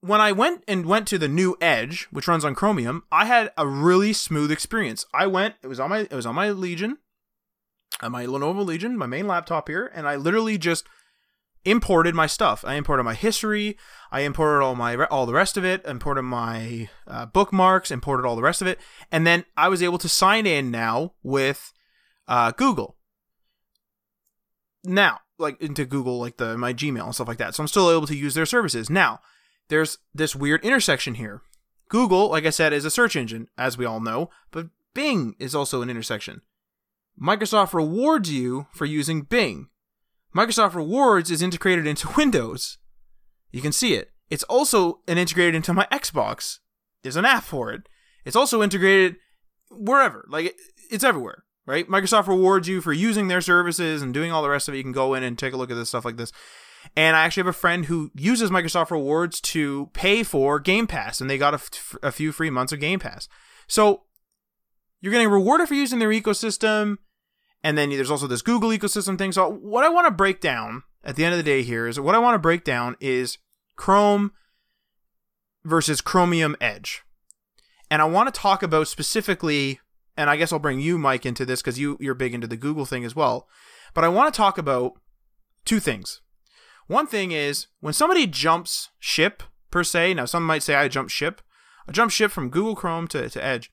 when 0.00 0.20
I 0.20 0.32
went 0.32 0.62
and 0.68 0.84
went 0.84 1.08
to 1.08 1.18
the 1.18 1.28
new 1.28 1.56
Edge, 1.62 2.08
which 2.10 2.28
runs 2.28 2.44
on 2.44 2.54
Chromium, 2.54 3.04
I 3.10 3.24
had 3.24 3.52
a 3.56 3.66
really 3.66 4.12
smooth 4.12 4.50
experience. 4.50 5.06
I 5.14 5.26
went, 5.26 5.54
it 5.62 5.66
was 5.66 5.80
on 5.80 5.90
my 5.90 6.00
it 6.00 6.12
was 6.12 6.26
on 6.26 6.34
my 6.34 6.50
Legion, 6.50 6.90
on 6.90 6.96
my 8.02 8.26
Lenovo 8.26 8.64
Legion, 8.64 8.96
my 8.96 9.06
main 9.06 9.26
laptop 9.26 9.68
here, 9.68 9.90
and 9.94 10.06
I 10.06 10.16
literally 10.16 10.58
just 10.58 10.86
imported 11.64 12.14
my 12.14 12.26
stuff. 12.26 12.64
I 12.66 12.74
imported 12.74 13.04
my 13.04 13.14
history, 13.14 13.78
I 14.12 14.20
imported 14.20 14.62
all 14.62 14.74
my 14.74 14.96
all 15.06 15.26
the 15.26 15.32
rest 15.32 15.56
of 15.56 15.64
it, 15.64 15.84
imported 15.86 16.22
my 16.22 16.88
uh, 17.06 17.26
bookmarks, 17.26 17.90
imported 17.90 18.26
all 18.26 18.36
the 18.36 18.42
rest 18.42 18.60
of 18.60 18.68
it, 18.68 18.78
and 19.10 19.26
then 19.26 19.44
I 19.56 19.68
was 19.68 19.82
able 19.82 19.98
to 19.98 20.08
sign 20.08 20.46
in 20.46 20.70
now 20.70 21.14
with 21.22 21.72
uh, 22.28 22.52
Google. 22.52 22.96
Now, 24.84 25.20
like 25.38 25.60
into 25.60 25.86
Google, 25.86 26.18
like 26.18 26.36
the 26.36 26.58
my 26.58 26.72
Gmail 26.74 27.04
and 27.04 27.14
stuff 27.14 27.28
like 27.28 27.38
that. 27.38 27.54
So 27.54 27.62
I'm 27.62 27.68
still 27.68 27.90
able 27.90 28.06
to 28.06 28.16
use 28.16 28.34
their 28.34 28.46
services. 28.46 28.90
Now, 28.90 29.20
there's 29.68 29.98
this 30.14 30.36
weird 30.36 30.64
intersection 30.64 31.14
here. 31.14 31.42
Google, 31.88 32.28
like 32.28 32.44
I 32.44 32.50
said, 32.50 32.72
is 32.72 32.84
a 32.84 32.90
search 32.90 33.16
engine, 33.16 33.48
as 33.56 33.78
we 33.78 33.84
all 33.84 34.00
know, 34.00 34.30
but 34.50 34.68
Bing 34.94 35.34
is 35.38 35.54
also 35.54 35.82
an 35.82 35.90
intersection. 35.90 36.42
Microsoft 37.20 37.72
rewards 37.74 38.30
you 38.30 38.66
for 38.72 38.84
using 38.84 39.22
Bing. 39.22 39.68
Microsoft 40.34 40.74
Rewards 40.74 41.30
is 41.30 41.42
integrated 41.42 41.86
into 41.86 42.12
Windows. 42.16 42.78
You 43.52 43.62
can 43.62 43.72
see 43.72 43.94
it. 43.94 44.10
It's 44.30 44.42
also 44.44 45.00
integrated 45.06 45.54
into 45.54 45.72
my 45.72 45.86
Xbox. 45.92 46.58
There's 47.02 47.16
an 47.16 47.24
app 47.24 47.44
for 47.44 47.70
it. 47.70 47.82
It's 48.24 48.34
also 48.36 48.62
integrated 48.62 49.16
wherever. 49.70 50.26
Like 50.28 50.56
it's 50.90 51.04
everywhere, 51.04 51.44
right? 51.66 51.88
Microsoft 51.88 52.26
rewards 52.26 52.66
you 52.66 52.80
for 52.80 52.92
using 52.92 53.28
their 53.28 53.40
services 53.40 54.02
and 54.02 54.12
doing 54.12 54.32
all 54.32 54.42
the 54.42 54.48
rest 54.48 54.66
of 54.66 54.74
it. 54.74 54.78
You 54.78 54.82
can 54.82 54.92
go 54.92 55.14
in 55.14 55.22
and 55.22 55.38
take 55.38 55.52
a 55.52 55.56
look 55.56 55.70
at 55.70 55.74
this 55.74 55.90
stuff 55.90 56.04
like 56.04 56.16
this. 56.16 56.32
And 56.96 57.16
I 57.16 57.24
actually 57.24 57.42
have 57.42 57.48
a 57.48 57.52
friend 57.52 57.86
who 57.86 58.10
uses 58.14 58.50
Microsoft 58.50 58.90
Rewards 58.90 59.40
to 59.42 59.90
pay 59.94 60.22
for 60.22 60.58
Game 60.60 60.86
Pass, 60.86 61.20
and 61.20 61.30
they 61.30 61.38
got 61.38 61.54
a, 61.54 61.56
f- 61.56 61.96
a 62.02 62.12
few 62.12 62.30
free 62.30 62.50
months 62.50 62.72
of 62.72 62.80
Game 62.80 62.98
Pass. 62.98 63.26
So 63.66 64.02
you're 65.00 65.12
getting 65.12 65.30
rewarded 65.30 65.68
for 65.68 65.74
using 65.74 65.98
their 65.98 66.10
ecosystem. 66.10 66.98
And 67.64 67.78
then 67.78 67.88
there's 67.88 68.10
also 68.10 68.26
this 68.26 68.42
Google 68.42 68.68
ecosystem 68.68 69.16
thing. 69.16 69.32
So 69.32 69.50
what 69.50 69.84
I 69.84 69.88
want 69.88 70.06
to 70.06 70.12
break 70.12 70.40
down 70.40 70.82
at 71.02 71.16
the 71.16 71.24
end 71.24 71.32
of 71.32 71.38
the 71.38 71.42
day 71.42 71.62
here 71.62 71.88
is 71.88 71.98
what 71.98 72.14
I 72.14 72.18
want 72.18 72.34
to 72.34 72.38
break 72.38 72.62
down 72.62 72.94
is 73.00 73.38
Chrome 73.74 74.32
versus 75.64 76.02
Chromium 76.02 76.56
Edge. 76.60 77.02
And 77.90 78.02
I 78.02 78.04
want 78.04 78.32
to 78.32 78.38
talk 78.38 78.62
about 78.62 78.86
specifically, 78.86 79.80
and 80.14 80.28
I 80.28 80.36
guess 80.36 80.52
I'll 80.52 80.58
bring 80.58 80.78
you, 80.78 80.98
Mike, 80.98 81.24
into 81.24 81.46
this 81.46 81.62
because 81.62 81.78
you, 81.78 81.96
you're 82.00 82.14
big 82.14 82.34
into 82.34 82.46
the 82.46 82.58
Google 82.58 82.84
thing 82.84 83.02
as 83.02 83.16
well. 83.16 83.48
But 83.94 84.04
I 84.04 84.08
want 84.08 84.32
to 84.32 84.36
talk 84.36 84.58
about 84.58 84.92
two 85.64 85.80
things. 85.80 86.20
One 86.86 87.06
thing 87.06 87.32
is 87.32 87.68
when 87.80 87.94
somebody 87.94 88.26
jumps 88.26 88.90
ship, 88.98 89.42
per 89.70 89.84
se, 89.84 90.14
now 90.14 90.26
some 90.26 90.44
might 90.44 90.62
say 90.62 90.74
I 90.74 90.88
jump 90.88 91.08
ship, 91.08 91.40
I 91.88 91.92
jump 91.92 92.10
ship 92.10 92.30
from 92.30 92.50
Google 92.50 92.76
Chrome 92.76 93.08
to, 93.08 93.30
to 93.30 93.44
Edge. 93.44 93.72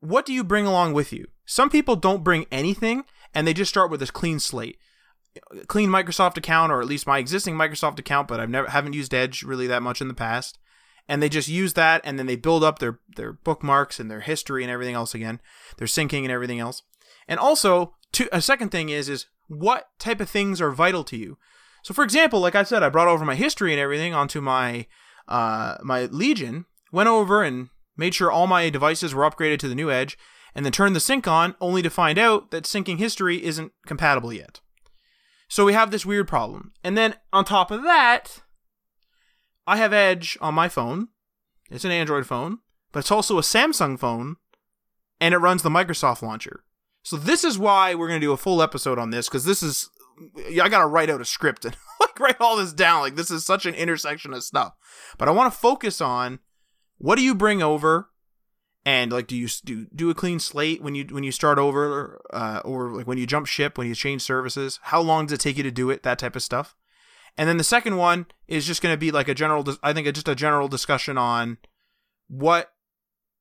What 0.00 0.26
do 0.26 0.32
you 0.32 0.42
bring 0.42 0.66
along 0.66 0.92
with 0.94 1.12
you? 1.12 1.26
Some 1.44 1.70
people 1.70 1.96
don't 1.96 2.24
bring 2.24 2.46
anything 2.50 3.04
and 3.34 3.46
they 3.46 3.54
just 3.54 3.70
start 3.70 3.90
with 3.90 4.00
this 4.00 4.10
clean 4.10 4.38
slate. 4.38 4.78
Clean 5.66 5.88
Microsoft 5.88 6.36
account, 6.36 6.70
or 6.70 6.80
at 6.80 6.86
least 6.86 7.06
my 7.06 7.18
existing 7.18 7.54
Microsoft 7.54 7.98
account, 7.98 8.28
but 8.28 8.38
I've 8.38 8.50
never 8.50 8.68
haven't 8.68 8.92
used 8.92 9.14
Edge 9.14 9.42
really 9.42 9.66
that 9.66 9.82
much 9.82 10.00
in 10.00 10.08
the 10.08 10.14
past. 10.14 10.58
And 11.08 11.22
they 11.22 11.28
just 11.28 11.48
use 11.48 11.72
that 11.72 12.02
and 12.04 12.18
then 12.18 12.26
they 12.26 12.36
build 12.36 12.62
up 12.62 12.78
their, 12.78 13.00
their 13.16 13.32
bookmarks 13.32 13.98
and 13.98 14.10
their 14.10 14.20
history 14.20 14.62
and 14.62 14.70
everything 14.70 14.94
else 14.94 15.14
again. 15.14 15.40
Their 15.78 15.88
syncing 15.88 16.22
and 16.22 16.30
everything 16.30 16.60
else. 16.60 16.82
And 17.26 17.40
also, 17.40 17.94
to, 18.12 18.28
a 18.30 18.42
second 18.42 18.70
thing 18.70 18.88
is 18.88 19.08
is 19.08 19.26
what 19.48 19.88
type 19.98 20.20
of 20.20 20.28
things 20.28 20.60
are 20.60 20.70
vital 20.70 21.04
to 21.04 21.16
you? 21.16 21.38
So 21.82 21.94
for 21.94 22.04
example, 22.04 22.40
like 22.40 22.54
I 22.54 22.62
said, 22.62 22.82
I 22.82 22.88
brought 22.88 23.08
over 23.08 23.24
my 23.24 23.34
history 23.34 23.72
and 23.72 23.80
everything 23.80 24.14
onto 24.14 24.40
my 24.40 24.86
uh, 25.28 25.76
my 25.82 26.06
Legion, 26.06 26.66
went 26.90 27.08
over 27.08 27.42
and 27.42 27.68
made 27.96 28.14
sure 28.14 28.30
all 28.30 28.46
my 28.46 28.68
devices 28.70 29.14
were 29.14 29.28
upgraded 29.28 29.58
to 29.60 29.68
the 29.68 29.74
new 29.74 29.90
Edge, 29.90 30.18
and 30.54 30.64
then 30.64 30.72
turn 30.72 30.92
the 30.92 31.00
sync 31.00 31.26
on, 31.26 31.54
only 31.60 31.82
to 31.82 31.90
find 31.90 32.18
out 32.18 32.50
that 32.50 32.64
syncing 32.64 32.98
history 32.98 33.42
isn't 33.44 33.72
compatible 33.86 34.32
yet. 34.32 34.60
So 35.48 35.64
we 35.64 35.72
have 35.72 35.90
this 35.90 36.06
weird 36.06 36.28
problem. 36.28 36.72
And 36.82 36.96
then 36.96 37.14
on 37.32 37.44
top 37.44 37.70
of 37.70 37.82
that, 37.82 38.42
I 39.66 39.76
have 39.76 39.92
Edge 39.92 40.36
on 40.40 40.54
my 40.54 40.68
phone. 40.68 41.08
It's 41.70 41.84
an 41.84 41.90
Android 41.90 42.26
phone, 42.26 42.58
but 42.90 43.00
it's 43.00 43.10
also 43.10 43.38
a 43.38 43.42
Samsung 43.42 43.98
phone, 43.98 44.36
and 45.20 45.34
it 45.34 45.38
runs 45.38 45.62
the 45.62 45.70
Microsoft 45.70 46.22
launcher. 46.22 46.64
So 47.02 47.16
this 47.16 47.44
is 47.44 47.58
why 47.58 47.94
we're 47.94 48.08
going 48.08 48.20
to 48.20 48.26
do 48.26 48.32
a 48.32 48.36
full 48.36 48.62
episode 48.62 48.98
on 48.98 49.10
this 49.10 49.28
because 49.28 49.44
this 49.44 49.62
is 49.62 49.88
I 50.60 50.68
got 50.68 50.80
to 50.80 50.86
write 50.86 51.10
out 51.10 51.20
a 51.20 51.24
script 51.24 51.64
and 51.64 51.76
like 52.00 52.18
write 52.20 52.40
all 52.40 52.56
this 52.56 52.72
down. 52.72 53.00
Like 53.00 53.16
this 53.16 53.30
is 53.30 53.44
such 53.44 53.66
an 53.66 53.74
intersection 53.74 54.32
of 54.32 54.44
stuff. 54.44 54.74
But 55.18 55.28
I 55.28 55.32
want 55.32 55.52
to 55.52 55.58
focus 55.58 56.00
on 56.00 56.38
what 56.98 57.16
do 57.16 57.22
you 57.22 57.34
bring 57.34 57.62
over 57.62 58.10
and 58.84 59.12
like 59.12 59.26
do 59.26 59.36
you 59.36 59.48
do 59.64 59.86
do 59.94 60.10
a 60.10 60.14
clean 60.14 60.40
slate 60.40 60.82
when 60.82 60.94
you 60.94 61.04
when 61.10 61.24
you 61.24 61.32
start 61.32 61.58
over 61.58 62.20
uh, 62.32 62.60
or 62.64 62.90
like 62.90 63.06
when 63.06 63.18
you 63.18 63.26
jump 63.26 63.46
ship 63.46 63.78
when 63.78 63.86
you 63.86 63.94
change 63.94 64.22
services? 64.22 64.80
How 64.84 65.00
long 65.00 65.26
does 65.26 65.34
it 65.34 65.40
take 65.40 65.56
you 65.56 65.62
to 65.62 65.70
do 65.70 65.90
it? 65.90 66.02
That 66.02 66.18
type 66.18 66.36
of 66.36 66.42
stuff. 66.42 66.74
And 67.38 67.48
then 67.48 67.56
the 67.56 67.64
second 67.64 67.96
one 67.96 68.26
is 68.46 68.66
just 68.66 68.82
going 68.82 68.92
to 68.92 68.98
be 68.98 69.10
like 69.10 69.28
a 69.28 69.34
general 69.34 69.64
i 69.82 69.92
think 69.92 70.12
just 70.12 70.28
a 70.28 70.34
general 70.34 70.68
discussion 70.68 71.16
on 71.16 71.58
what 72.28 72.72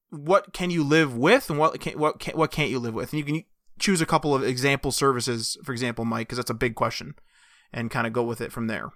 what 0.09 0.53
can 0.53 0.69
you 0.69 0.83
live 0.83 1.15
with 1.15 1.49
and 1.49 1.57
what 1.57 1.79
can 1.79 1.97
what 1.97 2.19
can, 2.19 2.37
what 2.37 2.51
can't 2.51 2.69
you 2.69 2.79
live 2.79 2.93
with? 2.93 3.11
And 3.11 3.19
you 3.19 3.25
can 3.25 3.43
choose 3.79 4.01
a 4.01 4.05
couple 4.05 4.35
of 4.35 4.43
example 4.43 4.91
services 4.91 5.57
for 5.63 5.71
example 5.71 6.05
mike 6.05 6.27
because 6.27 6.37
that's 6.37 6.49
a 6.49 6.55
big 6.55 6.75
question 6.75 7.15
and 7.73 7.89
kind 7.89 8.05
of 8.05 8.13
go 8.13 8.23
with 8.23 8.41
it 8.41 8.51
from 8.51 8.67
there. 8.67 8.91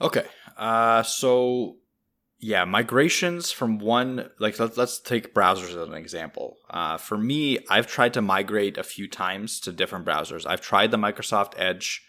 Okay 0.00 0.24
uh 0.56 1.02
so 1.02 1.76
yeah, 2.38 2.64
migrations 2.64 3.50
from 3.50 3.78
one 3.78 4.30
like 4.38 4.58
let's 4.58 4.76
let's 4.76 4.98
take 4.98 5.34
browsers 5.34 5.70
as 5.70 5.88
an 5.88 5.94
example. 5.94 6.58
Uh, 6.68 6.98
for 6.98 7.16
me, 7.16 7.58
I've 7.70 7.86
tried 7.86 8.14
to 8.14 8.22
migrate 8.22 8.76
a 8.76 8.82
few 8.82 9.08
times 9.08 9.58
to 9.60 9.72
different 9.72 10.04
browsers. 10.04 10.46
I've 10.46 10.60
tried 10.60 10.90
the 10.90 10.98
Microsoft 10.98 11.54
Edge 11.56 12.04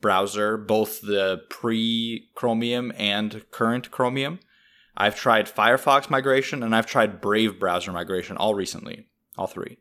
browser, 0.00 0.58
both 0.58 1.00
the 1.00 1.42
pre 1.48 2.28
Chromium 2.34 2.92
and 2.96 3.42
current 3.50 3.90
Chromium. 3.90 4.40
I've 4.96 5.16
tried 5.16 5.46
Firefox 5.46 6.10
migration 6.10 6.62
and 6.62 6.74
I've 6.74 6.86
tried 6.86 7.22
Brave 7.22 7.58
browser 7.58 7.90
migration 7.90 8.36
all 8.36 8.54
recently, 8.54 9.06
all 9.38 9.46
three. 9.46 9.78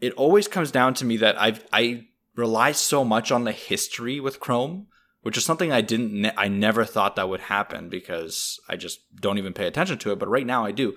It 0.00 0.12
always 0.14 0.48
comes 0.48 0.70
down 0.70 0.92
to 0.94 1.06
me 1.06 1.16
that 1.18 1.40
I've 1.40 1.64
I 1.72 2.08
rely 2.36 2.72
so 2.72 3.04
much 3.04 3.32
on 3.32 3.44
the 3.44 3.52
history 3.52 4.20
with 4.20 4.40
Chrome 4.40 4.88
which 5.22 5.36
is 5.36 5.44
something 5.44 5.72
I 5.72 5.80
didn't, 5.80 6.12
ne- 6.12 6.32
I 6.36 6.48
never 6.48 6.84
thought 6.84 7.16
that 7.16 7.28
would 7.28 7.40
happen 7.40 7.88
because 7.88 8.60
I 8.68 8.76
just 8.76 9.00
don't 9.16 9.38
even 9.38 9.52
pay 9.52 9.66
attention 9.66 9.98
to 9.98 10.12
it. 10.12 10.18
But 10.18 10.28
right 10.28 10.46
now 10.46 10.64
I 10.64 10.72
do. 10.72 10.94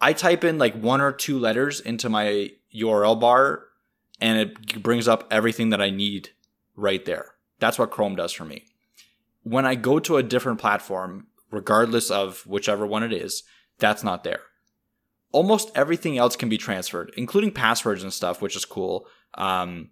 I 0.00 0.12
type 0.12 0.44
in 0.44 0.58
like 0.58 0.78
one 0.80 1.00
or 1.00 1.12
two 1.12 1.38
letters 1.38 1.80
into 1.80 2.08
my 2.08 2.50
URL 2.74 3.18
bar 3.18 3.64
and 4.20 4.38
it 4.38 4.82
brings 4.82 5.08
up 5.08 5.26
everything 5.30 5.70
that 5.70 5.82
I 5.82 5.90
need 5.90 6.30
right 6.76 7.04
there. 7.04 7.34
That's 7.58 7.78
what 7.78 7.90
Chrome 7.90 8.16
does 8.16 8.32
for 8.32 8.44
me. 8.44 8.64
When 9.42 9.66
I 9.66 9.74
go 9.74 9.98
to 9.98 10.16
a 10.16 10.22
different 10.22 10.60
platform, 10.60 11.28
regardless 11.50 12.10
of 12.10 12.46
whichever 12.46 12.86
one 12.86 13.02
it 13.02 13.12
is, 13.12 13.42
that's 13.78 14.04
not 14.04 14.24
there. 14.24 14.40
Almost 15.32 15.70
everything 15.74 16.18
else 16.18 16.36
can 16.36 16.48
be 16.48 16.58
transferred, 16.58 17.12
including 17.16 17.52
passwords 17.52 18.02
and 18.02 18.12
stuff, 18.12 18.40
which 18.40 18.56
is 18.56 18.64
cool. 18.64 19.06
Um, 19.34 19.90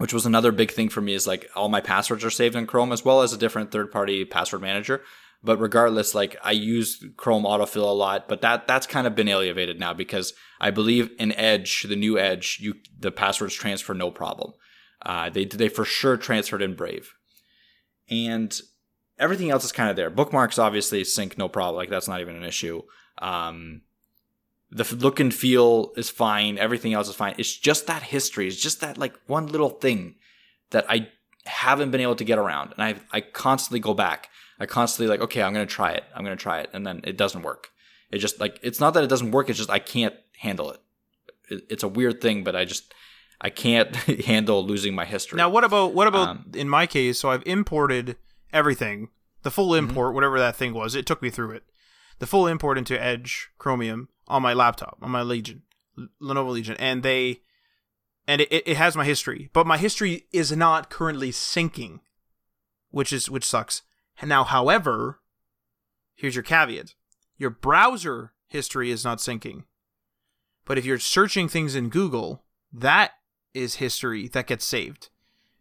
which 0.00 0.14
was 0.14 0.24
another 0.24 0.50
big 0.50 0.70
thing 0.70 0.88
for 0.88 1.02
me 1.02 1.12
is 1.12 1.26
like 1.26 1.50
all 1.54 1.68
my 1.68 1.82
passwords 1.82 2.24
are 2.24 2.30
saved 2.30 2.56
in 2.56 2.66
Chrome 2.66 2.90
as 2.90 3.04
well 3.04 3.20
as 3.20 3.34
a 3.34 3.36
different 3.36 3.70
third 3.70 3.92
party 3.92 4.24
password 4.24 4.62
manager. 4.62 5.02
But 5.44 5.60
regardless, 5.60 6.14
like 6.14 6.38
I 6.42 6.52
use 6.52 7.04
Chrome 7.18 7.44
autofill 7.44 7.82
a 7.82 7.92
lot, 7.92 8.26
but 8.26 8.40
that 8.40 8.66
that's 8.66 8.86
kind 8.86 9.06
of 9.06 9.14
been 9.14 9.28
alleviated 9.28 9.78
now 9.78 9.92
because 9.92 10.32
I 10.58 10.70
believe 10.70 11.10
in 11.18 11.32
Edge, 11.32 11.82
the 11.82 11.96
new 11.96 12.18
Edge, 12.18 12.60
you 12.62 12.76
the 12.98 13.10
passwords 13.10 13.54
transfer 13.54 13.92
no 13.92 14.10
problem. 14.10 14.54
Uh, 15.04 15.28
they 15.28 15.44
they 15.44 15.68
for 15.68 15.84
sure 15.84 16.16
transferred 16.16 16.62
in 16.62 16.74
Brave, 16.74 17.12
and 18.08 18.58
everything 19.18 19.50
else 19.50 19.66
is 19.66 19.72
kind 19.72 19.90
of 19.90 19.96
there. 19.96 20.08
Bookmarks 20.08 20.58
obviously 20.58 21.04
sync 21.04 21.36
no 21.36 21.46
problem, 21.46 21.76
like 21.76 21.90
that's 21.90 22.08
not 22.08 22.22
even 22.22 22.36
an 22.36 22.44
issue. 22.44 22.80
Um, 23.18 23.82
the 24.70 24.96
look 24.96 25.18
and 25.18 25.34
feel 25.34 25.92
is 25.96 26.10
fine. 26.10 26.58
Everything 26.58 26.92
else 26.92 27.08
is 27.08 27.16
fine. 27.16 27.34
It's 27.38 27.56
just 27.56 27.86
that 27.88 28.02
history. 28.02 28.46
It's 28.46 28.60
just 28.60 28.80
that 28.80 28.98
like 28.98 29.14
one 29.26 29.48
little 29.48 29.70
thing 29.70 30.14
that 30.70 30.86
I 30.88 31.08
haven't 31.44 31.90
been 31.90 32.00
able 32.00 32.16
to 32.16 32.24
get 32.24 32.38
around, 32.38 32.74
and 32.76 32.82
I 32.84 32.94
I 33.16 33.20
constantly 33.20 33.80
go 33.80 33.94
back. 33.94 34.28
I 34.58 34.66
constantly 34.66 35.10
like, 35.10 35.24
okay, 35.24 35.42
I'm 35.42 35.52
gonna 35.52 35.66
try 35.66 35.92
it. 35.92 36.04
I'm 36.14 36.22
gonna 36.24 36.36
try 36.36 36.60
it, 36.60 36.70
and 36.72 36.86
then 36.86 37.00
it 37.04 37.16
doesn't 37.16 37.42
work. 37.42 37.70
It 38.10 38.18
just 38.18 38.40
like 38.40 38.58
it's 38.62 38.80
not 38.80 38.94
that 38.94 39.04
it 39.04 39.08
doesn't 39.08 39.32
work. 39.32 39.48
It's 39.48 39.58
just 39.58 39.70
I 39.70 39.78
can't 39.80 40.14
handle 40.38 40.70
it. 40.70 40.80
it 41.48 41.64
it's 41.68 41.82
a 41.82 41.88
weird 41.88 42.20
thing, 42.20 42.44
but 42.44 42.54
I 42.54 42.64
just 42.64 42.94
I 43.40 43.50
can't 43.50 43.94
handle 44.26 44.64
losing 44.64 44.94
my 44.94 45.04
history. 45.04 45.36
Now, 45.36 45.48
what 45.48 45.64
about 45.64 45.94
what 45.94 46.06
about 46.06 46.28
um, 46.28 46.50
in 46.54 46.68
my 46.68 46.86
case? 46.86 47.18
So 47.18 47.30
I've 47.30 47.42
imported 47.44 48.16
everything, 48.52 49.08
the 49.42 49.50
full 49.50 49.70
mm-hmm. 49.70 49.88
import, 49.88 50.08
mm-hmm. 50.08 50.14
whatever 50.14 50.38
that 50.38 50.54
thing 50.54 50.74
was. 50.74 50.94
It 50.94 51.06
took 51.06 51.22
me 51.22 51.30
through 51.30 51.52
it. 51.52 51.64
The 52.20 52.26
full 52.26 52.46
import 52.46 52.76
into 52.76 53.02
Edge 53.02 53.48
Chromium 53.58 54.08
on 54.30 54.42
my 54.42 54.54
laptop 54.54 54.98
on 55.02 55.10
my 55.10 55.22
Legion, 55.22 55.62
Lenovo 56.22 56.50
Legion, 56.50 56.76
and 56.78 57.02
they 57.02 57.40
and 58.26 58.40
it, 58.40 58.52
it 58.52 58.76
has 58.76 58.96
my 58.96 59.04
history, 59.04 59.50
but 59.52 59.66
my 59.66 59.76
history 59.76 60.26
is 60.32 60.52
not 60.52 60.88
currently 60.90 61.32
syncing, 61.32 62.00
which 62.90 63.12
is 63.12 63.28
which 63.28 63.44
sucks. 63.44 63.82
And 64.20 64.28
now, 64.28 64.44
however, 64.44 65.20
here's 66.14 66.36
your 66.36 66.44
caveat: 66.44 66.94
your 67.36 67.50
browser 67.50 68.32
history 68.46 68.90
is 68.90 69.04
not 69.04 69.18
syncing, 69.18 69.64
but 70.64 70.78
if 70.78 70.84
you're 70.84 70.98
searching 70.98 71.48
things 71.48 71.74
in 71.74 71.88
Google, 71.88 72.44
that 72.72 73.12
is 73.52 73.76
history 73.76 74.28
that 74.28 74.46
gets 74.46 74.64
saved 74.64 75.08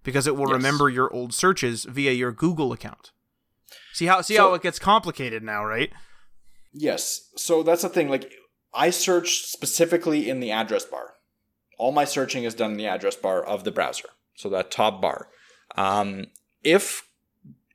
because 0.04 0.28
it 0.28 0.36
will 0.36 0.48
yes. 0.48 0.54
remember 0.54 0.90
your 0.90 1.12
old 1.14 1.34
searches 1.34 1.86
via 1.86 2.12
your 2.12 2.32
Google 2.32 2.72
account. 2.72 3.12
See 3.94 4.06
how 4.06 4.22
see 4.22 4.36
so, 4.36 4.50
how 4.50 4.54
it 4.54 4.62
gets 4.62 4.80
complicated 4.80 5.44
now, 5.44 5.66
right? 5.66 5.92
Yes. 6.72 7.30
So 7.36 7.64
that's 7.64 7.82
the 7.82 7.90
thing. 7.90 8.10
Like 8.10 8.32
I 8.74 8.90
search 8.90 9.46
specifically 9.46 10.30
in 10.30 10.40
the 10.40 10.52
address 10.52 10.86
bar. 10.86 11.14
All 11.78 11.92
my 11.92 12.06
searching 12.06 12.44
is 12.44 12.54
done 12.54 12.72
in 12.72 12.78
the 12.78 12.88
address 12.88 13.16
bar 13.16 13.44
of 13.44 13.64
the 13.64 13.72
browser. 13.72 14.10
So 14.36 14.50
that 14.50 14.72
top 14.72 15.02
bar. 15.02 15.28
Um, 15.76 16.26
if 16.64 17.08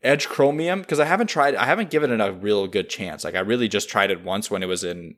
Edge 0.03 0.29
Chromium, 0.29 0.81
because 0.81 1.01
I 1.01 1.07
haven't 1.07 1.29
tried, 1.29 1.55
I 1.55 1.65
haven't 1.65 1.91
given 1.91 2.11
it 2.11 2.21
a 2.21 2.33
real 2.33 2.67
good 2.67 2.91
chance. 2.91 3.25
Like 3.25 3.35
I 3.35 3.41
really 3.41 3.69
just 3.69 3.89
tried 3.89 4.11
it 4.11 4.23
once 4.23 4.51
when 4.51 4.63
it 4.63 4.67
was 4.67 4.85
in 4.85 5.17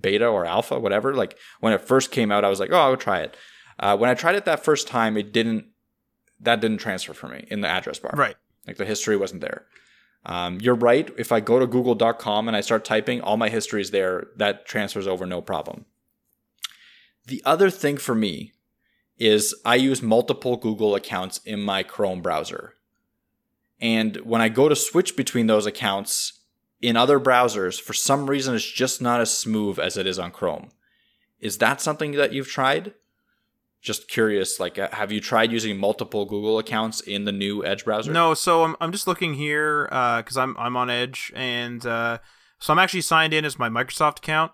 beta 0.00 0.26
or 0.26 0.44
alpha, 0.44 0.78
whatever. 0.78 1.14
Like 1.14 1.38
when 1.60 1.72
it 1.72 1.80
first 1.80 2.10
came 2.10 2.32
out, 2.32 2.44
I 2.44 2.48
was 2.48 2.60
like, 2.60 2.70
oh, 2.72 2.76
I'll 2.76 2.96
try 2.96 3.20
it. 3.20 3.36
Uh, 3.78 3.96
when 3.96 4.10
I 4.10 4.14
tried 4.14 4.34
it 4.34 4.44
that 4.44 4.64
first 4.64 4.88
time, 4.88 5.16
it 5.16 5.32
didn't, 5.32 5.66
that 6.40 6.60
didn't 6.60 6.78
transfer 6.78 7.12
for 7.12 7.28
me 7.28 7.46
in 7.48 7.60
the 7.60 7.68
address 7.68 7.98
bar. 7.98 8.12
Right. 8.14 8.36
Like 8.66 8.76
the 8.76 8.84
history 8.84 9.16
wasn't 9.16 9.40
there. 9.40 9.66
Um, 10.26 10.60
you're 10.60 10.74
right. 10.74 11.10
If 11.18 11.32
I 11.32 11.40
go 11.40 11.58
to 11.58 11.66
google.com 11.66 12.48
and 12.48 12.56
I 12.56 12.60
start 12.60 12.84
typing, 12.84 13.20
all 13.20 13.36
my 13.36 13.48
history 13.48 13.82
is 13.82 13.90
there. 13.90 14.28
That 14.36 14.66
transfers 14.66 15.06
over 15.06 15.26
no 15.26 15.42
problem. 15.42 15.84
The 17.26 17.42
other 17.44 17.70
thing 17.70 17.96
for 17.96 18.14
me 18.14 18.52
is 19.18 19.54
I 19.64 19.76
use 19.76 20.02
multiple 20.02 20.56
Google 20.56 20.94
accounts 20.94 21.38
in 21.44 21.60
my 21.60 21.82
Chrome 21.82 22.20
browser. 22.20 22.74
And 23.80 24.16
when 24.18 24.40
I 24.40 24.48
go 24.48 24.68
to 24.68 24.76
switch 24.76 25.16
between 25.16 25.46
those 25.46 25.66
accounts 25.66 26.40
in 26.80 26.96
other 26.96 27.20
browsers, 27.20 27.80
for 27.80 27.92
some 27.92 28.28
reason, 28.28 28.54
it's 28.54 28.64
just 28.64 29.00
not 29.00 29.20
as 29.20 29.36
smooth 29.36 29.78
as 29.78 29.96
it 29.96 30.06
is 30.06 30.18
on 30.18 30.30
Chrome. 30.30 30.70
Is 31.40 31.58
that 31.58 31.80
something 31.80 32.12
that 32.12 32.32
you've 32.32 32.48
tried? 32.48 32.94
Just 33.84 34.08
curious 34.08 34.58
like 34.58 34.78
uh, 34.78 34.88
have 34.92 35.12
you 35.12 35.20
tried 35.20 35.52
using 35.52 35.76
multiple 35.76 36.24
google 36.24 36.58
accounts 36.58 37.02
in 37.02 37.26
the 37.26 37.32
new 37.32 37.64
edge 37.64 37.84
browser? 37.84 38.10
No 38.10 38.34
so 38.34 38.64
i'm, 38.64 38.74
I'm 38.80 38.90
just 38.90 39.06
looking 39.06 39.34
here 39.34 39.84
because 39.84 40.36
uh, 40.36 40.42
I'm, 40.42 40.56
I'm 40.56 40.76
on 40.76 40.90
edge 40.90 41.30
and 41.36 41.84
uh, 41.86 42.18
so 42.58 42.72
i'm 42.72 42.78
actually 42.78 43.02
signed 43.02 43.34
in 43.34 43.44
as 43.44 43.58
my 43.58 43.68
microsoft 43.68 44.18
account. 44.18 44.52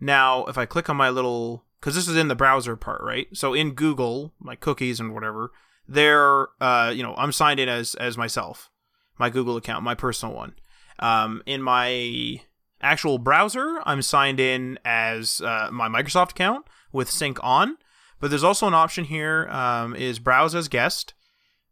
Now 0.00 0.46
if 0.46 0.56
i 0.58 0.64
click 0.64 0.88
on 0.88 0.96
my 0.96 1.10
little 1.10 1.66
because 1.78 1.94
this 1.94 2.08
is 2.08 2.16
in 2.16 2.28
the 2.28 2.34
browser 2.34 2.74
part 2.74 3.02
right? 3.02 3.28
So 3.34 3.52
in 3.52 3.74
google 3.74 4.32
my 4.40 4.56
cookies 4.56 4.98
and 4.98 5.14
whatever 5.14 5.52
there 5.86 6.48
uh, 6.60 6.90
you 6.92 7.02
know 7.02 7.14
i'm 7.16 7.32
signed 7.32 7.60
in 7.60 7.68
as 7.68 7.94
as 7.96 8.16
myself 8.16 8.70
my 9.18 9.28
google 9.28 9.56
account 9.56 9.84
my 9.84 9.94
personal 9.94 10.34
one. 10.34 10.54
Um, 10.98 11.42
in 11.44 11.60
my 11.60 12.40
actual 12.80 13.18
browser 13.18 13.80
i'm 13.84 14.00
signed 14.00 14.40
in 14.40 14.78
as 14.86 15.42
uh, 15.42 15.68
my 15.70 15.88
microsoft 15.88 16.30
account 16.30 16.66
with 16.92 17.10
sync 17.10 17.38
on 17.42 17.76
but 18.24 18.30
there's 18.30 18.42
also 18.42 18.66
an 18.66 18.72
option 18.72 19.04
here 19.04 19.46
um, 19.50 19.94
is 19.94 20.18
browse 20.18 20.54
as 20.54 20.68
guest, 20.68 21.12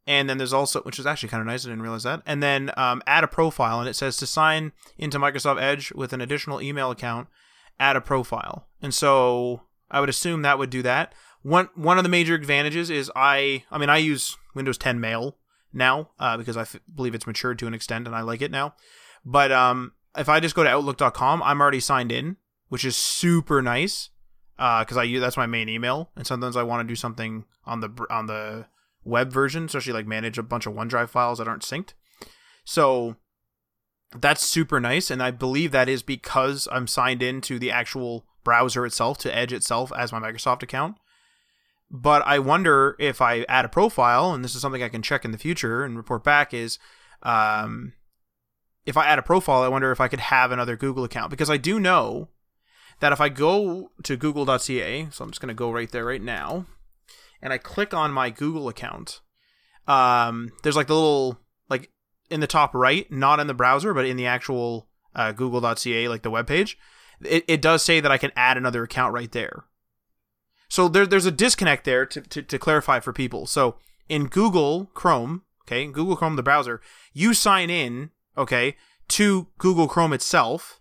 and 0.07 0.29
then 0.29 0.37
there's 0.37 0.53
also 0.53 0.83
which 0.83 0.99
is 0.99 1.07
actually 1.07 1.31
kind 1.31 1.41
of 1.41 1.47
nice. 1.47 1.65
I 1.65 1.71
didn't 1.71 1.81
realize 1.81 2.03
that. 2.03 2.21
And 2.27 2.43
then 2.43 2.71
um, 2.77 3.03
add 3.07 3.25
a 3.25 3.27
profile, 3.27 3.81
and 3.81 3.89
it 3.89 3.97
says 3.97 4.19
to 4.19 4.27
sign 4.27 4.73
into 4.99 5.19
Microsoft 5.19 5.63
Edge 5.63 5.93
with 5.93 6.13
an 6.13 6.21
additional 6.21 6.61
email 6.61 6.91
account, 6.91 7.29
add 7.81 7.97
a 7.97 8.03
profile. 8.03 8.67
And 8.83 8.93
so 8.93 9.63
I 9.91 10.01
would 10.01 10.11
assume 10.11 10.43
that 10.43 10.59
would 10.59 10.69
do 10.69 10.83
that. 10.83 11.15
One 11.41 11.71
one 11.75 11.97
of 11.97 12.05
the 12.05 12.11
major 12.11 12.35
advantages 12.35 12.91
is 12.91 13.11
I 13.17 13.65
I 13.71 13.79
mean 13.79 13.89
I 13.89 13.97
use 13.97 14.37
Windows 14.55 14.77
10 14.77 15.01
Mail 15.01 15.39
now 15.73 16.11
uh, 16.21 16.37
because 16.37 16.59
I 16.59 16.63
f- 16.63 16.81
believe 16.95 17.15
it's 17.15 17.27
matured 17.27 17.59
to 17.61 17.67
an 17.67 17.73
extent 17.73 18.07
and 18.07 18.15
I 18.15 18.21
like 18.21 18.43
it 18.43 18.51
now. 18.51 18.75
But 19.25 19.53
um, 19.53 19.93
if 20.19 20.29
I 20.29 20.39
just 20.39 20.55
go 20.55 20.65
to 20.65 20.69
Outlook.com, 20.69 21.43
I'm 21.43 21.63
already 21.63 21.81
signed 21.81 22.13
in, 22.13 22.37
which 22.69 22.85
is 22.85 22.95
super 22.95 23.63
nice 23.63 24.11
because 24.57 24.97
I 24.97 25.03
use 25.03 25.21
that's 25.21 25.37
my 25.37 25.47
main 25.47 25.69
email, 25.69 26.11
and 26.17 26.27
sometimes 26.27 26.57
I 26.57 26.63
want 26.63 26.87
to 26.87 26.91
do 26.91 26.97
something 26.97 27.45
on 27.65 27.81
the 27.81 28.07
on 28.11 28.27
the 28.27 28.67
web 29.05 29.33
version, 29.33 29.65
especially 29.65 29.93
like 29.93 30.07
manage 30.07 30.39
a 30.39 30.43
bunch 30.43 30.67
of 30.67 30.75
OneDrive 30.75 31.09
files 31.09 31.39
that 31.39 31.49
aren't 31.49 31.63
synced. 31.63 31.95
So 32.65 33.17
that's 34.15 34.47
super 34.47 34.79
nice, 34.79 35.11
and 35.11 35.23
I 35.23 35.31
believe 35.31 35.73
that 35.73 35.89
is 35.89 36.03
because 36.03 36.69
I'm 36.71 36.87
signed 36.87 37.23
into 37.23 37.59
the 37.59 37.71
actual 37.71 38.27
browser 38.45 38.85
itself 38.85 39.19
to 39.19 39.35
Edge 39.35 39.53
itself 39.53 39.93
as 39.97 40.13
my 40.13 40.21
Microsoft 40.21 40.63
account. 40.63 40.97
But 41.91 42.23
I 42.27 42.39
wonder 42.39 42.97
if 42.99 43.21
I 43.21 43.43
add 43.49 43.65
a 43.65 43.69
profile, 43.69 44.33
and 44.33 44.45
this 44.45 44.55
is 44.55 44.63
something 44.63 44.83
I 44.83 44.89
can 44.89 45.03
check 45.03 45.25
in 45.25 45.31
the 45.31 45.39
future 45.39 45.85
and 45.85 45.97
report 45.97 46.25
back, 46.25 46.55
is 46.55 46.79
um, 47.23 47.93
if 48.87 48.97
I 48.97 49.07
add 49.07 49.19
a 49.19 49.23
profile, 49.23 49.63
I 49.63 49.69
wonder 49.69 49.93
if 49.93 50.01
I 50.01 50.09
could 50.09 50.21
have 50.21 50.53
another 50.53 50.77
Google 50.77 51.05
account 51.05 51.31
because 51.31 51.51
I 51.51 51.57
do 51.57 51.79
know 51.79 52.29
that 53.03 53.13
if 53.13 53.21
I 53.21 53.31
go 53.31 53.91
to 54.05 54.17
google.ca, 54.17 55.09
so 55.11 55.25
I'm 55.25 55.31
just 55.33 55.41
going 55.41 55.49
to 55.49 55.55
go 55.55 55.73
right 55.73 55.91
there 55.91 56.05
right 56.05 56.23
now, 56.23 56.67
and 57.43 57.53
I 57.53 57.59
click 57.59 57.93
on 57.93 58.13
my 58.13 58.31
Google 58.31 58.69
account, 58.69 59.21
um, 59.89 60.53
there's 60.63 60.77
like 60.77 60.87
the 60.87 60.95
little 60.95 61.41
like 61.69 61.91
in 62.31 62.39
the 62.39 62.47
top 62.47 62.73
right, 62.73 63.11
not 63.11 63.41
in 63.41 63.49
the 63.49 63.55
browser, 63.55 63.93
but 63.93 64.07
in 64.07 64.17
the 64.17 64.27
actual 64.27 64.87
uh, 65.17 65.33
google.ca 65.33 66.07
like 66.07 66.23
the 66.23 66.31
web 66.31 66.47
page, 66.47 66.79
it, 67.25 67.45
it 67.49 67.61
does 67.61 67.83
say 67.83 67.99
that 67.99 68.13
I 68.13 68.19
can 68.19 68.31
add 68.37 68.57
another 68.57 68.85
account 68.85 69.13
right 69.13 69.33
there. 69.33 69.65
So 70.69 70.87
there, 70.87 71.05
there's 71.05 71.27
a 71.27 71.33
disconnect 71.33 71.85
there 71.85 72.07
to, 72.07 72.21
to, 72.21 72.41
to 72.41 72.59
clarify 72.59 73.01
for 73.01 73.13
people. 73.13 73.47
So 73.47 73.79
in 74.09 74.29
Google 74.29 74.93
Chrome, 74.95 75.43
okay, 75.65 75.89
Google 75.89 76.15
Chrome, 76.15 76.37
the 76.37 76.43
browser, 76.45 76.81
you 77.13 77.35
sign 77.35 77.69
in, 77.69 78.11
okay, 78.39 78.77
to 79.09 79.49
Google 79.59 79.89
Chrome 79.89 80.13
itself, 80.13 80.79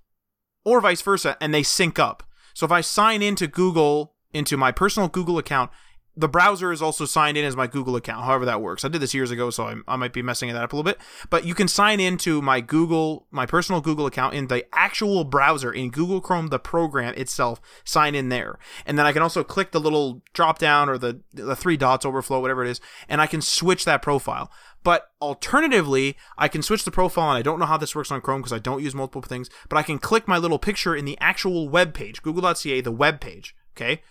or 0.64 0.82
vice 0.82 1.02
versa, 1.02 1.38
and 1.42 1.54
they 1.54 1.64
sync 1.64 2.00
up. 2.00 2.24
So 2.54 2.66
if 2.66 2.72
I 2.72 2.82
sign 2.82 3.22
into 3.22 3.48
Google, 3.48 4.14
into 4.34 4.58
my 4.58 4.72
personal 4.72 5.10
Google 5.10 5.38
account, 5.38 5.72
the 6.16 6.28
browser 6.28 6.72
is 6.72 6.82
also 6.82 7.06
signed 7.06 7.38
in 7.38 7.46
as 7.46 7.56
my 7.56 7.68
Google 7.68 7.96
account, 7.96 8.26
however 8.26 8.46
that 8.46 8.62
works. 8.62 8.84
I 8.84 8.90
did 8.90 9.02
this 9.02 9.14
years 9.14 9.32
ago, 9.32 9.50
so 9.50 9.68
I'm, 9.68 9.84
i 9.88 9.96
might 9.96 10.12
be 10.12 10.22
messing 10.22 10.52
that 10.52 10.62
up 10.62 10.74
a 10.74 10.76
little 10.76 10.92
bit. 10.92 11.00
But 11.30 11.46
you 11.46 11.54
can 11.54 11.70
sign 11.70 12.00
into 12.00 12.42
my 12.42 12.60
Google, 12.60 13.28
my 13.32 13.46
personal 13.46 13.80
Google 13.80 14.06
account 14.06 14.34
in 14.34 14.48
the 14.48 14.66
actual 14.74 15.24
browser 15.24 15.72
in 15.72 15.90
Google 15.90 16.20
Chrome, 16.20 16.48
the 16.48 16.60
program 16.60 17.14
itself, 17.16 17.62
sign 17.86 18.14
in 18.14 18.30
there. 18.30 18.60
And 18.86 19.00
then 19.00 19.06
I 19.06 19.14
can 19.14 19.22
also 19.22 19.44
click 19.44 19.72
the 19.72 19.80
little 19.80 20.22
drop 20.34 20.60
down 20.60 20.90
or 20.90 20.98
the, 20.98 21.22
the 21.34 21.56
three 21.56 21.78
dots 21.78 22.06
overflow, 22.06 22.42
whatever 22.42 22.66
it 22.66 22.70
is, 22.70 22.82
and 23.08 23.22
I 23.22 23.28
can 23.28 23.42
switch 23.42 23.86
that 23.86 24.02
profile. 24.02 24.52
But 24.84 25.12
alternatively, 25.22 26.18
I 26.38 26.48
can 26.48 26.62
switch 26.62 26.84
the 26.84 26.92
profile, 26.92 27.30
and 27.30 27.38
I 27.38 27.44
don't 27.44 27.60
know 27.60 27.66
how 27.68 27.78
this 27.78 27.96
works 27.96 28.12
on 28.12 28.20
Chrome 28.20 28.42
because 28.42 28.54
I 28.54 28.60
don't 28.60 28.84
use 28.84 28.96
multiple 28.96 29.22
things, 29.22 29.50
but 29.70 29.78
I 29.78 29.84
can 29.84 30.00
click 30.00 30.28
my 30.28 30.38
little 30.38 30.60
picture 30.60 30.96
in 30.96 31.06
the 31.06 31.18
actual 31.22 31.70
web 31.70 31.94
page, 31.94 32.22
google.ca, 32.22 32.82
the 32.82 32.92
web 32.92 33.22
page, 33.22 33.56
okay? 33.78 34.02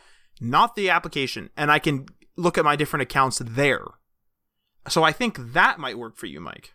Not 0.40 0.74
the 0.74 0.90
application, 0.90 1.50
and 1.56 1.70
I 1.70 1.78
can 1.78 2.06
look 2.36 2.56
at 2.56 2.64
my 2.64 2.76
different 2.76 3.02
accounts 3.02 3.42
there. 3.44 3.84
So 4.88 5.02
I 5.02 5.12
think 5.12 5.36
that 5.52 5.78
might 5.78 5.98
work 5.98 6.16
for 6.16 6.26
you, 6.26 6.40
Mike. 6.40 6.72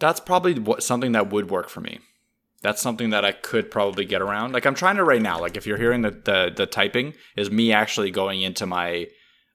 That's 0.00 0.18
probably 0.18 0.58
what, 0.58 0.82
something 0.82 1.12
that 1.12 1.30
would 1.30 1.50
work 1.50 1.68
for 1.68 1.80
me. 1.80 2.00
That's 2.60 2.82
something 2.82 3.10
that 3.10 3.24
I 3.24 3.32
could 3.32 3.70
probably 3.70 4.04
get 4.04 4.20
around. 4.20 4.52
Like 4.52 4.66
I'm 4.66 4.74
trying 4.74 4.96
to 4.96 5.04
right 5.04 5.22
now. 5.22 5.38
Like 5.40 5.56
if 5.56 5.66
you're 5.66 5.78
hearing 5.78 6.02
the 6.02 6.10
the, 6.10 6.52
the 6.54 6.66
typing, 6.66 7.14
is 7.36 7.50
me 7.50 7.72
actually 7.72 8.10
going 8.10 8.42
into 8.42 8.66
my 8.66 9.08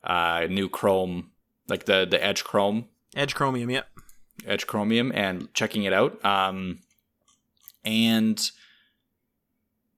uh, 0.03 0.47
new 0.49 0.69
Chrome 0.69 1.31
like 1.67 1.85
the 1.85 2.07
the 2.09 2.23
Edge 2.23 2.43
Chrome, 2.43 2.85
Edge 3.15 3.35
Chromium, 3.35 3.69
yep, 3.69 3.87
Edge 4.45 4.67
Chromium, 4.67 5.11
and 5.13 5.53
checking 5.53 5.83
it 5.83 5.93
out. 5.93 6.23
Um, 6.23 6.79
and 7.83 8.39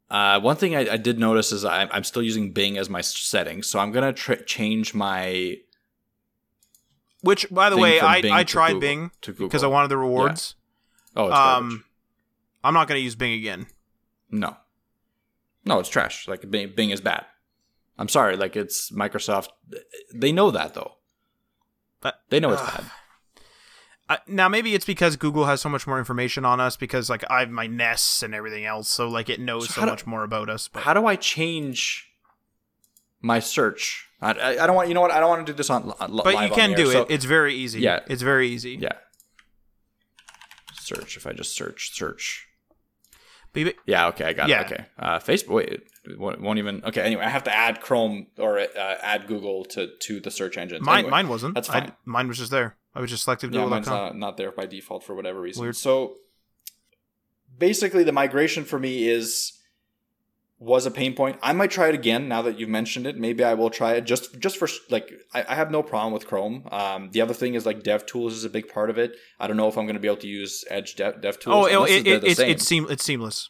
uh, 0.09 0.39
one 0.39 0.55
thing 0.55 0.75
I, 0.75 0.93
I, 0.93 0.97
did 0.97 1.19
notice 1.19 1.51
is 1.51 1.63
I, 1.63 1.87
I'm 1.91 2.03
still 2.03 2.23
using 2.23 2.51
Bing 2.51 2.77
as 2.77 2.89
my 2.89 3.01
settings, 3.01 3.67
so 3.67 3.79
I'm 3.79 3.91
gonna 3.91 4.13
tr- 4.13 4.33
change 4.45 4.93
my. 4.93 5.57
Which, 7.21 7.47
by 7.51 7.69
the 7.69 7.77
way, 7.77 7.99
I, 7.99 8.21
I 8.31 8.43
tried 8.43 8.73
Google, 8.73 8.79
Bing 8.79 9.11
because 9.21 9.63
I 9.63 9.67
wanted 9.67 9.89
the 9.89 9.97
rewards. 9.97 10.55
Yeah. 11.15 11.21
Oh, 11.21 11.27
it's 11.27 11.37
um, 11.37 11.83
I'm 12.63 12.73
not 12.73 12.87
gonna 12.87 13.01
use 13.01 13.15
Bing 13.15 13.33
again. 13.33 13.67
No, 14.31 14.57
no, 15.63 15.79
it's 15.79 15.89
trash. 15.89 16.27
Like 16.27 16.49
Bing, 16.49 16.73
Bing 16.75 16.89
is 16.89 17.01
bad. 17.01 17.25
I'm 17.99 18.09
sorry. 18.09 18.35
Like 18.35 18.55
it's 18.55 18.89
Microsoft. 18.91 19.49
They 20.13 20.31
know 20.31 20.49
that 20.49 20.73
though. 20.73 20.93
But 22.01 22.21
they 22.29 22.39
know 22.39 22.51
it's 22.53 22.61
uh, 22.61 22.65
bad. 22.65 22.85
Uh, 24.09 24.17
now 24.27 24.49
maybe 24.49 24.73
it's 24.73 24.85
because 24.85 25.15
Google 25.15 25.45
has 25.45 25.61
so 25.61 25.69
much 25.69 25.85
more 25.85 25.99
information 25.99 26.43
on 26.43 26.59
us 26.59 26.75
because 26.75 27.09
like 27.09 27.23
I 27.29 27.41
have 27.41 27.51
my 27.51 27.67
nests 27.67 28.23
and 28.23 28.33
everything 28.33 28.65
else, 28.65 28.89
so 28.89 29.07
like 29.07 29.29
it 29.29 29.39
knows 29.39 29.69
so, 29.69 29.81
so 29.81 29.85
much 29.85 30.07
more 30.07 30.23
about 30.23 30.49
us. 30.49 30.67
But. 30.67 30.83
How 30.83 30.93
do 30.93 31.05
I 31.05 31.15
change 31.15 32.11
my 33.21 33.39
search? 33.39 34.07
I, 34.19 34.31
I, 34.31 34.63
I, 34.63 34.67
don't 34.67 34.75
want 34.75 34.87
you 34.87 34.95
know 34.95 35.01
what 35.01 35.11
I 35.11 35.19
don't 35.19 35.29
want 35.29 35.45
to 35.45 35.53
do 35.53 35.55
this 35.55 35.69
on. 35.69 35.93
on 35.99 36.21
but 36.23 36.41
you 36.43 36.53
can 36.53 36.75
do 36.75 36.89
it. 36.89 36.93
So, 36.93 37.05
it's 37.07 37.25
very 37.25 37.53
easy. 37.53 37.81
Yeah, 37.81 37.99
it's 38.07 38.23
very 38.23 38.49
easy. 38.49 38.77
Yeah. 38.81 38.93
Search. 40.73 41.15
If 41.15 41.27
I 41.27 41.33
just 41.33 41.55
search, 41.55 41.93
search. 41.93 42.47
But, 43.53 43.75
yeah. 43.85 44.07
Okay. 44.07 44.25
I 44.25 44.33
got 44.33 44.49
yeah. 44.49 44.61
it. 44.61 44.71
Okay. 44.71 44.85
Uh, 44.97 45.19
Facebook. 45.19 45.53
Wait 45.55 45.83
won't 46.17 46.59
even 46.59 46.81
okay 46.83 47.01
anyway 47.01 47.23
i 47.23 47.29
have 47.29 47.43
to 47.43 47.55
add 47.55 47.81
chrome 47.81 48.27
or 48.37 48.59
uh, 48.59 48.65
add 49.01 49.27
google 49.27 49.65
to 49.65 49.89
to 49.99 50.19
the 50.19 50.31
search 50.31 50.57
engine 50.57 50.83
mine, 50.83 50.99
anyway, 50.99 51.11
mine 51.11 51.27
wasn't 51.27 51.53
that's 51.53 51.67
fine 51.67 51.83
I, 51.83 51.91
mine 52.05 52.27
was 52.27 52.37
just 52.37 52.51
there 52.51 52.77
i 52.95 53.01
was 53.01 53.09
just 53.09 53.23
selected 53.23 53.53
yeah, 53.53 53.65
mine's 53.65 53.87
not, 53.87 54.15
not 54.17 54.37
there 54.37 54.51
by 54.51 54.65
default 54.65 55.03
for 55.03 55.15
whatever 55.15 55.39
reason 55.39 55.61
Weird. 55.61 55.75
so 55.75 56.17
basically 57.57 58.03
the 58.03 58.11
migration 58.11 58.63
for 58.63 58.79
me 58.79 59.07
is 59.07 59.53
was 60.59 60.85
a 60.85 60.91
pain 60.91 61.13
point 61.13 61.37
i 61.41 61.53
might 61.53 61.71
try 61.71 61.87
it 61.87 61.95
again 61.95 62.27
now 62.27 62.41
that 62.41 62.59
you've 62.59 62.69
mentioned 62.69 63.07
it 63.07 63.17
maybe 63.17 63.43
i 63.43 63.53
will 63.53 63.69
try 63.69 63.93
it 63.93 64.01
just 64.01 64.37
just 64.39 64.57
for 64.57 64.67
like 64.89 65.09
i, 65.33 65.45
I 65.47 65.55
have 65.55 65.71
no 65.71 65.81
problem 65.81 66.13
with 66.13 66.27
chrome 66.27 66.67
um, 66.71 67.11
the 67.11 67.21
other 67.21 67.33
thing 67.33 67.53
is 67.53 67.65
like 67.65 67.81
devtools 67.81 68.31
is 68.31 68.43
a 68.43 68.49
big 68.49 68.67
part 68.67 68.89
of 68.89 68.97
it 68.97 69.15
i 69.39 69.47
don't 69.47 69.55
know 69.57 69.69
if 69.69 69.77
i'm 69.77 69.85
going 69.85 69.95
to 69.95 70.01
be 70.01 70.07
able 70.07 70.17
to 70.17 70.27
use 70.27 70.65
edge 70.69 70.95
dev, 70.95 71.21
devtools 71.21 71.71
oh 71.71 71.85
it, 71.85 72.05
it, 72.05 72.23
it's, 72.25 72.39
it's, 72.39 72.65
seam- 72.65 72.87
it's 72.89 73.03
seamless 73.03 73.49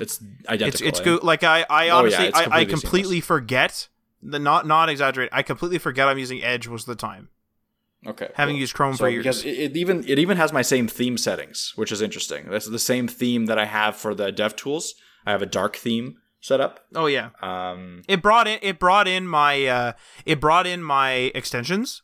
it's 0.00 0.22
identical. 0.48 0.68
It's 0.68 0.80
it's 0.80 1.00
good. 1.00 1.22
Like 1.22 1.44
I 1.44 1.64
I 1.68 1.90
honestly 1.90 2.18
oh, 2.18 2.22
yeah, 2.24 2.30
completely 2.30 2.52
I, 2.52 2.60
I 2.60 2.64
completely 2.64 3.10
seamless. 3.16 3.26
forget 3.26 3.88
the 4.22 4.38
not 4.38 4.66
not 4.66 4.88
exaggerate. 4.88 5.30
I 5.32 5.42
completely 5.42 5.78
forget 5.78 6.08
I'm 6.08 6.18
using 6.18 6.42
Edge 6.42 6.66
was 6.66 6.84
the 6.84 6.94
time. 6.94 7.28
Okay. 8.06 8.30
Having 8.34 8.54
cool. 8.54 8.60
used 8.60 8.74
Chrome 8.74 8.94
so 8.94 9.04
for 9.04 9.08
years. 9.08 9.24
Because 9.24 9.44
it, 9.44 9.58
it, 9.58 9.76
even 9.76 10.04
it 10.08 10.18
even 10.18 10.36
has 10.36 10.52
my 10.52 10.62
same 10.62 10.88
theme 10.88 11.18
settings, 11.18 11.72
which 11.76 11.92
is 11.92 12.00
interesting. 12.00 12.48
That's 12.48 12.68
the 12.68 12.78
same 12.78 13.08
theme 13.08 13.46
that 13.46 13.58
I 13.58 13.66
have 13.66 13.96
for 13.96 14.14
the 14.14 14.32
DevTools. 14.32 14.92
I 15.26 15.32
have 15.32 15.42
a 15.42 15.46
dark 15.46 15.76
theme 15.76 16.16
set 16.40 16.60
up. 16.60 16.86
Oh 16.94 17.06
yeah. 17.06 17.30
Um 17.42 18.02
it 18.08 18.22
brought 18.22 18.48
in 18.48 18.58
it 18.62 18.78
brought 18.78 19.06
in 19.06 19.26
my 19.26 19.66
uh 19.66 19.92
it 20.24 20.40
brought 20.40 20.66
in 20.66 20.82
my 20.82 21.30
extensions 21.34 22.02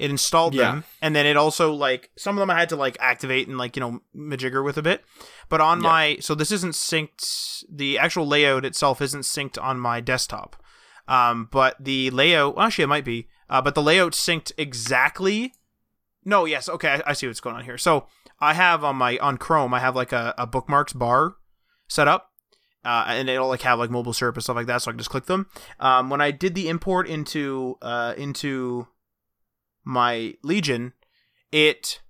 it 0.00 0.10
installed 0.10 0.54
yeah. 0.54 0.62
them, 0.62 0.84
and 1.02 1.14
then 1.14 1.26
it 1.26 1.36
also 1.36 1.74
like 1.74 2.10
some 2.16 2.34
of 2.34 2.40
them 2.40 2.48
I 2.48 2.58
had 2.58 2.70
to 2.70 2.76
like 2.76 2.96
activate 3.00 3.48
and 3.48 3.58
like 3.58 3.76
you 3.76 3.80
know 3.80 4.00
majigger 4.16 4.64
with 4.64 4.78
a 4.78 4.82
bit. 4.82 5.04
But 5.50 5.60
on 5.60 5.82
yeah. 5.82 5.88
my 5.88 6.16
so 6.20 6.34
this 6.34 6.50
isn't 6.50 6.72
synced. 6.72 7.64
The 7.70 7.98
actual 7.98 8.26
layout 8.26 8.64
itself 8.64 9.02
isn't 9.02 9.22
synced 9.22 9.62
on 9.62 9.78
my 9.78 10.00
desktop. 10.00 10.56
Um, 11.06 11.48
but 11.52 11.76
the 11.78 12.08
layout 12.10 12.56
well, 12.56 12.64
actually 12.64 12.84
it 12.84 12.88
might 12.88 13.04
be. 13.04 13.28
Uh, 13.50 13.60
but 13.60 13.74
the 13.74 13.82
layout 13.82 14.12
synced 14.12 14.52
exactly. 14.56 15.52
No, 16.24 16.44
yes, 16.44 16.68
okay, 16.68 16.88
I, 16.88 17.10
I 17.10 17.12
see 17.12 17.26
what's 17.26 17.40
going 17.40 17.56
on 17.56 17.64
here. 17.64 17.76
So 17.76 18.06
I 18.38 18.54
have 18.54 18.84
on 18.84 18.96
my 18.96 19.18
on 19.18 19.36
Chrome, 19.36 19.74
I 19.74 19.80
have 19.80 19.96
like 19.96 20.12
a, 20.12 20.34
a 20.38 20.46
bookmarks 20.46 20.92
bar 20.92 21.34
set 21.88 22.08
up, 22.08 22.30
uh, 22.84 23.04
and 23.08 23.28
it'll 23.28 23.48
like 23.48 23.62
have 23.62 23.78
like 23.78 23.90
MobileSyrup 23.90 24.34
and 24.34 24.42
stuff 24.42 24.56
like 24.56 24.66
that, 24.66 24.82
so 24.82 24.90
I 24.90 24.92
can 24.92 24.98
just 24.98 25.10
click 25.10 25.26
them. 25.26 25.48
Um, 25.80 26.08
when 26.08 26.20
I 26.20 26.30
did 26.30 26.54
the 26.54 26.68
import 26.68 27.08
into 27.08 27.76
uh, 27.82 28.14
into 28.16 28.86
my 29.84 30.34
Legion, 30.44 30.92
it 31.50 32.00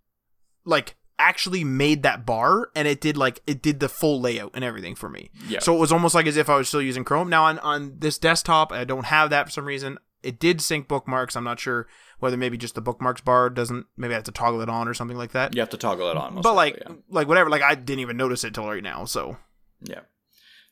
like 0.65 0.97
actually 1.19 1.63
made 1.65 2.03
that 2.03 2.25
bar 2.25 2.71
and 2.75 2.89
it 2.89 2.99
did 3.01 3.17
like 3.17 3.41
it 3.47 3.61
did 3.63 3.79
the 3.79 3.89
full 3.89 4.21
layout 4.21 4.53
and 4.55 4.65
everything 4.65 4.95
for 4.95 5.09
me. 5.09 5.31
Yeah. 5.49 5.59
So 5.61 5.75
it 5.75 5.79
was 5.79 5.93
almost 5.93 6.15
like 6.15 6.27
as 6.27 6.37
if 6.37 6.49
I 6.49 6.57
was 6.57 6.69
still 6.69 6.83
using 6.83 7.05
Chrome. 7.05 7.29
Now 7.29 7.45
on 7.45 7.59
on 7.61 7.97
this 7.99 8.19
desktop, 8.19 8.73
I 8.73 8.85
don't 8.85 9.07
have 9.07 9.31
that 9.31 9.47
for 9.47 9.53
some 9.53 9.67
reason. 9.67 9.99
It 10.23 10.39
did 10.39 10.61
sync 10.61 10.89
bookmarks. 10.89 11.37
I'm 11.37 11.45
not 11.45 11.59
sure 11.59 11.87
whether 12.19 12.37
maybe 12.37 12.57
just 12.57 12.75
the 12.75 12.81
bookmarks 12.81 13.21
bar 13.21 13.51
doesn't. 13.51 13.87
Maybe 13.97 14.15
I 14.15 14.17
have 14.17 14.25
to 14.25 14.33
toggle 14.33 14.61
it 14.61 14.69
on 14.69 14.89
or 14.89 14.95
something 14.95 15.17
like 15.17 15.33
that. 15.33 15.55
You 15.55 15.61
have 15.61 15.71
to 15.71 15.77
toggle 15.77 16.11
it 16.11 16.17
on. 16.17 16.41
but 16.41 16.55
like 16.55 16.77
yeah. 16.77 16.95
like 17.09 17.29
whatever. 17.29 17.51
Like 17.51 17.63
I 17.63 17.75
didn't 17.75 18.01
even 18.01 18.17
notice 18.17 18.45
it 18.45 18.55
till 18.55 18.67
right 18.67 18.83
now. 18.83 19.05
So 19.05 19.37
yeah. 19.83 20.01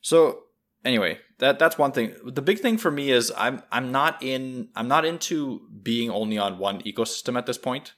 So 0.01 0.43
anyway, 0.85 1.19
that 1.39 1.59
that's 1.59 1.77
one 1.77 1.91
thing. 1.91 2.15
The 2.25 2.41
big 2.41 2.59
thing 2.59 2.77
for 2.77 2.91
me 2.91 3.11
is 3.11 3.31
I'm 3.37 3.63
I'm 3.71 3.91
not 3.91 4.21
in 4.21 4.69
I'm 4.75 4.87
not 4.87 5.05
into 5.05 5.61
being 5.81 6.09
only 6.09 6.37
on 6.37 6.57
one 6.57 6.81
ecosystem 6.81 7.37
at 7.37 7.45
this 7.45 7.57
point. 7.57 7.93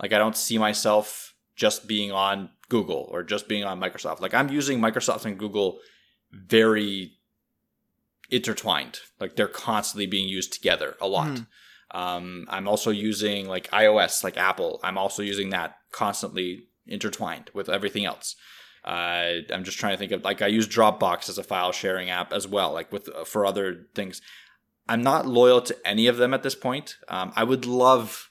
Like 0.00 0.12
I 0.12 0.18
don't 0.18 0.36
see 0.36 0.58
myself 0.58 1.34
just 1.56 1.88
being 1.88 2.12
on 2.12 2.50
Google 2.68 3.08
or 3.10 3.22
just 3.22 3.48
being 3.48 3.64
on 3.64 3.80
Microsoft. 3.80 4.20
Like 4.20 4.34
I'm 4.34 4.48
using 4.48 4.80
Microsoft 4.80 5.24
and 5.24 5.38
Google 5.38 5.78
very 6.32 7.17
intertwined. 8.30 9.00
Like 9.20 9.36
they're 9.36 9.48
constantly 9.48 10.06
being 10.06 10.28
used 10.28 10.52
together 10.52 10.96
a 11.00 11.08
lot. 11.08 11.28
Mm. 11.28 11.46
Um, 11.90 12.46
I'm 12.48 12.68
also 12.68 12.90
using 12.90 13.48
like 13.48 13.70
iOS, 13.70 14.22
like 14.22 14.36
Apple. 14.36 14.80
I'm 14.82 14.98
also 14.98 15.22
using 15.22 15.50
that 15.50 15.76
constantly 15.90 16.64
intertwined 16.86 17.50
with 17.54 17.68
everything 17.68 18.04
else. 18.04 18.36
Uh, 18.84 19.40
I'm 19.52 19.64
just 19.64 19.78
trying 19.78 19.94
to 19.94 19.98
think 19.98 20.12
of 20.12 20.24
like 20.24 20.42
I 20.42 20.46
use 20.46 20.68
Dropbox 20.68 21.28
as 21.28 21.38
a 21.38 21.42
file 21.42 21.72
sharing 21.72 22.10
app 22.10 22.32
as 22.32 22.46
well, 22.46 22.72
like 22.72 22.92
with 22.92 23.08
uh, 23.14 23.24
for 23.24 23.44
other 23.44 23.86
things. 23.94 24.20
I'm 24.88 25.02
not 25.02 25.26
loyal 25.26 25.60
to 25.62 25.76
any 25.86 26.06
of 26.06 26.16
them 26.16 26.32
at 26.32 26.42
this 26.42 26.54
point. 26.54 26.96
Um, 27.08 27.32
I 27.36 27.44
would 27.44 27.66
love 27.66 28.30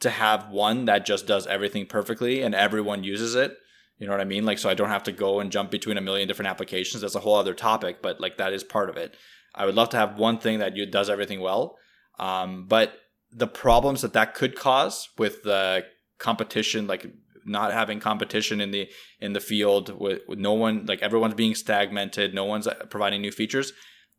to 0.00 0.10
have 0.10 0.50
one 0.50 0.84
that 0.84 1.06
just 1.06 1.26
does 1.26 1.46
everything 1.46 1.86
perfectly 1.86 2.42
and 2.42 2.54
everyone 2.54 3.02
uses 3.02 3.34
it. 3.34 3.56
You 3.98 4.06
know 4.06 4.12
what 4.12 4.20
I 4.20 4.24
mean? 4.24 4.44
Like, 4.44 4.58
so 4.58 4.68
I 4.68 4.74
don't 4.74 4.90
have 4.90 5.04
to 5.04 5.12
go 5.12 5.40
and 5.40 5.50
jump 5.50 5.70
between 5.70 5.96
a 5.96 6.02
million 6.02 6.28
different 6.28 6.50
applications. 6.50 7.00
That's 7.00 7.14
a 7.14 7.20
whole 7.20 7.34
other 7.34 7.54
topic, 7.54 8.02
but 8.02 8.20
like 8.20 8.36
that 8.36 8.52
is 8.52 8.62
part 8.62 8.90
of 8.90 8.96
it. 8.96 9.16
I 9.56 9.66
would 9.66 9.74
love 9.74 9.88
to 9.90 9.96
have 9.96 10.18
one 10.18 10.38
thing 10.38 10.58
that 10.58 10.74
does 10.90 11.10
everything 11.10 11.40
well. 11.40 11.76
Um, 12.18 12.66
but 12.66 12.92
the 13.32 13.46
problems 13.46 14.02
that 14.02 14.12
that 14.12 14.34
could 14.34 14.56
cause 14.56 15.08
with 15.18 15.42
the 15.42 15.84
competition, 16.18 16.86
like 16.86 17.06
not 17.46 17.72
having 17.72 18.00
competition 18.00 18.60
in 18.60 18.72
the 18.72 18.88
in 19.20 19.32
the 19.32 19.40
field 19.40 19.98
with, 19.98 20.20
with 20.26 20.38
no 20.38 20.52
one 20.52 20.84
like 20.86 21.00
everyone's 21.00 21.34
being 21.34 21.54
stagmented 21.54 22.34
no 22.34 22.44
one's 22.44 22.68
providing 22.90 23.20
new 23.20 23.30
features 23.30 23.72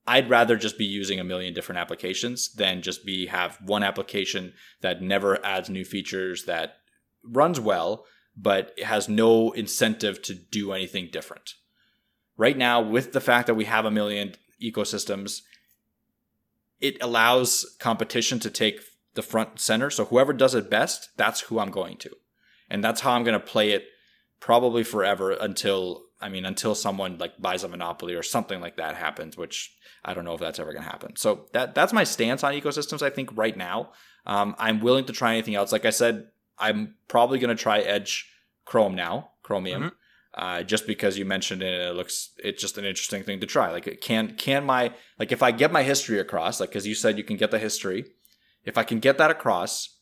i'd 0.08 0.30
rather 0.30 0.56
just 0.56 0.78
be 0.78 0.86
using 0.86 1.20
a 1.20 1.24
million 1.24 1.54
different 1.54 1.80
applications 1.80 2.54
than 2.54 2.82
just 2.82 3.06
be 3.06 3.28
have 3.28 3.58
one 3.62 3.84
application 3.84 4.54
that 4.82 5.02
never 5.02 5.44
adds 5.46 5.70
new 5.70 5.84
features 5.84 6.46
that 6.46 6.78
runs 7.24 7.60
well 7.60 8.06
but 8.36 8.72
has 8.80 9.10
no 9.10 9.52
incentive 9.52 10.22
to 10.22 10.34
do 10.34 10.72
anything 10.72 11.10
different 11.12 11.54
right 12.38 12.58
now 12.58 12.82
with 12.82 13.12
the 13.12 13.22
fact 13.22 13.48
that 13.48 13.56
we 13.56 13.66
have 13.66 13.86
a 13.86 13.92
million 13.92 14.34
ecosystems 14.62 15.42
it 16.80 16.96
allows 17.02 17.76
competition 17.80 18.40
to 18.40 18.50
take 18.50 18.82
the 19.14 19.22
front 19.22 19.60
center 19.60 19.90
so 19.90 20.06
whoever 20.06 20.34
does 20.34 20.56
it 20.56 20.70
best 20.70 21.10
that's 21.18 21.42
who 21.42 21.60
i'm 21.60 21.72
going 21.72 21.98
to 21.98 22.12
and 22.70 22.84
that's 22.84 23.02
how 23.02 23.12
I'm 23.14 23.24
going 23.24 23.40
to 23.40 23.46
play 23.46 23.72
it 23.72 23.88
probably 24.40 24.84
forever 24.84 25.32
until 25.32 26.04
I 26.22 26.30
mean 26.30 26.46
until 26.46 26.76
someone 26.76 27.18
like 27.18 27.40
buys 27.40 27.64
a 27.64 27.68
monopoly 27.68 28.16
or 28.16 28.24
something 28.24 28.60
like 28.62 28.78
that 28.78 28.96
happens, 28.96 29.38
which 29.38 29.76
I 30.04 30.14
don't 30.14 30.26
know 30.26 30.34
if 30.34 30.40
that's 30.40 30.60
ever 30.60 30.74
going 30.74 30.84
to 30.84 30.90
happen. 30.90 31.16
So 31.16 31.48
that 31.54 31.76
that's 31.76 31.94
my 31.94 32.04
stance 32.04 32.44
on 32.44 32.54
ecosystems. 32.54 33.02
I 33.02 33.10
think 33.10 33.36
right 33.36 33.56
now 33.56 33.92
um, 34.26 34.56
I'm 34.58 34.80
willing 34.82 35.06
to 35.06 35.14
try 35.14 35.34
anything 35.34 35.56
else. 35.56 35.72
Like 35.72 35.86
I 35.86 35.92
said, 35.92 36.28
I'm 36.58 36.96
probably 37.08 37.40
going 37.40 37.56
to 37.56 37.62
try 37.62 37.80
Edge 37.80 38.30
Chrome 38.66 38.96
now, 38.96 39.32
Chromium. 39.44 39.84
Mm-hmm. 39.84 39.96
Uh, 40.38 40.62
just 40.62 40.86
because 40.86 41.18
you 41.18 41.26
mentioned 41.26 41.64
it, 41.64 41.82
it 41.82 41.96
looks 41.96 42.30
it's 42.38 42.62
just 42.62 42.78
an 42.78 42.86
interesting 42.86 43.24
thing 43.24 43.40
to 43.40 43.48
try. 43.48 43.72
Like, 43.72 44.00
can 44.02 44.36
can 44.36 44.64
my 44.66 44.94
like 45.18 45.32
if 45.32 45.42
I 45.42 45.52
get 45.52 45.72
my 45.72 45.82
history 45.82 46.20
across, 46.20 46.60
like 46.60 46.70
because 46.70 46.86
you 46.86 46.94
said 46.94 47.18
you 47.18 47.24
can 47.24 47.38
get 47.38 47.50
the 47.50 47.58
history, 47.58 48.06
if 48.64 48.78
I 48.78 48.84
can 48.84 49.00
get 49.00 49.18
that 49.18 49.32
across, 49.32 49.98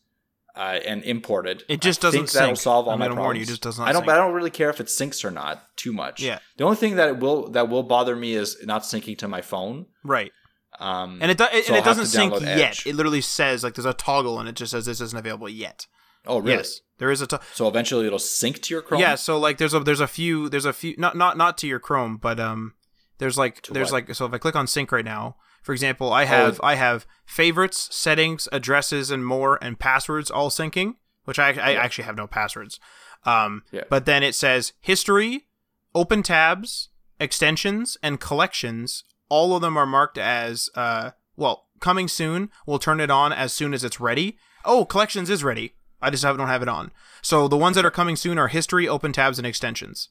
uh, 0.54 0.80
and 0.86 1.02
imported. 1.04 1.62
It 1.62 1.74
it 1.74 1.80
just 1.80 2.04
I 2.04 2.08
doesn't 2.08 2.32
that'll 2.32 2.56
solve 2.56 2.86
all 2.86 2.92
I'm 2.92 2.98
my 2.98 3.06
problems. 3.06 3.24
warn 3.24 3.36
you, 3.36 3.46
just 3.46 3.62
does 3.62 3.78
not 3.78 3.88
I 3.88 3.92
don't. 3.92 4.04
But 4.04 4.16
I 4.16 4.18
don't 4.18 4.34
really 4.34 4.50
care 4.50 4.68
if 4.68 4.78
it 4.78 4.88
syncs 4.88 5.24
or 5.24 5.30
not 5.30 5.74
too 5.76 5.92
much. 5.92 6.22
Yeah. 6.22 6.40
The 6.58 6.64
only 6.64 6.76
thing 6.76 6.96
that 6.96 7.08
it 7.08 7.18
will 7.18 7.50
that 7.52 7.70
will 7.70 7.82
bother 7.82 8.14
me 8.14 8.34
is 8.34 8.58
not 8.64 8.82
syncing 8.82 9.16
to 9.18 9.28
my 9.28 9.40
phone. 9.40 9.86
Right. 10.04 10.32
Um, 10.78 11.18
And 11.22 11.30
it, 11.30 11.38
do, 11.38 11.44
it, 11.50 11.64
so 11.64 11.72
and 11.72 11.80
it 11.80 11.84
doesn't 11.86 12.06
sync 12.06 12.38
yet. 12.42 12.86
It 12.86 12.94
literally 12.94 13.22
says 13.22 13.64
like 13.64 13.74
there's 13.74 13.86
a 13.86 13.94
toggle 13.94 14.38
and 14.38 14.48
it 14.48 14.54
just 14.56 14.72
says 14.72 14.84
this 14.84 15.00
isn't 15.00 15.18
available 15.18 15.48
yet. 15.48 15.86
Oh, 16.26 16.38
really? 16.38 16.56
Yes, 16.58 16.80
there 16.98 17.10
is 17.10 17.22
a 17.22 17.40
So 17.54 17.68
eventually 17.68 18.06
it'll 18.06 18.18
sync 18.18 18.62
to 18.62 18.74
your 18.74 18.82
Chrome. 18.82 19.00
yeah. 19.00 19.14
So 19.14 19.38
like 19.38 19.58
there's 19.58 19.74
a 19.74 19.80
there's 19.80 20.00
a 20.00 20.06
few 20.06 20.48
there's 20.48 20.64
a 20.64 20.72
few 20.72 20.94
not 20.98 21.16
not 21.16 21.36
not 21.36 21.58
to 21.58 21.66
your 21.66 21.78
Chrome, 21.78 22.16
but 22.16 22.38
um 22.40 22.74
there's 23.18 23.38
like 23.38 23.62
To 23.62 23.72
there's 23.72 23.92
what? 23.92 24.06
like 24.08 24.14
so 24.14 24.26
if 24.26 24.32
I 24.32 24.38
click 24.38 24.56
on 24.56 24.66
sync 24.66 24.92
right 24.92 25.04
now, 25.04 25.36
for 25.62 25.72
example, 25.72 26.12
I 26.12 26.24
have 26.24 26.60
I 26.62 26.74
have 26.76 27.06
favorites, 27.24 27.88
settings, 27.94 28.48
addresses, 28.52 29.10
and 29.10 29.24
more, 29.26 29.58
and 29.62 29.78
passwords 29.78 30.30
all 30.30 30.50
syncing, 30.50 30.94
which 31.24 31.38
I 31.38 31.48
I 31.50 31.70
Yeah. 31.72 31.80
actually 31.82 32.04
have 32.04 32.16
no 32.16 32.26
passwords. 32.26 32.78
Um, 33.24 33.62
Yeah. 33.72 33.82
but 33.90 34.04
then 34.06 34.22
it 34.22 34.34
says 34.34 34.72
history, 34.80 35.48
open 35.94 36.22
tabs, 36.22 36.90
extensions, 37.18 37.96
and 38.02 38.20
collections. 38.20 39.04
All 39.28 39.56
of 39.56 39.60
them 39.62 39.76
are 39.76 39.86
marked 39.86 40.18
as 40.18 40.70
uh 40.74 41.10
well 41.36 41.66
coming 41.80 42.08
soon. 42.08 42.50
We'll 42.66 42.78
turn 42.78 43.00
it 43.00 43.10
on 43.10 43.32
as 43.32 43.52
soon 43.52 43.74
as 43.74 43.82
it's 43.84 43.98
ready. 44.00 44.38
Oh, 44.64 44.84
collections 44.84 45.28
is 45.30 45.42
ready. 45.44 45.74
I 46.00 46.10
just 46.10 46.22
have, 46.24 46.36
don't 46.36 46.48
have 46.48 46.62
it 46.62 46.68
on. 46.68 46.90
So 47.22 47.48
the 47.48 47.56
ones 47.56 47.76
that 47.76 47.84
are 47.86 47.90
coming 47.90 48.16
soon 48.16 48.38
are 48.38 48.48
history, 48.48 48.86
open 48.88 49.12
tabs, 49.12 49.38
and 49.38 49.46
extensions. 49.46 50.10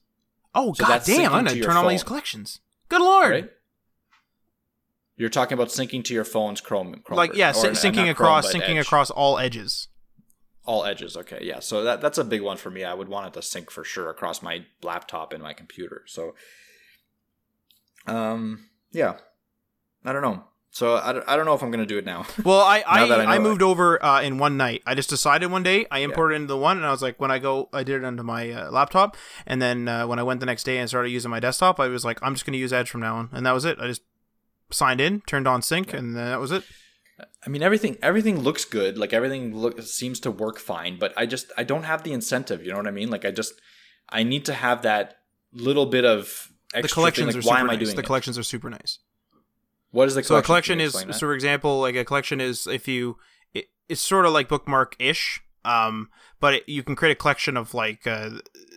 Oh 0.54 0.74
So 0.74 0.86
god 0.86 1.02
damn! 1.06 1.34
I'm 1.34 1.46
gonna 1.46 1.60
turn 1.62 1.72
on 1.78 1.84
all 1.84 1.90
these 1.90 2.04
collections. 2.04 2.60
Good 2.90 3.02
lord! 3.02 3.32
Right. 3.32 3.50
You're 5.18 5.30
talking 5.30 5.54
about 5.54 5.70
syncing 5.70 6.04
to 6.06 6.14
your 6.14 6.26
phone's 6.26 6.60
Chrome. 6.62 7.02
Chrome 7.04 7.18
Like 7.18 7.36
yeah, 7.36 7.52
sy- 7.54 7.70
Or, 7.70 7.72
syncing 7.72 8.10
across, 8.10 8.52
Chrome, 8.52 8.62
syncing 8.62 8.76
Edge. 8.78 8.86
across 8.86 9.10
all 9.10 9.38
edges. 9.40 9.88
all 10.66 10.84
edges. 10.84 11.16
Okay, 11.16 11.40
yeah. 11.42 11.60
So 11.60 11.84
that 11.84 12.02
that's 12.02 12.18
a 12.18 12.24
big 12.24 12.42
one 12.42 12.58
for 12.58 12.70
me. 12.70 12.84
I 12.84 12.94
would 12.94 13.08
want 13.08 13.28
it 13.28 13.34
to 13.34 13.42
sync 13.42 13.70
for 13.72 13.84
sure 13.84 14.10
across 14.10 14.42
my 14.42 14.66
laptop 14.82 15.32
and 15.32 15.42
my 15.44 15.54
computer. 15.54 16.04
So, 16.08 16.36
um, 18.08 18.70
yeah, 18.92 19.18
I 20.04 20.12
don't 20.14 20.22
know. 20.22 20.44
So 20.76 20.98
I, 20.98 21.14
don't- 21.14 21.24
I 21.26 21.38
don't 21.38 21.46
know 21.46 21.54
if 21.54 21.64
I'm 21.64 21.72
gonna 21.72 21.86
do 21.86 21.98
it 21.98 22.04
now. 22.06 22.26
Well, 22.44 22.60
I 22.60 22.84
I 22.86 23.06
I, 23.08 23.24
I 23.24 23.36
it. 23.38 23.40
moved 23.40 23.62
over 23.62 24.04
uh, 24.04 24.22
in 24.22 24.38
one 24.38 24.58
night. 24.58 24.84
I 24.86 24.94
just 24.94 25.10
decided 25.10 25.50
one 25.50 25.64
day 25.64 25.86
I 25.90 26.00
imported 26.00 26.34
it 26.34 26.42
into 26.42 26.48
the 26.48 26.58
one, 26.58 26.76
and 26.76 26.86
I 26.86 26.92
was 26.92 27.02
like, 27.02 27.18
when 27.18 27.32
I 27.32 27.40
go, 27.40 27.70
I 27.72 27.84
did 27.84 27.96
it 28.02 28.06
onto 28.06 28.24
my 28.24 28.52
uh, 28.52 28.72
laptop, 28.72 29.16
and 29.48 29.62
then 29.62 29.88
uh, 29.88 30.06
when 30.06 30.20
I 30.20 30.24
went 30.24 30.42
the 30.42 30.46
next 30.46 30.64
day 30.66 30.78
and 30.80 30.90
started 30.90 31.12
using 31.12 31.32
my 31.32 31.40
desktop, 31.40 31.80
I 31.80 31.88
was 31.88 32.04
like, 32.04 32.20
I'm 32.22 32.34
just 32.36 32.46
gonna 32.46 32.58
use 32.58 32.74
Edge 32.74 32.90
from 32.90 33.00
now 33.02 33.16
on, 33.16 33.30
and 33.32 33.46
that 33.46 33.54
was 33.54 33.64
it. 33.64 33.80
I 33.80 33.88
just 33.88 34.02
signed 34.70 35.00
in, 35.00 35.22
turned 35.22 35.48
on 35.48 35.62
sync, 35.62 35.94
and 35.94 36.14
then 36.14 36.26
that 36.26 36.42
was 36.42 36.52
it. 36.52 36.64
I 37.46 37.50
mean, 37.50 37.64
everything 37.64 37.98
everything 38.02 38.42
looks 38.42 38.66
good. 38.66 38.98
Like 38.98 39.14
everything 39.14 39.56
look 39.56 39.82
seems 39.82 40.20
to 40.22 40.30
work 40.32 40.60
fine. 40.60 41.00
But 41.00 41.14
I 41.16 41.26
just 41.26 41.54
I 41.58 41.64
don't 41.64 41.84
have 41.84 42.04
the 42.04 42.12
incentive. 42.12 42.66
You 42.66 42.72
know 42.72 42.78
what 42.80 42.88
I 42.88 42.92
mean? 42.92 43.10
Like 43.10 43.24
I 43.24 43.32
just 43.32 43.54
I 44.10 44.24
need 44.24 44.44
to 44.46 44.54
have 44.54 44.82
that 44.82 45.16
little 45.54 45.86
bit 45.86 46.04
of 46.04 46.52
extra 46.74 46.82
The 46.82 46.88
collections 46.90 47.28
thing. 47.34 47.38
are 47.38 47.42
Like, 47.44 47.50
why 47.50 47.56
super 47.60 47.64
am 47.64 47.70
I 47.70 47.76
doing 47.78 47.96
The 47.96 48.02
it? 48.02 48.06
collections 48.06 48.38
are 48.38 48.44
super 48.44 48.70
nice. 48.70 49.00
What 49.96 50.10
is 50.10 50.16
the 50.16 50.24
So 50.24 50.36
a 50.36 50.42
collection 50.42 50.82
is, 50.82 50.92
so 50.92 51.14
for 51.14 51.34
example, 51.34 51.80
like 51.80 51.96
a 51.96 52.04
collection 52.04 52.42
is 52.42 52.68
if 52.68 52.86
you, 52.86 53.16
it, 53.54 53.68
it's 53.88 54.02
sort 54.02 54.26
of 54.26 54.34
like 54.34 54.50
bookmark 54.50 54.94
ish, 55.00 55.40
um, 55.64 56.10
but 56.42 56.56
it, 56.56 56.64
you 56.68 56.84
can 56.84 56.98
create 56.98 57.14
a 57.14 57.16
collection 57.16 57.56
of 57.56 57.74
like 57.74 58.06
uh, 58.06 58.32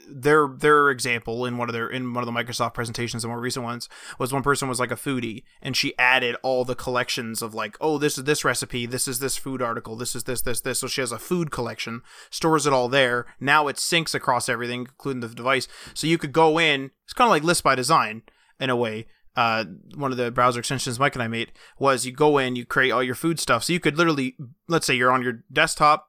their 0.08 0.46
their 0.46 0.90
example 0.90 1.44
in 1.44 1.56
one 1.56 1.68
of 1.68 1.72
their 1.72 1.88
in 1.88 2.14
one 2.14 2.22
of 2.22 2.32
the 2.32 2.40
Microsoft 2.40 2.72
presentations, 2.72 3.22
the 3.22 3.28
more 3.28 3.40
recent 3.40 3.64
ones 3.64 3.88
was 4.20 4.32
one 4.32 4.44
person 4.44 4.68
was 4.68 4.78
like 4.78 4.92
a 4.92 4.96
foodie 4.96 5.42
and 5.60 5.76
she 5.76 5.92
added 5.98 6.36
all 6.44 6.64
the 6.64 6.76
collections 6.76 7.42
of 7.42 7.52
like, 7.52 7.76
oh, 7.80 7.98
this 7.98 8.16
is 8.16 8.22
this 8.22 8.44
recipe, 8.44 8.86
this 8.86 9.08
is 9.08 9.18
this 9.18 9.36
food 9.36 9.60
article, 9.60 9.96
this 9.96 10.14
is 10.14 10.22
this 10.22 10.42
this 10.42 10.60
this. 10.60 10.78
So 10.78 10.86
she 10.86 11.00
has 11.00 11.10
a 11.10 11.18
food 11.18 11.50
collection, 11.50 12.02
stores 12.30 12.64
it 12.64 12.72
all 12.72 12.88
there. 12.88 13.26
Now 13.40 13.66
it 13.66 13.74
syncs 13.74 14.14
across 14.14 14.48
everything, 14.48 14.82
including 14.82 15.22
the 15.22 15.28
device. 15.28 15.66
So 15.94 16.06
you 16.06 16.16
could 16.16 16.32
go 16.32 16.60
in. 16.60 16.92
It's 17.02 17.12
kind 17.12 17.26
of 17.26 17.30
like 17.30 17.42
list 17.42 17.64
by 17.64 17.74
design 17.74 18.22
in 18.60 18.70
a 18.70 18.76
way 18.76 19.06
uh, 19.38 19.64
one 19.94 20.10
of 20.10 20.18
the 20.18 20.32
browser 20.32 20.58
extensions 20.58 20.98
Mike 20.98 21.14
and 21.14 21.22
I 21.22 21.28
made 21.28 21.52
was 21.78 22.04
you 22.04 22.10
go 22.10 22.38
in, 22.38 22.56
you 22.56 22.66
create 22.66 22.90
all 22.90 23.04
your 23.04 23.14
food 23.14 23.38
stuff. 23.38 23.62
So 23.62 23.72
you 23.72 23.78
could 23.78 23.96
literally, 23.96 24.36
let's 24.66 24.84
say 24.84 24.94
you're 24.94 25.12
on 25.12 25.22
your 25.22 25.44
desktop, 25.52 26.08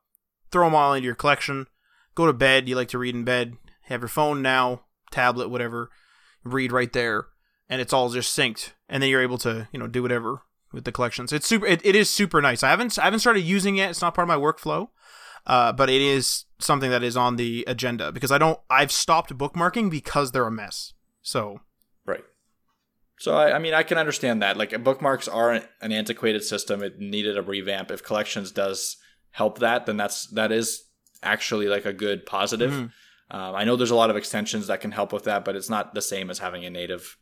throw 0.52 0.66
them 0.66 0.74
all 0.74 0.96
into 0.96 1.06
your 1.06 1.14
collection, 1.14 1.68
go 2.16 2.26
to 2.26 2.34
bed. 2.34 2.68
You 2.68 2.76
like 2.76 2.88
to 2.88 2.98
read 2.98 3.14
in 3.14 3.24
bed, 3.24 3.56
have 3.84 4.02
your 4.02 4.08
phone 4.08 4.42
now, 4.42 4.82
tablet, 5.12 5.50
whatever, 5.50 5.92
read 6.44 6.72
right 6.72 6.92
there, 6.92 7.28
and 7.70 7.80
it's 7.80 7.94
all 7.94 8.10
just 8.10 8.36
synced. 8.36 8.72
And 8.90 9.04
then 9.04 9.12
you're 9.12 9.22
able 9.22 9.38
to, 9.40 9.68
you 9.72 9.78
know, 9.78 9.86
do 9.86 10.02
whatever 10.02 10.42
with 10.74 10.86
the 10.86 10.92
collections. 10.92 11.32
It's 11.32 11.46
super. 11.46 11.68
It, 11.68 11.86
it 11.86 11.96
is 11.96 12.10
super 12.10 12.42
nice. 12.42 12.64
I 12.64 12.72
haven't 12.72 12.98
I 12.98 13.04
haven't 13.04 13.20
started 13.20 13.42
using 13.42 13.78
it. 13.78 13.92
It's 13.92 14.02
not 14.02 14.16
part 14.16 14.28
of 14.28 14.30
my 14.30 14.44
workflow. 14.44 14.88
Uh, 15.46 15.72
but 15.72 15.88
it 15.88 16.02
is 16.02 16.46
something 16.58 16.90
that 16.90 17.04
is 17.04 17.16
on 17.16 17.36
the 17.36 17.64
agenda 17.68 18.12
because 18.12 18.32
I 18.32 18.40
don't. 18.40 18.60
I've 18.72 18.92
stopped 18.92 19.38
bookmarking 19.38 19.92
because 19.92 20.32
they're 20.32 20.48
a 20.48 20.52
mess. 20.52 20.94
So. 21.22 21.60
So 23.20 23.36
I, 23.36 23.58
I 23.58 23.60
mean, 23.60 23.74
I 23.74 23.84
can 23.84 23.98
understand 23.98 24.42
that. 24.42 24.56
Like 24.58 24.82
bookmarks 24.84 25.28
are 25.28 25.52
an, 25.52 25.64
an 25.82 25.92
antiquated 25.92 26.44
system; 26.44 26.82
it 26.82 27.00
needed 27.00 27.38
a 27.38 27.42
revamp. 27.42 27.92
If 27.92 28.02
collections 28.02 28.52
does 28.52 28.98
help 29.32 29.60
that, 29.60 29.86
then 29.86 29.98
that's 29.98 30.28
that 30.28 30.52
is 30.52 30.86
actually 31.22 31.68
like 31.68 31.86
a 31.86 31.94
good 31.94 32.26
positive. 32.26 32.72
Mhm. 32.72 32.92
Um, 33.32 33.56
I 33.56 33.66
know 33.66 33.76
there's 33.76 33.92
a 33.92 33.96
lot 33.96 34.10
of 34.10 34.16
extensions 34.16 34.68
that 34.68 34.82
can 34.82 34.92
help 34.92 35.14
with 35.14 35.26
that, 35.26 35.46
but 35.46 35.56
it's 35.56 35.70
not 35.70 35.94
the 35.94 36.02
same 36.02 36.30
as 36.30 36.40
having 36.40 36.66
a 36.66 36.70
native 36.70 37.18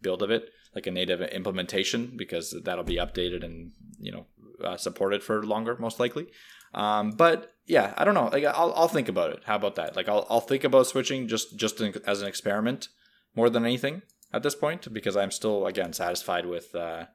build 0.00 0.22
of 0.22 0.30
it, 0.30 0.48
like 0.74 0.86
a 0.86 0.90
native 0.90 1.20
implementation, 1.20 2.14
because 2.16 2.56
that'll 2.64 2.82
be 2.82 2.96
updated 2.96 3.44
and 3.44 3.72
you 4.00 4.10
know 4.10 4.26
uh, 4.64 4.78
supported 4.78 5.22
for 5.22 5.42
longer, 5.44 5.76
most 5.76 6.00
likely. 6.00 6.28
Um, 6.72 7.10
but 7.10 7.52
yeah, 7.66 7.92
I 7.98 8.04
don't 8.04 8.14
know. 8.14 8.30
Like 8.32 8.44
I'll, 8.44 8.72
I'll 8.74 8.88
think 8.88 9.10
about 9.10 9.32
it. 9.32 9.42
How 9.44 9.56
about 9.56 9.74
that? 9.74 9.96
Like 9.96 10.08
I'll, 10.08 10.26
I'll 10.30 10.40
think 10.40 10.64
about 10.64 10.86
switching 10.86 11.28
just 11.28 11.56
just 11.58 11.78
in, 11.82 11.94
as 12.06 12.22
an 12.22 12.28
experiment 12.28 12.88
more 13.36 13.50
than 13.50 13.64
anything 13.64 14.00
at 14.32 14.42
this 14.42 14.54
point 14.54 14.92
because 14.92 15.16
I'm 15.16 15.30
still 15.30 15.66
again 15.66 15.92
satisfied 15.92 16.46
with 16.46 16.74
uh, 16.74 17.06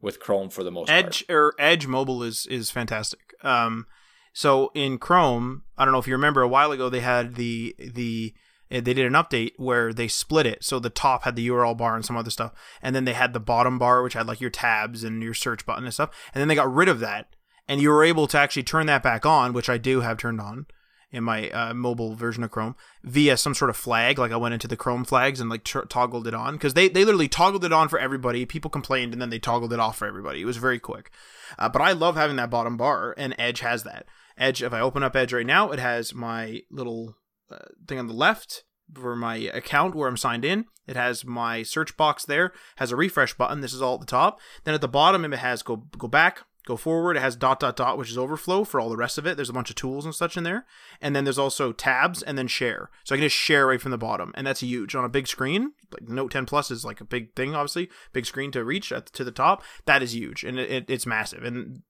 with 0.00 0.20
Chrome 0.20 0.50
for 0.50 0.62
the 0.62 0.70
most 0.70 0.88
part. 0.88 1.04
Edge 1.06 1.24
or 1.28 1.54
Edge 1.58 1.86
mobile 1.86 2.22
is 2.22 2.46
is 2.46 2.70
fantastic. 2.70 3.34
Um, 3.42 3.86
so 4.32 4.70
in 4.74 4.98
Chrome, 4.98 5.62
I 5.78 5.84
don't 5.84 5.92
know 5.92 5.98
if 5.98 6.06
you 6.06 6.14
remember 6.14 6.42
a 6.42 6.48
while 6.48 6.72
ago 6.72 6.88
they 6.88 7.00
had 7.00 7.36
the 7.36 7.74
the 7.78 8.34
eh, 8.70 8.80
they 8.80 8.94
did 8.94 9.06
an 9.06 9.14
update 9.14 9.52
where 9.56 9.92
they 9.92 10.08
split 10.08 10.46
it. 10.46 10.64
So 10.64 10.78
the 10.78 10.90
top 10.90 11.24
had 11.24 11.36
the 11.36 11.48
URL 11.48 11.76
bar 11.76 11.94
and 11.94 12.04
some 12.04 12.16
other 12.16 12.30
stuff, 12.30 12.52
and 12.82 12.94
then 12.94 13.04
they 13.04 13.14
had 13.14 13.32
the 13.32 13.40
bottom 13.40 13.78
bar 13.78 14.02
which 14.02 14.14
had 14.14 14.26
like 14.26 14.40
your 14.40 14.50
tabs 14.50 15.04
and 15.04 15.22
your 15.22 15.34
search 15.34 15.64
button 15.66 15.84
and 15.84 15.94
stuff. 15.94 16.10
And 16.34 16.40
then 16.40 16.48
they 16.48 16.54
got 16.54 16.72
rid 16.72 16.88
of 16.88 17.00
that, 17.00 17.34
and 17.68 17.80
you 17.80 17.90
were 17.90 18.04
able 18.04 18.26
to 18.28 18.38
actually 18.38 18.64
turn 18.64 18.86
that 18.86 19.02
back 19.02 19.24
on, 19.24 19.52
which 19.52 19.68
I 19.68 19.78
do 19.78 20.00
have 20.00 20.18
turned 20.18 20.40
on. 20.40 20.66
In 21.10 21.24
my 21.24 21.50
uh, 21.50 21.72
mobile 21.72 22.14
version 22.14 22.42
of 22.42 22.50
Chrome 22.50 22.74
via 23.04 23.36
some 23.36 23.54
sort 23.54 23.70
of 23.70 23.76
flag. 23.76 24.18
Like 24.18 24.32
I 24.32 24.36
went 24.36 24.54
into 24.54 24.68
the 24.68 24.76
Chrome 24.76 25.04
flags 25.04 25.40
and 25.40 25.48
like 25.48 25.64
t- 25.64 25.78
toggled 25.88 26.26
it 26.26 26.34
on 26.34 26.54
because 26.54 26.74
they 26.74 26.88
they 26.88 27.04
literally 27.04 27.28
toggled 27.28 27.64
it 27.64 27.72
on 27.72 27.88
for 27.88 27.98
everybody. 27.98 28.44
People 28.44 28.70
complained 28.70 29.12
and 29.12 29.22
then 29.22 29.30
they 29.30 29.38
toggled 29.38 29.72
it 29.72 29.80
off 29.80 29.96
for 29.96 30.06
everybody. 30.06 30.42
It 30.42 30.46
was 30.46 30.56
very 30.56 30.78
quick. 30.78 31.10
Uh, 31.58 31.68
but 31.68 31.82
I 31.82 31.92
love 31.92 32.16
having 32.16 32.36
that 32.36 32.50
bottom 32.50 32.76
bar, 32.76 33.14
and 33.16 33.34
Edge 33.38 33.60
has 33.60 33.84
that. 33.84 34.06
Edge. 34.36 34.62
If 34.62 34.72
I 34.72 34.80
open 34.80 35.02
up 35.02 35.16
Edge 35.16 35.32
right 35.32 35.46
now, 35.46 35.70
it 35.70 35.78
has 35.78 36.14
my 36.14 36.62
little 36.70 37.16
uh, 37.50 37.58
thing 37.86 37.98
on 37.98 38.06
the 38.06 38.12
left 38.12 38.64
for 38.92 39.16
my 39.16 39.36
account 39.36 39.94
where 39.94 40.08
I'm 40.08 40.16
signed 40.16 40.44
in. 40.44 40.66
It 40.86 40.96
has 40.96 41.24
my 41.24 41.62
search 41.62 41.96
box 41.96 42.24
there, 42.24 42.52
has 42.76 42.92
a 42.92 42.96
refresh 42.96 43.34
button. 43.34 43.60
This 43.60 43.74
is 43.74 43.82
all 43.82 43.94
at 43.94 44.00
the 44.00 44.06
top. 44.06 44.38
Then 44.64 44.74
at 44.74 44.80
the 44.80 44.88
bottom, 44.88 45.24
it 45.24 45.38
has 45.38 45.62
go 45.62 45.76
go 45.98 46.08
back, 46.08 46.42
go 46.66 46.76
forward. 46.76 47.16
It 47.16 47.20
has 47.20 47.34
dot 47.36 47.60
dot 47.60 47.76
dot, 47.76 47.96
which 47.96 48.10
is 48.10 48.18
overflow 48.18 48.64
for 48.64 48.78
all 48.78 48.90
the 48.90 48.96
rest 48.96 49.16
of 49.16 49.26
it. 49.26 49.36
There's 49.36 49.48
a 49.48 49.54
bunch 49.54 49.70
of 49.70 49.76
tools 49.76 50.04
and 50.04 50.14
such 50.14 50.36
in 50.36 50.44
there. 50.44 50.66
And 51.00 51.16
then 51.16 51.24
there's 51.24 51.38
also 51.38 51.72
tabs 51.72 52.22
and 52.22 52.36
then 52.36 52.48
share. 52.48 52.90
So 53.04 53.14
I 53.14 53.18
can 53.18 53.24
just 53.24 53.36
share 53.36 53.68
right 53.68 53.80
from 53.80 53.92
the 53.92 53.98
bottom, 53.98 54.32
and 54.34 54.46
that's 54.46 54.60
huge 54.60 54.94
on 54.94 55.04
a 55.04 55.08
big 55.08 55.26
screen. 55.26 55.72
Like 55.90 56.08
Note 56.08 56.32
10 56.32 56.44
Plus 56.44 56.70
is 56.70 56.84
like 56.84 57.00
a 57.00 57.04
big 57.04 57.34
thing, 57.34 57.54
obviously, 57.54 57.88
big 58.12 58.26
screen 58.26 58.50
to 58.52 58.64
reach 58.64 58.92
at, 58.92 59.06
to 59.06 59.24
the 59.24 59.32
top. 59.32 59.62
That 59.86 60.02
is 60.02 60.14
huge, 60.14 60.44
and 60.44 60.58
it, 60.58 60.70
it, 60.70 60.84
it's 60.90 61.06
massive. 61.06 61.42
And 61.42 61.82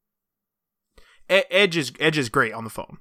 Edge 1.28 1.76
is 1.76 1.92
Edge 1.98 2.18
is 2.18 2.28
great 2.28 2.52
on 2.52 2.62
the 2.62 2.70
phone 2.70 2.98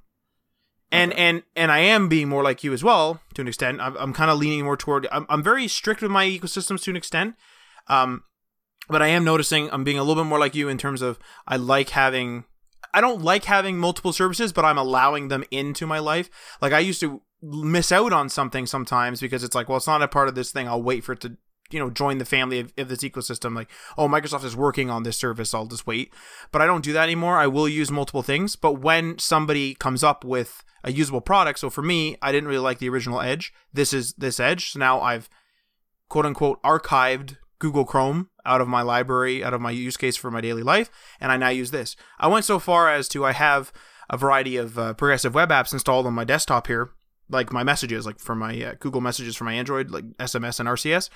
and 0.92 1.12
okay. 1.12 1.22
and 1.22 1.42
and 1.54 1.72
I 1.72 1.78
am 1.78 2.08
being 2.08 2.28
more 2.28 2.42
like 2.42 2.62
you 2.62 2.72
as 2.72 2.84
well 2.84 3.20
to 3.34 3.42
an 3.42 3.48
extent. 3.48 3.80
I'm, 3.80 3.96
I'm 3.96 4.12
kind 4.12 4.30
of 4.30 4.38
leaning 4.38 4.64
more 4.64 4.76
toward. 4.76 5.06
I'm, 5.10 5.26
I'm 5.28 5.42
very 5.42 5.68
strict 5.68 6.02
with 6.02 6.10
my 6.10 6.26
ecosystems 6.26 6.82
to 6.84 6.90
an 6.90 6.96
extent, 6.96 7.34
um, 7.88 8.22
but 8.88 9.02
I 9.02 9.08
am 9.08 9.24
noticing 9.24 9.70
I'm 9.70 9.84
being 9.84 9.98
a 9.98 10.02
little 10.02 10.22
bit 10.22 10.28
more 10.28 10.38
like 10.38 10.54
you 10.54 10.68
in 10.68 10.78
terms 10.78 11.02
of 11.02 11.18
I 11.46 11.56
like 11.56 11.90
having. 11.90 12.44
I 12.94 13.00
don't 13.00 13.22
like 13.22 13.44
having 13.44 13.76
multiple 13.76 14.12
services, 14.12 14.52
but 14.52 14.64
I'm 14.64 14.78
allowing 14.78 15.28
them 15.28 15.44
into 15.50 15.86
my 15.86 15.98
life. 15.98 16.30
Like 16.62 16.72
I 16.72 16.78
used 16.78 17.00
to 17.00 17.20
miss 17.42 17.92
out 17.92 18.12
on 18.12 18.28
something 18.28 18.66
sometimes 18.66 19.20
because 19.20 19.44
it's 19.44 19.54
like, 19.54 19.68
well, 19.68 19.76
it's 19.76 19.86
not 19.86 20.02
a 20.02 20.08
part 20.08 20.28
of 20.28 20.34
this 20.34 20.50
thing. 20.50 20.66
I'll 20.66 20.82
wait 20.82 21.04
for 21.04 21.12
it 21.12 21.20
to 21.20 21.36
you 21.70 21.80
know 21.80 21.90
join 21.90 22.18
the 22.18 22.24
family 22.24 22.60
of, 22.60 22.72
of, 22.78 22.88
this 22.88 23.00
ecosystem 23.00 23.56
like 23.56 23.68
oh 23.98 24.06
microsoft 24.06 24.44
is 24.44 24.54
working 24.54 24.88
on 24.88 25.02
this 25.02 25.16
service 25.16 25.52
i'll 25.52 25.66
just 25.66 25.84
wait 25.84 26.12
but 26.52 26.62
i 26.62 26.66
don't 26.66 26.84
do 26.84 26.92
that 26.92 27.02
anymore 27.02 27.38
i 27.38 27.48
will 27.48 27.68
use 27.68 27.90
multiple 27.90 28.22
things 28.22 28.54
but 28.54 28.74
when 28.74 29.18
somebody 29.18 29.74
comes 29.74 30.04
up 30.04 30.24
with 30.24 30.62
a 30.86 30.92
usable 30.92 31.20
product. 31.20 31.58
So 31.58 31.68
for 31.68 31.82
me, 31.82 32.16
I 32.22 32.32
didn't 32.32 32.48
really 32.48 32.60
like 32.60 32.78
the 32.78 32.88
original 32.88 33.20
Edge. 33.20 33.52
This 33.72 33.92
is 33.92 34.14
this 34.14 34.40
Edge. 34.40 34.70
So 34.70 34.78
now 34.78 35.00
I've 35.00 35.28
quote 36.08 36.24
unquote 36.24 36.62
archived 36.62 37.36
Google 37.58 37.84
Chrome 37.84 38.30
out 38.44 38.60
of 38.60 38.68
my 38.68 38.82
library, 38.82 39.42
out 39.42 39.54
of 39.54 39.60
my 39.60 39.70
use 39.70 39.96
case 39.96 40.16
for 40.16 40.30
my 40.30 40.40
daily 40.40 40.62
life, 40.62 40.90
and 41.20 41.32
I 41.32 41.36
now 41.36 41.48
use 41.48 41.70
this. 41.70 41.96
I 42.18 42.28
went 42.28 42.44
so 42.44 42.58
far 42.58 42.92
as 42.92 43.08
to 43.08 43.24
I 43.24 43.32
have 43.32 43.72
a 44.08 44.16
variety 44.16 44.56
of 44.56 44.78
uh, 44.78 44.94
progressive 44.94 45.34
web 45.34 45.50
apps 45.50 45.72
installed 45.72 46.06
on 46.06 46.14
my 46.14 46.24
desktop 46.24 46.66
here, 46.66 46.90
like 47.28 47.52
my 47.52 47.64
messages, 47.64 48.06
like 48.06 48.20
for 48.20 48.34
my 48.34 48.62
uh, 48.62 48.74
Google 48.78 49.00
Messages 49.00 49.36
for 49.36 49.44
my 49.44 49.54
Android, 49.54 49.90
like 49.90 50.04
SMS 50.18 50.60
and 50.60 50.68
RCS. 50.68 51.10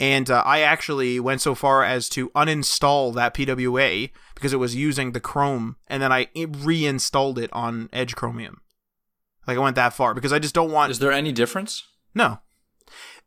And 0.00 0.28
uh, 0.28 0.42
I 0.44 0.60
actually 0.60 1.20
went 1.20 1.40
so 1.40 1.54
far 1.54 1.84
as 1.84 2.08
to 2.10 2.30
uninstall 2.30 3.14
that 3.14 3.32
PWA 3.32 4.10
because 4.34 4.52
it 4.52 4.58
was 4.58 4.74
using 4.74 5.12
the 5.12 5.20
Chrome, 5.20 5.76
and 5.86 6.02
then 6.02 6.12
I 6.12 6.28
reinstalled 6.34 7.38
it 7.38 7.50
on 7.52 7.88
Edge 7.92 8.16
Chromium. 8.16 8.60
Like 9.46 9.56
I 9.56 9.60
went 9.60 9.76
that 9.76 9.92
far 9.92 10.14
because 10.14 10.32
I 10.32 10.38
just 10.38 10.54
don't 10.54 10.72
want. 10.72 10.90
Is 10.90 10.98
there 10.98 11.12
any 11.12 11.32
difference? 11.32 11.84
No. 12.14 12.40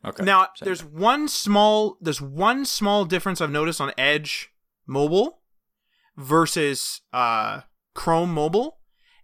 Okay. 0.05 0.23
Now 0.23 0.49
Same 0.55 0.65
there's 0.65 0.81
thing. 0.81 0.99
one 0.99 1.27
small 1.27 1.97
there's 2.01 2.21
one 2.21 2.65
small 2.65 3.05
difference 3.05 3.41
I've 3.41 3.51
noticed 3.51 3.81
on 3.81 3.91
Edge 3.97 4.51
mobile 4.85 5.39
versus 6.15 7.01
uh, 7.13 7.61
Chrome 7.93 8.33
mobile, 8.33 8.77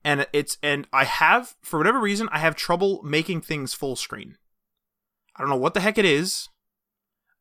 and 0.03 0.27
it's 0.33 0.57
and 0.63 0.87
I 0.91 1.05
have 1.05 1.55
for 1.61 1.77
whatever 1.79 1.99
reason 1.99 2.27
I 2.31 2.39
have 2.39 2.55
trouble 2.55 3.01
making 3.03 3.41
things 3.41 3.73
full 3.73 3.95
screen. 3.95 4.37
I 5.35 5.41
don't 5.41 5.49
know 5.49 5.57
what 5.57 5.73
the 5.73 5.79
heck 5.79 5.97
it 5.97 6.05
is. 6.05 6.49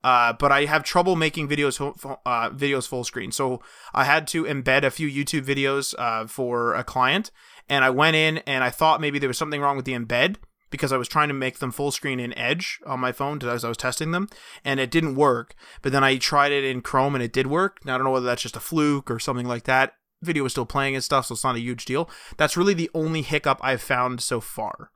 Uh, 0.05 0.33
but 0.33 0.51
I 0.51 0.65
have 0.65 0.83
trouble 0.83 1.15
making 1.15 1.49
videos 1.49 1.81
uh, 2.27 2.51
videos 2.51 2.89
full 2.89 3.05
screen. 3.05 3.31
So 3.31 3.63
I 3.95 4.03
had 4.03 4.27
to 4.29 4.43
embed 4.43 4.83
a 4.83 4.91
few 4.91 5.09
YouTube 5.09 5.45
videos 5.45 5.95
uh, 5.97 6.27
for 6.27 6.75
a 6.75 6.83
client, 6.83 7.31
and 7.69 7.85
I 7.85 7.91
went 7.91 8.17
in 8.17 8.39
and 8.39 8.65
I 8.65 8.71
thought 8.71 9.01
maybe 9.01 9.21
there 9.21 9.29
was 9.29 9.39
something 9.39 9.61
wrong 9.61 9.77
with 9.77 9.85
the 9.85 9.93
embed 9.93 10.39
because 10.73 10.91
I 10.91 10.97
was 10.97 11.07
trying 11.07 11.29
to 11.29 11.35
make 11.35 11.61
them 11.61 11.71
full 11.71 11.93
screen 11.93 12.19
in 12.19 12.37
Edge 12.37 12.81
on 12.85 12.99
my 12.99 13.13
phone 13.13 13.41
as 13.45 13.65
I 13.65 13.69
was 13.69 13.77
testing 13.77 14.11
them, 14.11 14.29
and 14.65 14.81
it 14.81 14.91
didn't 14.91 15.15
work. 15.15 15.55
But 15.83 15.93
then 15.93 16.03
I 16.03 16.17
tried 16.17 16.51
it 16.51 16.65
in 16.65 16.81
Chrome 16.81 17.15
and 17.15 17.23
it 17.23 17.33
did 17.33 17.47
work. 17.47 17.85
Now 17.85 17.95
I 17.95 17.99
don't 17.99 18.05
know 18.07 18.11
whether 18.11 18.27
that's 18.27 18.43
just 18.43 18.57
a 18.57 18.61
fluke 18.61 19.09
or 19.09 19.21
something 19.21 19.47
like 19.47 19.65
that. 19.65 19.93
Video 20.21 20.45
is 20.45 20.53
still 20.53 20.67
playing 20.67 20.97
and 20.97 21.05
stuff, 21.05 21.27
so 21.27 21.35
it's 21.35 21.45
not 21.45 21.55
a 21.55 21.61
huge 21.61 21.85
deal. 21.85 22.11
That's 22.37 22.57
really 22.57 22.75
the 22.75 22.91
only 22.95 23.23
hiccup 23.23 23.61
I've 23.63 23.83
found 23.83 24.21
so 24.21 24.41
far. 24.41 24.91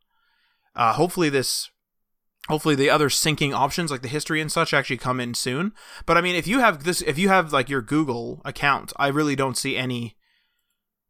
Uh, 0.74 0.92
hopefully 0.94 1.28
this 1.28 1.70
hopefully 2.48 2.74
the 2.76 2.90
other 2.90 3.08
syncing 3.08 3.52
options 3.52 3.90
like 3.90 4.02
the 4.02 4.08
history 4.08 4.40
and 4.40 4.52
such 4.52 4.72
actually 4.72 4.96
come 4.96 5.18
in 5.18 5.34
soon 5.34 5.72
but 6.04 6.16
i 6.16 6.20
mean 6.20 6.36
if 6.36 6.46
you 6.46 6.60
have 6.60 6.84
this 6.84 7.00
if 7.00 7.18
you 7.18 7.28
have 7.28 7.52
like 7.52 7.68
your 7.68 7.82
google 7.82 8.40
account 8.44 8.92
i 8.98 9.08
really 9.08 9.34
don't 9.34 9.58
see 9.58 9.76
any 9.76 10.16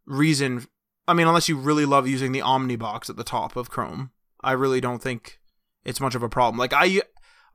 reason 0.07 0.67
I 1.09 1.15
mean, 1.15 1.27
unless 1.27 1.49
you 1.49 1.57
really 1.57 1.85
love 1.85 2.09
using 2.09 2.33
the 2.33 2.41
Omnibox 2.41 3.09
at 3.09 3.17
the 3.17 3.25
top 3.25 3.57
of 3.57 3.71
Chrome, 3.71 4.11
I 4.47 4.53
really 4.53 4.81
don't 4.81 5.03
think 5.03 5.41
it's 5.85 6.01
much 6.01 6.15
of 6.15 6.23
a 6.23 6.29
problem. 6.29 6.57
Like 6.57 6.73
I, 6.73 7.03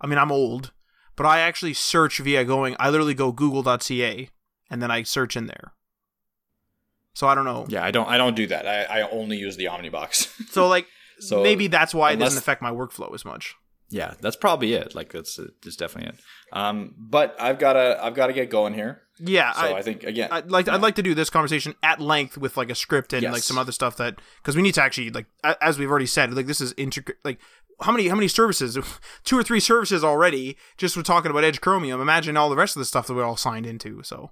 I 0.01 0.07
mean, 0.07 0.19
I'm 0.19 0.31
old, 0.31 0.73
but 1.15 1.25
I 1.25 1.39
actually 1.39 1.73
search 1.73 2.19
via 2.19 2.43
going. 2.43 2.75
I 2.79 2.89
literally 2.89 3.13
go 3.13 3.31
Google.ca 3.31 4.29
and 4.69 4.81
then 4.81 4.91
I 4.91 5.03
search 5.03 5.37
in 5.37 5.47
there. 5.47 5.73
So 7.13 7.27
I 7.27 7.35
don't 7.35 7.45
know. 7.45 7.65
Yeah, 7.69 7.83
I 7.83 7.91
don't. 7.91 8.07
I 8.09 8.17
don't 8.17 8.35
do 8.35 8.45
that. 8.47 8.67
I, 8.67 9.01
I 9.01 9.09
only 9.09 9.37
use 9.37 9.55
the 9.55 9.65
Omnibox. 9.65 10.49
so 10.51 10.67
like, 10.67 10.85
so 11.19 11.41
maybe 11.41 11.67
that's 11.67 11.95
why 11.95 12.11
unless, 12.11 12.21
it 12.21 12.25
doesn't 12.25 12.39
affect 12.39 12.61
my 12.61 12.71
workflow 12.71 13.13
as 13.13 13.23
much. 13.23 13.55
Yeah, 13.89 14.13
that's 14.19 14.35
probably 14.35 14.73
it. 14.73 14.93
Like 14.93 15.13
that's 15.13 15.39
that's 15.63 15.77
definitely 15.77 16.09
it. 16.09 16.19
Um, 16.51 16.93
but 16.97 17.35
I've 17.39 17.59
gotta 17.59 17.99
I've 18.01 18.15
gotta 18.15 18.33
get 18.33 18.49
going 18.49 18.73
here. 18.73 19.03
Yeah, 19.23 19.51
so 19.51 19.61
I, 19.61 19.77
I 19.77 19.81
think 19.83 20.03
again, 20.03 20.29
I'd 20.31 20.49
like 20.49 20.65
to, 20.65 20.73
I'd 20.73 20.81
like 20.81 20.95
to 20.95 21.03
do 21.03 21.13
this 21.13 21.29
conversation 21.29 21.75
at 21.83 21.99
length 21.99 22.37
with 22.37 22.57
like 22.57 22.71
a 22.71 22.75
script 22.75 23.13
and 23.13 23.21
yes. 23.21 23.31
like 23.31 23.43
some 23.43 23.57
other 23.57 23.71
stuff 23.71 23.97
that 23.97 24.19
because 24.41 24.55
we 24.55 24.63
need 24.63 24.73
to 24.75 24.81
actually 24.81 25.11
like 25.11 25.27
as 25.61 25.77
we've 25.77 25.89
already 25.89 26.07
said 26.07 26.33
like 26.33 26.47
this 26.47 26.59
is 26.59 26.73
integrate 26.75 27.17
like 27.23 27.39
how 27.81 27.91
many 27.91 28.07
how 28.07 28.15
many 28.15 28.27
services 28.27 28.77
two 29.23 29.37
or 29.37 29.43
three 29.43 29.59
services 29.59 30.03
already 30.03 30.57
just 30.77 30.97
we're 30.97 31.03
talking 31.03 31.29
about 31.29 31.43
Edge 31.43 31.61
Chromium. 31.61 32.01
Imagine 32.01 32.35
all 32.35 32.49
the 32.49 32.55
rest 32.55 32.75
of 32.75 32.79
the 32.79 32.85
stuff 32.85 33.05
that 33.07 33.13
we're 33.13 33.23
all 33.23 33.37
signed 33.37 33.67
into. 33.67 34.01
So 34.03 34.31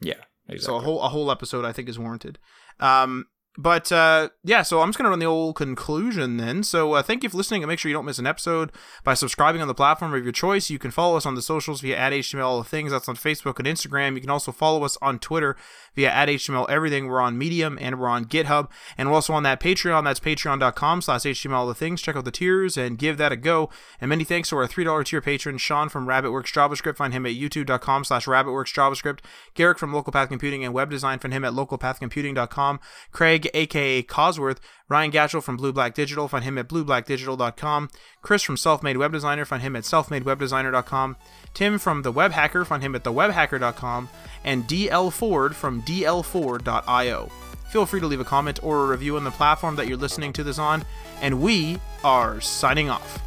yeah, 0.00 0.14
exactly. 0.48 0.58
So 0.58 0.76
a 0.76 0.80
whole 0.80 1.02
a 1.02 1.08
whole 1.08 1.30
episode 1.30 1.64
I 1.64 1.72
think 1.72 1.88
is 1.88 1.98
warranted. 1.98 2.38
Um, 2.78 3.26
but 3.58 3.90
uh, 3.90 4.28
yeah, 4.44 4.62
so 4.62 4.80
I'm 4.80 4.88
just 4.90 4.98
gonna 4.98 5.10
run 5.10 5.18
the 5.18 5.26
old 5.26 5.56
conclusion 5.56 6.36
then. 6.36 6.62
So 6.62 6.92
uh, 6.92 7.02
thank 7.02 7.24
you 7.24 7.28
for 7.28 7.36
listening, 7.36 7.64
and 7.64 7.68
make 7.68 7.80
sure 7.80 7.88
you 7.88 7.94
don't 7.94 8.04
miss 8.04 8.20
an 8.20 8.26
episode 8.26 8.70
by 9.02 9.14
subscribing 9.14 9.60
on 9.60 9.66
the 9.66 9.74
platform 9.74 10.14
of 10.14 10.22
your 10.22 10.32
choice. 10.32 10.70
You 10.70 10.78
can 10.78 10.92
follow 10.92 11.16
us 11.16 11.26
on 11.26 11.34
the 11.34 11.42
socials 11.42 11.80
via 11.80 11.96
at 11.96 12.12
HTML 12.12 12.44
all 12.44 12.58
the 12.58 12.68
things. 12.68 12.92
That's 12.92 13.08
on 13.08 13.16
Facebook 13.16 13.58
and 13.58 13.66
Instagram. 13.66 14.14
You 14.14 14.20
can 14.20 14.30
also 14.30 14.52
follow 14.52 14.84
us 14.84 14.96
on 15.02 15.18
Twitter 15.18 15.56
via 15.96 16.08
at 16.08 16.28
HTML 16.28 16.70
everything. 16.70 17.08
We're 17.08 17.20
on 17.20 17.36
Medium 17.36 17.76
and 17.80 17.98
we're 17.98 18.08
on 18.08 18.26
GitHub, 18.26 18.68
and 18.96 19.08
we're 19.08 19.16
also 19.16 19.32
on 19.32 19.42
that 19.42 19.60
Patreon. 19.60 20.04
That's 20.04 20.20
Patreon.com/slash 20.20 21.22
HTML 21.22 21.52
all 21.52 21.66
the 21.66 21.74
things. 21.74 22.00
Check 22.00 22.14
out 22.14 22.24
the 22.24 22.30
tiers 22.30 22.76
and 22.76 22.96
give 22.96 23.18
that 23.18 23.32
a 23.32 23.36
go. 23.36 23.70
And 24.00 24.08
many 24.08 24.22
thanks 24.22 24.50
to 24.50 24.56
our 24.56 24.68
three 24.68 24.84
dollar 24.84 25.02
tier 25.02 25.20
patron 25.20 25.58
Sean 25.58 25.88
from 25.88 26.06
RabbitWorks 26.06 26.52
JavaScript. 26.52 26.96
Find 26.96 27.12
him 27.12 27.26
at 27.26 27.32
YouTube.com/slash 27.32 28.26
RabbitWorks 28.26 28.72
JavaScript. 28.72 29.18
Garrick 29.54 29.78
from 29.78 29.92
Local 29.92 30.12
Path 30.12 30.28
Computing 30.28 30.64
and 30.64 30.72
Web 30.72 30.90
Design. 30.90 31.18
Find 31.18 31.34
him 31.34 31.44
at 31.44 31.54
LocalPathComputing.com. 31.54 32.78
Craig 33.10 33.47
aka 33.54 34.02
Cosworth, 34.02 34.58
Ryan 34.88 35.10
Gatchell 35.10 35.42
from 35.42 35.56
Blue 35.56 35.72
Black 35.72 35.94
Digital, 35.94 36.28
find 36.28 36.44
him 36.44 36.58
at 36.58 36.68
blueblackdigital.com, 36.68 37.90
Chris 38.22 38.42
from 38.42 38.56
Selfmade 38.56 38.96
Web 38.96 39.12
Designer, 39.12 39.44
find 39.44 39.62
him 39.62 39.76
at 39.76 39.84
selfmadewebdesigner.com, 39.84 41.16
Tim 41.54 41.78
from 41.78 42.02
The 42.02 42.12
Web 42.12 42.32
Hacker, 42.32 42.64
find 42.64 42.82
him 42.82 42.94
at 42.94 43.04
thewebhacker.com, 43.04 44.08
and 44.44 44.64
DL 44.64 45.12
Ford 45.12 45.54
from 45.54 45.82
dlford.io. 45.82 47.30
Feel 47.70 47.84
free 47.86 48.00
to 48.00 48.06
leave 48.06 48.20
a 48.20 48.24
comment 48.24 48.62
or 48.62 48.84
a 48.84 48.86
review 48.86 49.16
on 49.16 49.24
the 49.24 49.30
platform 49.30 49.76
that 49.76 49.86
you're 49.88 49.98
listening 49.98 50.32
to 50.32 50.42
this 50.42 50.58
on, 50.58 50.84
and 51.20 51.42
we 51.42 51.78
are 52.02 52.40
signing 52.40 52.88
off. 52.88 53.22